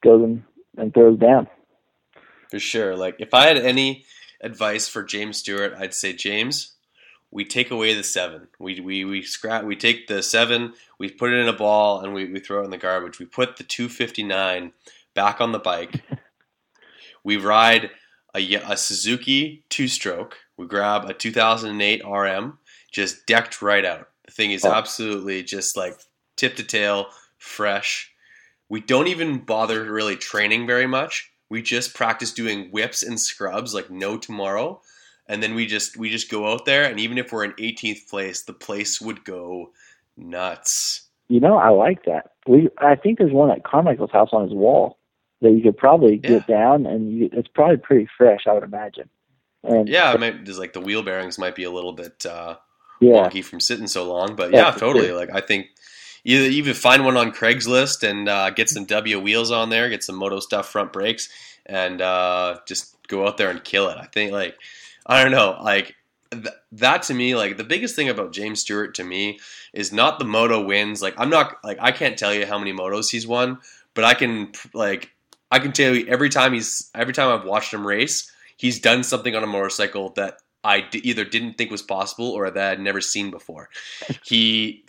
goes 0.03 0.24
and, 0.24 0.43
and 0.78 0.93
throws 0.93 1.18
down 1.20 1.47
for 2.49 2.59
sure 2.59 2.95
like 2.95 3.16
if 3.20 3.34
i 3.34 3.45
had 3.47 3.57
any 3.57 4.03
advice 4.41 4.88
for 4.88 5.03
james 5.03 5.38
stewart 5.38 5.74
i'd 5.78 5.93
say 5.93 6.12
james 6.12 6.76
we 7.32 7.45
take 7.45 7.72
away 7.72 7.93
the 7.93 8.03
seven. 8.03 8.47
We 8.59 8.82
we 8.82 9.05
we 9.05 9.22
scrap. 9.22 9.64
We 9.64 9.76
take 9.76 10.07
the 10.07 10.22
seven. 10.22 10.74
We 10.99 11.09
put 11.09 11.32
it 11.32 11.39
in 11.39 11.47
a 11.47 11.53
ball 11.53 12.01
and 12.01 12.14
we, 12.14 12.26
we 12.26 12.39
throw 12.39 12.62
it 12.62 12.66
in 12.66 12.72
the 12.72 12.78
garbage. 12.78 13.20
We 13.20 13.26
put 13.26 13.57
the 13.57 13.64
two 13.64 13.88
fifty 13.88 14.22
nine 14.22 14.74
back 15.14 15.41
on 15.41 15.51
the 15.51 15.59
bike. 15.59 16.01
we 17.24 17.38
ride 17.38 17.89
a, 18.36 18.55
a 18.55 18.78
Suzuki 18.78 19.64
two 19.70 19.88
stroke. 19.88 20.38
We 20.57 20.68
grab 20.68 21.05
a 21.09 21.14
two 21.14 21.32
thousand 21.32 21.72
and 21.72 21.82
eight 21.82 22.01
RM, 22.05 22.57
just 22.91 23.26
decked 23.26 23.62
right 23.62 23.86
out. 23.86 24.07
The 24.26 24.32
thing 24.32 24.51
is 24.51 24.66
Oh. 24.66 24.72
absolutely 24.72 25.43
just 25.43 25.76
like 25.78 25.99
tip 26.38 26.55
to 26.57 26.64
tail, 26.64 27.07
fresh. 27.38 28.12
We 28.70 28.80
don't 28.82 29.07
even 29.07 29.39
bother 29.39 29.91
really 29.91 30.16
training 30.16 30.66
very 30.68 30.88
much. 30.88 31.30
We 31.49 31.62
just 31.62 31.93
practice 31.93 32.32
doing 32.32 32.70
whips 32.72 33.03
and 33.03 33.20
scrubs 33.20 33.74
like 33.74 33.89
no 33.89 34.18
tomorrow 34.18 34.82
and 35.28 35.41
then 35.43 35.53
we 35.53 35.66
just 35.66 35.97
we 35.97 36.09
just 36.09 36.32
go 36.32 36.51
out 36.51 36.66
there 36.66 36.86
and 36.86 36.99
even 36.99 37.18
if 37.18 37.32
we're 37.32 37.43
in 37.43 37.51
18th 37.53 38.09
place 38.09 38.41
the 38.43 38.53
place 38.53 38.99
would 39.01 39.24
go 39.26 39.72
nuts 40.18 41.09
You 41.30 41.39
know, 41.39 41.57
I 41.57 41.70
like 41.70 42.05
that. 42.05 42.32
We 42.47 42.70
I 42.78 42.95
think 42.95 43.18
there's 43.18 43.34
one 43.34 43.51
at 43.51 43.64
Carmichael's 43.64 44.12
house 44.12 44.30
on 44.32 44.43
his 44.43 44.53
wall 44.53 44.97
that 45.42 45.52
you 45.52 45.62
could 45.62 45.78
probably 45.78 46.18
get 46.18 46.48
down, 46.48 46.86
and 46.86 47.12
you, 47.12 47.30
it's 47.34 47.48
probably 47.50 47.78
pretty 47.78 48.08
fresh, 48.18 48.42
I 48.48 48.54
would 48.54 48.64
imagine. 48.64 49.10
And 49.64 49.88
yeah 49.88 50.12
it 50.14 50.20
might 50.20 50.44
there's 50.46 50.58
like 50.60 50.74
the 50.74 50.82
wheel 50.82 51.04
bearings 51.04 51.38
might 51.38 51.56
be 51.56 51.66
a 51.66 51.72
little 51.72 51.94
bit 51.94 52.26
uh 52.26 52.56
Yeah. 53.00 53.30
wonky 53.30 53.44
from 53.44 53.60
sitting 53.60 53.86
so 53.88 54.12
long 54.12 54.36
but 54.36 54.52
Yeah, 54.52 54.66
yeah, 54.66 54.72
totally 54.72 55.08
sure. 55.10 55.18
like 55.18 55.30
i 55.34 55.39
think 55.42 55.68
either 56.24 56.46
even 56.46 56.74
find 56.74 57.04
one 57.06 57.18
on 57.18 57.32
Craigslist 57.32 58.08
and 58.08 58.30
uh, 58.30 58.52
get 58.52 58.70
some 58.70 58.86
W 58.86 59.20
wheels 59.20 59.50
on 59.52 59.70
there, 59.70 59.89
get 59.89 60.04
some 60.04 60.16
Moto 60.18 60.39
stuff 60.39 60.70
front 60.70 60.94
brakes, 60.94 61.30
and 61.66 62.02
uh, 62.02 62.60
just 62.68 62.96
go 63.08 63.28
out 63.28 63.38
there 63.38 63.50
and 63.50 63.64
kill 63.64 63.89
it. 63.89 63.98
I 64.00 64.06
think 64.06 64.32
like 64.32 64.56
I 65.06 65.24
don't 65.24 65.32
know, 65.32 65.58
like 65.64 65.96
th- 66.32 66.46
that 66.74 67.02
to 67.04 67.14
me, 67.16 67.36
like 67.36 67.58
the 67.58 67.64
biggest 67.64 67.96
thing 67.96 68.10
about 68.10 68.34
James 68.34 68.60
Stewart 68.60 68.94
to 68.96 69.04
me 69.04 69.39
is 69.74 69.92
not 69.92 70.20
the 70.20 70.26
moto 70.26 70.64
wins. 70.64 71.02
Like 71.02 71.16
I'm 71.18 71.30
not 71.32 71.56
like 71.64 71.78
I 71.82 71.92
can't 71.92 72.18
tell 72.18 72.34
you 72.34 72.46
how 72.46 72.60
many 72.60 72.72
motos 72.72 73.10
he's 73.10 73.26
won, 73.26 73.58
but 73.96 74.04
I 74.04 74.14
can 74.14 74.52
like 74.76 75.10
I 75.52 75.60
can 75.60 75.74
tell 75.74 75.95
you 75.95 76.08
every 76.08 76.30
time 76.30 76.54
he's 76.54 76.89
every 76.95 77.14
time 77.14 77.30
I've 77.30 77.45
watched 77.45 77.74
him 77.74 77.86
race, 77.86 78.32
he's 78.58 78.80
done 78.80 79.04
something 79.04 79.36
on 79.36 79.43
a 79.43 79.47
motorcycle 79.47 80.10
that 80.16 80.38
I 80.64 80.82
d- 80.82 81.02
either 81.04 81.26
didn't 81.26 81.58
think 81.58 81.72
was 81.72 81.82
possible 81.82 82.30
or 82.30 82.49
that 82.49 82.72
I'd 82.74 82.80
never 82.80 83.02
seen 83.02 83.32
before. 83.32 83.70
He 84.24 84.86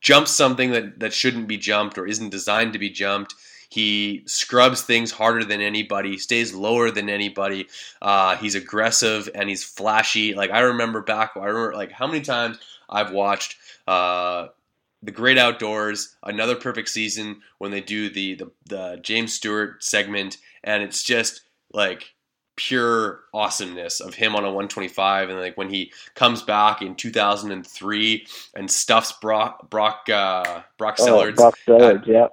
jumps 0.00 0.30
something 0.30 0.70
that, 0.72 1.00
that 1.00 1.12
shouldn't 1.12 1.48
be 1.48 1.58
jumped 1.58 1.98
or 1.98 2.06
isn't 2.06 2.30
designed 2.30 2.72
to 2.72 2.78
be 2.78 2.90
jumped. 2.90 3.34
He 3.68 4.22
scrubs 4.26 4.82
things 4.82 5.12
harder 5.12 5.44
than 5.44 5.60
anybody, 5.60 6.18
stays 6.18 6.52
lower 6.54 6.90
than 6.90 7.08
anybody. 7.08 7.68
Uh, 8.02 8.36
he's 8.36 8.54
aggressive 8.54 9.28
and 9.34 9.48
he's 9.48 9.62
flashy. 9.62 10.34
Like 10.34 10.50
I 10.50 10.60
remember 10.60 11.02
back, 11.02 11.32
I 11.36 11.44
remember 11.44 11.74
like 11.74 11.92
how 11.92 12.06
many 12.06 12.20
times 12.20 12.58
I've 12.88 13.12
watched 13.12 13.56
uh, 13.86 14.48
the 15.02 15.10
Great 15.12 15.38
Outdoors, 15.38 16.16
another 16.24 16.56
perfect 16.56 16.88
season 16.90 17.40
when 17.58 17.70
they 17.70 17.80
do 17.80 18.10
the, 18.10 18.34
the 18.34 18.50
the 18.66 18.98
James 19.02 19.32
Stewart 19.32 19.82
segment, 19.82 20.36
and 20.64 20.82
it's 20.82 21.02
just 21.02 21.42
like 21.72 22.12
pure 22.56 23.20
awesomeness 23.32 24.00
of 24.00 24.12
him 24.12 24.34
on 24.36 24.42
a 24.44 24.48
125 24.48 25.30
and 25.30 25.38
like 25.40 25.56
when 25.56 25.70
he 25.70 25.90
comes 26.14 26.42
back 26.42 26.82
in 26.82 26.94
2003 26.94 28.26
and 28.54 28.70
stuffs 28.70 29.12
Brock 29.22 29.70
Brock 29.70 30.06
uh, 30.12 30.60
Brock 30.76 30.96
Oh, 31.00 31.06
Sellards 31.06 31.36
Brock 31.36 31.54
Sellards, 31.66 32.06
yeah. 32.06 32.26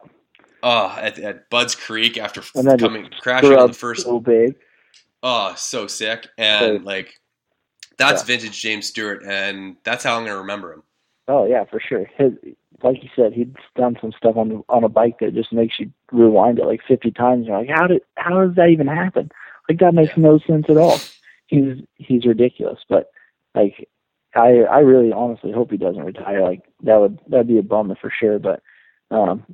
oh 0.64 0.94
at, 1.00 1.18
at 1.20 1.50
Budds 1.50 1.76
Creek 1.76 2.18
after 2.18 2.42
f- 2.42 2.52
And 2.56 2.68
then 2.68 2.78
coming 2.78 3.10
crashing 3.22 3.54
on 3.58 3.68
the 3.68 3.74
first 3.74 4.04
so 4.04 4.20
big. 4.20 4.56
oh 5.24 5.54
so 5.56 5.88
sick 5.88 6.28
and 6.38 6.80
So- 6.80 6.84
like 6.86 7.14
that's 7.98 8.24
Yeah. 8.24 8.28
vintage 8.36 8.60
James 8.62 8.88
Stewart 8.88 9.24
and 9.26 9.78
that's 9.86 10.04
how 10.04 10.18
I'm 10.18 10.26
gonna 10.26 10.40
remember 10.40 10.74
him 10.74 10.84
Oh 11.28 11.46
yeah, 11.46 11.66
for 11.66 11.80
sure. 11.80 12.10
His, 12.18 12.34
like 12.84 13.04
you 13.04 13.10
said, 13.16 13.34
he'd 13.34 13.56
done 13.76 13.98
some 14.00 14.12
stuff 14.12 14.38
on 14.38 14.64
on 14.70 14.84
a 14.84 14.90
bike 14.90 15.18
that 15.20 15.34
just 15.34 15.52
makes 15.52 15.80
you 15.80 15.92
rewind 16.12 16.60
it 16.60 16.66
like 16.66 16.82
fifty 16.88 17.12
times. 17.12 17.48
You're 17.48 17.60
like, 17.60 17.70
how 17.70 17.88
did 17.88 18.02
how 18.16 18.46
does 18.46 18.56
that 18.56 18.70
even 18.70 18.88
happen? 18.88 19.32
Like 19.70 19.80
that 19.80 19.94
makes 19.94 20.16
no 20.16 20.40
sense 20.40 20.66
at 20.70 20.78
all. 20.78 21.00
He's 21.48 21.78
he's 21.96 22.26
ridiculous, 22.26 22.80
but 22.88 23.12
like 23.56 23.90
I 24.36 24.62
I 24.70 24.80
really 24.80 25.12
honestly 25.12 25.52
hope 25.52 25.72
he 25.72 25.78
doesn't 25.78 26.04
retire. 26.04 26.42
Like 26.42 26.62
that 26.84 26.98
would 26.98 27.20
that'd 27.28 27.48
be 27.48 27.58
a 27.58 27.64
bummer 27.64 27.96
for 28.00 28.12
sure. 28.18 28.40
But 28.40 28.62
um, 29.12 29.46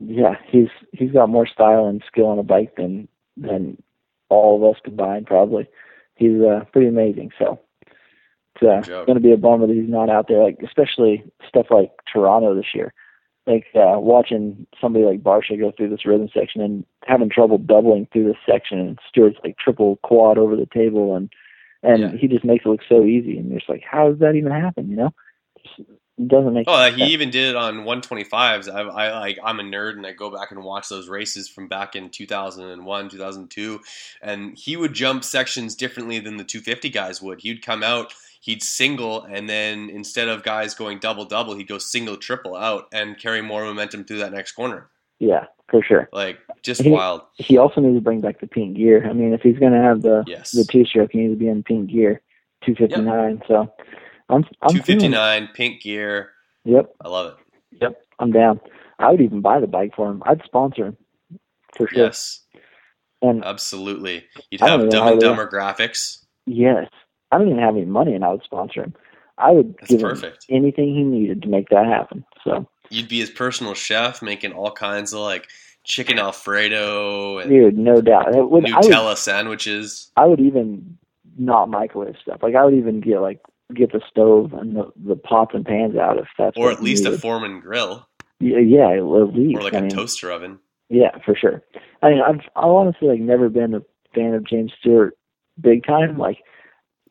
yeah, 0.00 0.34
he's 0.46 0.68
he's 0.92 1.12
got 1.12 1.28
more 1.28 1.46
style 1.46 1.86
and 1.86 2.02
skill 2.06 2.26
on 2.26 2.38
a 2.38 2.42
bike 2.42 2.76
than 2.76 3.08
than 3.36 3.82
all 4.28 4.56
of 4.56 4.74
us 4.74 4.80
combined 4.84 5.26
probably. 5.26 5.68
He's 6.16 6.40
uh, 6.40 6.64
pretty 6.72 6.88
amazing. 6.88 7.30
So 7.38 7.60
it's 8.62 8.88
uh, 8.88 9.04
going 9.04 9.16
to 9.16 9.22
be 9.22 9.32
a 9.32 9.36
bummer 9.36 9.66
that 9.66 9.74
he's 9.74 9.88
not 9.88 10.10
out 10.10 10.26
there. 10.28 10.42
Like 10.42 10.58
especially 10.64 11.24
stuff 11.48 11.66
like 11.70 11.90
Toronto 12.12 12.54
this 12.54 12.74
year. 12.74 12.92
Like 13.46 13.66
uh, 13.74 13.98
watching 13.98 14.66
somebody 14.80 15.04
like 15.06 15.22
Barcia 15.22 15.58
go 15.58 15.72
through 15.74 15.88
this 15.90 16.04
rhythm 16.04 16.28
section 16.34 16.60
and 16.60 16.84
having 17.06 17.30
trouble 17.30 17.56
doubling 17.58 18.06
through 18.12 18.26
this 18.28 18.36
section, 18.44 18.78
and 18.78 18.98
Stewart's 19.08 19.38
like 19.42 19.56
triple 19.56 19.96
quad 20.02 20.36
over 20.36 20.54
the 20.56 20.66
table, 20.72 21.16
and 21.16 21.30
and 21.82 22.00
Yeah. 22.02 22.12
he 22.18 22.28
just 22.28 22.44
makes 22.44 22.66
it 22.66 22.68
look 22.68 22.80
so 22.88 23.04
easy. 23.04 23.38
And 23.38 23.48
you're 23.50 23.60
just 23.60 23.70
like, 23.70 23.82
how 23.90 24.10
does 24.10 24.18
that 24.18 24.34
even 24.34 24.52
happen? 24.52 24.90
You 24.90 24.96
know, 24.96 25.14
just, 25.64 25.88
it 26.18 26.28
doesn't 26.28 26.52
make. 26.52 26.64
Oh, 26.66 26.76
sense. 26.76 26.96
he 26.96 27.04
even 27.12 27.30
did 27.30 27.50
it 27.50 27.56
on 27.56 27.76
125s. 27.86 28.68
I, 28.68 28.80
I 28.82 29.18
like 29.20 29.38
I'm 29.42 29.60
a 29.60 29.62
nerd 29.62 29.92
and 29.92 30.06
I 30.06 30.12
go 30.12 30.30
back 30.30 30.50
and 30.50 30.62
watch 30.62 30.88
those 30.90 31.08
races 31.08 31.48
from 31.48 31.68
back 31.68 31.94
in 31.96 32.10
2001, 32.10 33.08
2002, 33.08 33.80
and 34.20 34.58
he 34.58 34.76
would 34.76 34.92
jump 34.92 35.24
sections 35.24 35.74
differently 35.74 36.18
than 36.18 36.36
the 36.36 36.44
250 36.44 36.90
guys 36.90 37.22
would. 37.22 37.40
He'd 37.40 37.62
come 37.64 37.82
out, 37.84 38.12
he'd 38.40 38.62
single, 38.62 39.22
and 39.24 39.48
then 39.48 39.90
instead 39.90 40.28
of 40.28 40.42
guys 40.42 40.74
going 40.74 40.98
double 40.98 41.24
double, 41.24 41.54
he'd 41.56 41.68
go 41.68 41.78
single 41.78 42.16
triple 42.16 42.54
out 42.56 42.86
and 42.92 43.18
carry 43.18 43.42
more 43.42 43.64
momentum 43.64 44.04
through 44.04 44.18
that 44.18 44.32
next 44.32 44.52
corner. 44.52 44.88
Yeah, 45.18 45.46
for 45.68 45.82
sure. 45.82 46.08
Like 46.12 46.38
just 46.62 46.82
He- 46.82 46.90
wild. 46.90 47.22
He 47.34 47.58
also 47.58 47.80
needs 47.80 47.96
to 47.96 48.00
bring 48.00 48.20
back 48.20 48.40
the 48.40 48.46
pink 48.46 48.76
gear. 48.76 49.08
I 49.08 49.12
mean, 49.12 49.32
if 49.32 49.40
he's 49.42 49.58
going 49.58 49.72
to 49.72 49.80
have 49.82 50.02
the 50.02 50.24
Yes. 50.26 50.52
the 50.52 50.64
two 50.64 50.84
stroke, 50.84 51.10
he 51.12 51.18
needs 51.18 51.32
to 51.34 51.36
be 51.38 51.48
in 51.48 51.62
pink 51.62 51.90
gear, 51.90 52.22
two 52.64 52.74
fifty 52.74 53.00
nine. 53.00 53.42
So 53.48 53.72
I'm 54.28 54.44
I'm 54.62 54.70
259 54.70 55.48
pink 55.54 55.80
gear. 55.82 56.30
Yep, 56.64 56.94
I 57.02 57.08
love 57.08 57.38
it. 57.72 57.78
yep, 57.82 58.00
I'm 58.18 58.30
down. 58.30 58.60
I 58.98 59.10
would 59.10 59.20
even 59.20 59.40
buy 59.40 59.58
the 59.60 59.66
bike 59.66 59.94
for 59.96 60.10
him. 60.10 60.22
I'd 60.26 60.42
sponsor 60.44 60.86
him 60.86 60.96
for 61.76 61.86
sure. 61.88 62.04
Yes, 62.04 62.40
And 63.22 63.44
absolutely. 63.44 64.24
You'd 64.50 64.60
have 64.60 64.88
Dumb 64.90 65.08
and 65.12 65.20
Dumber 65.20 65.48
graphics. 65.48 66.24
yes, 66.46 66.88
I 67.30 67.38
don't 67.38 67.48
even 67.48 67.60
have 67.62 67.76
any 67.76 67.84
money, 67.84 68.14
and 68.14 68.24
I 68.24 68.30
would 68.30 68.42
sponsor 68.42 68.82
him. 68.82 68.94
I 69.36 69.50
would 69.52 69.76
That's 69.78 69.90
give 69.90 70.00
perfect. 70.00 70.48
him 70.48 70.56
anything 70.64 70.94
he 70.94 71.02
needed 71.04 71.42
to 71.42 71.48
make 71.48 71.68
that 71.68 71.86
happen. 71.86 72.24
So, 72.44 72.66
You'd 72.90 73.08
be 73.08 73.20
his 73.20 73.30
personal 73.30 73.74
chef, 73.74 74.22
making 74.22 74.52
all 74.52 74.70
kinds 74.72 75.12
of 75.12 75.20
like 75.20 75.48
chicken 75.84 76.18
alfredo 76.18 77.38
and 77.38 77.50
dude, 77.50 77.78
no 77.78 78.00
doubt. 78.00 78.26
Would, 78.34 78.34
I 78.70 78.78
would 78.78 78.84
Nutella 78.84 79.16
sandwiches. 79.16 80.10
I 80.16 80.26
would 80.26 80.40
even 80.40 80.98
not 81.38 81.68
microwave 81.68 82.16
stuff. 82.20 82.42
Like 82.42 82.54
I 82.54 82.64
would 82.64 82.74
even 82.74 83.00
get 83.00 83.20
like 83.20 83.40
get 83.74 83.92
the 83.92 84.00
stove 84.10 84.52
and 84.54 84.76
the, 84.76 84.90
the 84.96 85.16
pots 85.16 85.52
and 85.54 85.64
pans 85.64 85.96
out 85.96 86.18
if 86.18 86.26
that's 86.38 86.56
Or 86.56 86.70
at 86.70 86.82
least 86.82 87.04
a 87.04 87.10
needed. 87.10 87.20
Foreman 87.20 87.60
grill, 87.60 88.06
yeah, 88.40 88.58
yeah, 88.58 88.88
at 88.96 89.04
least. 89.34 89.56
or 89.58 89.62
like 89.62 89.74
I 89.74 89.78
a 89.78 89.82
mean, 89.82 89.90
toaster 89.90 90.30
oven. 90.30 90.58
Yeah, 90.88 91.18
for 91.24 91.36
sure. 91.36 91.62
I 92.02 92.10
mean, 92.10 92.20
I've 92.22 92.40
I 92.56 92.62
honestly 92.66 93.08
like 93.08 93.20
never 93.20 93.48
been 93.48 93.74
a 93.74 93.82
fan 94.14 94.34
of 94.34 94.44
James 94.46 94.72
Stewart 94.80 95.16
big 95.60 95.86
time. 95.86 96.16
Like 96.18 96.38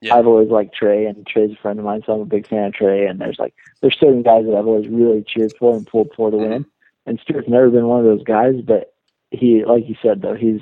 Yeah. 0.02 0.16
I've 0.16 0.28
always 0.28 0.50
liked 0.50 0.76
Trey, 0.76 1.06
and 1.06 1.26
Trey's 1.26 1.54
a 1.54 1.62
friend 1.62 1.80
of 1.80 1.86
mine, 1.86 2.04
so 2.06 2.14
I'm 2.14 2.22
a 2.22 2.26
big 2.26 2.48
fan 2.48 2.66
of 2.66 2.74
Trey. 2.74 3.08
And 3.08 3.20
there's 3.20 3.40
like 3.40 3.56
there's 3.82 3.98
certain 4.00 4.22
guys 4.22 4.46
that 4.46 4.56
I've 4.56 4.68
always 4.68 4.88
really 4.88 5.24
cheered 5.28 5.54
for 5.58 5.76
and 5.76 5.88
pulled 5.88 6.12
for 6.16 6.30
to 6.30 6.38
mm-hmm. 6.38 6.50
win. 6.52 6.66
And 7.06 7.20
Stewart's 7.22 7.50
never 7.50 7.70
been 7.70 7.88
one 7.88 8.00
of 8.00 8.06
those 8.06 8.24
guys, 8.24 8.56
but 8.64 8.94
he, 9.32 9.64
like 9.66 9.88
you 9.88 9.96
said 10.02 10.22
though, 10.22 10.36
he's 10.36 10.62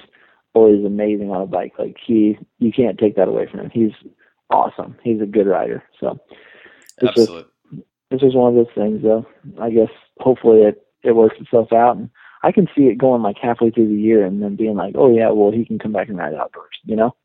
always 0.53 0.85
amazing 0.85 1.31
on 1.31 1.41
a 1.41 1.47
bike. 1.47 1.73
Like 1.77 1.97
he, 2.05 2.37
you 2.59 2.71
can't 2.71 2.97
take 2.97 3.15
that 3.15 3.27
away 3.27 3.47
from 3.47 3.61
him. 3.61 3.71
He's 3.71 3.91
awesome. 4.49 4.95
He's 5.03 5.21
a 5.21 5.25
good 5.25 5.47
rider. 5.47 5.83
So 5.99 6.19
it's 7.01 7.15
just 7.15 7.29
Absolute. 7.29 7.51
it's 8.11 8.21
just 8.21 8.35
one 8.37 8.55
of 8.55 8.55
those 8.55 8.73
things 8.73 9.03
though. 9.03 9.25
I 9.59 9.69
guess 9.69 9.89
hopefully 10.19 10.61
it 10.61 10.87
it 11.03 11.15
works 11.15 11.35
itself 11.39 11.73
out 11.73 11.97
and 11.97 12.09
I 12.43 12.51
can 12.51 12.67
see 12.75 12.83
it 12.83 12.97
going 12.97 13.21
like 13.21 13.37
halfway 13.41 13.71
through 13.71 13.89
the 13.89 14.01
year 14.01 14.25
and 14.25 14.41
then 14.41 14.55
being 14.55 14.75
like, 14.75 14.95
Oh 14.95 15.13
yeah, 15.13 15.31
well 15.31 15.51
he 15.51 15.65
can 15.65 15.79
come 15.79 15.91
back 15.91 16.09
and 16.09 16.17
ride 16.17 16.33
outdoors, 16.33 16.77
you 16.83 16.95
know? 16.95 17.15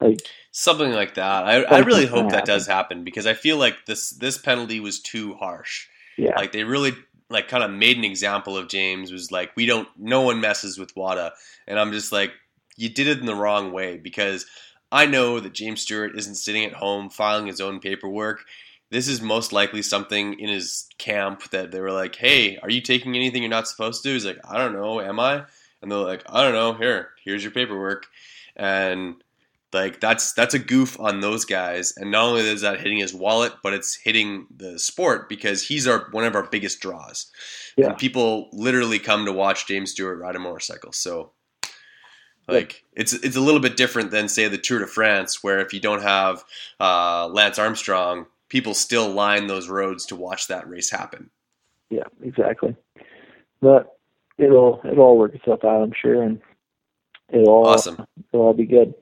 Like 0.00 0.20
Something 0.50 0.92
like 0.92 1.14
that. 1.14 1.44
I, 1.44 1.62
I 1.62 1.78
really 1.80 2.06
hope 2.06 2.30
that 2.30 2.36
happen. 2.40 2.46
does 2.46 2.66
happen 2.66 3.04
because 3.04 3.26
I 3.26 3.34
feel 3.34 3.56
like 3.58 3.86
this 3.86 4.10
this 4.10 4.38
penalty 4.38 4.80
was 4.80 5.00
too 5.00 5.34
harsh. 5.34 5.86
yeah. 6.16 6.34
Like 6.36 6.52
they 6.52 6.64
really 6.64 6.92
like 7.28 7.48
kind 7.48 7.64
of 7.64 7.70
made 7.70 7.96
an 7.98 8.04
example 8.04 8.56
of 8.56 8.68
James 8.68 9.10
was 9.12 9.30
like 9.32 9.50
we 9.56 9.66
don't 9.66 9.88
no 9.98 10.22
one 10.22 10.40
messes 10.40 10.78
with 10.78 10.94
WADA 10.96 11.32
and 11.66 11.78
I'm 11.78 11.92
just 11.92 12.12
like 12.12 12.32
you 12.76 12.88
did 12.88 13.06
it 13.08 13.18
in 13.20 13.26
the 13.26 13.34
wrong 13.34 13.72
way 13.72 13.96
because 13.96 14.46
I 14.92 15.06
know 15.06 15.40
that 15.40 15.52
James 15.52 15.82
Stewart 15.82 16.16
isn't 16.16 16.36
sitting 16.36 16.64
at 16.64 16.72
home 16.74 17.10
filing 17.10 17.46
his 17.48 17.60
own 17.60 17.80
paperwork. 17.80 18.44
This 18.90 19.08
is 19.08 19.20
most 19.20 19.52
likely 19.52 19.82
something 19.82 20.38
in 20.38 20.48
his 20.48 20.86
camp 20.96 21.50
that 21.50 21.72
they 21.72 21.80
were 21.80 21.90
like, 21.90 22.14
"Hey, 22.14 22.56
are 22.58 22.70
you 22.70 22.80
taking 22.80 23.16
anything 23.16 23.42
you're 23.42 23.50
not 23.50 23.66
supposed 23.66 24.04
to?" 24.04 24.12
He's 24.12 24.24
like, 24.24 24.38
"I 24.48 24.58
don't 24.58 24.74
know, 24.74 25.00
am 25.00 25.18
I?" 25.18 25.44
And 25.82 25.90
they're 25.90 25.98
like, 25.98 26.22
"I 26.28 26.44
don't 26.44 26.52
know. 26.52 26.74
Here, 26.74 27.08
here's 27.24 27.42
your 27.42 27.50
paperwork." 27.52 28.06
And 28.54 29.16
like 29.72 30.00
that's 30.00 30.32
that's 30.32 30.54
a 30.54 30.58
goof 30.58 30.98
on 31.00 31.20
those 31.20 31.44
guys. 31.44 31.92
And 31.96 32.10
not 32.10 32.24
only 32.26 32.48
is 32.48 32.60
that 32.62 32.78
hitting 32.80 32.98
his 32.98 33.14
wallet, 33.14 33.52
but 33.62 33.72
it's 33.74 33.94
hitting 33.96 34.46
the 34.54 34.78
sport 34.78 35.28
because 35.28 35.62
he's 35.62 35.86
our 35.86 36.08
one 36.10 36.24
of 36.24 36.34
our 36.34 36.48
biggest 36.48 36.80
draws. 36.80 37.30
Yeah. 37.76 37.88
And 37.88 37.98
people 37.98 38.48
literally 38.52 38.98
come 38.98 39.26
to 39.26 39.32
watch 39.32 39.66
James 39.66 39.90
Stewart 39.90 40.18
ride 40.18 40.36
a 40.36 40.38
motorcycle. 40.38 40.92
So 40.92 41.32
like 42.48 42.84
it's 42.94 43.12
it's 43.12 43.36
a 43.36 43.40
little 43.40 43.60
bit 43.60 43.76
different 43.76 44.10
than 44.10 44.28
say 44.28 44.46
the 44.48 44.58
Tour 44.58 44.78
de 44.80 44.86
France, 44.86 45.42
where 45.42 45.58
if 45.60 45.72
you 45.72 45.80
don't 45.80 46.02
have 46.02 46.44
uh, 46.78 47.26
Lance 47.28 47.58
Armstrong, 47.58 48.26
people 48.48 48.72
still 48.74 49.08
line 49.10 49.48
those 49.48 49.68
roads 49.68 50.06
to 50.06 50.16
watch 50.16 50.46
that 50.46 50.68
race 50.68 50.90
happen. 50.90 51.30
Yeah, 51.90 52.04
exactly. 52.22 52.76
But 53.60 53.98
it'll 54.38 54.80
it'll 54.84 55.04
all 55.04 55.18
work 55.18 55.34
itself 55.34 55.64
out, 55.64 55.82
I'm 55.82 55.92
sure, 56.00 56.22
and 56.22 56.40
it'll 57.30 57.48
all 57.48 57.66
Awesome. 57.66 58.06
it'll 58.32 58.46
all 58.46 58.54
be 58.54 58.66
good. 58.66 58.94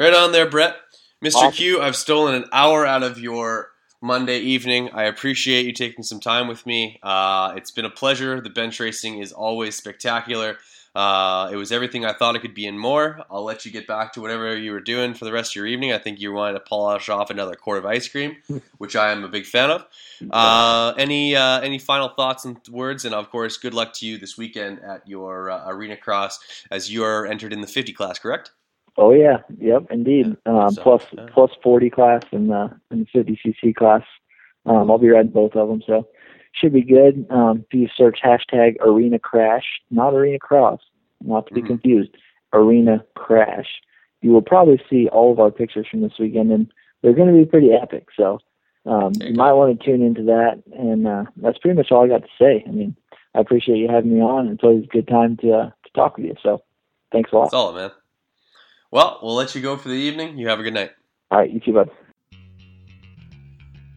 Right 0.00 0.14
on 0.14 0.32
there, 0.32 0.48
Brett. 0.48 0.76
Mr. 1.22 1.34
Awesome. 1.34 1.52
Cue, 1.52 1.82
I've 1.82 1.94
stolen 1.94 2.34
an 2.34 2.46
hour 2.54 2.86
out 2.86 3.02
of 3.02 3.18
your 3.18 3.68
Monday 4.00 4.38
evening. 4.38 4.88
I 4.94 5.02
appreciate 5.02 5.66
you 5.66 5.74
taking 5.74 6.04
some 6.04 6.20
time 6.20 6.48
with 6.48 6.64
me. 6.64 6.98
Uh, 7.02 7.52
it's 7.54 7.70
been 7.70 7.84
a 7.84 7.90
pleasure. 7.90 8.40
The 8.40 8.48
bench 8.48 8.80
racing 8.80 9.18
is 9.18 9.30
always 9.30 9.76
spectacular. 9.76 10.56
Uh, 10.94 11.50
it 11.52 11.56
was 11.56 11.70
everything 11.70 12.06
I 12.06 12.14
thought 12.14 12.34
it 12.34 12.38
could 12.40 12.54
be 12.54 12.66
and 12.66 12.80
more. 12.80 13.20
I'll 13.30 13.44
let 13.44 13.66
you 13.66 13.70
get 13.70 13.86
back 13.86 14.14
to 14.14 14.22
whatever 14.22 14.56
you 14.56 14.72
were 14.72 14.80
doing 14.80 15.12
for 15.12 15.26
the 15.26 15.32
rest 15.32 15.52
of 15.52 15.56
your 15.56 15.66
evening. 15.66 15.92
I 15.92 15.98
think 15.98 16.18
you 16.18 16.32
wanted 16.32 16.54
to 16.54 16.60
polish 16.60 17.10
off 17.10 17.28
another 17.28 17.54
quart 17.54 17.76
of 17.76 17.84
ice 17.84 18.08
cream, 18.08 18.38
which 18.78 18.96
I 18.96 19.12
am 19.12 19.22
a 19.22 19.28
big 19.28 19.44
fan 19.44 19.70
of. 19.70 19.86
Uh, 20.30 20.94
any 20.96 21.36
uh, 21.36 21.60
any 21.60 21.78
final 21.78 22.08
thoughts 22.08 22.46
and 22.46 22.58
words? 22.70 23.04
And 23.04 23.14
of 23.14 23.28
course, 23.28 23.58
good 23.58 23.74
luck 23.74 23.92
to 23.96 24.06
you 24.06 24.16
this 24.16 24.38
weekend 24.38 24.80
at 24.80 25.06
your 25.06 25.50
uh, 25.50 25.68
arena 25.68 25.98
cross 25.98 26.40
as 26.70 26.90
you 26.90 27.04
are 27.04 27.26
entered 27.26 27.52
in 27.52 27.60
the 27.60 27.66
50 27.66 27.92
class. 27.92 28.18
Correct? 28.18 28.50
Oh 29.00 29.12
yeah, 29.12 29.38
yep, 29.58 29.86
indeed. 29.90 30.36
Um, 30.44 30.74
plus 30.76 31.06
plus 31.32 31.50
forty 31.62 31.88
class 31.88 32.22
and 32.32 32.50
the 32.50 32.70
and 32.90 33.06
the 33.06 33.06
fifty 33.10 33.40
cc 33.44 33.74
class. 33.74 34.02
Um, 34.66 34.90
I'll 34.90 34.98
be 34.98 35.08
riding 35.08 35.32
both 35.32 35.56
of 35.56 35.68
them, 35.68 35.82
so 35.86 36.06
should 36.52 36.74
be 36.74 36.82
good. 36.82 37.26
Um, 37.30 37.64
if 37.66 37.74
you 37.74 37.88
search 37.96 38.18
hashtag 38.22 38.76
Arena 38.80 39.18
Crash, 39.18 39.64
not 39.90 40.12
Arena 40.12 40.38
Cross, 40.38 40.80
not 41.22 41.46
to 41.46 41.54
be 41.54 41.62
confused, 41.62 42.10
Arena 42.52 43.02
Crash, 43.14 43.80
you 44.20 44.32
will 44.32 44.42
probably 44.42 44.78
see 44.90 45.08
all 45.08 45.32
of 45.32 45.40
our 45.40 45.50
pictures 45.50 45.86
from 45.90 46.02
this 46.02 46.18
weekend, 46.18 46.52
and 46.52 46.70
they're 47.00 47.14
going 47.14 47.32
to 47.32 47.38
be 47.38 47.46
pretty 47.46 47.72
epic. 47.72 48.08
So 48.14 48.40
um, 48.84 49.12
you 49.18 49.32
might 49.32 49.54
want 49.54 49.80
to 49.80 49.84
tune 49.84 50.02
into 50.02 50.24
that, 50.24 50.62
and 50.76 51.06
uh, 51.06 51.24
that's 51.36 51.56
pretty 51.56 51.76
much 51.76 51.90
all 51.90 52.04
I 52.04 52.08
got 52.08 52.22
to 52.22 52.28
say. 52.38 52.62
I 52.66 52.70
mean, 52.70 52.94
I 53.34 53.40
appreciate 53.40 53.78
you 53.78 53.88
having 53.88 54.14
me 54.14 54.20
on. 54.20 54.46
And 54.46 54.56
it's 54.56 54.64
always 54.64 54.84
a 54.84 54.88
good 54.88 55.08
time 55.08 55.38
to 55.38 55.52
uh, 55.52 55.66
to 55.70 55.90
talk 55.94 56.18
with 56.18 56.26
you. 56.26 56.34
So 56.42 56.62
thanks 57.12 57.32
a 57.32 57.36
lot. 57.36 57.50
Solid, 57.50 57.76
man. 57.76 57.90
Well, 58.90 59.20
we'll 59.22 59.34
let 59.34 59.54
you 59.54 59.62
go 59.62 59.76
for 59.76 59.88
the 59.88 59.94
evening. 59.94 60.38
You 60.38 60.48
have 60.48 60.60
a 60.60 60.62
good 60.62 60.74
night. 60.74 60.90
All 61.30 61.38
right, 61.38 61.50
you 61.50 61.60
too, 61.60 61.72
bud. 61.72 61.90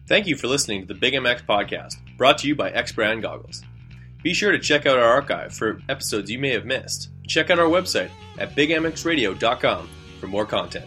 Thank 0.06 0.26
you 0.26 0.36
for 0.36 0.46
listening 0.48 0.82
to 0.82 0.86
the 0.86 0.94
Big 0.94 1.14
MX 1.14 1.46
podcast, 1.46 1.94
brought 2.16 2.38
to 2.38 2.48
you 2.48 2.54
by 2.54 2.70
X 2.70 2.92
Brand 2.92 3.22
Goggles. 3.22 3.62
Be 4.22 4.34
sure 4.34 4.52
to 4.52 4.58
check 4.58 4.86
out 4.86 4.98
our 4.98 5.04
archive 5.04 5.54
for 5.54 5.80
episodes 5.88 6.30
you 6.30 6.38
may 6.38 6.50
have 6.50 6.64
missed. 6.64 7.10
Check 7.26 7.50
out 7.50 7.58
our 7.58 7.68
website 7.68 8.10
at 8.38 8.54
bigmxradio.com 8.54 9.88
for 10.20 10.26
more 10.26 10.46
content. 10.46 10.86